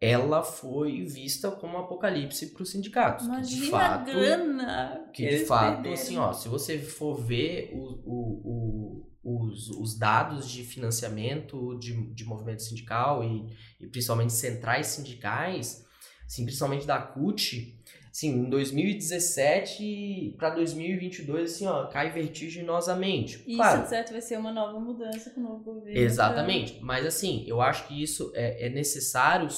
ela 0.00 0.42
foi 0.42 1.04
vista 1.04 1.50
como 1.50 1.76
um 1.76 1.80
apocalipse 1.80 2.46
para 2.46 2.62
os 2.62 2.70
sindicatos. 2.70 3.26
Imagina 3.26 3.64
de 3.64 3.70
fato, 3.70 4.10
a 4.10 4.12
grana! 4.12 5.10
Que 5.12 5.28
de 5.28 5.44
fato, 5.44 5.74
perderam. 5.74 5.94
assim, 5.94 6.16
ó, 6.16 6.32
se 6.32 6.48
você 6.48 6.78
for 6.78 7.20
ver 7.20 7.70
o, 7.74 8.00
o, 8.06 9.06
o, 9.22 9.44
os, 9.44 9.68
os 9.68 9.98
dados 9.98 10.48
de 10.48 10.64
financiamento 10.64 11.78
de, 11.78 12.14
de 12.14 12.24
movimento 12.24 12.62
sindical 12.62 13.22
e, 13.22 13.54
e 13.78 13.86
principalmente 13.86 14.32
centrais 14.32 14.86
sindicais, 14.86 15.84
assim, 16.24 16.44
principalmente 16.44 16.86
da 16.86 16.98
CUT, 16.98 17.78
Sim, 18.12 18.40
em 18.40 18.50
2017 18.50 20.34
para 20.36 20.50
2022, 20.50 21.52
assim, 21.52 21.66
ó, 21.66 21.86
cai 21.86 22.10
vertiginosamente. 22.10 23.44
Isso, 23.46 23.56
claro, 23.56 23.82
de 23.82 23.88
certo, 23.88 24.12
vai 24.12 24.20
ser 24.20 24.38
uma 24.38 24.52
nova 24.52 24.80
mudança 24.80 25.30
com 25.30 25.40
o 25.40 25.44
novo 25.44 25.62
governo. 25.62 25.98
Exatamente. 25.98 26.72
Pra... 26.74 26.84
Mas, 26.84 27.06
assim, 27.06 27.44
eu 27.46 27.60
acho 27.60 27.86
que 27.86 28.02
isso 28.02 28.32
é, 28.34 28.66
é 28.66 28.70
necessário, 28.70 29.48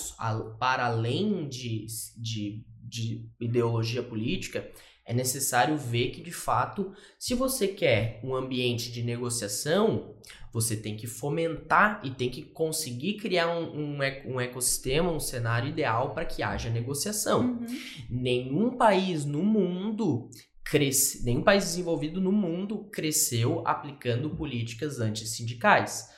para 0.59 0.87
além 0.87 1.49
de, 1.49 1.87
de, 2.17 2.63
de 2.83 3.27
ideologia 3.41 4.03
política, 4.03 4.71
É 5.05 5.13
necessário 5.13 5.77
ver 5.77 6.11
que, 6.11 6.23
de 6.23 6.31
fato, 6.31 6.93
se 7.19 7.35
você 7.35 7.67
quer 7.69 8.21
um 8.23 8.35
ambiente 8.35 8.91
de 8.93 9.03
negociação, 9.03 10.15
você 10.53 10.77
tem 10.77 10.97
que 10.97 11.07
fomentar 11.07 12.01
e 12.05 12.11
tem 12.11 12.31
que 12.31 12.43
conseguir 12.43 13.15
criar 13.15 13.49
um, 13.49 13.97
um, 13.97 13.99
um 14.27 14.41
ecossistema, 14.41 15.11
um 15.11 15.19
cenário 15.19 15.69
ideal 15.69 16.15
para 16.15 16.25
que 16.25 16.43
haja 16.43 16.71
negociação. 16.71 17.41
Uhum. 17.41 17.67
Nenhum 18.11 18.77
país 18.77 19.25
no 19.25 19.43
mundo 19.43 20.31
cresce, 20.63 21.25
nenhum 21.25 21.43
país 21.43 21.65
desenvolvido 21.65 22.21
no 22.21 22.31
mundo 22.31 22.85
cresceu 22.93 23.67
aplicando 23.67 24.31
políticas 24.31 25.01
antissindicais. 25.01 26.11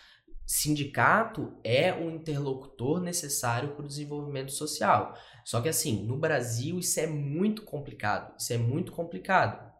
Sindicato 0.46 1.54
é 1.64 1.94
um 1.94 2.10
interlocutor 2.16 3.00
necessário 3.00 3.70
para 3.70 3.84
o 3.84 3.88
desenvolvimento 3.88 4.52
social. 4.52 5.14
Só 5.44 5.60
que 5.60 5.68
assim, 5.68 6.04
no 6.04 6.16
Brasil 6.16 6.78
isso 6.78 6.98
é 6.98 7.06
muito 7.06 7.62
complicado. 7.62 8.34
Isso 8.38 8.52
é 8.52 8.58
muito 8.58 8.92
complicado. 8.92 9.72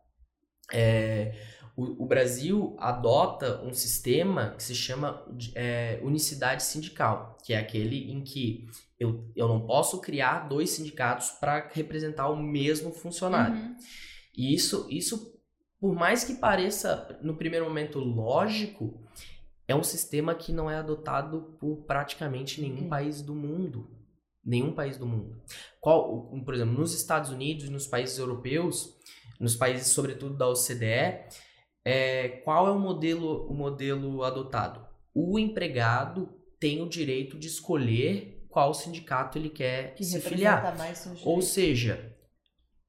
É, 0.72 1.34
o, 1.76 2.04
o, 2.04 2.06
Brasil 2.06 2.76
adota 2.78 3.60
um 3.62 3.72
sistema 3.72 4.54
que 4.56 4.62
se 4.62 4.74
chama 4.74 5.26
é, 5.54 5.98
unicidade 6.02 6.62
sindical, 6.62 7.36
que 7.42 7.52
é 7.52 7.58
aquele 7.58 8.12
em 8.12 8.22
que 8.22 8.66
eu, 8.98 9.30
eu 9.34 9.48
não 9.48 9.66
posso 9.66 10.00
criar 10.00 10.48
dois 10.48 10.70
sindicatos 10.70 11.30
para 11.30 11.68
representar 11.72 12.28
o 12.28 12.36
mesmo 12.36 12.92
funcionário. 12.92 13.56
Uhum. 13.56 13.76
E 14.36 14.54
isso, 14.54 14.86
isso, 14.88 15.34
por 15.80 15.94
mais 15.94 16.24
que 16.24 16.34
pareça 16.34 17.18
no 17.22 17.36
primeiro 17.36 17.66
momento 17.66 17.98
lógico, 17.98 19.02
é 19.66 19.74
um 19.74 19.82
sistema 19.82 20.34
que 20.34 20.52
não 20.52 20.70
é 20.70 20.76
adotado 20.76 21.56
por 21.58 21.84
praticamente 21.84 22.60
nenhum 22.60 22.82
Uhum. 22.82 22.88
país 22.88 23.20
do 23.22 23.34
mundo. 23.34 23.90
Nenhum 24.44 24.72
país 24.72 24.98
do 24.98 25.06
mundo. 25.06 25.42
Qual, 25.80 26.30
por 26.44 26.54
exemplo, 26.54 26.74
nos 26.74 26.94
Estados 26.94 27.30
Unidos, 27.30 27.68
nos 27.68 27.86
países 27.86 28.18
europeus, 28.18 28.94
nos 29.40 29.56
países 29.56 29.88
sobretudo 29.88 30.36
da 30.36 30.48
OCDE, 30.48 31.24
é, 31.84 32.28
qual 32.44 32.66
é 32.66 32.70
o 32.70 32.78
modelo, 32.78 33.46
o 33.46 33.54
modelo 33.54 34.22
adotado? 34.22 34.86
O 35.14 35.38
empregado 35.38 36.28
tem 36.58 36.82
o 36.82 36.88
direito 36.88 37.38
de 37.38 37.46
escolher 37.46 38.46
qual 38.48 38.72
sindicato 38.72 39.36
ele 39.36 39.50
quer 39.50 39.94
Que 39.94 40.04
se 40.04 40.20
filiar. 40.20 40.76
Ou 41.24 41.42
seja, 41.42 42.16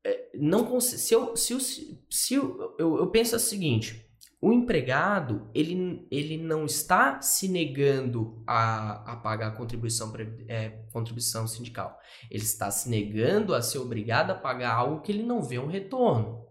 é, 0.05 0.29
não 0.35 0.79
se 0.79 1.13
eu, 1.13 1.35
se 1.35 1.53
eu, 1.53 1.59
se 1.59 2.33
eu, 2.33 2.75
eu, 2.77 2.97
eu 2.97 3.07
penso 3.09 3.35
o 3.35 3.39
seguinte, 3.39 4.04
o 4.45 4.53
empregado 4.53 5.49
ele, 5.55 6.07
ele 6.11 6.37
não 6.37 6.65
está 6.65 7.19
se 7.19 7.47
negando 7.47 8.43
a, 8.45 9.13
a 9.13 9.15
pagar 9.15 9.47
a 9.47 9.55
contribuição, 9.55 10.13
é, 10.47 10.69
contribuição 10.93 11.47
sindical. 11.47 11.97
Ele 12.29 12.43
está 12.43 12.69
se 12.69 12.87
negando 12.87 13.55
a 13.55 13.61
ser 13.63 13.79
obrigado 13.79 14.29
a 14.29 14.35
pagar 14.35 14.75
algo 14.75 15.01
que 15.01 15.11
ele 15.11 15.23
não 15.23 15.41
vê 15.41 15.57
um 15.57 15.65
retorno. 15.65 16.45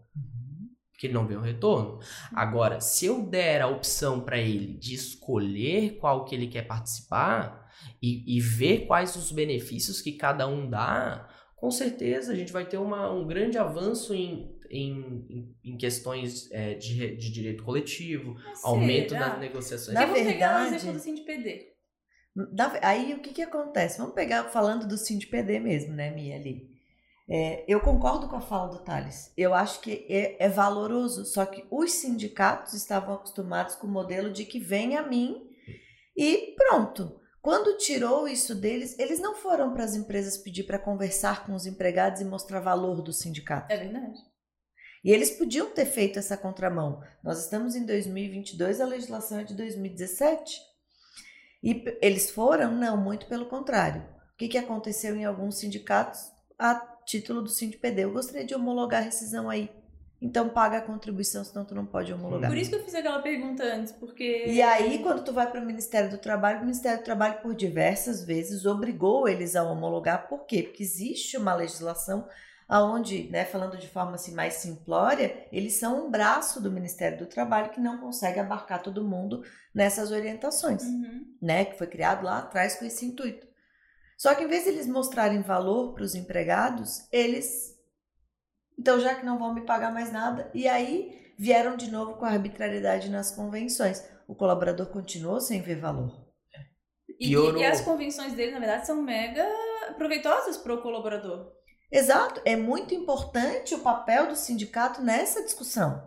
Que 0.99 1.07
ele 1.07 1.15
não 1.15 1.25
vê 1.25 1.37
um 1.37 1.41
retorno. 1.41 2.01
Agora, 2.33 2.81
se 2.81 3.07
eu 3.07 3.25
der 3.25 3.63
a 3.63 3.69
opção 3.69 4.23
para 4.23 4.39
ele 4.39 4.77
de 4.77 4.93
escolher 4.93 5.97
qual 5.99 6.25
que 6.25 6.35
ele 6.35 6.49
quer 6.49 6.67
participar 6.67 7.71
e, 8.03 8.37
e 8.37 8.41
ver 8.41 8.89
quais 8.89 9.15
os 9.15 9.31
benefícios 9.31 10.03
que 10.03 10.15
cada 10.15 10.49
um 10.49 10.69
dá, 10.69 11.29
com 11.55 11.71
certeza 11.71 12.33
a 12.33 12.35
gente 12.35 12.53
vai 12.53 12.67
ter 12.67 12.79
uma, 12.79 13.09
um 13.13 13.25
grande 13.25 13.57
avanço 13.57 14.13
em, 14.13 14.54
em, 14.77 15.27
em- 15.31 15.57
em 15.73 15.77
questões 15.77 16.51
é, 16.51 16.75
de, 16.75 17.17
de 17.17 17.31
direito 17.33 17.63
coletivo, 17.63 18.35
Mas 18.45 18.65
aumento 18.65 19.11
será? 19.11 19.29
das 19.29 19.41
negociações. 19.41 19.95
Na 19.95 20.03
Eu 20.03 20.09
vou 20.09 20.17
pegar 20.17 20.59
verdade- 20.63 20.75
exemplo 20.77 20.93
do 20.95 21.01
SINDPD. 21.01 21.69
Da- 22.53 22.81
Aí 22.83 23.15
o 23.15 23.21
que, 23.21 23.33
que 23.33 23.43
acontece? 23.43 23.99
Vamos 23.99 24.15
pegar 24.15 24.45
falando 24.45 24.87
do 24.89 24.97
SINDPD 24.99 25.61
mesmo, 25.61 25.95
né, 25.95 26.11
Mia? 26.11 26.35
Ali. 26.37 26.69
É, 27.29 27.65
eu 27.67 27.81
concordo 27.81 28.29
com 28.29 28.37
a 28.37 28.41
fala 28.41 28.69
do 28.69 28.81
Thales. 28.85 29.33
Eu 29.37 29.55
acho 29.55 29.81
que 29.81 30.05
é, 30.11 30.45
é 30.45 30.49
valoroso, 30.49 31.25
só 31.25 31.47
que 31.47 31.65
os 31.71 31.93
sindicatos 31.93 32.75
estavam 32.75 33.15
acostumados 33.15 33.77
com 33.77 33.87
o 33.87 33.91
modelo 33.91 34.31
de 34.31 34.45
que 34.45 34.59
vem 34.59 34.97
a 34.97 35.03
mim 35.07 35.49
e 36.17 36.55
pronto. 36.57 37.19
Quando 37.41 37.77
tirou 37.79 38.27
isso 38.27 38.55
deles, 38.55 38.99
eles 38.99 39.21
não 39.21 39.35
foram 39.35 39.73
para 39.73 39.85
as 39.85 39.95
empresas 39.95 40.37
pedir 40.37 40.65
para 40.65 40.79
conversar 40.79 41.47
com 41.47 41.55
os 41.55 41.67
empregados 41.67 42.21
e 42.21 42.25
mostrar 42.25 42.61
valor 42.61 43.01
do 43.03 43.13
sindicato. 43.13 43.73
É 43.73 43.77
verdade. 43.77 44.19
E 45.05 45.13
eles 45.13 45.33
podiam 45.33 45.69
ter 45.71 45.85
feito 45.85 46.19
essa 46.19 46.37
contramão. 46.37 47.03
Nós 47.23 47.45
estamos 47.45 47.77
em 47.77 47.85
2022, 47.85 48.81
a 48.81 48.87
legislação 48.87 49.39
é 49.39 49.45
de 49.45 49.55
2017. 49.55 50.61
E 51.63 51.85
eles 52.01 52.31
foram? 52.31 52.75
Não, 52.75 52.97
muito 52.97 53.27
pelo 53.27 53.47
contrário. 53.47 54.03
O 54.33 54.37
que, 54.37 54.49
que 54.49 54.59
aconteceu 54.59 55.15
em 55.15 55.27
alguns 55.27 55.59
sindicatos 55.59 56.33
a 56.59 56.75
título 57.05 57.43
do 57.43 57.51
SINDPD? 57.51 58.05
Eu 58.05 58.13
gostaria 58.13 58.47
de 58.47 58.55
homologar 58.55 59.03
a 59.03 59.05
rescisão 59.05 59.51
aí. 59.51 59.71
Então 60.23 60.49
paga 60.49 60.79
a 60.79 60.81
contribuição, 60.81 61.45
senão 61.45 61.67
tu 61.67 61.75
não 61.75 61.85
pode 61.85 62.11
homologar. 62.11 62.51
Por 62.51 62.57
isso 62.57 62.71
que 62.71 62.77
eu 62.77 62.85
fiz 62.85 62.95
aquela 62.95 63.21
pergunta 63.21 63.63
antes, 63.63 63.93
porque. 63.93 64.47
E 64.47 64.63
aí, 64.63 65.03
quando 65.03 65.23
tu 65.23 65.35
vai 65.35 65.51
para 65.51 65.61
o 65.61 65.67
Ministério 65.67 66.11
do 66.11 66.17
Trabalho, 66.17 66.59
o 66.59 66.63
Ministério 66.63 67.01
do 67.01 67.05
Trabalho, 67.05 67.43
por 67.43 67.55
diversas 67.55 68.25
vezes, 68.25 68.65
obrigou 68.65 69.29
eles 69.29 69.55
a 69.55 69.63
homologar. 69.63 70.27
Por 70.29 70.47
quê? 70.47 70.63
Porque 70.63 70.83
existe 70.83 71.37
uma 71.37 71.55
legislação 71.55 72.27
aonde, 72.69 73.29
né, 73.31 73.45
falando 73.45 73.77
de 73.77 73.89
forma 73.89 74.15
assim 74.15 74.35
mais 74.35 74.55
simplória, 74.55 75.47
eles 75.53 75.75
são 75.79 76.07
um 76.07 76.11
braço 76.11 76.61
do 76.63 76.71
Ministério 76.73 77.19
do 77.19 77.27
Trabalho 77.27 77.71
que 77.71 77.81
não 77.81 77.99
consegue 77.99 78.41
abarcar 78.41 78.83
todo 78.83 79.05
mundo 79.05 79.43
nessas 79.75 80.11
orientações, 80.11 80.83
Uhum. 80.83 81.25
né, 81.43 81.65
que 81.65 81.77
foi 81.79 81.87
criado 81.87 82.25
lá 82.25 82.39
atrás 82.39 82.77
com 82.79 82.85
esse 82.85 83.05
intuito. 83.05 83.47
Só 84.17 84.35
que 84.35 84.45
em 84.45 84.49
vez 84.49 84.65
de 84.65 84.71
eles 84.71 84.87
mostrarem 84.87 85.43
valor 85.43 85.93
para 85.95 86.05
os 86.05 86.15
empregados, 86.15 87.07
eles 87.13 87.75
então 88.79 88.99
já 88.99 89.15
que 89.15 89.25
não 89.25 89.39
vão 89.39 89.55
me 89.55 89.65
pagar 89.65 89.93
mais 89.93 90.11
nada, 90.11 90.51
e 90.53 90.67
aí 90.67 91.33
vieram 91.39 91.77
de 91.77 91.91
novo 91.91 92.15
com 92.15 92.25
a 92.25 92.31
arbitrariedade 92.31 93.09
nas 93.11 93.31
convenções. 93.31 94.05
O 94.27 94.35
colaborador 94.35 94.87
continuou 94.87 95.41
sem 95.41 95.61
ver 95.63 95.77
valor. 95.81 96.25
E, 97.21 97.29
Piorou. 97.29 97.61
e 97.61 97.65
as 97.65 97.81
convenções 97.81 98.33
dele, 98.33 98.53
na 98.53 98.59
verdade, 98.59 98.87
são 98.87 99.01
mega 99.03 99.47
proveitosas 99.97 100.57
para 100.57 100.75
o 100.75 100.83
colaborador. 100.83 101.53
Exato, 101.97 102.41
é 102.45 102.57
muito 102.57 102.95
importante 102.95 103.75
o 103.75 103.79
papel 103.79 104.29
do 104.29 104.37
sindicato 104.37 105.01
nessa 105.01 105.43
discussão. 105.45 106.03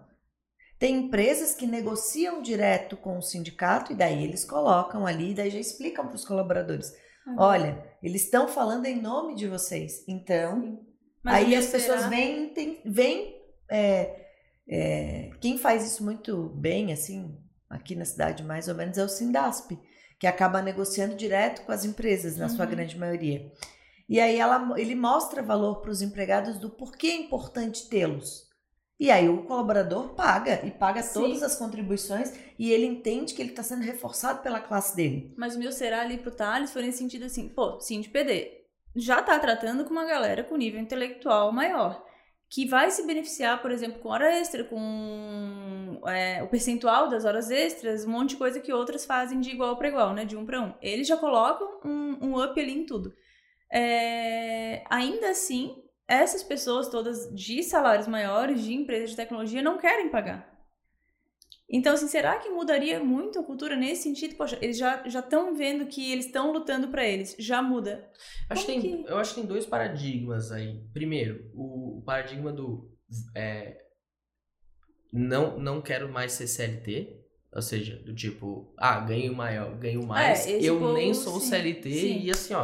Tem 0.77 0.95
empresas 0.95 1.55
que 1.55 1.65
negociam 1.65 2.41
direto 2.41 2.97
com 2.97 3.17
o 3.17 3.21
sindicato 3.21 3.91
e 3.91 3.95
daí 3.95 4.23
eles 4.23 4.43
colocam 4.45 5.07
ali, 5.07 5.33
daí 5.33 5.49
já 5.49 5.59
explicam 5.59 6.05
para 6.05 6.15
os 6.15 6.25
colaboradores: 6.25 6.91
Uhum. 7.25 7.35
olha, 7.39 7.83
eles 8.03 8.23
estão 8.25 8.47
falando 8.47 8.85
em 8.85 9.01
nome 9.01 9.33
de 9.35 9.47
vocês, 9.47 10.03
então 10.07 10.79
Aí 11.25 11.55
as 11.55 11.63
meu 11.65 11.71
pessoas 11.71 11.99
será- 12.01 12.09
vêm, 12.09 12.49
tem- 12.53 12.81
vêm 12.85 13.35
é, 13.69 14.25
é, 14.69 15.29
quem 15.41 15.57
faz 15.57 15.85
isso 15.85 16.03
muito 16.03 16.49
bem, 16.49 16.91
assim, 16.93 17.35
aqui 17.69 17.95
na 17.95 18.05
cidade 18.05 18.43
mais 18.43 18.67
ou 18.67 18.75
menos, 18.75 18.97
é 18.97 19.03
o 19.03 19.09
Sindasp, 19.09 19.71
que 20.19 20.27
acaba 20.27 20.61
negociando 20.61 21.15
direto 21.15 21.63
com 21.65 21.71
as 21.71 21.83
empresas, 21.85 22.37
na 22.37 22.49
sua 22.49 22.65
Uhum. 22.65 22.71
grande 22.71 22.97
maioria. 22.97 23.51
E 24.07 24.19
aí 24.19 24.37
ela, 24.37 24.73
ele 24.77 24.95
mostra 24.95 25.43
valor 25.43 25.81
para 25.81 25.91
os 25.91 26.01
empregados 26.01 26.57
do 26.57 26.69
porquê 26.69 27.07
é 27.07 27.15
importante 27.15 27.89
tê-los. 27.89 28.47
E 28.99 29.11
aí 29.11 29.29
o 29.29 29.43
colaborador 29.43 30.15
paga, 30.15 30.65
e 30.65 30.71
paga 30.71 31.03
Sim. 31.03 31.21
todas 31.21 31.43
as 31.43 31.55
contribuições, 31.55 32.33
e 32.57 32.71
ele 32.71 32.85
entende 32.85 33.33
que 33.33 33.41
ele 33.41 33.51
está 33.51 33.61
sendo 33.61 33.83
reforçado 33.83 34.41
pela 34.41 34.59
classe 34.59 34.95
dele. 34.95 35.33
Mas 35.37 35.55
o 35.55 35.59
meu 35.59 35.71
será 35.71 36.01
ali 36.01 36.17
pro 36.17 36.31
Thales 36.31 36.71
foi 36.71 36.81
nesse 36.81 36.97
sentido 36.97 37.25
assim, 37.25 37.49
pô, 37.49 37.79
SINDPD 37.79 38.57
já 38.97 39.21
tá 39.21 39.37
tratando 39.37 39.85
com 39.85 39.91
uma 39.91 40.05
galera 40.05 40.43
com 40.43 40.57
nível 40.57 40.81
intelectual 40.81 41.51
maior. 41.51 42.03
Que 42.49 42.65
vai 42.65 42.89
se 42.89 43.05
beneficiar, 43.05 43.61
por 43.61 43.71
exemplo, 43.71 43.99
com 43.99 44.09
hora 44.09 44.33
extra, 44.33 44.63
com 44.63 46.01
é, 46.07 46.41
o 46.41 46.47
percentual 46.47 47.09
das 47.09 47.25
horas 47.25 47.51
extras, 47.51 48.05
um 48.05 48.11
monte 48.11 48.31
de 48.31 48.37
coisa 48.37 48.59
que 48.59 48.71
outras 48.71 49.05
fazem 49.05 49.39
de 49.41 49.51
igual 49.51 49.75
para 49.77 49.89
igual, 49.89 50.13
né? 50.13 50.23
De 50.23 50.37
um 50.37 50.45
para 50.45 50.61
um. 50.61 50.73
Eles 50.81 51.07
já 51.07 51.17
colocam 51.17 51.67
um, 51.83 52.17
um 52.21 52.43
up 52.43 52.59
ali 52.59 52.71
em 52.71 52.85
tudo. 52.85 53.13
É, 53.71 54.83
ainda 54.89 55.29
assim, 55.29 55.83
essas 56.07 56.43
pessoas 56.43 56.89
todas 56.89 57.33
de 57.33 57.63
salários 57.63 58.07
maiores, 58.07 58.63
de 58.63 58.73
empresas 58.73 59.11
de 59.11 59.15
tecnologia, 59.15 59.61
não 59.61 59.77
querem 59.77 60.09
pagar. 60.09 60.55
Então, 61.69 61.93
assim, 61.93 62.07
será 62.07 62.37
que 62.39 62.49
mudaria 62.49 63.03
muito 63.03 63.37
a 63.39 63.43
cultura 63.43 63.75
nesse 63.75 64.03
sentido? 64.03 64.35
Poxa, 64.35 64.57
eles 64.61 64.77
já 64.77 65.03
estão 65.05 65.53
vendo 65.53 65.85
que 65.87 66.13
eles 66.13 66.25
estão 66.27 66.53
lutando 66.53 66.87
pra 66.87 67.05
eles. 67.05 67.35
Já 67.37 67.61
muda. 67.61 68.09
Acho 68.49 68.65
tem, 68.65 68.79
que- 68.79 69.05
Eu 69.05 69.17
acho 69.17 69.33
que 69.33 69.41
tem 69.41 69.47
dois 69.49 69.65
paradigmas 69.65 70.49
aí. 70.49 70.81
Primeiro, 70.93 71.51
o, 71.53 71.97
o 71.97 72.01
paradigma 72.03 72.53
do 72.53 72.89
é, 73.35 73.83
não, 75.11 75.59
não 75.59 75.81
quero 75.81 76.09
mais 76.09 76.31
ser 76.33 76.47
CLT. 76.47 77.25
Ou 77.53 77.61
seja, 77.61 77.97
do 77.97 78.13
tipo, 78.13 78.73
ah, 78.77 78.99
ganho 78.99 79.33
maior, 79.35 79.75
ganho 79.77 80.05
mais. 80.05 80.45
esse 80.45 80.65
eu 80.65 80.79
povo, 80.79 80.93
nem 80.93 81.13
sou 81.13 81.39
sim, 81.39 81.49
CLT 81.49 81.91
sim. 81.91 82.19
e 82.21 82.31
assim, 82.31 82.53
ó. 82.53 82.63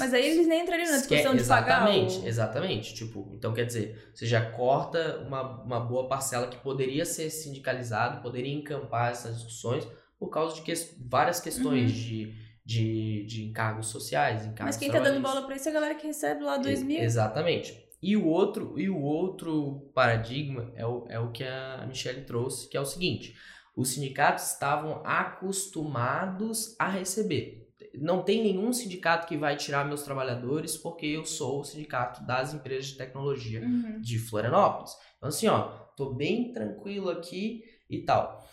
Mas 0.00 0.12
aí 0.12 0.26
eles 0.26 0.46
nem 0.48 0.62
entrariam 0.62 0.90
na 0.90 0.96
discussão 0.98 1.32
Quer- 1.32 1.42
de 1.42 1.48
pagar 1.48 1.82
exatamente, 1.88 2.18
o... 2.18 2.26
exatamente. 2.26 2.94
Tipo, 2.94 3.30
então 3.32 3.52
quer 3.54 3.64
dizer, 3.64 4.10
você 4.12 4.26
já 4.26 4.50
corta 4.50 5.18
uma, 5.18 5.62
uma 5.62 5.80
boa 5.80 6.08
parcela 6.08 6.48
que 6.48 6.56
poderia 6.58 7.04
ser 7.04 7.30
sindicalizado, 7.30 8.20
poderia 8.20 8.52
encampar 8.52 9.12
essas 9.12 9.36
discussões 9.36 9.86
por 10.18 10.30
causa 10.30 10.56
de 10.56 10.62
ques- 10.62 10.96
várias 11.08 11.40
questões 11.40 11.90
Uhum. 11.92 11.96
de, 11.96 12.34
de, 12.64 13.24
de 13.26 13.44
encargos 13.44 13.86
sociais, 13.86 14.40
encargos 14.42 14.64
Mas 14.64 14.76
quem 14.76 14.90
tá 14.90 14.98
dando 14.98 15.20
bola 15.22 15.42
pra 15.46 15.54
isso 15.54 15.68
é 15.68 15.70
a 15.70 15.74
galera 15.74 15.94
que 15.94 16.06
recebe 16.08 16.42
lá 16.42 16.56
dois 16.56 16.80
E- 16.82 16.84
mil. 16.84 17.00
Exatamente. 17.00 17.84
E 18.02 18.16
o 18.16 18.26
outro, 18.26 18.78
e 18.78 18.90
o 18.90 19.00
outro 19.00 19.90
paradigma 19.94 20.72
é 20.74 20.84
o, 20.84 21.06
é 21.08 21.18
o 21.20 21.30
que 21.30 21.44
a 21.44 21.84
Michelle 21.86 22.22
trouxe, 22.24 22.68
que 22.68 22.76
é 22.76 22.80
o 22.80 22.84
seguinte: 22.84 23.34
os 23.76 23.90
sindicatos 23.90 24.50
estavam 24.50 25.00
acostumados 25.06 26.74
a 26.78 26.88
receber. 26.88 27.63
Não 27.98 28.22
tem 28.22 28.42
nenhum 28.42 28.72
sindicato 28.72 29.26
que 29.26 29.36
vai 29.36 29.56
tirar 29.56 29.86
meus 29.86 30.02
trabalhadores 30.02 30.76
porque 30.76 31.06
eu 31.06 31.24
sou 31.24 31.60
o 31.60 31.64
sindicato 31.64 32.24
das 32.26 32.52
empresas 32.52 32.86
de 32.86 32.96
tecnologia 32.96 33.60
Uhum. 33.60 34.00
de 34.00 34.18
Florianópolis. 34.18 34.92
Então, 35.16 35.28
assim, 35.28 35.46
ó, 35.48 35.68
tô 35.96 36.14
bem 36.14 36.52
tranquilo 36.52 37.10
aqui 37.10 37.62
e 37.88 38.02
tal. 38.02 38.44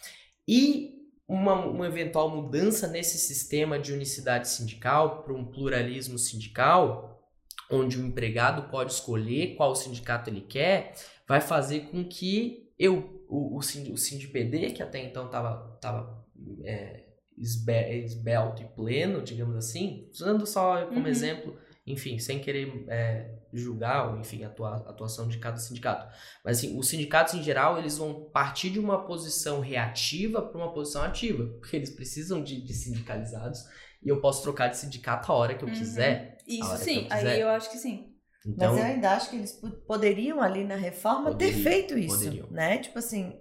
E 0.47 1.01
uma, 1.27 1.53
uma 1.65 1.87
eventual 1.87 2.29
mudança 2.29 2.87
nesse 2.87 3.17
sistema 3.17 3.79
de 3.79 3.93
unicidade 3.93 4.49
sindical 4.49 5.23
para 5.23 5.33
um 5.33 5.45
pluralismo 5.45 6.17
sindical, 6.19 7.21
onde 7.69 7.97
o 7.97 8.05
empregado 8.05 8.69
pode 8.69 8.91
escolher 8.91 9.55
qual 9.55 9.73
sindicato 9.75 10.29
ele 10.29 10.41
quer, 10.41 10.93
vai 11.27 11.39
fazer 11.39 11.87
com 11.89 12.03
que 12.03 12.69
eu, 12.77 13.25
o, 13.29 13.55
o, 13.55 13.57
o 13.59 13.97
SindPD, 13.97 14.71
que 14.71 14.83
até 14.83 14.99
então 15.03 15.27
estava 15.27 15.77
tava, 15.79 16.25
é, 16.65 17.05
esbe- 17.41 18.03
esbelto 18.05 18.61
e 18.61 18.65
pleno, 18.67 19.21
digamos 19.21 19.55
assim, 19.55 20.07
usando 20.11 20.45
só 20.45 20.85
como 20.85 20.99
Uhum. 21.01 21.07
exemplo, 21.07 21.57
enfim, 21.85 22.19
sem 22.19 22.39
querer 22.39 22.85
é, 22.87 23.33
julgar, 23.51 24.11
ou 24.13 24.19
enfim, 24.19 24.43
a 24.43 24.47
atua- 24.47 24.77
atuação 24.87 25.27
de 25.27 25.37
cada 25.39 25.57
sindicato. 25.57 26.07
Mas 26.45 26.57
assim, 26.59 26.77
os 26.77 26.87
sindicatos 26.87 27.33
em 27.33 27.43
geral, 27.43 27.77
eles 27.79 27.97
vão 27.97 28.29
partir 28.31 28.69
de 28.69 28.79
uma 28.79 29.05
posição 29.05 29.59
reativa 29.59 30.41
para 30.41 30.57
uma 30.57 30.73
posição 30.73 31.01
ativa, 31.01 31.45
porque 31.59 31.75
eles 31.75 31.89
precisam 31.89 32.43
de, 32.43 32.61
de 32.61 32.73
sindicalizados 32.73 33.59
e 34.03 34.09
eu 34.09 34.21
posso 34.21 34.41
trocar 34.43 34.67
de 34.69 34.77
sindicato 34.77 35.31
a 35.31 35.35
hora 35.35 35.55
que 35.55 35.63
eu 35.63 35.67
Uhum. 35.69 35.73
quiser. 35.75 36.37
Isso 36.47 36.77
sim, 36.77 36.97
eu 36.97 37.03
quiser. 37.03 37.33
aí 37.33 37.39
eu 37.41 37.49
acho 37.49 37.71
que 37.71 37.77
sim. 37.77 38.07
Então, 38.45 38.73
Mas 38.73 38.79
eu 38.79 38.85
ainda 38.85 39.11
acho 39.11 39.29
que 39.29 39.35
eles 39.35 39.51
po- 39.53 39.69
poderiam 39.85 40.41
ali 40.41 40.63
na 40.63 40.75
reforma 40.75 41.29
ter 41.31 41.45
Poderiam, 41.51 41.61
feito 41.63 41.97
isso, 41.97 42.17
poderiam. 42.19 42.47
né? 42.49 42.77
Tipo 42.79 42.97
assim, 42.99 43.39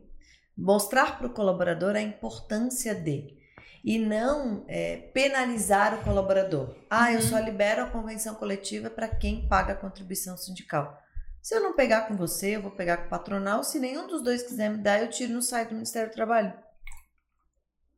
mostrar 0.57 1.17
para 1.19 1.27
o 1.27 1.33
colaborador 1.33 1.97
a 1.97 2.03
importância 2.03 2.95
de 2.95 3.39
e 3.85 3.99
não 3.99 4.65
é, 4.69 4.97
penalizar 5.15 5.95
o 5.95 6.05
colaborador. 6.05 6.75
Ah, 6.91 7.13
eu 7.13 7.21
Uhum. 7.21 7.27
só 7.27 7.39
libero 7.39 7.83
a 7.83 7.87
convenção 7.91 8.35
coletiva 8.35 8.91
para 8.91 9.09
quem 9.09 9.49
paga 9.49 9.73
a 9.73 9.77
contribuição 9.77 10.37
sindical. 10.37 10.99
Se 11.43 11.55
eu 11.55 11.63
não 11.63 11.75
pegar 11.75 12.03
com 12.03 12.17
você, 12.17 12.57
eu 12.57 12.63
vou 12.63 12.71
pegar 12.71 12.99
com 12.99 13.07
o 13.07 13.09
patronal. 13.11 13.65
Se 13.65 13.79
nenhum 13.79 14.07
dos 14.07 14.23
dois 14.23 14.43
quiser 14.43 14.69
me 14.71 14.79
dar, 14.79 15.01
eu 15.01 15.09
tiro 15.09 15.33
no 15.33 15.41
site 15.41 15.69
do 15.69 15.75
Ministério 15.75 16.11
do 16.11 16.15
Trabalho. 16.15 16.53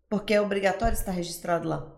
Porque 0.09 0.35
é 0.35 0.41
obrigatório 0.41 0.95
estar 0.95 1.11
registrado 1.12 1.66
lá. 1.68 1.93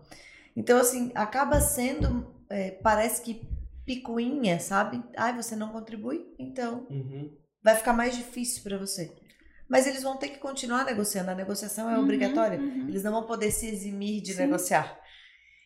Então, 0.55 0.79
assim, 0.79 1.11
acaba 1.13 1.59
sendo, 1.59 2.33
é, 2.49 2.71
parece 2.71 3.21
que 3.21 3.47
picuinha, 3.85 4.59
sabe? 4.59 5.03
Ai, 5.17 5.35
você 5.35 5.55
não 5.55 5.69
contribui? 5.71 6.33
Então, 6.39 6.87
uhum. 6.89 7.37
vai 7.61 7.75
ficar 7.75 7.93
mais 7.93 8.15
difícil 8.15 8.63
para 8.63 8.77
você. 8.77 9.13
Mas 9.67 9.87
eles 9.87 10.03
vão 10.03 10.17
ter 10.17 10.29
que 10.29 10.37
continuar 10.37 10.85
negociando. 10.85 11.31
A 11.31 11.35
negociação 11.35 11.89
é 11.89 11.97
Uhum, 11.97 12.03
obrigatória. 12.03 12.59
uhum. 12.59 12.87
Eles 12.87 13.03
não 13.03 13.11
vão 13.11 13.23
poder 13.23 13.51
se 13.51 13.67
eximir 13.67 14.21
de 14.21 14.33
Sim. 14.33 14.41
negociar. 14.41 14.99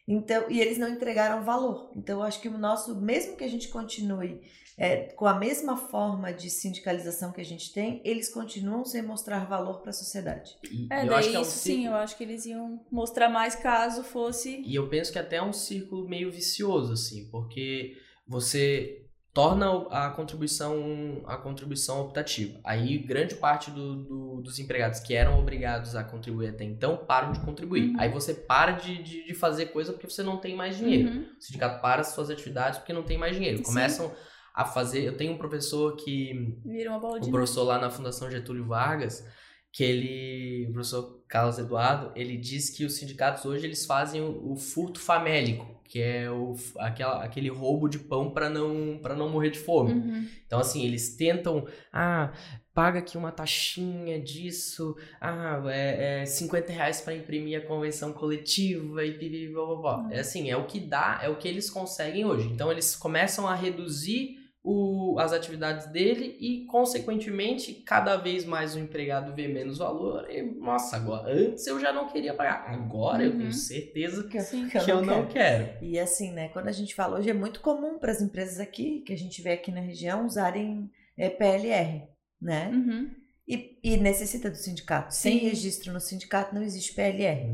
Então, 0.07 0.49
e 0.49 0.59
eles 0.59 0.77
não 0.77 0.87
entregaram 0.89 1.43
valor. 1.43 1.91
Então, 1.95 2.19
eu 2.19 2.23
acho 2.23 2.41
que 2.41 2.47
o 2.49 2.57
nosso, 2.57 2.99
mesmo 2.99 3.35
que 3.37 3.43
a 3.43 3.47
gente 3.49 3.67
continue 3.67 4.41
é, 4.75 5.11
com 5.13 5.25
a 5.27 5.35
mesma 5.37 5.75
forma 5.77 6.33
de 6.33 6.49
sindicalização 6.49 7.31
que 7.31 7.41
a 7.41 7.45
gente 7.45 7.71
tem, 7.73 8.01
eles 8.03 8.29
continuam 8.29 8.83
sem 8.85 9.01
mostrar 9.03 9.45
valor 9.45 9.81
para 9.81 9.89
a 9.91 9.93
sociedade. 9.93 10.51
E, 10.63 10.87
É, 10.91 11.03
eu 11.03 11.09
daí 11.09 11.19
acho 11.19 11.29
que 11.29 11.35
é 11.35 11.39
um 11.39 11.41
isso 11.43 11.51
sim, 11.59 11.85
eu 11.85 11.95
acho 11.95 12.17
que 12.17 12.23
eles 12.23 12.45
iam 12.45 12.83
mostrar 12.91 13.29
mais 13.29 13.53
caso 13.55 14.03
fosse. 14.03 14.63
E 14.65 14.73
eu 14.73 14.87
penso 14.89 15.11
que 15.11 15.19
até 15.19 15.35
é 15.35 15.43
um 15.43 15.53
círculo 15.53 16.07
meio 16.07 16.31
vicioso, 16.31 16.93
assim, 16.93 17.29
porque 17.29 17.97
você 18.27 19.05
torna 19.39 19.87
a 19.89 20.09
contribuição 20.09 21.21
a 21.25 21.37
contribuição 21.37 22.01
optativa. 22.01 22.59
Aí 22.63 22.97
grande 22.97 23.35
parte 23.35 23.71
do- 23.71 24.03
do- 24.03 24.41
dos 24.41 24.59
empregados 24.59 24.99
que 24.99 25.13
eram 25.13 25.39
obrigados 25.39 25.95
a 25.95 26.03
contribuir 26.03 26.49
até 26.49 26.63
então 26.65 26.97
param 26.97 27.31
de 27.31 27.39
contribuir. 27.39 27.89
Uhum. 27.91 27.99
Aí 27.99 28.09
você 28.09 28.33
para 28.33 28.73
de, 28.73 29.01
de, 29.01 29.25
de 29.27 29.33
fazer 29.33 29.67
coisa 29.67 29.93
porque 29.93 30.09
você 30.09 30.23
não 30.23 30.37
tem 30.37 30.55
mais 30.55 30.77
dinheiro. 30.77 31.09
Uhum. 31.09 31.25
O 31.37 31.41
sindicato 31.41 31.81
para 31.81 32.01
as 32.01 32.07
suas 32.09 32.29
atividades 32.29 32.79
porque 32.79 32.91
não 32.93 33.03
tem 33.03 33.17
mais 33.17 33.35
dinheiro. 33.35 33.57
Sim. 33.59 33.63
Começam 33.63 34.11
a 34.53 34.65
fazer. 34.65 35.03
Eu 35.03 35.15
tenho 35.15 35.33
um 35.33 35.37
professor 35.37 35.95
que 35.95 36.57
Vira 36.65 36.89
uma 36.89 36.99
bola 36.99 37.13
de 37.19 37.27
neve. 37.27 37.31
professor 37.31 37.63
lá 37.63 37.79
na 37.79 37.89
Fundação 37.89 38.29
Getúlio 38.29 38.65
Vargas, 38.65 39.25
que 39.71 39.83
ele, 39.83 40.67
o 40.69 40.73
professor 40.73 41.23
Carlos 41.29 41.57
Eduardo, 41.59 42.11
ele 42.15 42.35
diz 42.35 42.69
que 42.69 42.83
os 42.83 42.95
sindicatos 42.97 43.45
hoje 43.45 43.65
eles 43.65 43.85
fazem 43.85 44.19
o, 44.21 44.51
o 44.51 44.55
furto 44.57 44.99
famélico, 44.99 45.78
que 45.89 45.99
é 45.99 46.29
o, 46.29 46.55
aquela, 46.77 47.23
aquele 47.23 47.49
roubo 47.49 47.89
de 47.89 47.97
pão 47.97 48.29
para 48.29 48.47
não 48.47 48.99
para 49.01 49.15
não 49.15 49.27
morrer 49.27 49.49
de 49.49 49.57
fome. 49.57 49.93
Uhum. 49.93 50.27
Então 50.45 50.59
assim, 50.59 50.85
eles 50.85 51.15
tentam, 51.15 51.67
ah, 51.91 52.31
paga 52.75 52.99
aqui 52.99 53.17
uma 53.17 53.31
taxinha 53.31 54.21
disso, 54.21 54.95
ah, 55.19 55.59
é, 55.65 56.21
é 56.21 56.25
50 56.27 56.71
reais 56.71 57.01
para 57.01 57.15
imprimir 57.15 57.57
a 57.57 57.65
convenção 57.65 58.13
coletiva 58.13 59.03
e 59.03 59.13
pipi, 59.13 59.47
blá, 59.51 59.65
blá, 59.65 59.75
blá. 59.75 59.97
Uhum. 59.97 60.11
É 60.11 60.19
assim, 60.19 60.47
é 60.51 60.55
o 60.55 60.67
que 60.67 60.79
dá, 60.79 61.19
é 61.23 61.27
o 61.27 61.37
que 61.37 61.47
eles 61.47 61.71
conseguem 61.71 62.23
hoje. 62.23 62.47
Então 62.47 62.71
eles 62.71 62.95
começam 62.95 63.47
a 63.47 63.55
reduzir 63.55 64.38
o, 64.63 65.17
as 65.19 65.31
atividades 65.33 65.87
dele 65.87 66.35
e, 66.39 66.65
consequentemente, 66.65 67.73
cada 67.85 68.17
vez 68.17 68.43
mais 68.45 68.75
o 68.75 68.79
empregado 68.79 69.33
vê 69.33 69.47
menos 69.47 69.77
valor. 69.77 70.29
E, 70.29 70.41
nossa, 70.41 70.97
agora, 70.97 71.31
antes 71.33 71.65
eu 71.65 71.79
já 71.79 71.93
não 71.93 72.07
queria 72.07 72.33
pagar, 72.33 72.65
agora 72.67 73.23
eu 73.23 73.31
Uhum. 73.31 73.37
tenho 73.37 73.53
certeza 73.53 74.27
Que 74.27 74.37
eu, 74.37 74.41
Sim. 74.41 74.67
que 74.67 74.77
eu 74.77 74.83
que 74.85 74.91
eu 74.91 75.01
não 75.01 75.19
não 75.19 75.27
quero. 75.27 75.65
quero. 75.65 75.85
E 75.85 75.97
assim, 75.97 76.31
né, 76.33 76.49
quando 76.49 76.67
a 76.67 76.71
gente 76.73 76.93
fala 76.93 77.17
hoje, 77.17 77.29
é 77.29 77.33
muito 77.33 77.61
comum 77.61 77.97
para 77.97 78.11
as 78.11 78.21
empresas 78.21 78.59
aqui, 78.59 79.01
que 79.01 79.13
a 79.13 79.17
gente 79.17 79.41
vê 79.41 79.51
aqui 79.53 79.71
na 79.71 79.81
região, 79.81 80.25
usarem 80.25 80.89
é, 81.17 81.29
PLR, 81.29 82.03
né? 82.41 82.69
Uhum. 82.73 83.09
E, 83.47 83.79
e 83.83 83.97
necessita 83.97 84.49
do 84.49 84.57
sindicato. 84.57 85.13
Sem 85.15 85.39
Sim. 85.39 85.45
registro 85.47 85.91
no 85.91 85.99
sindicato 85.99 86.53
não 86.53 86.61
existe 86.61 86.93
PLR. 86.93 87.47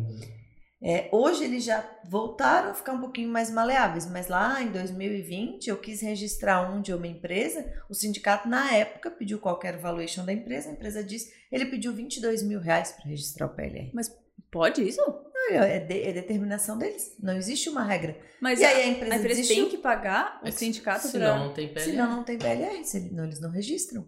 É, 0.84 1.10
hoje 1.12 1.44
eles 1.46 1.64
já 1.64 1.84
voltaram 2.08 2.70
a 2.72 2.74
ficar 2.74 2.94
um 2.94 3.00
pouquinho 3.00 3.30
mais 3.30 3.50
maleáveis, 3.50 4.06
mas 4.10 4.28
lá 4.28 4.62
em 4.62 4.72
2020 4.72 5.68
eu 5.68 5.78
quis 5.78 6.02
registrar 6.02 6.70
um 6.72 6.82
de 6.82 6.94
uma 6.94 7.08
empresa. 7.08 7.66
O 7.90 7.94
sindicato, 7.94 8.48
na 8.48 8.72
época, 8.74 9.10
pediu 9.10 9.40
qualquer 9.40 9.78
valuation 9.78 10.26
da 10.26 10.34
empresa. 10.34 10.70
A 10.70 10.74
empresa 10.74 11.04
disse 11.04 11.34
ele 11.52 11.66
pediu 11.68 11.94
22 11.94 12.44
mil 12.44 12.60
reais 12.60 12.92
para 12.92 13.10
registrar 13.10 13.48
o 13.48 13.56
PLR. 13.56 13.92
Pode 14.52 14.82
isso? 14.88 15.00
Não, 15.02 15.26
É, 15.64 15.80
de- 15.80 16.02
é 16.02 16.12
determinação 16.14 16.78
deles. 16.78 17.16
Não 17.20 17.36
existe 17.38 17.70
uma 17.70 17.84
regra. 17.84 18.18
Mas 18.42 18.60
E 18.60 18.66
a, 18.66 18.70
aí 18.70 18.82
a 18.84 18.88
empresa, 18.88 19.14
a 19.14 19.18
empresa 19.18 19.36
desistiu. 19.42 19.64
tem 19.64 19.70
que 19.70 19.78
pagar 19.78 20.40
o 20.42 20.46
Mas 20.46 20.56
sindicato 20.56 21.08
Senão 21.08 21.36
pra. 21.38 21.46
não 21.46 21.54
tem 21.54 21.68
PLR. 21.68 21.92
Senão 21.92 22.10
não 22.18 22.24
tem 22.24 22.38
PLR, 22.38 22.84
não, 23.12 23.24
eles 23.26 23.40
não 23.40 23.50
registram. 23.52 24.08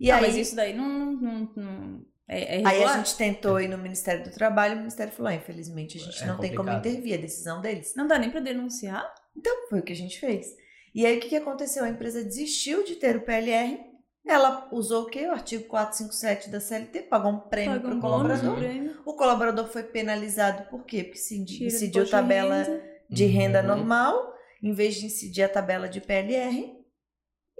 E 0.00 0.10
Ah, 0.10 0.16
aí, 0.16 0.22
mas 0.22 0.36
isso 0.36 0.56
daí 0.56 0.74
não. 0.74 0.88
não, 1.14 1.52
não- 1.56 2.04
é, 2.38 2.60
é 2.62 2.66
aí 2.66 2.84
a 2.84 2.96
gente 2.96 3.16
tentou 3.16 3.60
ir 3.60 3.68
no 3.68 3.78
Ministério 3.78 4.24
do 4.24 4.30
Trabalho, 4.30 4.74
o 4.74 4.78
Ministério 4.78 5.12
falou: 5.12 5.30
ah, 5.30 5.34
infelizmente 5.34 5.98
a 5.98 6.00
gente 6.00 6.22
É 6.22 6.26
não 6.26 6.38
tem 6.38 6.50
como 6.54 6.68
complicado. 6.70 6.86
intervir, 6.86 7.14
é 7.14 7.18
decisão 7.18 7.60
deles. 7.60 7.94
Não 7.96 8.06
dá 8.06 8.18
nem 8.18 8.30
pra 8.30 8.40
denunciar? 8.40 9.04
Então, 9.36 9.68
foi 9.68 9.80
o 9.80 9.82
que 9.82 9.92
a 9.92 9.96
gente 9.96 10.18
fez. 10.20 10.46
E 10.94 11.06
aí, 11.06 11.16
o 11.16 11.20
que, 11.20 11.28
que 11.30 11.36
aconteceu? 11.36 11.84
A 11.84 11.88
empresa 11.88 12.22
desistiu 12.22 12.84
de 12.84 12.96
ter 12.96 13.16
o 13.16 13.22
PLR, 13.22 13.78
ela 14.26 14.68
usou 14.70 15.04
o 15.04 15.06
quê? 15.06 15.26
O 15.26 15.32
artigo 15.32 15.64
457 15.64 16.50
da 16.50 16.60
CLT, 16.60 17.02
pagou 17.04 17.32
um 17.32 17.38
prêmio 17.40 17.80
para 17.80 17.94
o 17.94 17.96
um 17.96 18.00
colaborador. 18.00 18.52
um 18.52 18.56
prêmio, 18.56 19.02
O 19.06 19.14
colaborador 19.14 19.66
foi 19.68 19.82
penalizado 19.84 20.68
por 20.70 20.84
quê? 20.84 21.02
Porque 21.04 21.18
se 21.18 21.42
de 21.44 22.10
tabela 22.10 22.62
renda. 22.62 22.82
de 23.10 23.24
Uhum. 23.24 23.30
renda 23.30 23.62
normal, 23.62 24.32
em 24.62 24.72
vez 24.72 24.94
de 24.96 25.06
incidir 25.06 25.42
a 25.42 25.48
tabela 25.48 25.88
de 25.88 26.00
PLR, 26.00 26.72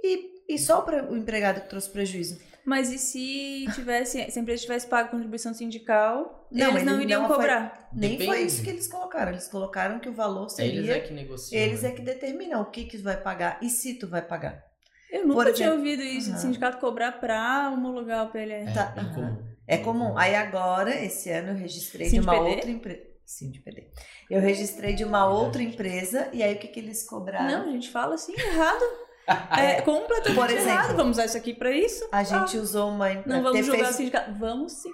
e, 0.03 0.31
e 0.49 0.57
só 0.59 0.79
o 0.79 0.83
pre- 0.83 1.01
o 1.01 1.17
empregado 1.17 1.61
que 1.61 1.69
trouxe 1.69 1.89
prejuízo. 1.89 2.39
Mas 2.65 2.91
e 2.91 2.97
se 2.97 3.65
tivesse, 3.75 4.31
se 4.31 4.39
a 4.39 4.41
empresa 4.41 4.61
tivesse 4.61 4.87
pago 4.87 5.09
contribuição 5.11 5.53
sindical, 5.53 6.47
Não, 6.49 6.69
eles 6.71 6.83
não 6.83 7.01
iriam 7.01 7.21
não 7.21 7.27
foi- 7.27 7.37
cobrar. 7.37 7.89
Nem 7.93 8.17
foi 8.17 8.25
Depende. 8.27 8.47
isso 8.47 8.63
que 8.63 8.69
eles 8.69 8.87
colocaram. 8.87 9.31
Eles 9.31 9.47
colocaram 9.49 9.99
que 9.99 10.07
o 10.07 10.13
valor 10.13 10.49
seria. 10.49 10.79
Eles 10.79 10.89
é 10.89 10.99
que 11.01 11.13
negociam. 11.13 11.61
Eles 11.61 11.81
né? 11.83 11.89
é 11.89 11.91
que 11.91 12.01
determinam 12.01 12.61
o 12.61 12.65
que, 12.65 12.85
que 12.85 12.97
vai 12.97 13.17
pagar 13.17 13.59
e 13.61 13.69
se 13.69 13.95
tu 13.95 14.07
vai 14.07 14.21
pagar. 14.21 14.63
Eu 15.11 15.27
nunca 15.27 15.43
Por 15.43 15.53
tinha 15.53 15.67
exemplo- 15.67 15.83
ouvido 15.85 16.01
isso, 16.03 16.29
Aham. 16.29 16.35
de 16.37 16.41
sindicato 16.41 16.77
cobrar 16.77 17.11
pra 17.13 17.69
homologar 17.71 18.25
o 18.27 18.31
PLR. 18.31 18.69
É, 18.69 18.73
Tá, 18.73 18.93
aham. 18.97 19.13
comum. 19.13 19.43
É 19.67 19.77
comum. 19.77 20.17
Aí 20.17 20.33
agora, 20.35 20.95
esse 21.03 21.29
ano, 21.29 21.49
eu 21.49 21.55
registrei 21.55 22.05
de 22.07 22.11
Sim, 22.11 22.19
de 22.21 22.25
uma 22.25 22.33
PD? 22.33 22.49
outra 22.55 22.71
empresa. 22.71 23.01
Sim, 23.25 23.51
de 23.51 23.59
PD. 23.59 23.87
Eu 24.29 24.41
registrei 24.41 24.93
de 24.93 25.03
uma 25.03 25.27
outra 25.29 25.61
empresa 25.61 26.29
e 26.33 26.41
aí 26.41 26.55
o 26.55 26.57
que, 26.59 26.67
que 26.67 26.79
eles 26.79 27.03
cobraram? 27.07 27.47
Não, 27.63 27.69
a 27.69 27.71
gente 27.71 27.89
fala 27.91 28.15
assim, 28.15 28.33
errado. 28.37 28.83
É 29.57 29.81
completamente 29.81 30.35
Por 30.35 30.49
exemplo, 30.49 30.69
errado. 30.69 30.95
Vamos 30.95 31.11
usar 31.17 31.25
isso 31.25 31.37
aqui 31.37 31.53
pra 31.53 31.71
isso? 31.71 32.07
A 32.11 32.23
gente 32.23 32.57
usou 32.57 32.89
uma 32.89 33.07
Ah, 33.07 33.23
não 33.25 33.41
vamos 33.43 33.65
julgar 33.65 33.83
fez- 33.85 33.95
o 33.95 33.97
sindicato. 33.97 34.33
Vamos 34.33 34.73
sim. 34.73 34.91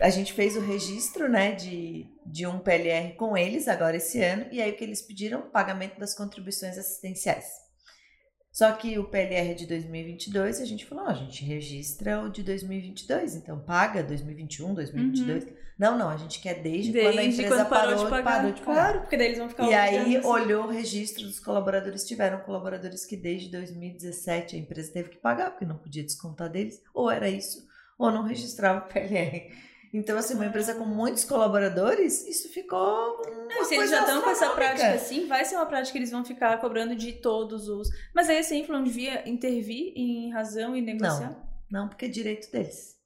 A 0.00 0.10
gente 0.10 0.32
fez 0.32 0.56
o 0.56 0.60
registro, 0.60 1.28
né, 1.28 1.52
de, 1.52 2.06
de 2.26 2.46
um 2.46 2.58
PLR 2.58 3.14
com 3.14 3.36
eles 3.36 3.68
agora 3.68 3.96
esse 3.96 4.20
ano, 4.20 4.44
e 4.50 4.60
aí 4.60 4.72
o 4.72 4.76
que 4.76 4.82
eles 4.82 5.00
pediram? 5.00 5.42
Pagamento 5.42 5.98
das 6.00 6.14
contribuições 6.16 6.76
assistenciais. 6.76 7.46
Só 8.54 8.70
que 8.70 8.96
o 9.00 9.02
PLR 9.02 9.52
de 9.52 9.66
2022 9.66 10.60
a 10.60 10.64
gente 10.64 10.86
falou, 10.86 11.06
a 11.06 11.12
gente 11.12 11.44
registra 11.44 12.20
o 12.20 12.30
de 12.30 12.40
2022, 12.44 13.34
então 13.34 13.58
paga 13.58 14.00
2021, 14.00 14.74
2022. 14.74 15.48
Não, 15.76 15.98
não, 15.98 16.08
a 16.08 16.16
gente 16.16 16.38
quer 16.40 16.62
desde, 16.62 16.92
Desde 16.92 17.10
quando 17.10 17.18
a 17.18 17.24
empresa 17.24 17.48
quando 17.48 17.68
parou 17.68 17.94
parou, 17.94 18.04
de 18.04 18.10
pagar. 18.10 18.36
parou 18.36 18.52
de 18.52 18.60
pagar. 18.62 18.80
Claro, 18.82 19.00
porque 19.00 19.16
daí 19.16 19.26
eles 19.26 19.38
vão 19.38 19.48
ficar 19.48 19.68
E 19.68 19.74
aí 19.74 19.98
obrigando. 19.98 20.28
olhou 20.28 20.64
o 20.66 20.70
registro 20.70 21.24
dos 21.24 21.40
colaboradores, 21.40 22.06
tiveram 22.06 22.38
colaboradores 22.42 23.04
que 23.04 23.16
desde 23.16 23.50
2017 23.50 24.54
a 24.54 24.58
empresa 24.60 24.92
teve 24.92 25.08
que 25.08 25.16
pagar, 25.18 25.50
porque 25.50 25.64
não 25.64 25.76
podia 25.76 26.04
descontar 26.04 26.48
deles, 26.48 26.80
ou 26.94 27.10
era 27.10 27.28
isso, 27.28 27.66
ou 27.98 28.12
não 28.12 28.22
registrava 28.22 28.86
o 28.86 28.92
PLR. 28.92 29.50
Então, 29.94 30.18
assim, 30.18 30.34
uma 30.34 30.46
empresa 30.46 30.74
com 30.74 30.84
muitos 30.84 31.24
colaboradores, 31.24 32.26
isso 32.26 32.48
ficou 32.48 33.22
uma 33.22 33.46
Não, 33.46 33.64
se 33.64 33.76
eles 33.76 33.90
já 33.90 34.00
estão 34.00 34.20
com 34.22 34.28
essa 34.30 34.50
prática 34.50 34.92
assim, 34.92 35.28
vai 35.28 35.44
ser 35.44 35.54
uma 35.54 35.66
prática 35.66 35.92
que 35.92 35.98
eles 35.98 36.10
vão 36.10 36.24
ficar 36.24 36.60
cobrando 36.60 36.96
de 36.96 37.12
todos 37.12 37.68
os. 37.68 37.88
Mas 38.12 38.28
aí 38.28 38.38
a 38.38 38.42
Senfla 38.42 38.76
não 38.76 38.84
devia 38.84 39.26
intervir 39.28 39.92
em 39.94 40.32
razão 40.32 40.76
e 40.76 40.82
negociar? 40.82 41.40
Não, 41.70 41.88
porque 41.88 42.06
é 42.06 42.08
direito 42.08 42.50
deles. 42.50 42.96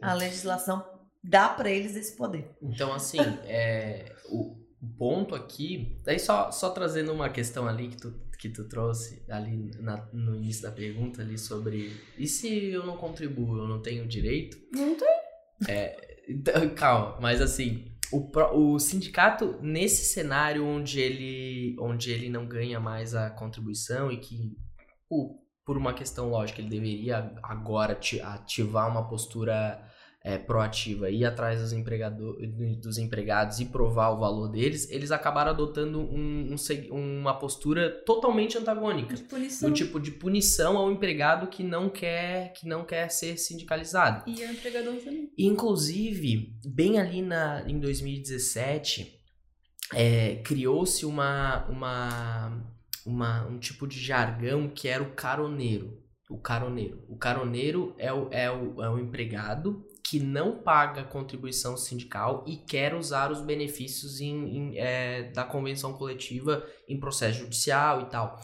A 0.00 0.14
legislação 0.14 0.82
dá 1.22 1.50
para 1.50 1.68
eles 1.70 1.94
esse 1.94 2.16
poder. 2.16 2.50
Então, 2.62 2.90
assim, 2.94 3.18
é, 3.44 4.10
o, 4.30 4.56
ponto 4.96 5.34
aqui. 5.34 6.00
Daí 6.04 6.18
só, 6.18 6.50
só 6.50 6.70
trazendo 6.70 7.12
uma 7.12 7.28
questão 7.28 7.68
ali 7.68 7.88
que 7.88 7.98
tu, 7.98 8.14
que 8.38 8.48
tu 8.48 8.66
trouxe 8.66 9.22
ali 9.28 9.70
na- 9.78 10.08
no 10.10 10.34
início 10.36 10.62
da 10.62 10.72
pergunta 10.72 11.20
ali 11.20 11.36
sobre. 11.36 12.00
E 12.16 12.26
se 12.26 12.70
eu 12.70 12.86
não 12.86 12.96
contribuo, 12.96 13.58
eu 13.58 13.68
não 13.68 13.82
tenho 13.82 14.06
direito? 14.08 14.56
Não 14.72 14.94
tem. 14.94 15.08
Então, 16.30 16.68
calma, 16.74 17.18
mas 17.20 17.40
assim, 17.40 17.92
o, 18.12 18.30
o 18.54 18.78
sindicato, 18.78 19.58
nesse 19.60 20.12
cenário 20.12 20.64
onde 20.64 21.00
ele, 21.00 21.76
onde 21.78 22.10
ele 22.10 22.28
não 22.28 22.46
ganha 22.46 22.80
mais 22.80 23.14
a 23.14 23.30
contribuição 23.30 24.10
e 24.10 24.16
que, 24.18 24.56
por, 25.08 25.76
uma 25.76 25.94
questão 25.94 26.28
lógica, 26.28 26.60
ele 26.60 26.70
deveria 26.70 27.34
agora 27.42 27.92
ati- 27.92 28.20
ativar 28.20 28.88
uma 28.90 29.08
postura 29.08 29.82
é, 30.22 30.36
proativa, 30.36 31.08
ir 31.08 31.24
atrás 31.24 31.60
dos, 31.62 31.72
empregador, 31.72 32.36
dos 32.76 32.98
empregados 32.98 33.58
e 33.58 33.64
provar 33.64 34.10
o 34.10 34.18
valor 34.18 34.48
deles, 34.48 34.86
eles 34.90 35.10
acabaram 35.10 35.50
adotando 35.50 35.98
um- 35.98 36.54
um 36.92 37.20
uma 37.20 37.38
postura 37.38 37.90
totalmente 38.04 38.58
antagônica 38.58 39.14
De 39.14 39.22
punição. 39.22 39.70
do 39.70 39.74
tipo 39.74 39.98
de 39.98 40.10
punição 40.10 40.76
ao 40.76 40.92
empregado 40.92 41.46
que 41.46 41.62
não 41.62 41.88
quer 41.88 42.52
que 42.52 42.68
não 42.68 42.84
quer 42.84 43.08
ser 43.10 43.38
sindicalizado. 43.38 44.28
E 44.30 44.44
o 44.44 44.50
empregador 44.52 44.94
também. 44.96 45.30
Inclusive, 45.38 46.54
bem 46.66 46.98
ali 46.98 47.22
na, 47.22 47.64
em 47.66 47.78
2017, 47.78 49.18
é, 49.94 50.36
criou-se 50.44 51.04
uma, 51.06 51.64
uma, 51.68 52.62
uma, 53.06 53.46
um 53.46 53.58
tipo 53.58 53.86
de 53.86 53.98
jargão 53.98 54.68
que 54.68 54.86
era 54.88 55.02
o 55.02 55.12
caroneiro. 55.14 55.98
O 56.28 56.38
caroneiro. 56.38 57.02
O 57.08 57.16
caroneiro 57.16 57.94
é 57.98 58.12
o, 58.12 58.28
é 58.30 58.50
o, 58.50 58.82
é 58.82 58.88
o 58.90 58.98
empregado 58.98 59.84
que 60.04 60.18
não 60.20 60.58
paga 60.62 61.04
contribuição 61.04 61.76
sindical 61.76 62.44
e 62.46 62.56
quer 62.56 62.94
usar 62.94 63.30
os 63.30 63.40
benefícios 63.40 64.20
em, 64.20 64.56
em, 64.56 64.78
é, 64.78 65.30
da 65.32 65.44
convenção 65.44 65.92
coletiva 65.92 66.66
em 66.88 66.98
processo 66.98 67.40
judicial 67.40 68.02
e 68.02 68.06
tal. 68.06 68.40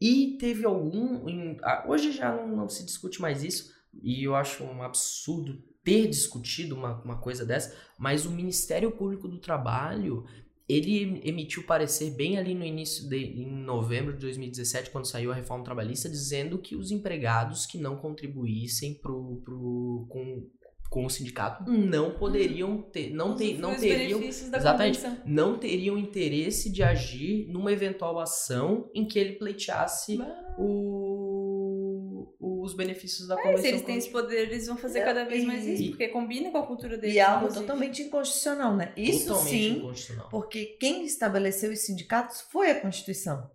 E 0.00 0.36
teve 0.38 0.64
algum. 0.64 1.28
em- 1.28 1.56
hoje 1.86 2.12
já 2.12 2.34
não, 2.34 2.48
não 2.48 2.68
se 2.68 2.84
discute 2.84 3.20
mais 3.20 3.42
isso, 3.42 3.72
e 4.02 4.22
eu 4.24 4.34
acho 4.34 4.62
um 4.64 4.82
absurdo 4.82 5.62
ter 5.82 6.06
discutido 6.08 6.74
uma, 6.74 7.00
uma 7.02 7.18
coisa 7.18 7.44
dessa, 7.46 7.74
mas 7.98 8.26
o 8.26 8.30
Ministério 8.30 8.90
Público 8.92 9.26
do 9.26 9.38
Trabalho 9.38 10.24
ele 10.68 11.22
emitiu 11.24 11.64
parecer 11.64 12.10
bem 12.10 12.36
ali 12.36 12.54
no 12.54 12.62
início 12.64 13.08
de 13.08 13.16
em 13.16 13.50
novembro 13.50 14.12
de 14.12 14.18
2017, 14.18 14.90
quando 14.90 15.06
saiu 15.06 15.32
a 15.32 15.34
reforma 15.34 15.64
trabalhista, 15.64 16.10
dizendo 16.10 16.58
que 16.58 16.76
os 16.76 16.90
empregados 16.90 17.64
que 17.64 17.78
não 17.78 17.96
contribuíssem 17.96 18.94
pro, 19.00 19.40
pro, 19.42 20.06
com, 20.10 20.46
com 20.90 21.04
o 21.04 21.10
sindicato 21.10 21.70
não 21.70 22.12
poderiam 22.12 22.80
ter, 22.80 23.10
não, 23.12 23.36
ter, 23.36 23.58
não 23.58 23.74
teriam 23.76 24.22
exatamente. 24.22 24.98
convenção. 25.00 25.22
não 25.26 25.58
teriam 25.58 25.98
interesse 25.98 26.70
de 26.70 26.82
agir 26.82 27.46
numa 27.48 27.70
eventual 27.72 28.18
ação 28.18 28.90
em 28.94 29.06
que 29.06 29.18
ele 29.18 29.32
pleiteasse 29.34 30.18
o, 30.56 32.32
os 32.40 32.74
benefícios 32.74 33.28
da 33.28 33.34
É, 33.34 33.36
convenção. 33.42 33.62
se 33.62 33.68
eles 33.68 33.82
têm 33.82 33.96
esse 33.96 34.10
poder, 34.10 34.42
eles 34.48 34.66
vão 34.66 34.76
fazer 34.76 35.04
cada 35.04 35.24
vez 35.24 35.44
mais 35.44 35.66
E- 35.66 35.74
isso, 35.74 35.88
porque 35.90 36.08
combina 36.08 36.50
com 36.50 36.58
a 36.58 36.66
cultura 36.66 36.96
deles. 36.96 37.16
E 37.16 37.20
algo 37.20 37.44
inclusive. 37.44 37.60
totalmente 37.66 38.02
inconstitucional, 38.02 38.76
né? 38.76 38.92
Isso 38.96 39.28
Totalmente 39.28 39.50
sim, 39.50 39.70
inconstitucional. 39.78 40.28
porque 40.30 40.64
quem 40.80 41.04
estabeleceu 41.04 41.70
os 41.72 41.80
sindicatos 41.80 42.40
foi 42.50 42.70
a 42.70 42.80
Constituição. 42.80 43.50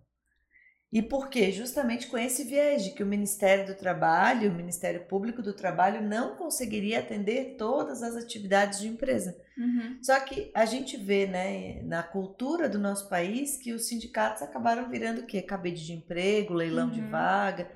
E 0.94 1.02
por 1.02 1.28
quê? 1.28 1.50
Justamente 1.50 2.06
com 2.06 2.16
esse 2.16 2.44
viés 2.44 2.84
de 2.84 2.92
que 2.92 3.02
o 3.02 3.06
Ministério 3.06 3.66
do 3.66 3.74
Trabalho, 3.74 4.48
o 4.48 4.54
Ministério 4.54 5.04
Público 5.06 5.42
do 5.42 5.52
Trabalho 5.52 6.00
não 6.00 6.36
conseguiria 6.36 7.00
atender 7.00 7.56
todas 7.58 8.00
as 8.00 8.14
atividades 8.14 8.78
de 8.78 8.86
empresa. 8.86 9.36
Uhum. 9.58 9.98
Só 10.00 10.20
que 10.20 10.52
a 10.54 10.64
gente 10.64 10.96
vê, 10.96 11.26
né, 11.26 11.82
na 11.82 12.00
cultura 12.04 12.68
do 12.68 12.78
nosso 12.78 13.08
país, 13.08 13.56
que 13.56 13.72
os 13.72 13.88
sindicatos 13.88 14.40
acabaram 14.40 14.88
virando 14.88 15.22
o 15.22 15.26
quê? 15.26 15.42
Cabide 15.42 15.84
de 15.84 15.92
emprego, 15.94 16.54
leilão 16.54 16.88
de 16.88 17.00
Uhum. 17.00 17.10
vaga. 17.10 17.68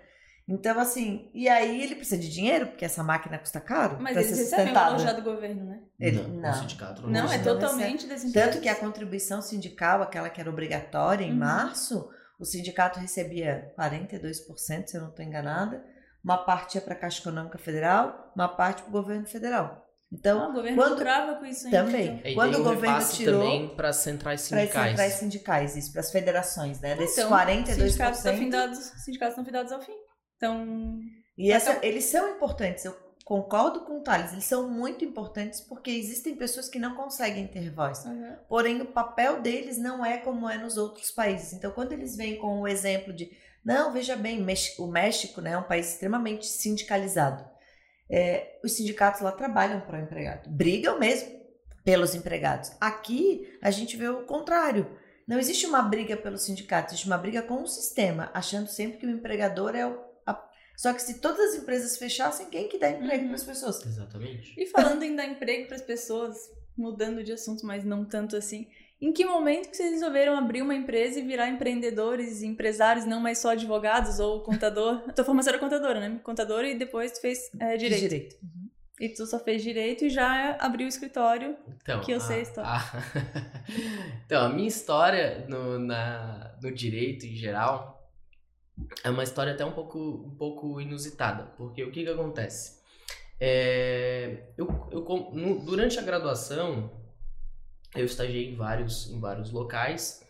Então, 0.49 0.79
assim, 0.79 1.29
e 1.35 1.49
aí 1.49 1.83
ele 1.83 1.97
precisa 1.97 2.16
de 2.23 2.31
dinheiro, 2.31 2.69
porque 2.69 2.85
essa 2.85 3.03
máquina 3.03 3.37
custa 3.37 3.61
caro 3.61 3.99
Mas 4.01 4.16
eles 4.16 4.31
recebem 4.39 4.73
o 4.73 4.99
já 4.99 5.12
do 5.12 5.23
governo, 5.23 5.64
né? 5.64 5.81
Ele- 5.99 6.23
não, 6.23 6.29
não. 6.29 6.51
O 6.51 6.55
sindicato 6.55 7.03
não, 7.03 7.11
Não, 7.11 7.33
é 7.33 7.39
totalmente 7.39 8.07
desinteressado. 8.07 8.53
Tanto 8.53 8.62
que 8.62 8.69
a 8.69 8.77
contribuição 8.77 9.43
sindical, 9.43 10.01
aquela 10.03 10.31
que 10.31 10.41
era 10.41 10.49
obrigatória 10.49 11.25
em 11.25 11.33
Uhum. 11.33 11.39
março, 11.39 12.09
o 12.39 12.45
sindicato 12.45 12.99
recebia 13.01 13.72
42%, 13.78 14.86
se 14.86 14.97
eu 14.97 15.01
não 15.03 15.11
estou 15.11 15.24
enganada. 15.24 15.84
Uma 16.24 16.39
parte 16.45 16.74
ia 16.76 16.80
para 16.80 16.95
a 16.95 16.99
Caixa 16.99 17.20
Econômica 17.20 17.59
Federal, 17.59 18.32
uma 18.34 18.49
parte 18.49 18.82
para 18.82 18.89
o 18.89 18.93
governo 18.93 19.26
federal. 19.26 19.84
Então, 20.12 20.43
Ah, 20.43 20.49
o 20.49 20.53
governo 20.53 20.76
quando- 20.76 20.93
lucrava 20.95 21.34
com 21.36 21.45
isso 21.45 21.66
ainda. 21.66 21.84
Também. 21.84 22.07
então. 22.16 22.30
E 22.30 22.34
Quando 22.34 22.55
o 22.57 22.61
um 22.61 22.64
governo 22.64 23.09
tirou 23.11 23.41
também 23.43 23.68
para 23.76 23.89
as 23.91 23.97
centrais 23.97 24.49
para 24.49 24.59
as 24.59 24.62
sindicais. 24.64 24.89
centrais 24.91 25.12
sindicais, 25.14 25.76
isso, 25.76 25.93
para 25.93 26.01
as 26.01 26.11
federações, 26.11 26.80
né? 26.80 26.95
Desses 26.97 27.18
Então, 27.18 27.28
42%. 27.30 27.76
Sindicatos 27.91 28.18
estão 28.18 28.36
findados, 28.36 28.78
sindicatos 28.78 29.32
estão 29.32 29.45
findados 29.45 29.72
ao 29.72 29.80
fim. 29.82 29.95
Então, 30.36 30.99
E 31.36 31.53
essa, 31.53 31.78
eles 31.84 32.05
são 32.07 32.30
importantes, 32.36 32.84
eu 32.84 32.97
concordo 33.29 33.81
com 33.81 33.99
o 33.99 34.01
Thales, 34.01 34.33
eles 34.33 34.47
são 34.47 34.70
muito 34.70 35.05
importantes 35.05 35.61
porque 35.61 35.91
existem 35.91 36.35
pessoas 36.35 36.66
que 36.66 36.79
não 36.79 36.95
conseguem 36.95 37.47
ter 37.47 37.68
voz. 37.68 38.07
Porém, 38.49 38.81
o 38.81 38.87
papel 38.87 39.43
deles 39.43 39.76
não 39.76 40.03
é 40.03 40.16
como 40.16 40.49
é 40.49 40.57
nos 40.57 40.79
outros 40.79 41.11
países. 41.11 41.53
Então, 41.53 41.70
quando 41.72 41.93
eles 41.93 42.16
vêm 42.16 42.39
com 42.39 42.62
o 42.62 42.66
exemplo 42.66 43.12
de, 43.12 43.31
não, 43.62 43.93
veja 43.93 44.16
bem, 44.16 44.41
o 44.79 44.87
México 44.87 45.43
né, 45.43 45.53
é 45.53 45.59
um 45.59 45.62
país 45.62 45.93
extremamente 45.93 46.47
sindicalizado. 46.47 47.47
É, 48.09 48.59
os 48.64 48.72
sindicatos 48.72 49.20
lá 49.20 49.31
trabalham 49.31 49.83
para 49.83 49.99
o 49.99 50.03
empregado, 50.03 50.49
brigam 50.49 50.99
mesmo 50.99 51.29
pelos 51.85 52.14
empregados. 52.14 52.72
Aqui, 52.81 53.47
a 53.61 53.70
gente 53.70 53.95
vê 53.95 54.09
o 54.09 54.24
contrário. 54.24 54.91
Não 55.26 55.39
existe 55.39 55.66
uma 55.66 55.83
briga 55.83 56.16
pelo 56.16 56.39
sindicato, 56.39 56.95
existe 56.95 57.07
uma 57.07 57.18
briga 57.18 57.43
com 57.43 57.62
o 57.62 57.68
sistema, 57.68 58.31
achando 58.33 58.68
sempre 58.68 58.97
que 58.97 59.05
o 59.07 59.11
empregador 59.11 59.76
é 59.76 59.87
o. 59.87 60.07
a- 60.79 60.81
Só 60.81 60.93
que 60.93 61.03
se 61.03 61.20
todas 61.20 61.41
as 61.41 61.55
empresas 61.62 61.97
fechassem, 61.97 62.47
quem 62.51 62.68
que 62.68 62.79
dá 62.79 62.91
emprego 62.91 63.22
Uhum. 63.22 63.26
para 63.29 63.35
as 63.37 63.45
pessoas? 63.45 63.85
Exatamente. 63.85 64.55
E 64.57 64.66
falando 64.66 65.03
em 65.03 65.14
dar 65.16 65.26
emprego 65.26 65.66
para 65.66 65.76
as 65.76 65.83
pessoas, 65.83 66.37
mudando 66.76 67.22
de 67.24 67.33
assunto, 67.33 67.66
mas 67.66 67.85
não 67.85 68.05
tanto 68.05 68.37
assim. 68.37 68.68
Em 69.01 69.12
que 69.12 69.24
momento 69.24 69.70
que 69.70 69.76
vocês 69.76 69.93
resolveram 69.93 70.37
abrir 70.37 70.61
uma 70.62 70.74
empresa 70.74 71.20
e 71.20 71.22
virar 71.22 71.49
empreendedores, 71.49 72.43
empresários, 72.43 73.05
não 73.05 73.20
mais 73.20 73.39
só 73.39 73.51
advogados 73.51 74.18
ou 74.18 74.43
contador? 74.43 75.05
A 75.09 75.12
tua 75.14 75.24
formação 75.24 75.53
era 75.53 75.61
contadora, 75.61 76.01
né? 76.01 76.20
Contadora 76.24 76.68
e 76.68 76.76
depois 76.76 77.12
tu 77.12 77.20
fez 77.20 77.39
é, 77.61 77.76
direito. 77.76 78.01
Direito. 78.01 78.37
E 79.01 79.09
tu 79.11 79.24
só 79.26 79.39
fez 79.39 79.62
direito 79.62 80.05
e 80.05 80.11
já 80.11 80.57
abriu 80.59 80.85
o 80.87 80.89
escritório. 80.89 81.57
Então, 81.81 82.01
Que 82.01 82.11
eu 82.11 82.18
sei 82.20 82.39
a 82.39 82.43
história. 82.43 82.70
então, 84.26 84.47
a 84.47 84.49
minha 84.49 84.66
história 84.68 85.47
no, 85.49 85.79
na, 85.79 86.57
no 86.61 86.72
direito 86.72 87.24
em 87.24 87.37
geral 87.37 87.97
é 89.05 89.11
uma 89.11 89.22
história 89.22 89.53
até 89.53 89.64
um 89.64 89.72
pouco, 89.72 89.99
um 89.99 90.35
pouco 90.37 90.81
inusitada. 90.81 91.45
Porque 91.57 91.83
o 91.85 91.91
que 91.91 92.05
que 92.05 92.11
acontece? 92.11 92.79
É, 93.41 94.49
eu, 94.57 94.66
eu, 94.91 95.03
no- 95.33 95.61
durante 95.64 95.99
a 95.99 96.03
graduação, 96.03 96.91
eu 97.95 98.05
estagiei 98.05 98.51
em 98.53 98.57
vários, 98.57 99.11
em 99.11 99.20
vários 99.20 99.51
locais. 99.51 100.22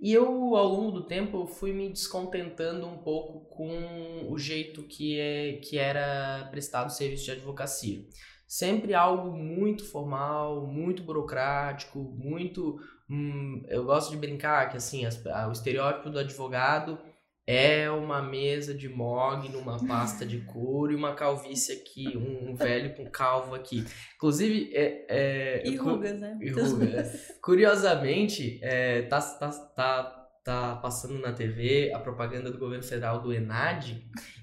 E 0.00 0.12
eu, 0.12 0.54
ao 0.56 0.68
longo 0.68 0.92
do 0.92 1.04
tempo, 1.06 1.46
fui 1.46 1.72
me 1.72 1.88
descontentando 1.88 2.86
um 2.86 2.98
pouco 2.98 3.40
com 3.54 4.28
o 4.30 4.38
jeito 4.38 4.84
que, 4.84 5.18
é, 5.18 5.54
que 5.54 5.76
era 5.76 6.46
prestado 6.50 6.86
o 6.88 6.90
serviço 6.90 7.24
de 7.24 7.32
advocacia. 7.32 8.04
Sempre 8.46 8.94
algo 8.94 9.30
muito 9.36 9.84
formal, 9.84 10.66
muito 10.66 11.02
burocrático, 11.02 11.98
muito. 12.16 12.80
hum, 13.10 13.62
eu 13.68 13.84
gosto 13.84 14.10
de 14.10 14.16
brincar 14.16 14.70
que 14.70 14.76
assim, 14.76 15.04
as- 15.04 15.24
a- 15.26 15.48
o 15.48 15.52
estereótipo 15.52 16.10
do 16.10 16.18
advogado 16.18 16.98
é 17.50 17.90
uma 17.90 18.20
mesa 18.20 18.74
de 18.74 18.90
mog 18.90 19.48
numa 19.48 19.78
pasta 19.86 20.26
de 20.26 20.40
couro 20.40 20.92
e 20.92 20.94
uma 20.94 21.14
calvície 21.14 21.74
aqui, 21.76 22.14
um, 22.14 22.54
velho 22.54 22.94
com 22.94 23.06
calvo 23.06 23.54
aqui. 23.54 23.86
Inclusive, 24.16 24.70
é, 24.74 25.06
é, 25.08 25.62
E 25.66 25.74
rugas, 25.74 26.20
né? 26.20 26.36
e 26.42 26.50
rugas. 26.50 27.32
Curiosamente, 27.40 28.60
é, 28.62 29.00
tá, 29.00 29.18
tá, 29.22 29.48
tá, 29.48 30.28
tá 30.44 30.76
passando 30.76 31.18
na 31.22 31.32
TV 31.32 31.90
a 31.94 31.98
propaganda 31.98 32.50
do 32.50 32.58
governo 32.58 32.84
federal 32.84 33.22
do 33.22 33.32
Enad, 33.32 33.96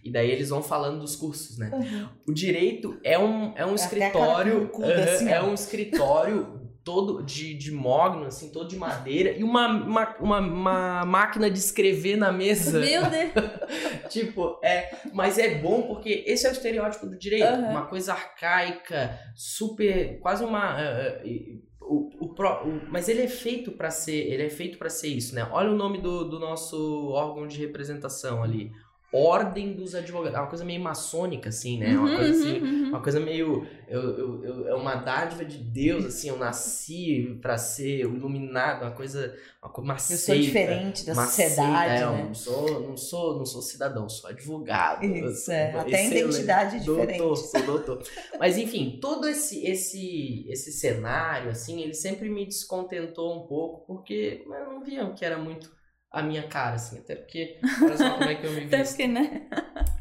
e 0.03 0.11
daí 0.11 0.32
eles 0.32 0.49
vão 0.49 0.64
falando 0.64 1.02
dos 1.02 1.15
cursos, 1.15 1.60
né? 1.60 1.69
Uhum. 1.72 2.10
O 2.30 2.34
direito 2.34 2.99
é 3.03 3.19
um, 3.19 3.53
é 3.56 3.64
um 3.64 3.73
É 3.73 3.76
escritório, 3.76 4.14
até 4.15 4.23
a 4.23 4.36
cara 4.36 4.49
com 4.49 4.65
o 4.65 4.69
cu, 4.69 4.84
assim, 4.84 5.30
é 5.30 5.40
ó. 5.40 5.45
um 5.45 5.53
escritório 5.53 6.65
todo 6.86 7.24
de, 7.24 7.53
de 7.56 7.72
mogno, 7.72 8.26
assim, 8.28 8.52
todo 8.52 8.70
de 8.70 8.78
madeira, 8.78 9.32
e 9.32 9.44
uma, 9.44 9.68
uma, 9.68 10.16
uma, 10.20 10.40
uma 10.40 11.06
máquina 11.06 11.49
de 11.49 11.57
escrever 11.57 12.16
na 12.16 12.32
mesa. 12.32 12.80
Meu 12.80 13.02
Deus. 13.10 13.32
tipo, 14.10 14.60
é. 14.64 14.95
Mas 15.12 15.38
é 15.40 15.56
bom 15.56 15.82
porque 15.82 16.24
esse 16.28 16.45
é 16.45 16.49
o 16.49 16.53
estereótipo 16.53 17.07
do 17.07 17.18
direito. 17.18 17.45
Aham. 17.48 17.70
Uma 17.72 17.86
coisa 17.88 18.14
arcaica, 18.14 19.18
super. 19.36 20.20
quase 20.20 20.44
uma. 20.45 20.80
eh, 20.80 21.22
eh, 21.26 21.56
o, 21.82 22.10
o, 22.26 22.34
pró- 22.34 22.64
o- 22.66 22.82
mas 22.91 23.10
ele 23.10 23.22
é 23.24 23.28
feito 23.28 23.72
pra 23.72 23.90
ser. 23.91 24.32
Ele 24.32 24.44
é 24.44 24.49
feito 24.49 24.78
para 24.78 24.90
ser 24.90 25.07
isso, 25.07 25.34
né? 25.36 25.48
Olha 25.52 25.72
o 25.72 25.76
nome 25.76 25.99
do, 25.99 26.24
do 26.26 26.40
nosso 26.40 27.10
órgão 27.12 27.48
de 27.48 27.60
representação 27.60 28.44
ali. 28.44 28.72
Ordem 29.16 29.74
dos 29.76 29.96
Advogados. 29.96 30.38
É 30.38 30.42
uma 30.42 30.50
coisa 30.50 30.66
meio 30.66 30.82
maçônica, 30.82 31.50
assim, 31.50 31.80
né? 31.80 31.98
Uma 31.98 32.10
Uhum, 32.10 32.16
coisa 32.16 32.32
assim. 32.32 32.62
uhum, 32.62 32.84
uhum. 32.86 32.92
Uma 32.92 33.02
coisa 33.02 33.20
meio. 33.20 33.68
Eu, 33.88 34.02
eu, 34.18 34.46
eu- 34.46 34.68
é 34.70 34.76
uma 34.76 34.96
dádiva 34.96 35.46
de 35.46 35.58
Deus, 35.58 36.06
assim. 36.06 36.30
Eu 36.30 36.38
nasci 36.38 37.38
pra 37.42 37.58
ser 37.58 38.00
iluminado, 38.02 38.84
uma 38.84 38.92
coisa. 38.92 39.36
Uma, 39.62 39.72
uma 39.80 39.98
Eu 40.10 40.18
sou 40.18 40.36
seita. 40.36 40.38
diferente 40.38 41.06
da 41.06 41.14
Uma 41.14 41.28
sociedade, 41.28 42.02
seita, 42.02 42.04
é, 42.04 42.04
eu 42.04 42.12
né? 42.12 42.28
não 42.28 42.34
sou, 42.34 42.80
não 42.82 42.98
sou, 42.98 43.38
não 43.38 43.46
sou 43.46 43.62
cidadão, 43.62 44.10
sou 44.10 44.30
advogado. 44.30 45.16
Eu 45.16 45.34
Isso, 45.34 45.46
sou 45.46 45.54
é. 45.54 45.74
Até 45.80 45.98
a 45.98 46.04
identidade 46.06 46.78
é 46.78 46.80
diferente. 46.80 47.26
Doutor, 47.26 47.36
sou 47.36 47.66
doutor. 47.66 48.04
Mas 48.40 48.58
enfim, 48.58 49.00
todo 49.02 49.28
esse, 49.28 49.66
esse, 49.66 50.46
esse 50.50 50.72
cenário, 50.72 51.50
assim, 51.52 51.82
ele 51.82 51.94
sempre 51.94 52.30
me 52.30 52.46
descontentou 52.46 53.36
um 53.36 53.48
pouco, 53.48 53.86
porque 53.86 54.44
eu 54.46 54.66
não 54.74 54.84
via 54.84 55.10
que 55.14 55.24
era 55.26 55.38
muito 55.38 55.75
a 56.16 56.24
minha 56.24 56.48
cara, 56.48 56.76
assim, 56.76 56.98
até 57.00 57.14
porque 57.14 57.60
olha 57.84 57.98
só 57.98 58.14
como 58.14 58.24
é 58.24 58.36
que 58.36 58.48
eu 58.48 58.54
me 58.54 58.64
Até 58.64 58.78
visto. 58.78 58.92
porque, 58.92 59.08
né? 59.08 59.50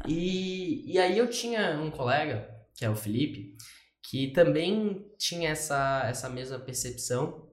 E, 0.07 0.93
e 0.93 0.97
aí 0.97 1.17
eu 1.17 1.29
tinha 1.29 1.77
um 1.77 1.91
colega, 1.91 2.49
que 2.73 2.85
é 2.85 2.89
o 2.89 2.95
Felipe, 2.95 3.57
que 4.01 4.31
também 4.31 5.05
tinha 5.19 5.49
essa, 5.49 6.05
essa 6.07 6.29
mesma 6.29 6.57
percepção. 6.57 7.51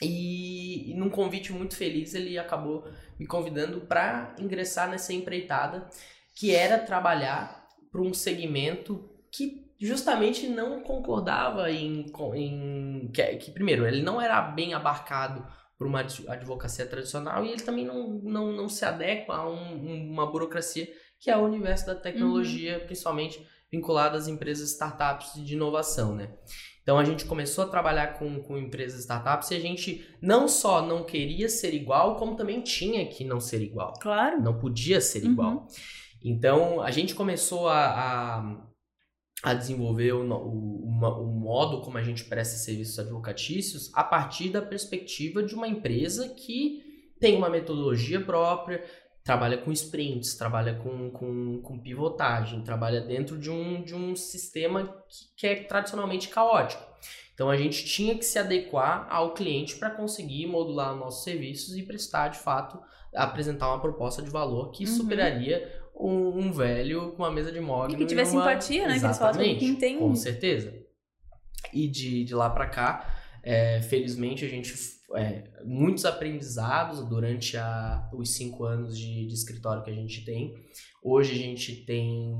E, 0.00 0.90
e 0.90 0.94
num 0.94 1.10
convite 1.10 1.52
muito 1.52 1.76
feliz, 1.76 2.14
ele 2.14 2.38
acabou 2.38 2.88
me 3.18 3.26
convidando 3.26 3.82
para 3.82 4.34
ingressar 4.38 4.88
nessa 4.88 5.12
empreitada, 5.12 5.86
que 6.34 6.54
era 6.54 6.78
trabalhar 6.78 7.68
para 7.90 8.00
um 8.00 8.14
segmento 8.14 9.10
que 9.30 9.70
justamente 9.78 10.48
não 10.48 10.80
concordava 10.80 11.70
em. 11.70 12.06
em 12.34 13.10
que, 13.12 13.36
que, 13.36 13.50
primeiro, 13.50 13.86
ele 13.86 14.02
não 14.02 14.18
era 14.18 14.40
bem 14.40 14.72
abarcado 14.72 15.46
por 15.82 15.88
uma 15.88 15.98
adv- 16.00 16.28
advocacia 16.28 16.86
tradicional 16.86 17.44
e 17.44 17.50
ele 17.50 17.62
também 17.62 17.84
não, 17.84 18.20
não, 18.22 18.52
não 18.52 18.68
se 18.68 18.84
adequa 18.84 19.34
a 19.34 19.50
um- 19.50 20.10
uma 20.12 20.24
burocracia 20.30 20.88
que 21.18 21.28
é 21.28 21.36
o 21.36 21.42
universo 21.44 21.86
da 21.86 21.94
tecnologia, 21.96 22.78
principalmente 22.80 23.44
vinculado 23.70 24.16
às 24.16 24.28
empresas 24.28 24.70
startups 24.70 25.34
de 25.44 25.54
inovação, 25.54 26.14
né? 26.14 26.30
Então 26.82 26.98
a 26.98 27.04
gente 27.04 27.24
começou 27.24 27.64
a 27.64 27.68
trabalhar 27.68 28.18
com, 28.18 28.40
com 28.42 28.56
empresas 28.58 29.00
startups 29.00 29.50
e 29.50 29.54
a 29.56 29.60
gente 29.60 30.06
não 30.20 30.46
só 30.46 30.82
não 30.86 31.02
queria 31.04 31.48
ser 31.48 31.74
igual, 31.74 32.14
como 32.16 32.36
também 32.36 32.60
tinha 32.60 33.06
que 33.08 33.24
não 33.24 33.40
ser 33.40 33.60
igual. 33.62 33.92
Claro. 34.00 34.40
Não 34.40 34.58
podia 34.58 35.00
ser 35.00 35.24
Uhum. 35.24 35.32
igual. 35.32 35.66
Então 36.24 36.80
a 36.80 36.90
gente 36.92 37.14
começou 37.14 37.68
a, 37.68 37.84
a, 37.86 38.66
a 39.42 39.54
desenvolver 39.54 40.12
o, 40.12 40.20
o, 40.22 40.84
uma- 40.86 41.18
o 41.18 41.26
modo 41.26 41.80
como 41.80 41.98
a 41.98 42.02
gente 42.02 42.24
presta 42.24 42.56
serviços 42.56 42.98
advocatícios 42.98 43.90
a 43.94 44.04
partir 44.04 44.50
da 44.50 44.62
perspectiva 44.62 45.42
de 45.42 45.54
uma 45.54 45.66
empresa 45.66 46.28
que 46.28 46.82
tem 47.18 47.36
uma 47.36 47.48
metodologia 47.50 48.20
própria, 48.20 48.84
trabalha 49.24 49.56
com 49.58 49.70
sprints, 49.72 50.34
trabalha 50.34 50.74
com, 50.74 51.10
com, 51.10 51.60
com 51.62 51.78
pivotagem, 51.78 52.62
trabalha 52.62 53.00
dentro 53.00 53.38
de 53.38 53.50
um, 53.50 53.82
de 53.82 53.94
um 53.94 54.14
sistema 54.16 54.84
que, 55.08 55.36
que 55.36 55.46
é 55.46 55.54
tradicionalmente 55.64 56.28
caótico. 56.28 56.82
Então 57.34 57.48
a 57.48 57.56
gente 57.56 57.84
tinha 57.84 58.16
que 58.16 58.24
se 58.24 58.38
adequar 58.38 59.06
ao 59.10 59.32
cliente 59.34 59.76
para 59.76 59.90
conseguir 59.90 60.46
modular 60.46 60.94
nossos 60.96 61.24
serviços 61.24 61.76
e 61.76 61.82
prestar 61.82 62.28
de 62.28 62.38
fato, 62.38 62.80
apresentar 63.14 63.68
uma 63.68 63.80
proposta 63.80 64.22
de 64.22 64.30
valor 64.30 64.70
que 64.70 64.84
Uhum. 64.84 64.90
superaria 64.96 65.81
um, 66.02 66.38
um 66.38 66.52
velho 66.52 67.12
com 67.12 67.22
uma 67.22 67.30
mesa 67.30 67.52
de 67.52 67.60
mogno. 67.60 67.94
E 67.94 67.98
que 67.98 68.06
tivesse 68.06 68.32
uma... 68.32 68.42
empatia, 68.42 68.88
né? 68.88 68.98
Que 68.98 69.04
eles 69.04 69.18
falam 69.18 69.34
Exatamente, 69.34 69.58
que 69.58 69.66
entende. 69.66 69.98
com 69.98 70.14
certeza. 70.14 70.74
E 71.72 71.88
de, 71.88 72.24
de 72.24 72.34
lá 72.34 72.50
para 72.50 72.66
cá, 72.66 73.06
é, 73.42 73.80
felizmente 73.82 74.44
a 74.44 74.48
gente 74.48 74.74
é, 75.14 75.44
muitos 75.64 76.04
aprendizados 76.04 77.06
durante 77.08 77.56
a, 77.56 78.08
os 78.12 78.30
cinco 78.30 78.64
anos 78.64 78.98
de, 78.98 79.26
de 79.26 79.34
escritório 79.34 79.82
que 79.82 79.90
a 79.90 79.94
gente 79.94 80.24
tem. 80.24 80.54
Hoje 81.02 81.32
a 81.32 81.36
gente 81.36 81.84
tem 81.84 82.34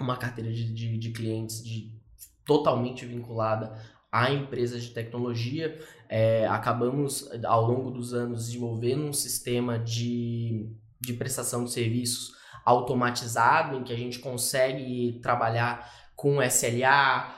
uma 0.00 0.16
carteira 0.16 0.52
de, 0.52 0.72
de, 0.72 0.98
de 0.98 1.10
clientes 1.10 1.62
de, 1.62 1.96
totalmente 2.44 3.04
vinculada 3.06 3.80
a 4.10 4.30
empresas 4.30 4.84
de 4.84 4.90
tecnologia. 4.90 5.78
É, 6.08 6.46
acabamos, 6.46 7.28
ao 7.44 7.66
longo 7.66 7.90
dos 7.90 8.14
anos, 8.14 8.46
desenvolvendo 8.46 9.04
um 9.04 9.12
sistema 9.12 9.78
de, 9.78 10.70
de 11.06 11.14
prestação 11.14 11.64
de 11.64 11.72
serviços 11.72 12.34
automatizado, 12.64 13.76
em 13.76 13.84
que 13.84 13.92
a 13.92 13.96
gente 13.96 14.18
consegue 14.18 15.20
trabalhar 15.22 15.88
com 16.16 16.42
SLA, 16.42 17.34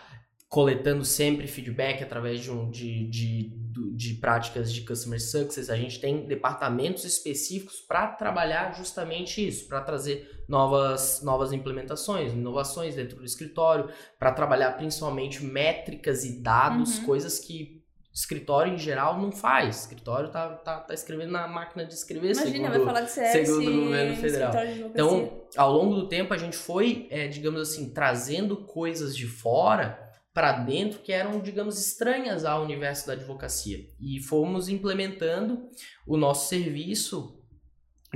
coletando 0.49 1.05
sempre 1.05 1.47
feedback 1.47 2.03
através 2.03 2.41
de, 2.41 2.51
um, 2.51 2.71
de, 2.71 3.07
de, 3.11 3.53
de 3.95 4.15
práticas 4.15 4.73
de 4.73 4.81
customer 4.81 5.21
success. 5.21 5.69
A 5.69 5.77
gente 5.77 6.01
tem 6.01 6.27
departamentos 6.27 7.05
específicos 7.05 7.81
para 7.81 8.07
trabalhar 8.09 8.75
justamente 8.75 9.47
isso, 9.47 9.69
para 9.69 9.83
trazer 9.83 10.45
novas, 10.49 11.21
novas 11.23 11.53
implementações, 11.53 12.33
inovações 12.33 12.95
dentro 12.95 13.19
do 13.19 13.25
escritório, 13.27 13.91
para 14.19 14.33
trabalhar 14.33 14.73
principalmente 14.73 15.45
métricas 15.45 16.25
e 16.25 16.41
dados, 16.41 16.99
Uhum. 16.99 17.05
coisas 17.05 17.39
que 17.39 17.78
escritório 18.19 18.75
em 18.75 18.79
geral 18.79 19.21
não 19.21 19.31
faz. 19.31 19.81
escritório 19.81 20.29
tá, 20.31 20.49
tá, 20.57 20.81
tá 20.81 20.95
escrevendo 20.95 21.31
na 21.33 21.47
máquina 21.47 21.85
de 21.85 21.95
escrever, 21.95 22.33
Imagina, 22.33 22.53
segundo, 22.53 22.71
vai 22.71 22.85
falar 22.85 23.01
de 23.03 23.11
CS 23.11 23.33
segundo 23.47 23.71
o 23.71 23.85
governo 23.85 24.17
federal. 24.17 24.53
Então, 24.91 25.43
ao 25.57 25.73
longo 25.73 25.95
do 25.95 26.09
tempo, 26.09 26.35
a 26.35 26.39
gente 26.39 26.57
foi, 26.57 27.07
é, 27.11 27.29
digamos 27.29 27.61
assim, 27.61 27.91
trazendo 27.93 28.57
coisas 28.65 29.17
de 29.17 29.27
fora 29.27 29.99
para 30.35 30.53
dentro 30.53 31.01
que 31.01 31.13
eram, 31.13 31.41
digamos, 31.41 31.79
estranhas 31.81 32.45
ao 32.45 32.63
universo 32.63 33.07
da 33.07 33.13
advocacia. 33.15 33.79
E 34.01 34.21
fomos 34.21 34.69
implementando 34.69 35.69
o 36.07 36.17
nosso 36.17 36.49
serviço 36.49 37.35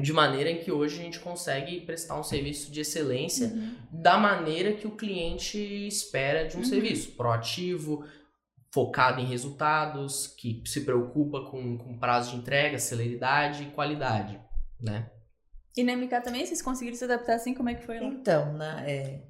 de 0.01 0.13
maneira 0.13 0.51
em 0.51 0.59
que 0.59 0.73
hoje 0.73 0.99
a 0.99 1.03
gente 1.03 1.21
consegue 1.21 1.81
prestar 1.83 2.19
um 2.19 2.23
serviço 2.23 2.73
de 2.73 2.81
excelência 2.81 3.49
Uhum. 3.49 3.75
da 3.93 4.17
maneira 4.17 4.73
que 4.73 4.87
o 4.87 4.93
cliente 4.97 5.59
espera 5.87 6.47
de 6.49 6.57
um 6.57 6.61
Uhum. 6.61 6.65
serviço, 6.65 7.11
proativo, 7.13 8.05
focado 8.73 9.21
em 9.21 9.27
resultados, 9.27 10.27
que 10.39 10.63
se 10.67 10.81
preocupa 10.83 11.45
com, 11.51 11.77
com 11.79 11.99
prazo 11.99 12.31
de 12.31 12.37
entrega, 12.37 12.79
celeridade 12.79 13.65
e 13.65 13.71
qualidade, 13.71 14.41
né? 14.81 15.11
E 15.77 15.83
na 15.83 15.93
MK 15.97 16.21
também, 16.23 16.45
vocês 16.45 16.61
conseguiram 16.63 16.97
se 16.97 17.05
adaptar 17.05 17.35
assim? 17.35 17.55
Como 17.55 17.69
é 17.69 17.75
que 17.75 17.85
foi 17.85 17.99
lá? 17.99 18.07
Então, 18.07 18.53
né, 18.55 18.85
é, 18.87 19.23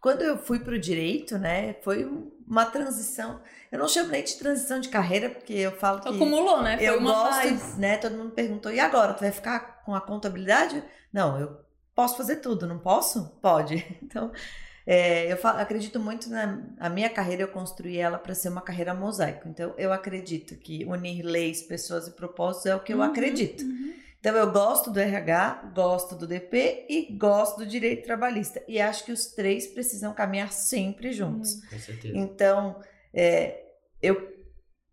quando 0.00 0.22
eu 0.22 0.38
fui 0.38 0.58
para 0.60 0.74
o 0.74 0.78
direito, 0.78 1.36
né, 1.38 1.74
foi 1.82 2.04
um- 2.04 2.30
uma 2.46 2.64
transição. 2.66 3.40
Eu 3.70 3.78
não 3.78 3.86
chamo 3.88 4.10
nem 4.10 4.24
de 4.24 4.34
transição 4.36 4.80
de 4.80 4.88
carreira, 4.88 5.30
porque 5.30 5.52
eu 5.52 5.72
falo 5.72 6.00
que 6.00 6.08
Acumulou, 6.08 6.62
né? 6.62 6.76
Foi 6.76 6.88
eu 6.88 6.98
uma 6.98 7.12
gosto, 7.12 7.42
fase. 7.58 7.80
né? 7.80 7.96
Todo 7.98 8.16
mundo 8.16 8.32
perguntou, 8.32 8.72
e 8.72 8.80
agora? 8.80 9.14
Tu 9.14 9.20
vai 9.20 9.30
ficar 9.32 9.82
com 9.84 9.94
a 9.94 10.00
contabilidade? 10.00 10.82
Não, 11.12 11.38
eu 11.38 11.56
posso 11.94 12.16
fazer 12.16 12.36
tudo, 12.36 12.66
não 12.66 12.78
posso? 12.78 13.30
Pode. 13.40 13.76
Então, 14.02 14.32
é, 14.86 15.30
eu 15.32 15.36
fa- 15.36 15.60
acredito 15.60 16.00
muito 16.00 16.28
na 16.30 16.62
a 16.78 16.88
minha 16.88 17.08
carreira, 17.10 17.42
eu 17.42 17.48
construí 17.48 17.98
ela 17.98 18.18
para 18.18 18.34
ser 18.34 18.48
uma 18.48 18.60
carreira 18.62 18.94
mosaico. 18.94 19.48
Então, 19.48 19.74
eu 19.78 19.92
acredito 19.92 20.56
que 20.56 20.84
unir 20.84 21.22
leis, 21.22 21.62
pessoas 21.62 22.08
e 22.08 22.12
propósitos 22.12 22.66
é 22.66 22.74
o 22.76 22.80
que 22.80 22.92
eu 22.92 22.98
Uhum, 22.98 23.04
acredito. 23.04 23.64
uhum. 23.64 23.94
Então, 24.18 24.36
eu 24.36 24.50
gosto 24.52 24.90
do 24.90 25.00
RH, 25.00 25.72
gosto 25.74 26.14
do 26.14 26.26
DP 26.26 26.86
e 26.88 27.16
gosto 27.16 27.58
do 27.58 27.66
direito 27.66 28.04
trabalhista. 28.04 28.62
E 28.68 28.80
acho 28.80 29.04
que 29.04 29.12
os 29.12 29.26
três 29.26 29.66
precisam 29.66 30.12
caminhar 30.12 30.52
sempre 30.52 31.12
juntos. 31.12 31.56
Com 31.70 31.78
certeza. 31.78 32.14
Então, 32.14 32.80
é, 33.14 33.62
eu 34.02 34.30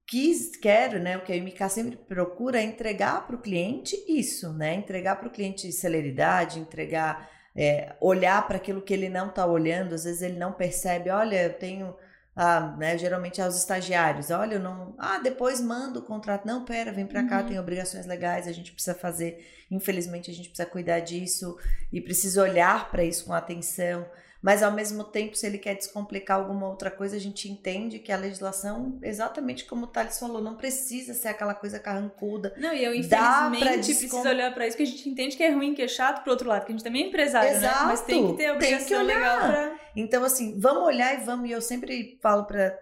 quis, 0.08 0.56
quero, 0.56 1.00
né? 1.00 1.18
O 1.18 1.22
que 1.24 1.34
a 1.34 1.36
MK 1.36 1.70
sempre 1.70 1.98
procura 1.98 2.60
é 2.60 2.64
entregar 2.64 3.28
para 3.28 3.36
o 3.36 3.42
cliente 3.42 3.96
isso, 4.08 4.54
né? 4.54 4.76
Entregar 4.76 5.18
para 5.18 5.28
o 5.28 5.32
cliente 5.32 5.72
celeridade, 5.72 6.60
entregar, 6.60 7.30
é, 7.58 7.96
olhar 8.00 8.48
para 8.48 8.58
aquilo 8.58 8.82
que 8.82 8.94
ele 8.94 9.10
não 9.10 9.30
está 9.30 9.46
olhando. 9.46 9.96
Às 9.96 10.04
vezes 10.04 10.22
ele 10.22 10.38
não 10.38 10.54
percebe. 10.54 11.10
Olha, 11.10 11.44
eu 11.44 11.54
tenho, 11.54 11.96
ah, 12.36 12.76
né? 12.78 12.96
Geralmente 12.98 13.42
aos 13.42 13.58
estagiários. 13.58 14.30
Olha, 14.30 14.56
eu 14.56 14.60
não. 14.60 14.94
Ah, 15.00 15.18
depois 15.18 15.60
manda 15.60 15.98
o 15.98 16.04
contrato. 16.04 16.46
Não, 16.46 16.64
pera, 16.64 16.92
vem 16.92 17.08
para 17.08 17.28
cá. 17.28 17.40
Uhum. 17.40 17.48
Tem 17.48 17.60
obrigações 17.60 18.06
legais. 18.06 18.48
A 18.48 18.52
gente 18.52 18.72
precisa 18.72 18.96
fazer. 18.96 19.44
Infelizmente 19.72 20.30
a 20.30 20.34
gente 20.34 20.50
precisa 20.50 20.70
cuidar 20.70 21.00
disso 21.00 21.58
e 21.92 22.00
precisa 22.00 22.44
olhar 22.44 22.92
para 22.92 23.04
isso 23.04 23.26
com 23.26 23.34
atenção. 23.34 24.06
Mas 24.48 24.64
ao 24.64 24.72
mesmo 24.72 25.04
tempo, 25.04 25.36
se 25.36 25.46
ele 25.46 25.58
quer 25.58 25.76
descomplicar 25.76 26.38
alguma 26.40 26.70
outra 26.70 26.90
coisa, 26.90 27.18
a 27.18 27.20
gente 27.20 27.52
entende 27.52 28.00
que 28.00 28.14
a 28.14 28.16
legislação, 28.16 28.98
exatamente 29.04 29.66
como 29.66 29.84
o 29.84 29.88
Thales 29.88 30.18
falou, 30.18 30.42
não 30.42 30.56
precisa 30.56 31.14
ser 31.14 31.28
aquela 31.28 31.54
coisa 31.54 31.80
carrancuda. 31.82 32.54
Não, 32.58 32.74
e 32.74 32.82
eu 32.82 32.96
infelizmente 32.96 33.88
descom- 33.88 34.08
preciso 34.22 34.30
olhar 34.30 34.54
pra 34.54 34.66
isso, 34.66 34.78
que 34.78 34.84
a 34.84 34.86
gente 34.86 35.10
entende 35.10 35.36
que 35.36 35.44
é 35.44 35.50
ruim, 35.50 35.74
que 35.74 35.82
é 35.82 35.88
chato, 35.90 36.24
por 36.24 36.30
outro 36.30 36.48
lado, 36.48 36.66
que 36.66 36.72
a 36.72 36.76
gente 36.76 36.84
também 36.86 37.04
é 37.04 37.08
empresário, 37.08 37.52
né? 37.52 37.58
Exato, 37.58 37.86
Mas 37.88 38.02
tem 38.06 38.26
que 38.26 38.38
ter 38.38 38.46
a 38.46 38.56
tem 38.56 38.60
que 38.70 38.74
obrigação 38.86 39.04
olhar. 39.04 39.16
legal 39.18 39.40
pra... 39.50 39.80
Então, 39.98 40.24
assim, 40.24 40.58
vamos 40.58 40.84
olhar 40.84 41.14
e 41.14 41.26
vamos, 41.26 41.50
e 41.50 41.52
eu 41.52 41.62
sempre 41.62 42.18
falo 42.22 42.46
para 42.46 42.74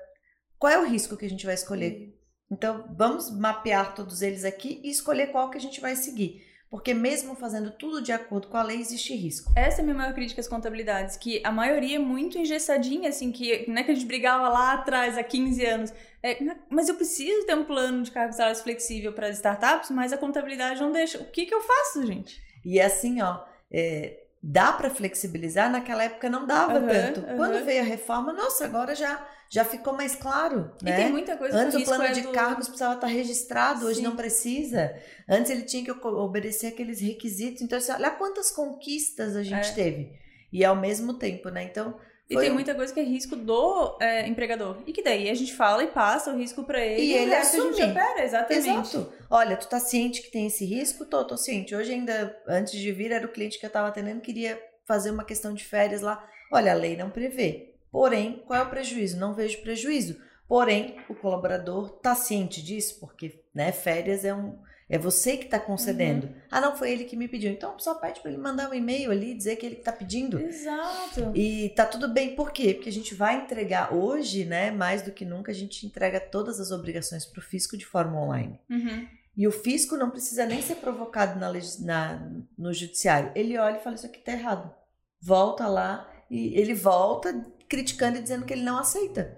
qual 0.60 0.72
é 0.72 0.78
o 0.78 0.86
risco 0.86 1.18
que 1.18 1.26
a 1.26 1.30
gente 1.30 1.48
vai 1.48 1.56
escolher. 1.56 2.14
Então, 2.52 2.86
vamos 2.96 3.32
mapear 3.36 3.96
todos 3.96 4.22
eles 4.22 4.46
aqui 4.46 4.80
e 4.84 4.92
escolher 4.92 5.32
qual 5.32 5.50
que 5.50 5.58
a 5.58 5.62
gente 5.62 5.82
vai 5.82 5.96
seguir. 5.96 6.44
Porque 6.70 6.94
mesmo 6.94 7.36
fazendo 7.36 7.72
tudo 7.72 8.02
de 8.02 8.12
acordo 8.12 8.48
com 8.48 8.58
a 8.58 8.64
lei, 8.64 8.80
existe 8.80 9.16
risco. 9.16 9.54
Essa 9.56 9.80
é 9.80 9.82
a 9.82 9.84
minha 9.84 9.96
maior 9.96 10.14
crítica 10.14 10.42
às 10.42 10.48
contabilidades, 10.48 11.16
que 11.16 11.42
a 11.44 11.52
maioria 11.52 11.98
é 11.98 12.00
muito 12.00 12.38
engessadinha, 12.38 13.10
assim, 13.10 13.32
que 13.32 13.70
não 13.70 13.78
é 13.78 13.84
que 13.84 13.92
a 13.92 13.94
gente 13.94 14.06
brigava 14.06 14.50
lá 14.50 14.74
atrás, 14.74 15.18
há 15.18 15.24
15 15.24 15.66
anos. 15.66 15.94
É, 16.22 16.40
mas 16.70 16.90
eu 16.90 16.96
preciso 16.96 17.46
ter 17.46 17.56
um 17.56 17.64
plano 17.64 18.04
de 18.04 18.12
cargos 18.12 18.36
salários 18.36 18.62
flexível 18.62 19.14
para 19.14 19.28
as 19.28 19.36
startups, 19.36 19.92
mas 19.92 20.12
a 20.12 20.18
contabilidade 20.18 20.82
não 20.82 20.92
deixa. 20.92 21.20
O 21.20 21.26
que 21.26 21.46
que 21.46 21.54
eu 21.54 21.62
faço, 21.62 22.06
gente? 22.06 22.42
E 22.66 22.82
assim, 22.82 23.22
ó, 23.22 23.44
é, 23.72 24.25
dá 24.48 24.72
para 24.72 24.90
flexibilizar? 24.90 25.72
Naquela 25.72 26.04
época 26.04 26.30
não 26.30 26.46
dava 26.46 26.78
Aham, 26.78 26.88
tanto. 26.88 27.20
aham. 27.22 27.36
Quando 27.36 27.66
veio 27.66 27.82
a 27.82 27.86
reforma, 27.86 28.32
nossa, 28.32 28.66
agora 28.66 28.94
já, 28.94 29.26
já 29.50 29.66
ficou 29.66 29.94
mais 29.94 30.16
claro, 30.16 30.72
E 30.82 30.86
né? 30.86 30.96
tem 30.96 31.12
muita 31.12 31.36
coisa 31.36 31.58
Antes 31.58 31.76
o 31.76 31.84
plano 31.84 32.04
é 32.04 32.12
de 32.12 32.22
do... 32.22 32.32
cargos 32.32 32.68
precisava 32.68 32.94
estar 32.96 33.08
registrado, 33.08 33.86
hoje 33.86 33.98
Sim. 33.98 34.04
não 34.04 34.16
precisa. 34.16 34.96
Antes 35.28 35.50
ele 35.52 35.64
tinha 35.64 35.84
que 35.84 35.92
obedecer 35.92 36.68
aqueles 36.68 37.02
requisitos. 37.02 37.62
Então, 37.62 37.78
assim, 37.78 37.92
olha 37.92 38.12
quantas 38.12 38.52
conquistas 38.52 39.36
a 39.36 39.42
gente 39.44 39.70
É. 39.70 39.74
teve. 39.74 40.20
E 40.54 40.64
ao 40.64 40.76
mesmo 40.76 41.16
tempo, 41.16 41.50
né? 41.50 41.64
Então, 41.64 41.98
E 42.30 42.36
tem 42.36 42.50
um- 42.50 42.56
muita 42.56 42.74
coisa 42.74 42.92
que 42.94 43.00
é 43.00 43.04
risco 43.04 43.36
do 43.36 43.98
é, 44.02 44.28
empregador. 44.28 44.78
E 44.88 44.92
que 44.92 45.04
daí 45.04 45.30
a 45.30 45.34
gente 45.36 45.54
fala 45.54 45.84
e 45.84 45.88
passa 45.88 46.32
o 46.34 46.38
risco 46.38 46.64
pra 46.64 46.84
ele. 46.84 47.02
E 47.04 47.14
ele 47.14 47.32
resto 47.32 47.58
a 47.58 47.62
gente 47.62 47.74
assume. 47.82 47.92
opera, 47.92 48.24
exatamente. 48.24 48.68
Exato. 48.70 49.14
Olha, 49.30 49.56
tu 49.58 49.68
tá 49.68 49.80
ciente 49.80 50.22
que 50.24 50.32
tem 50.32 50.48
esse 50.48 50.66
risco? 50.66 51.06
Tô, 51.06 51.24
tô 51.24 51.38
ciente. 51.38 51.76
Hoje 51.76 51.94
ainda, 51.94 52.36
antes 52.48 52.74
de 52.74 52.92
vir, 52.92 53.12
era 53.12 53.26
o 53.26 53.32
cliente 53.32 53.60
que 53.60 53.66
eu 53.66 53.70
tava 53.70 53.90
atendendo, 53.90 54.22
queria 54.22 54.60
fazer 54.88 55.12
uma 55.12 55.24
questão 55.24 55.54
de 55.54 55.64
férias 55.64 56.02
lá. 56.02 56.28
Olha, 56.52 56.72
a 56.72 56.76
lei 56.76 56.98
não 56.98 57.10
prevê. 57.12 57.76
Porém, 57.92 58.44
qual 58.48 58.60
é 58.60 58.64
o 58.64 58.70
prejuízo? 58.70 59.18
Não 59.20 59.34
vejo 59.34 59.62
prejuízo. 59.62 60.20
Porém, 60.48 60.98
o 61.10 61.16
colaborador 61.16 61.90
tá 61.90 62.14
ciente 62.16 62.62
disso, 62.64 63.00
porque, 63.00 63.44
né, 63.54 63.72
férias 63.72 64.24
é 64.26 64.34
um... 64.34 64.60
É 64.88 65.00
você 65.00 65.36
que 65.36 65.46
tá 65.48 65.60
concedendo. 65.60 66.30
Ah, 66.52 66.62
não, 66.62 66.76
foi 66.78 66.92
ele 66.92 67.06
que 67.06 67.16
me 67.18 67.28
pediu. 67.28 67.52
Então, 67.52 67.74
só 67.80 67.96
pede 67.96 68.20
para 68.20 68.30
ele 68.32 68.40
mandar 68.40 68.70
um 68.70 68.74
e-mail 68.74 69.10
ali, 69.10 69.34
dizer 69.34 69.56
que 69.56 69.66
ele 69.66 69.76
que 69.78 69.82
tá 69.84 69.92
pedindo. 69.92 70.40
Exato. 70.40 71.32
E 71.34 71.70
tá 71.76 71.86
tudo 71.88 72.08
bem, 72.08 72.36
por 72.36 72.52
quê? 72.52 72.74
Porque 72.76 72.90
a 72.90 72.92
gente 72.92 73.16
vai 73.16 73.38
entregar 73.38 73.94
hoje, 73.94 74.46
né, 74.46 74.70
mais 74.70 75.02
do 75.02 75.12
que 75.12 75.26
nunca, 75.26 75.52
a 75.52 75.56
gente 75.56 75.86
entrega 75.88 76.20
todas 76.20 76.60
as 76.60 76.70
obrigações 76.72 77.26
para 77.26 77.40
o 77.40 77.44
fisco 77.44 77.76
de 77.76 77.86
forma 77.86 78.20
online. 78.22 78.60
Uhum. 78.70 79.08
E 79.36 79.48
o 79.48 79.52
fisco 79.52 79.98
não 79.98 80.12
precisa 80.12 80.46
nem 80.46 80.62
ser 80.62 80.76
provocado 80.76 81.40
na, 81.40 81.52
na- 81.82 82.32
no 82.58 82.72
judiciário. 82.72 83.32
Ele 83.36 83.58
olha 83.58 83.78
e 83.78 83.84
fala: 83.84 83.96
Isso 83.96 84.06
aqui 84.06 84.20
tá 84.20 84.32
errado. 84.34 84.72
Volta 85.20 85.68
lá 85.68 86.08
e 86.30 86.58
ele 86.60 86.74
volta 86.76 87.34
criticando 87.68 88.18
e 88.18 88.22
dizendo 88.22 88.46
que 88.46 88.54
ele 88.54 88.62
não 88.64 88.78
aceita. 88.78 89.36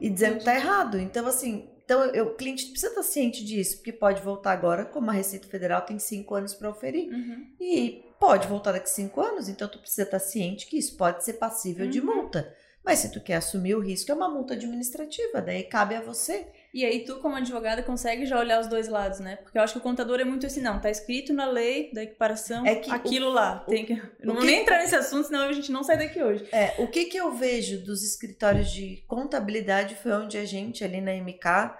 E 0.00 0.08
dizendo 0.08 0.38
que 0.38 0.44
tá 0.44 0.54
errado. 0.54 0.98
Então, 0.98 1.26
assim, 1.26 1.68
então, 1.92 2.04
eu- 2.14 2.26
o 2.26 2.34
cliente 2.36 2.66
precisa 2.66 2.86
estar 2.92 3.02
ciente 3.02 3.44
disso, 3.44 3.78
porque 3.78 3.92
pode 3.92 4.22
voltar 4.22 4.52
agora, 4.52 4.84
como 4.84 5.10
a 5.10 5.12
Receita 5.12 5.48
Federal 5.48 5.82
tem 5.82 5.98
cinco 5.98 6.36
anos 6.36 6.54
para 6.54 6.70
oferir. 6.70 7.12
Uhum. 7.12 7.46
E 7.60 8.04
pode 8.20 8.46
voltar 8.46 8.70
daqui 8.72 8.88
cinco 8.88 9.20
anos, 9.20 9.48
então 9.48 9.66
tu 9.68 9.78
precisa 9.80 10.02
estar 10.02 10.20
ciente 10.20 10.66
que 10.68 10.78
isso 10.78 10.96
pode 10.96 11.24
ser 11.24 11.32
passível 11.34 11.88
de 11.88 11.98
Uhum. 11.98 12.06
multa. 12.14 12.54
Mas 12.84 13.00
se 13.00 13.10
tu 13.10 13.20
quer 13.20 13.34
assumir 13.34 13.74
o 13.74 13.80
risco, 13.80 14.10
é 14.10 14.14
uma 14.14 14.28
multa 14.28 14.54
administrativa, 14.54 15.42
daí 15.42 15.64
cabe 15.64 15.96
a 15.96 16.00
você. 16.00 16.46
E 16.72 16.84
aí 16.84 17.04
tu, 17.04 17.16
como 17.16 17.34
advogada, 17.34 17.82
consegue 17.82 18.24
já 18.26 18.38
olhar 18.38 18.60
os 18.60 18.68
dois 18.68 18.86
lados, 18.88 19.18
né? 19.18 19.36
Porque 19.36 19.58
eu 19.58 19.62
acho 19.62 19.72
que 19.72 19.78
o 19.80 19.82
contador 19.82 20.20
é 20.20 20.24
muito 20.24 20.46
assim, 20.46 20.60
não, 20.60 20.78
tá 20.80 20.88
escrito 20.88 21.32
na 21.32 21.46
lei 21.46 21.90
da 21.92 22.02
equiparação 22.04 22.64
É 22.64 22.76
que 22.76 22.90
aquilo 22.90 23.28
lá. 23.30 23.64
o- 23.66 23.70
Tem 23.70 23.84
que... 23.84 23.92
Eu 23.94 24.00
não 24.22 24.34
o 24.34 24.36
vou 24.36 24.46
nem 24.46 24.60
entrar 24.62 24.78
nesse 24.78 24.94
assunto, 24.94 25.26
senão 25.26 25.40
a 25.48 25.52
gente 25.52 25.72
não 25.72 25.82
sai 25.82 25.98
daqui 25.98 26.22
hoje. 26.22 26.46
É, 26.52 26.74
o 26.78 26.86
que 26.86 27.06
que 27.06 27.16
eu 27.16 27.32
vejo 27.32 27.82
dos 27.84 28.04
escritórios 28.04 28.70
de 28.70 29.02
contabilidade 29.08 29.96
foi 29.96 30.12
onde 30.12 30.38
a 30.38 30.44
gente 30.44 30.84
ali 30.84 31.00
na 31.00 31.12
MK, 31.12 31.74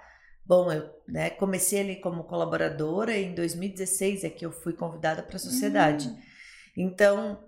bom, 0.45 0.69
eu 0.71 0.89
né, 1.07 1.29
comecei 1.29 1.79
ali 1.79 1.95
como 2.01 2.25
colaboradora 2.25 3.15
e 3.15 3.23
em 3.23 3.33
2016 3.33 4.25
é 4.25 4.29
que 4.29 4.45
eu 4.45 4.51
fui 4.51 4.73
convidada 4.73 5.23
para 5.23 5.37
a 5.37 5.39
sociedade. 5.39 6.09
Hum. 6.09 6.17
Então, 6.75 7.43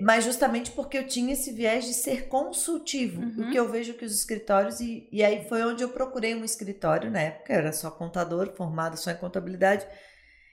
mas 0.00 0.24
justamente 0.24 0.70
porque 0.70 0.96
eu 0.98 1.06
tinha 1.06 1.32
esse 1.32 1.52
viés 1.52 1.84
de 1.84 1.94
ser 1.94 2.28
consultivo, 2.28 3.20
Uhum. 3.20 3.48
o 3.48 3.50
que 3.50 3.58
eu 3.58 3.68
vejo 3.70 3.94
que 3.94 4.04
os 4.04 4.14
escritórios, 4.14 4.80
e, 4.80 5.08
e 5.12 5.22
aí 5.22 5.46
foi 5.48 5.62
onde 5.64 5.82
eu 5.84 5.88
procurei 5.90 6.34
um 6.34 6.44
escritório, 6.44 7.10
na 7.10 7.20
época 7.20 7.52
eu 7.52 7.58
era 7.58 7.72
só 7.72 7.90
contador, 7.90 8.54
formada 8.56 8.96
só 8.96 9.10
em 9.10 9.16
contabilidade, 9.16 9.86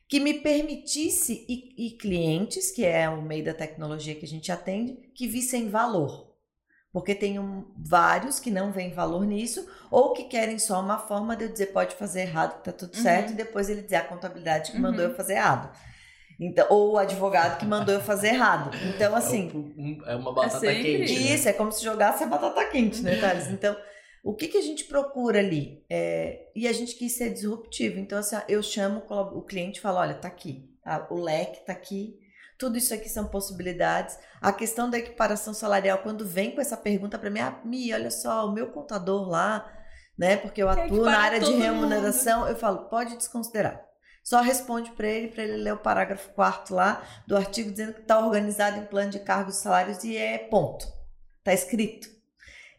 que 0.10 0.20
me 0.20 0.34
permitisse, 0.36 1.46
e, 1.50 1.88
e 1.88 1.98
clientes, 1.98 2.70
que 2.72 2.86
é 2.86 3.10
o 3.10 3.22
meio 3.22 3.44
da 3.46 3.54
tecnologia 3.54 4.14
que 4.16 4.26
a 4.26 4.28
gente 4.28 4.52
atende, 4.52 4.94
que 5.16 5.28
vissem 5.28 5.70
valor. 5.70 6.32
Porque 6.92 7.16
tem 7.16 7.40
um- 7.40 7.66
vários 7.78 8.40
que 8.40 8.52
não 8.52 8.72
veem 8.72 8.94
valor 8.94 9.26
nisso, 9.26 9.68
ou 9.90 10.14
que 10.14 10.26
querem 10.26 10.60
só 10.60 10.80
uma 10.80 11.00
forma 11.00 11.36
de 11.36 11.46
eu 11.46 11.50
dizer 11.52 11.68
pode 11.68 11.96
fazer 11.96 12.22
errado, 12.22 12.58
que 12.60 12.66
tá 12.66 12.72
tudo 12.72 12.96
Uhum. 12.96 13.02
certo, 13.02 13.32
e 13.32 13.36
depois 13.36 13.70
ele 13.70 13.82
dizer 13.82 13.96
a 13.96 14.04
contabilidade 14.08 14.72
que 14.72 14.80
mandou 14.80 15.04
Uhum. 15.06 15.12
eu 15.12 15.16
fazer 15.18 15.34
errado. 15.34 15.76
Então, 16.46 16.68
ou 16.70 16.94
o 16.94 16.98
advogado 16.98 17.58
que 17.58 17.66
mandou 17.66 17.94
eu 17.94 18.02
fazer 18.02 18.30
errado. 18.30 18.72
Então, 18.90 19.16
assim, 19.16 20.00
É, 20.06 20.14
é 20.14 20.16
uma 20.16 20.34
batata 20.34 20.60
sempre 20.60 20.84
quente. 20.98 21.14
né? 21.14 21.36
isso 21.36 21.48
é 21.50 21.54
como 21.54 21.72
se 21.72 21.84
jogasse 21.84 22.24
a 22.24 22.28
batata 22.28 22.66
quente, 22.66 23.02
né, 23.02 23.16
Thales? 23.20 23.48
Então, 23.48 23.76
o 24.24 24.34
que, 24.34 24.48
que 24.48 24.58
a 24.58 24.62
gente 24.62 24.86
procura 24.86 25.40
ali? 25.40 25.84
É, 25.90 26.48
e 26.56 26.68
a 26.68 26.74
gente 26.74 26.96
quis 26.96 27.14
ser 27.14 27.32
disruptivo. 27.34 28.00
Então, 28.00 28.18
assim, 28.18 28.38
eu 28.48 28.62
chamo 28.64 29.04
o 29.10 29.42
cliente 29.42 29.80
e 29.80 29.82
falo: 29.82 29.98
olha, 30.00 30.14
tá 30.16 30.28
aqui, 30.28 30.70
tá? 30.84 31.08
o 31.10 31.20
leque 31.20 31.66
tá 31.66 31.74
aqui, 31.74 32.18
tudo 32.58 32.78
isso 32.78 32.94
aqui 32.94 33.10
são 33.10 33.28
possibilidades. 33.28 34.18
A 34.42 34.52
questão 34.52 34.90
da 34.90 34.98
equiparação 34.98 35.54
salarial, 35.54 36.00
quando 36.00 36.26
vem 36.26 36.52
com 36.52 36.62
essa 36.62 36.78
pergunta 36.78 37.18
para 37.20 37.30
mim, 37.30 37.40
ah, 37.40 37.60
Mi, 37.64 37.94
olha 37.94 38.12
só, 38.12 38.46
o 38.48 38.52
meu 38.54 38.68
contador 38.72 39.28
lá, 39.30 39.70
né, 40.18 40.38
porque 40.38 40.62
eu 40.64 40.70
atuo 40.70 41.04
na 41.06 41.18
área 41.20 41.40
de 41.40 41.54
remuneração, 41.54 42.48
eu 42.48 42.56
falo: 42.56 42.90
pode 42.90 43.16
desconsiderar. 43.18 43.82
Só 44.24 44.42
responde 44.42 44.92
para 44.92 45.08
ele, 45.08 45.28
para 45.28 45.44
ele 45.44 45.58
ler 45.58 45.74
o 45.74 45.78
parágrafo 45.78 46.30
quarto 46.32 46.74
lá 46.74 47.04
do 47.28 47.36
artigo 47.36 47.70
dizendo 47.70 47.94
que 47.94 48.02
está 48.02 48.18
organizado 48.26 48.80
em 48.80 48.86
plano 48.86 49.12
de 49.12 49.20
cargos 49.20 49.58
e 49.58 49.62
salários 49.62 50.04
e 50.04 50.16
é 50.16 50.38
ponto. 50.38 50.88
Está 51.40 51.54
escrito. 51.54 52.08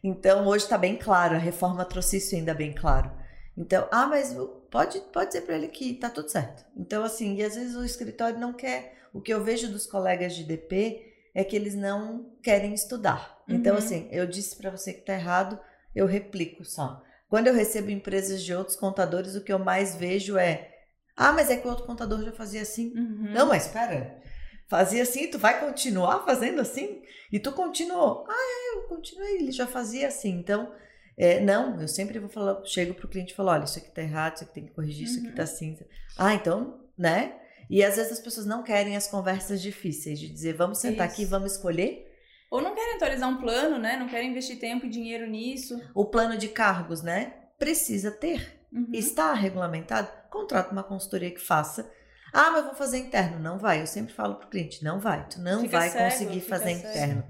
Então, 0.03 0.47
hoje 0.47 0.65
está 0.65 0.77
bem 0.77 0.95
claro, 0.95 1.35
a 1.35 1.39
reforma 1.39 1.85
trouxe 1.85 2.17
isso 2.17 2.35
ainda 2.35 2.53
bem 2.53 2.73
claro. 2.73 3.11
Então, 3.57 3.87
ah, 3.91 4.05
mas 4.07 4.35
pode, 4.69 4.99
pode 5.13 5.27
dizer 5.27 5.41
para 5.41 5.55
ele 5.55 5.67
que 5.67 5.93
tá 5.93 6.09
tudo 6.09 6.29
certo. 6.29 6.65
Então, 6.75 7.03
assim, 7.03 7.35
e 7.35 7.43
às 7.43 7.55
vezes 7.55 7.75
o 7.75 7.85
escritório 7.85 8.37
não 8.39 8.51
quer. 8.51 8.95
O 9.13 9.21
que 9.21 9.33
eu 9.33 9.43
vejo 9.43 9.71
dos 9.71 9.85
colegas 9.85 10.35
de 10.35 10.43
DP 10.43 11.13
é 11.33 11.43
que 11.43 11.55
eles 11.55 11.73
não 11.75 12.33
querem 12.43 12.73
estudar. 12.73 13.41
Então, 13.47 13.73
Uhum. 13.73 13.79
assim, 13.79 14.07
eu 14.11 14.25
disse 14.27 14.55
para 14.57 14.71
você 14.71 14.93
que 14.93 15.01
tá 15.05 15.13
errado, 15.13 15.59
eu 15.95 16.05
replico 16.05 16.65
só. 16.65 17.01
Quando 17.29 17.47
eu 17.47 17.53
recebo 17.53 17.89
empresas 17.89 18.43
de 18.43 18.53
outros 18.53 18.75
contadores, 18.75 19.35
o 19.35 19.41
que 19.43 19.53
eu 19.53 19.59
mais 19.59 19.95
vejo 19.95 20.37
é: 20.37 20.74
ah, 21.15 21.31
mas 21.31 21.49
é 21.49 21.57
que 21.57 21.65
o 21.67 21.69
outro 21.69 21.85
contador 21.85 22.23
já 22.23 22.31
fazia 22.31 22.61
assim. 22.61 22.93
Uhum. 22.95 23.31
Não, 23.33 23.47
mas 23.47 23.65
espera. 23.65 24.21
Fazia 24.67 25.03
assim, 25.03 25.29
tu 25.29 25.37
vai 25.37 25.59
continuar 25.59 26.25
fazendo 26.25 26.59
assim? 26.59 27.01
E 27.31 27.39
tu 27.39 27.51
continuou. 27.51 28.25
Ah, 28.27 28.33
é, 28.33 28.77
eu 28.77 28.83
continuei, 28.87 29.35
ele 29.35 29.51
já 29.51 29.67
fazia 29.67 30.07
assim. 30.07 30.31
Então, 30.31 30.73
é, 31.17 31.39
não, 31.39 31.79
eu 31.79 31.87
sempre 31.87 32.17
vou 32.19 32.29
falar, 32.29 32.63
chego 32.65 32.93
pro 32.93 33.07
cliente 33.07 33.31
e 33.33 33.35
falo, 33.35 33.49
olha, 33.49 33.63
isso 33.63 33.77
aqui 33.77 33.91
tá 33.91 34.01
errado, 34.01 34.35
isso 34.35 34.43
aqui 34.43 34.53
tem 34.53 34.65
que 34.65 34.73
corrigir, 34.73 35.05
isso 35.05 35.19
aqui 35.19 35.27
Uhum. 35.29 35.35
tá 35.35 35.43
assim. 35.43 35.77
Ah, 36.17 36.33
então, 36.33 36.79
né? 36.97 37.35
E 37.69 37.83
às 37.83 37.95
vezes 37.95 38.11
as 38.11 38.19
pessoas 38.19 38.45
não 38.45 38.63
querem 38.63 38.95
as 38.95 39.07
conversas 39.07 39.61
difíceis, 39.61 40.19
de 40.19 40.27
dizer, 40.29 40.53
vamos 40.53 40.77
sentar 40.79 41.07
aqui, 41.07 41.21
Isso. 41.23 41.31
vamos 41.31 41.53
escolher 41.53 42.11
Ou 42.51 42.61
não 42.61 42.75
querem 42.75 42.95
atualizar 42.95 43.27
um 43.29 43.37
plano, 43.37 43.77
né? 43.79 43.97
Não 43.97 44.07
querem 44.07 44.29
investir 44.31 44.59
tempo 44.59 44.85
e 44.85 44.89
dinheiro 44.89 45.27
nisso. 45.27 45.79
o 45.95 46.05
plano 46.05 46.37
de 46.37 46.47
cargos, 46.47 47.01
né? 47.01 47.33
Precisa 47.57 48.11
ter. 48.11 48.59
Uhum. 48.71 48.89
Está 48.93 49.33
regulamentado? 49.33 50.09
Contrata 50.35 50.71
uma 50.71 50.83
consultoria 50.83 51.31
que 51.31 51.39
faça. 51.39 51.89
Ah, 52.33 52.51
mas 52.51 52.65
vou 52.65 52.75
fazer 52.75 52.97
interno. 52.97 53.39
Não 53.39 53.57
vai. 53.57 53.81
Eu 53.81 53.87
sempre 53.87 54.13
falo 54.13 54.35
pro 54.35 54.49
cliente, 54.49 54.83
não 54.83 54.99
vai. 54.99 55.25
Tu 55.29 55.39
não 55.39 55.61
Fica 55.61 55.79
vai 55.79 55.89
cego, 55.89 56.03
conseguir 56.03 56.41
fazer 56.41 56.75
cego. 56.75 56.87
interno. 56.89 57.23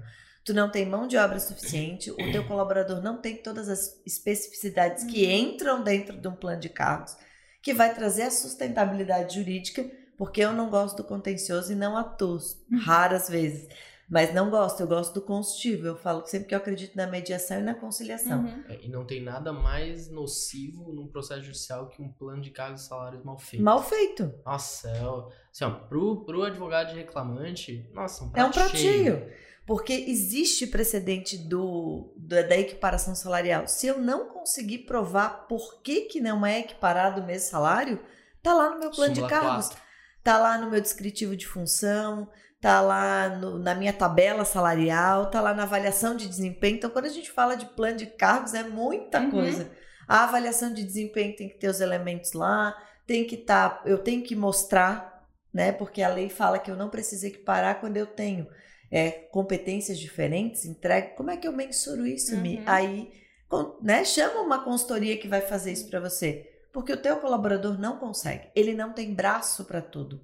Tu 0.44 0.54
não 0.54 0.70
tem 0.70 0.86
mão 0.86 1.06
de 1.08 1.16
obra 1.16 1.38
suficiente, 1.40 2.10
o 2.10 2.16
teu 2.32 2.44
colaborador 2.46 3.02
não 3.02 3.16
tem 3.20 3.36
todas 3.36 3.68
as 3.68 4.00
especificidades 4.06 5.04
que 5.04 5.24
Uhum. 5.24 5.30
entram 5.32 5.82
dentro 5.82 6.16
de 6.16 6.28
um 6.28 6.34
plano 6.36 6.60
de 6.60 6.68
cargos, 6.68 7.16
que 7.62 7.74
vai 7.74 7.92
trazer 7.94 8.22
a 8.22 8.30
sustentabilidade 8.30 9.34
jurídica, 9.34 9.84
porque 10.16 10.40
eu 10.40 10.52
não 10.52 10.70
gosto 10.70 10.96
do 10.98 11.04
contencioso 11.04 11.72
e 11.72 11.74
não 11.74 11.96
atuo, 11.96 12.38
Uhum. 12.70 12.78
raras 12.78 13.28
vezes. 13.28 13.66
Mas 14.08 14.32
não 14.32 14.50
gosto, 14.50 14.80
eu 14.80 14.86
gosto 14.86 15.14
do 15.14 15.20
consultivo. 15.20 15.86
Eu 15.88 15.96
falo 15.96 16.24
sempre 16.26 16.46
que 16.48 16.54
eu 16.54 16.58
acredito 16.58 16.94
na 16.96 17.08
mediação 17.08 17.58
e 17.58 17.62
na 17.62 17.74
conciliação. 17.74 18.44
Uhum. 18.44 18.64
É, 18.68 18.78
e 18.84 18.88
não 18.88 19.04
tem 19.04 19.20
nada 19.20 19.52
mais 19.52 20.08
nocivo 20.08 20.92
num 20.92 21.08
processo 21.08 21.42
judicial 21.42 21.88
que 21.88 22.00
um 22.00 22.08
plano 22.12 22.40
de 22.40 22.50
cargos 22.50 22.82
e 22.82 22.86
salários 22.86 23.24
mal 23.24 23.36
feito. 23.36 23.64
Mal 23.64 23.82
feito. 23.82 24.32
Nossa, 24.44 24.88
é, 24.88 25.04
o- 25.04 25.28
assim, 25.52 25.64
ó, 25.64 25.70
pro, 25.70 26.24
pro 26.24 26.44
advogado 26.44 26.90
de 26.90 26.94
reclamante, 26.96 27.90
nossa, 27.92 28.22
um 28.24 28.30
É 28.34 28.44
um 28.44 28.50
prato 28.52 28.76
cheio. 28.76 29.16
cheio. 29.16 29.32
Porque 29.66 29.92
existe 29.92 30.68
precedente 30.68 31.36
do, 31.36 32.14
da, 32.16 32.42
da 32.42 32.56
equiparação 32.56 33.16
salarial. 33.16 33.66
Se 33.66 33.88
eu 33.88 33.98
não 33.98 34.28
conseguir 34.28 34.78
provar 34.86 35.48
por 35.48 35.82
que, 35.82 36.02
que 36.02 36.20
não 36.20 36.46
é 36.46 36.60
equiparado 36.60 37.20
o 37.20 37.26
mesmo 37.26 37.50
salário, 37.50 37.98
tá 38.40 38.54
lá 38.54 38.70
no 38.70 38.78
meu 38.78 38.92
plano 38.92 39.12
Súmula 39.16 39.26
de 39.28 39.34
cargos, 39.34 39.66
4. 39.66 39.82
tá 40.22 40.38
lá 40.38 40.56
no 40.58 40.70
meu 40.70 40.80
descritivo 40.80 41.34
de 41.36 41.48
função, 41.48 42.30
tá 42.60 42.80
lá 42.80 43.28
no- 43.28 43.58
na 43.58 43.74
minha 43.74 43.92
tabela 43.92 44.44
salarial, 44.44 45.30
tá 45.30 45.40
lá 45.40 45.54
na 45.54 45.64
avaliação 45.64 46.16
de 46.16 46.26
desempenho. 46.28 46.76
Então, 46.76 46.90
quando 46.90 47.04
a 47.06 47.10
gente 47.10 47.30
fala 47.30 47.54
de 47.56 47.66
plano 47.66 47.96
de 47.96 48.06
cargos, 48.06 48.54
é 48.54 48.62
muita 48.62 49.20
Uhum. 49.20 49.30
coisa. 49.30 49.70
A 50.08 50.24
avaliação 50.24 50.72
de 50.72 50.82
desempenho 50.84 51.36
tem 51.36 51.48
que 51.48 51.58
ter 51.58 51.68
os 51.68 51.80
elementos 51.80 52.32
lá, 52.32 52.74
tem 53.06 53.24
que 53.24 53.34
estar, 53.36 53.82
eu 53.84 53.98
tenho 53.98 54.22
que 54.22 54.34
mostrar, 54.34 55.24
né? 55.52 55.72
Porque 55.72 56.02
a 56.02 56.08
lei 56.08 56.28
fala 56.28 56.58
que 56.58 56.70
eu 56.70 56.76
não 56.76 56.88
preciso 56.88 57.26
equiparar 57.26 57.80
quando 57.80 57.96
eu 57.96 58.06
tenho 58.06 58.46
é, 58.88 59.10
competências 59.10 59.98
diferentes, 59.98 60.64
entrega. 60.64 61.08
Como 61.16 61.28
é 61.28 61.36
que 61.36 61.46
eu 61.48 61.52
mensuro 61.52 62.06
isso? 62.06 62.36
Uhum. 62.36 62.62
Aí, 62.66 63.10
com- 63.48 63.76
né? 63.82 64.04
Chama 64.04 64.40
uma 64.40 64.62
consultoria 64.62 65.18
que 65.18 65.26
vai 65.26 65.40
fazer 65.40 65.72
isso 65.72 65.90
para 65.90 65.98
você. 65.98 66.48
Porque 66.72 66.92
o 66.92 66.96
teu 66.96 67.16
colaborador 67.16 67.76
não 67.80 67.98
consegue. 67.98 68.48
Ele 68.54 68.74
não 68.74 68.92
tem 68.92 69.12
braço 69.12 69.64
para 69.64 69.82
tudo. 69.82 70.20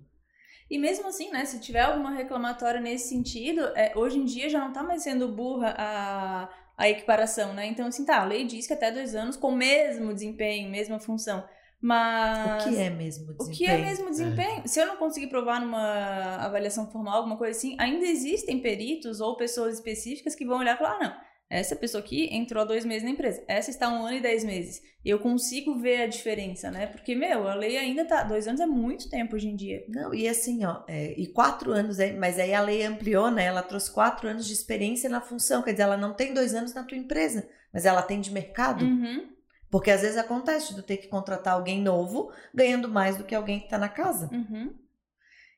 E 0.73 0.79
mesmo 0.79 1.07
assim, 1.07 1.31
né, 1.31 1.45
se 1.45 1.61
tiver 1.61 1.83
alguma 1.83 2.11
reclamatória 2.13 2.81
nesse 2.81 3.11
sentido, 3.11 3.61
é, 3.77 3.93
hoje 3.95 4.19
em 4.19 4.25
dia 4.25 4.49
já 4.49 4.59
não 4.59 4.73
tá 4.73 4.83
mais 4.83 5.03
sendo 5.03 5.29
burra 5.29 5.75
a, 5.77 6.49
a 6.79 6.89
equiparação, 6.89 7.53
né? 7.53 7.67
Então, 7.67 7.89
assim, 7.89 8.07
tá, 8.07 8.23
a 8.23 8.25
lei 8.25 8.47
diz 8.47 8.67
que 8.67 8.73
até 8.73 8.91
dois 8.91 9.15
anos 9.15 9.37
com 9.37 9.49
o 9.49 9.55
mesmo 9.55 10.15
desempenho, 10.15 10.71
mesma 10.71 10.99
função. 10.99 11.45
Mas. 11.79 12.65
O 12.65 12.71
que 12.71 12.79
é 12.79 12.89
mesmo 12.89 13.33
O 13.33 13.37
desempenho? 13.37 13.57
que 13.59 13.67
é 13.67 13.77
mesmo 13.77 14.09
desempenho? 14.09 14.63
Se 14.65 14.81
eu 14.81 14.87
não 14.87 14.97
conseguir 14.97 15.27
provar 15.27 15.61
numa 15.61 16.37
avaliação 16.37 16.91
formal, 16.91 17.17
alguma 17.17 17.37
coisa 17.37 17.55
assim, 17.55 17.77
ainda 17.79 18.07
existem 18.07 18.59
peritos 18.59 19.21
ou 19.21 19.37
pessoas 19.37 19.75
específicas 19.75 20.35
que 20.35 20.47
vão 20.47 20.61
olhar 20.61 20.77
e 20.77 20.79
falar: 20.79 20.97
ah, 20.97 21.05
não, 21.05 21.17
essa 21.59 21.77
pessoa 21.77 22.03
aqui 22.03 22.29
entrou 22.35 22.63
há 22.63 22.67
dois 22.67 22.85
meses 22.85 23.03
na 23.03 23.11
empresa, 23.11 23.43
essa 23.47 23.71
está 23.71 23.89
um 23.89 24.05
ano 24.07 24.17
e 24.17 24.21
dez 24.21 24.45
meses. 24.45 24.83
E 25.05 25.11
eu 25.11 25.19
consigo 25.19 25.75
ver 25.79 26.03
a 26.03 26.07
diferença, 26.07 26.71
né? 26.71 26.87
Porque, 26.87 27.15
meu, 27.15 27.49
a 27.49 27.55
lei 27.55 27.77
ainda 27.77 28.05
tá. 28.05 28.23
Dois 28.23 28.47
anos 28.47 28.61
é 28.61 28.67
muito 28.67 29.11
tempo 29.11 29.35
hoje 29.37 29.49
em 29.49 29.57
dia. 29.57 29.85
Não, 29.89 30.15
e 30.15 30.29
assim, 30.29 30.65
ó, 30.65 30.83
é, 30.87 31.13
e 31.21 31.27
quatro 31.27 31.73
anos, 31.73 31.99
é, 31.99 32.13
mas 32.13 32.39
aí 32.39 32.55
a 32.55 32.61
lei 32.63 32.85
ampliou, 32.85 33.31
né? 33.31 33.45
Ela 33.47 33.63
trouxe 33.63 33.91
quatro 33.91 34.29
anos 34.29 34.47
de 34.47 34.53
experiência 34.53 35.11
na 35.11 35.21
função. 35.21 35.63
Quer 35.63 35.73
dizer, 35.73 35.83
ela 35.83 35.97
não 35.97 36.15
tem 36.15 36.33
dois 36.33 36.55
anos 36.55 36.73
na 36.73 36.85
tua 36.85 36.97
empresa, 36.97 37.49
mas 37.73 37.85
ela 37.85 38.01
tem 38.03 38.21
de 38.21 38.31
mercado. 38.31 38.85
Uhum, 38.85 39.27
Porque 39.71 39.91
às 39.91 40.03
vezes 40.03 40.17
acontece 40.17 40.75
de 40.75 40.83
ter 40.83 40.99
que 40.99 41.09
contratar 41.09 41.55
alguém 41.55 41.81
novo, 41.83 42.31
ganhando 42.55 42.89
mais 42.89 43.17
do 43.17 43.25
que 43.25 43.35
alguém 43.35 43.59
que 43.61 43.69
tá 43.69 43.79
na 43.79 43.89
casa. 43.89 44.29
uhum. 44.33 44.73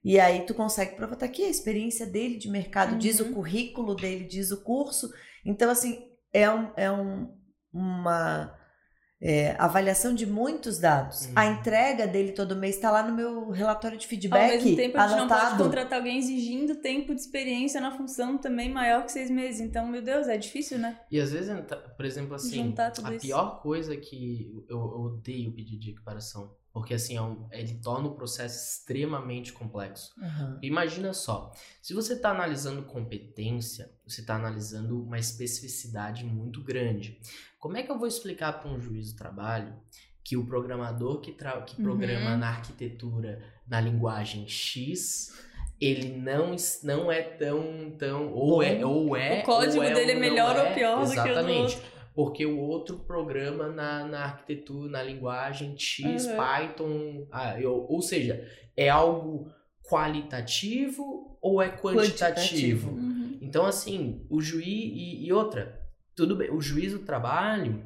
E 0.02 0.20
aí 0.20 0.44
tu 0.44 0.52
consegue 0.52 0.96
provar, 0.96 1.16
tá 1.16 1.24
aqui 1.24 1.44
a 1.44 1.48
experiência 1.48 2.04
dele 2.06 2.36
de 2.36 2.50
mercado, 2.50 2.96
diz 2.98 3.20
o 3.20 3.24
Uhum. 3.24 3.32
currículo 3.34 3.94
dele, 3.94 4.24
diz 4.24 4.50
o 4.50 4.62
curso. 4.62 5.10
Então, 5.44 5.70
assim, 5.70 6.02
é, 6.32 6.50
um, 6.50 6.72
é 6.76 6.90
um, 6.90 7.28
uma 7.72 8.54
é, 9.20 9.56
avaliação 9.58 10.14
de 10.14 10.26
muitos 10.26 10.78
dados. 10.78 11.26
Uhum. 11.26 11.32
A 11.34 11.46
entrega 11.46 12.06
dele 12.06 12.32
todo 12.32 12.54
mês 12.54 12.76
está 12.76 12.90
lá 12.90 13.02
no 13.02 13.14
meu 13.14 13.50
relatório 13.50 13.96
de 13.96 14.06
feedback, 14.06 14.42
Ao 14.42 14.48
mesmo 14.48 14.76
tempo, 14.76 14.98
a 14.98 15.08
gente 15.08 15.18
não 15.18 15.28
pode 15.28 15.56
contratar 15.56 15.98
alguém 15.98 16.18
exigindo 16.18 16.76
tempo 16.76 17.14
de 17.14 17.20
experiência 17.22 17.80
na 17.80 17.90
função 17.90 18.36
também 18.36 18.70
maior 18.70 19.04
que 19.04 19.12
seis 19.12 19.30
meses. 19.30 19.60
Então, 19.60 19.86
meu 19.86 20.02
Deus, 20.02 20.28
é 20.28 20.36
difícil, 20.36 20.78
né? 20.78 21.00
E 21.10 21.18
às 21.18 21.32
vezes, 21.32 21.50
por 21.96 22.04
exemplo, 22.04 22.34
assim, 22.34 22.74
a 22.78 23.14
isso. 23.14 23.20
pior 23.20 23.62
coisa 23.62 23.96
que 23.96 24.62
eu, 24.68 24.78
eu 24.78 25.00
odeio 25.00 25.52
pedir 25.52 25.78
de 25.78 25.90
equiparação. 25.92 26.54
Porque 26.74 26.92
assim, 26.92 27.16
é 27.16 27.22
um- 27.22 27.46
ele 27.52 27.74
torna 27.74 28.08
o 28.08 28.14
processo 28.16 28.78
extremamente 28.80 29.52
complexo. 29.52 30.12
Uhum. 30.20 30.58
Imagina 30.60 31.14
só, 31.14 31.52
se 31.80 31.94
você 31.94 32.14
está 32.14 32.32
analisando 32.32 32.82
competência, 32.82 33.90
você 34.04 34.20
está 34.22 34.34
analisando 34.34 35.00
uma 35.00 35.16
especificidade 35.18 36.24
muito 36.24 36.60
grande. 36.60 37.18
Como 37.60 37.76
é 37.76 37.82
que 37.84 37.90
eu 37.92 37.98
vou 37.98 38.08
explicar 38.08 38.54
para 38.60 38.68
um 38.70 38.80
juiz 38.80 39.12
do 39.12 39.16
trabalho 39.18 39.72
que 40.24 40.36
o 40.36 40.44
programador 40.44 41.20
que, 41.20 41.32
que 41.32 41.44
Uhum. 41.78 41.82
programa 41.84 42.36
na 42.36 42.48
arquitetura 42.48 43.40
na 43.68 43.80
linguagem 43.80 44.46
X, 44.48 45.32
ele 45.80 46.16
não, 46.16 46.56
não 46.82 47.10
é 47.12 47.22
tão, 47.22 47.94
tão 47.96 48.32
ou 48.32 48.62
é, 48.62 48.84
ou 48.84 49.16
é, 49.16 49.40
O 49.40 49.42
código 49.44 49.76
ou 49.78 49.82
é, 49.84 49.94
dele 49.94 50.12
é 50.12 50.14
ou 50.16 50.20
melhor 50.20 50.56
é. 50.56 50.68
ou 50.68 50.74
pior 50.74 51.04
do 51.04 51.10
que 51.12 51.18
o 51.20 51.22
do 51.22 51.30
Exatamente. 51.30 51.76
outro. 51.76 51.93
Porque 52.14 52.46
o 52.46 52.58
outro 52.60 53.00
programa 53.00 53.68
na, 53.68 54.06
na 54.06 54.24
arquitetura, 54.24 54.88
na 54.90 55.02
linguagem 55.02 55.76
X, 55.76 56.26
Uhum. 56.26 56.36
Python, 56.36 57.26
ah, 57.32 57.60
eu- 57.60 57.86
ou 57.88 58.00
seja, 58.00 58.48
é 58.76 58.88
algo 58.88 59.50
qualitativo 59.82 61.36
ou 61.40 61.60
é 61.60 61.68
quantitativo? 61.70 62.88
Quantitativo. 62.88 62.90
Uhum. 62.90 63.38
Então, 63.40 63.66
assim, 63.66 64.24
o 64.30 64.40
juiz. 64.40 64.66
E, 64.66 65.26
e 65.26 65.32
outra, 65.32 65.80
tudo 66.14 66.36
bem, 66.36 66.50
o 66.50 66.60
juiz 66.60 66.92
do 66.92 67.00
trabalho, 67.00 67.84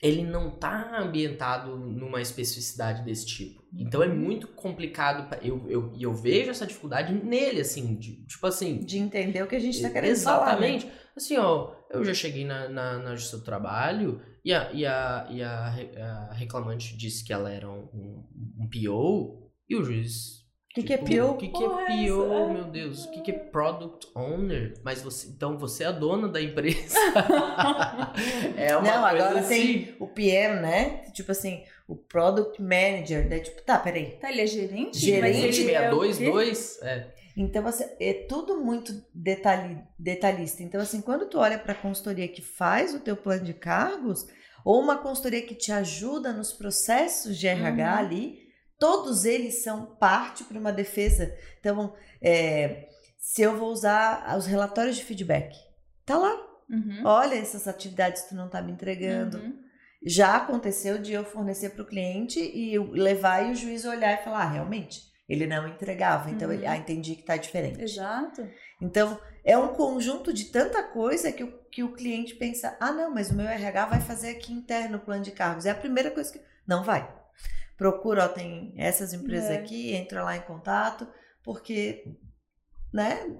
ele 0.00 0.22
não 0.22 0.50
tá 0.50 0.98
ambientado 1.00 1.76
numa 1.76 2.20
especificidade 2.20 3.02
desse 3.02 3.26
tipo. 3.26 3.61
Então 3.74 4.02
é 4.02 4.08
muito 4.08 4.48
complicado. 4.48 5.28
pra- 5.28 5.38
Eu, 5.42 5.64
eu, 5.68 5.92
e 5.94 6.02
eu 6.02 6.12
vejo 6.12 6.50
essa 6.50 6.66
dificuldade 6.66 7.12
nele, 7.14 7.60
assim, 7.60 7.94
de- 7.96 8.24
tipo 8.26 8.46
assim. 8.46 8.78
De 8.78 8.98
entender 8.98 9.42
o 9.42 9.46
que 9.46 9.56
a 9.56 9.60
gente 9.60 9.76
está 9.76 9.88
querendo 9.90 10.16
falar. 10.16 10.60
né? 10.60 10.68
Exatamente. 10.74 10.92
Assim, 11.16 11.36
ó, 11.38 11.74
eu 11.90 12.04
já 12.04 12.12
cheguei 12.14 12.44
na, 12.44 12.68
na, 12.68 12.98
na 12.98 13.14
Justiça 13.16 13.38
do 13.38 13.44
Trabalho 13.44 14.20
e 14.44 14.52
a, 14.52 14.70
e, 14.72 14.84
a, 14.86 15.26
e 15.30 15.42
a, 15.42 15.68
re- 15.70 15.90
a 16.00 16.32
reclamante 16.34 16.96
disse 16.96 17.24
que 17.24 17.32
ela 17.32 17.50
era 17.50 17.68
um, 17.70 17.88
um, 17.94 18.24
um 18.60 18.68
PO 18.68 19.50
e 19.68 19.76
o 19.76 19.84
juiz. 19.84 20.42
O 20.70 20.74
que, 20.74 20.82
que 20.84 20.92
é 20.94 20.96
tipo, 20.98 21.10
PO? 21.10 21.30
O 21.32 21.36
que, 21.36 21.48
que 21.48 21.62
é 21.64 21.68
PO, 21.68 22.32
é. 22.32 22.52
meu 22.52 22.64
Deus? 22.64 23.04
O 23.04 23.10
que, 23.10 23.20
que 23.20 23.30
é 23.30 23.38
Product 23.38 24.06
Owner? 24.16 24.72
Mas 24.82 25.02
você. 25.02 25.28
Então 25.28 25.58
você 25.58 25.84
é 25.84 25.88
a 25.88 25.92
dona 25.92 26.28
da 26.28 26.40
empresa. 26.40 26.96
é 28.56 28.74
uma 28.76 28.82
Não, 28.82 29.08
coisa 29.08 29.24
agora 29.26 29.40
assim. 29.40 29.48
tem 29.84 29.96
o 30.00 30.06
PM, 30.08 30.60
né? 30.60 31.10
Tipo 31.12 31.32
assim, 31.32 31.62
o 31.92 31.96
Product 31.96 32.60
Manager, 32.60 33.28
né? 33.28 33.40
Tipo, 33.40 33.62
tá, 33.62 33.78
peraí. 33.78 34.16
Tá, 34.18 34.30
ele 34.30 34.40
é 34.40 34.46
gerente? 34.46 34.98
Gerente, 34.98 35.20
Mas 35.20 35.58
ele 35.58 35.72
é 35.72 35.90
622? 35.90 36.78
É. 36.82 37.14
Então, 37.36 37.66
assim, 37.66 37.84
é 38.00 38.12
tudo 38.28 38.58
muito 38.58 38.92
detalhe, 39.14 39.78
detalhista. 39.98 40.62
Então, 40.62 40.80
assim, 40.80 41.00
quando 41.00 41.26
tu 41.26 41.38
olha 41.38 41.58
para 41.58 41.72
a 41.72 41.76
consultoria 41.76 42.28
que 42.28 42.40
faz 42.42 42.94
o 42.94 43.00
teu 43.00 43.16
plano 43.16 43.44
de 43.44 43.54
cargos, 43.54 44.26
ou 44.64 44.80
uma 44.80 44.98
consultoria 44.98 45.42
que 45.42 45.54
te 45.54 45.70
ajuda 45.72 46.32
nos 46.32 46.52
processos 46.52 47.38
de 47.38 47.46
RH 47.46 47.92
Uhum. 47.92 47.98
ali, 47.98 48.38
todos 48.78 49.24
eles 49.24 49.62
são 49.62 49.86
parte 49.96 50.44
para 50.44 50.58
uma 50.58 50.72
defesa. 50.72 51.34
Então, 51.60 51.94
é, 52.22 52.88
se 53.18 53.42
eu 53.42 53.56
vou 53.56 53.70
usar 53.70 54.36
os 54.36 54.46
relatórios 54.46 54.96
de 54.96 55.04
feedback, 55.04 55.54
tá 56.06 56.16
lá. 56.16 56.34
Uhum. 56.70 57.02
Olha 57.04 57.34
essas 57.34 57.68
atividades 57.68 58.22
que 58.22 58.30
tu 58.30 58.34
não 58.34 58.48
tá 58.48 58.62
me 58.62 58.72
entregando. 58.72 59.38
Uhum. 59.38 59.71
Já 60.04 60.36
aconteceu 60.36 60.98
de 60.98 61.12
eu 61.12 61.24
fornecer 61.24 61.70
para 61.70 61.82
o 61.82 61.86
cliente 61.86 62.38
e 62.40 62.76
levar 62.78 63.46
e 63.46 63.52
o 63.52 63.54
juiz 63.54 63.84
olhar 63.84 64.20
e 64.20 64.24
falar, 64.24 64.42
ah, 64.42 64.48
realmente, 64.50 65.00
ele 65.28 65.46
não 65.46 65.68
entregava. 65.68 66.30
Então, 66.30 66.48
Uhum. 66.48 66.54
ele, 66.54 66.66
ah, 66.66 66.76
entendi 66.76 67.14
que 67.14 67.22
tá 67.22 67.36
diferente. 67.36 67.80
Exato. 67.82 68.46
Então, 68.80 69.18
é 69.44 69.56
um 69.56 69.68
conjunto 69.68 70.32
de 70.32 70.46
tanta 70.46 70.82
coisa 70.82 71.30
que 71.30 71.44
o, 71.44 71.52
que 71.70 71.82
o 71.84 71.92
cliente 71.92 72.34
pensa: 72.34 72.76
ah, 72.80 72.90
não, 72.92 73.12
mas 73.14 73.30
o 73.30 73.34
meu 73.34 73.46
RH 73.46 73.86
vai 73.86 74.00
fazer 74.00 74.30
aqui 74.30 74.52
interno 74.52 74.98
o 74.98 75.00
plano 75.00 75.22
de 75.22 75.30
cargos. 75.30 75.66
É 75.66 75.70
a 75.70 75.74
primeira 75.74 76.10
coisa 76.10 76.32
que. 76.32 76.40
Não 76.66 76.82
vai. 76.82 77.08
Procura, 77.78 78.24
ó, 78.24 78.28
tem 78.28 78.74
essas 78.76 79.12
empresas 79.12 79.50
É. 79.50 79.56
aqui, 79.58 79.92
entra 79.94 80.22
lá 80.22 80.36
em 80.36 80.42
contato, 80.42 81.06
porque, 81.44 82.04
né? 82.92 83.36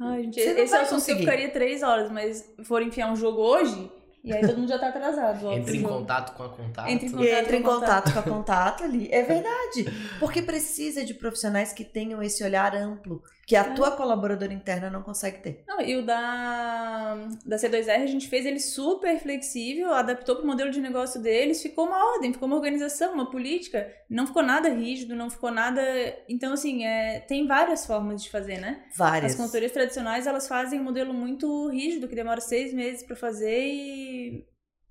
Ai, 0.00 0.22
gente, 0.24 0.40
esse 0.40 0.74
assunto 0.74 0.88
que 0.88 0.94
eu 0.94 0.98
conseguir. 1.16 1.20
ficaria 1.20 1.50
três 1.50 1.82
horas, 1.82 2.10
mas 2.10 2.44
for 2.64 2.82
enfiar 2.82 3.10
um 3.12 3.16
jogo 3.16 3.40
hoje, 3.40 3.90
e 4.24 4.32
aí 4.32 4.40
todo 4.40 4.56
mundo 4.56 4.68
já 4.68 4.78
tá 4.78 4.88
atrasado. 4.88 5.52
Entra 5.52 5.64
pro 5.64 5.74
em 5.74 5.80
jogo. 5.80 5.94
contato 5.98 6.34
com 6.34 6.42
a 6.44 6.48
contato. 6.48 6.88
Entra 6.88 7.06
em 7.06 7.08
E 7.08 7.12
Contato 7.12 7.42
entra 7.42 7.56
em 7.56 7.62
com 7.62 7.68
contato 7.68 8.12
com 8.14 8.18
a 8.18 8.22
contato 8.22 8.84
ali. 8.84 9.08
É 9.12 9.22
verdade. 9.22 9.84
Porque 10.18 10.40
precisa 10.40 11.04
de 11.04 11.12
profissionais 11.12 11.74
que 11.74 11.84
tenham 11.84 12.22
esse 12.22 12.42
olhar 12.42 12.74
amplo, 12.74 13.22
que 13.46 13.54
a 13.56 13.60
É. 13.60 13.74
tua 13.74 13.90
colaboradora 13.92 14.52
interna 14.52 14.88
não 14.88 15.02
consegue 15.02 15.38
ter. 15.42 15.64
Não, 15.66 15.80
e 15.80 15.96
o 15.96 16.02
da, 16.04 17.14
da 17.44 17.56
C2R 17.56 18.02
a 18.02 18.06
gente 18.06 18.28
fez 18.28 18.46
ele 18.46 18.58
super 18.60 19.18
flexível, 19.20 19.92
adaptou 19.92 20.36
pro 20.36 20.46
modelo 20.46 20.70
de 20.70 20.80
negócio 20.80 21.20
deles, 21.20 21.62
ficou 21.62 21.86
uma 21.86 22.12
ordem, 22.14 22.32
ficou 22.32 22.46
uma 22.46 22.56
organização, 22.56 23.12
uma 23.12 23.30
política. 23.30 23.90
Não 24.08 24.26
ficou 24.26 24.42
nada 24.42 24.68
rígido, 24.70 25.14
não 25.14 25.28
ficou 25.28 25.50
nada. 25.50 25.82
Então, 26.28 26.52
assim, 26.54 26.84
é, 26.84 27.20
tem 27.20 27.46
várias 27.46 27.86
formas 27.86 28.22
de 28.22 28.30
fazer, 28.30 28.58
né? 28.58 28.84
Várias. 28.96 29.32
As 29.32 29.36
consultorias 29.38 29.72
tradicionais, 29.72 30.26
elas 30.26 30.48
fazem 30.48 30.80
um 30.80 30.84
modelo 30.84 31.12
muito 31.12 31.68
rígido, 31.68 32.08
que 32.08 32.14
demora 32.14 32.40
seis 32.40 32.72
meses 32.72 33.02
pra 33.02 33.14
fazer 33.16 33.60
e 33.62 34.46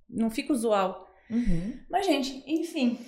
não 0.09 0.29
fica 0.29 0.53
usual. 0.53 1.07
Uhum. 1.29 1.79
Mas, 1.89 2.05
gente, 2.05 2.43
enfim. 2.45 2.99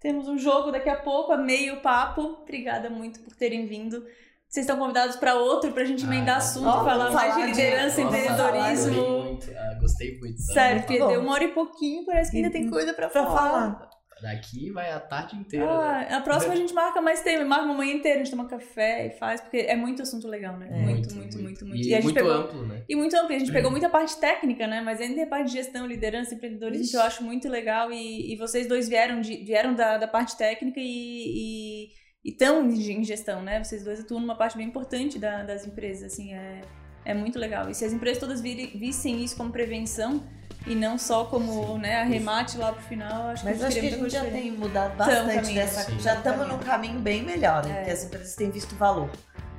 Temos 0.00 0.28
um 0.28 0.38
jogo 0.38 0.70
daqui 0.70 0.88
a 0.88 0.96
pouco, 0.96 1.32
amei 1.32 1.70
o 1.72 1.80
papo. 1.80 2.20
Obrigada 2.42 2.88
muito 2.88 3.18
por 3.20 3.34
terem 3.34 3.66
vindo. 3.66 4.06
Vocês 4.48 4.64
estão 4.64 4.78
convidados 4.78 5.16
para 5.16 5.34
outro, 5.34 5.72
pra 5.72 5.84
gente 5.84 6.04
Ah, 6.04 6.06
emendar 6.08 6.36
tá. 6.36 6.36
assunto, 6.38 6.66
Ó, 6.66 6.84
falar 6.84 7.10
mais 7.10 7.34
de 7.34 7.40
de- 7.42 7.46
liderança, 7.48 8.00
empreendedorismo. 8.00 8.94
Gostei 8.94 9.22
muito. 9.22 9.50
Ah, 9.56 9.78
gostei 9.80 10.18
muito. 10.18 10.40
Sério, 10.40 10.82
porque 10.82 10.98
deu 10.98 11.20
uma 11.20 11.32
hora 11.32 11.44
e 11.44 11.48
pouquinho, 11.48 12.04
parece 12.06 12.30
que 12.30 12.38
ainda 12.38 12.50
tem 12.50 12.70
coisa 12.70 12.94
pra 12.94 13.08
Pra 13.08 13.24
falar. 13.24 13.36
falar. 13.38 13.88
Daqui 14.20 14.72
vai 14.72 14.90
a 14.90 14.98
tarde 14.98 15.36
inteira. 15.36 15.64
Ah, 15.70 15.98
né? 16.00 16.14
a 16.16 16.20
próxima 16.20 16.52
a 16.52 16.56
gente 16.56 16.74
marca 16.74 17.00
mais 17.00 17.20
tempo, 17.20 17.46
marca 17.46 17.66
uma 17.66 17.74
manhã 17.74 17.92
inteira, 17.94 18.16
a 18.20 18.24
gente 18.24 18.32
toma 18.32 18.48
café 18.48 19.06
e 19.06 19.10
faz, 19.10 19.40
porque 19.40 19.58
é 19.58 19.76
muito 19.76 20.02
assunto 20.02 20.26
legal, 20.26 20.56
né? 20.56 20.66
É. 20.72 20.76
muito, 20.76 21.14
muito, 21.14 21.38
muito, 21.40 21.64
muito. 21.64 21.86
E, 21.86 21.92
a 21.94 22.00
gente 22.00 22.04
muito 22.04 22.16
pegou, 22.16 22.32
amplo, 22.32 22.66
né? 22.66 22.82
E 22.88 22.96
muito 22.96 23.14
amplo. 23.14 23.36
A 23.36 23.38
gente 23.38 23.52
pegou 23.52 23.70
muita 23.70 23.88
parte 23.88 24.16
técnica, 24.18 24.66
né? 24.66 24.80
Mas 24.80 25.00
ainda 25.00 25.14
tem 25.14 25.22
a 25.22 25.26
parte 25.28 25.46
de 25.46 25.52
gestão, 25.52 25.86
liderança, 25.86 26.34
empreendedorismo, 26.34 26.82
Ixi. 26.82 26.90
que 26.92 26.96
eu 26.96 27.02
acho 27.02 27.22
muito 27.22 27.48
legal. 27.48 27.92
E, 27.92 28.32
e 28.32 28.36
vocês 28.36 28.66
dois 28.66 28.88
vieram, 28.88 29.20
de, 29.20 29.36
vieram 29.44 29.72
da, 29.74 29.98
da 29.98 30.08
parte 30.08 30.36
técnica 30.36 30.80
e 30.80 31.90
estão 32.30 32.68
em 32.70 33.04
gestão, 33.04 33.42
né? 33.42 33.62
Vocês 33.62 33.82
dois 33.84 34.00
atuam 34.00 34.20
numa 34.20 34.34
parte 34.36 34.56
bem 34.56 34.66
importante 34.66 35.18
da- 35.18 35.42
das 35.42 35.66
empresas, 35.66 36.12
assim, 36.12 36.32
é, 36.34 36.60
é 37.04 37.14
muito 37.14 37.38
legal. 37.38 37.68
E 37.70 37.74
se 37.74 37.84
as 37.84 37.92
empresas 37.92 38.18
todas 38.18 38.40
virem- 38.40 38.70
vissem 38.78 39.22
isso 39.24 39.36
como 39.36 39.50
prevenção 39.50 40.22
e 40.66 40.74
não 40.74 40.98
só 40.98 41.24
como 41.24 41.78
né, 41.78 42.00
arremate 42.02 42.58
lá 42.58 42.72
pro 42.72 42.82
final, 42.82 43.28
acho 43.28 43.44
Mas 43.44 43.58
que 43.58 43.64
acho 43.64 43.80
que 43.80 43.86
a 43.86 43.90
gente 43.90 44.10
já 44.10 44.24
tem 44.24 44.50
mudado 44.52 44.96
bastante 44.96 45.34
caminho, 45.34 45.54
dessa. 45.54 45.90
sim. 45.90 45.98
Já 46.00 46.16
Tamo 46.16 46.34
estamos 46.42 46.48
num 46.48 46.58
caminho 46.64 46.98
bem 47.00 47.22
melhor, 47.22 47.64
né? 47.64 47.70
É. 47.72 47.76
Porque 47.78 47.90
as 47.92 48.04
empresas 48.04 48.34
têm 48.34 48.50
visto 48.50 48.74
valor, 48.74 49.08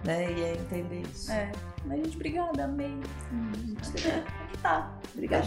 né? 0.06 0.32
E 0.32 0.42
é 0.44 0.54
entender 0.54 1.02
isso. 1.12 1.32
É. 1.32 1.52
Mas, 1.86 2.00
gente, 2.04 2.16
obrigada, 2.16 2.66
amei. 2.66 3.00
Hum, 3.32 3.76
tá. 4.62 4.92
Obrigada. 5.14 5.46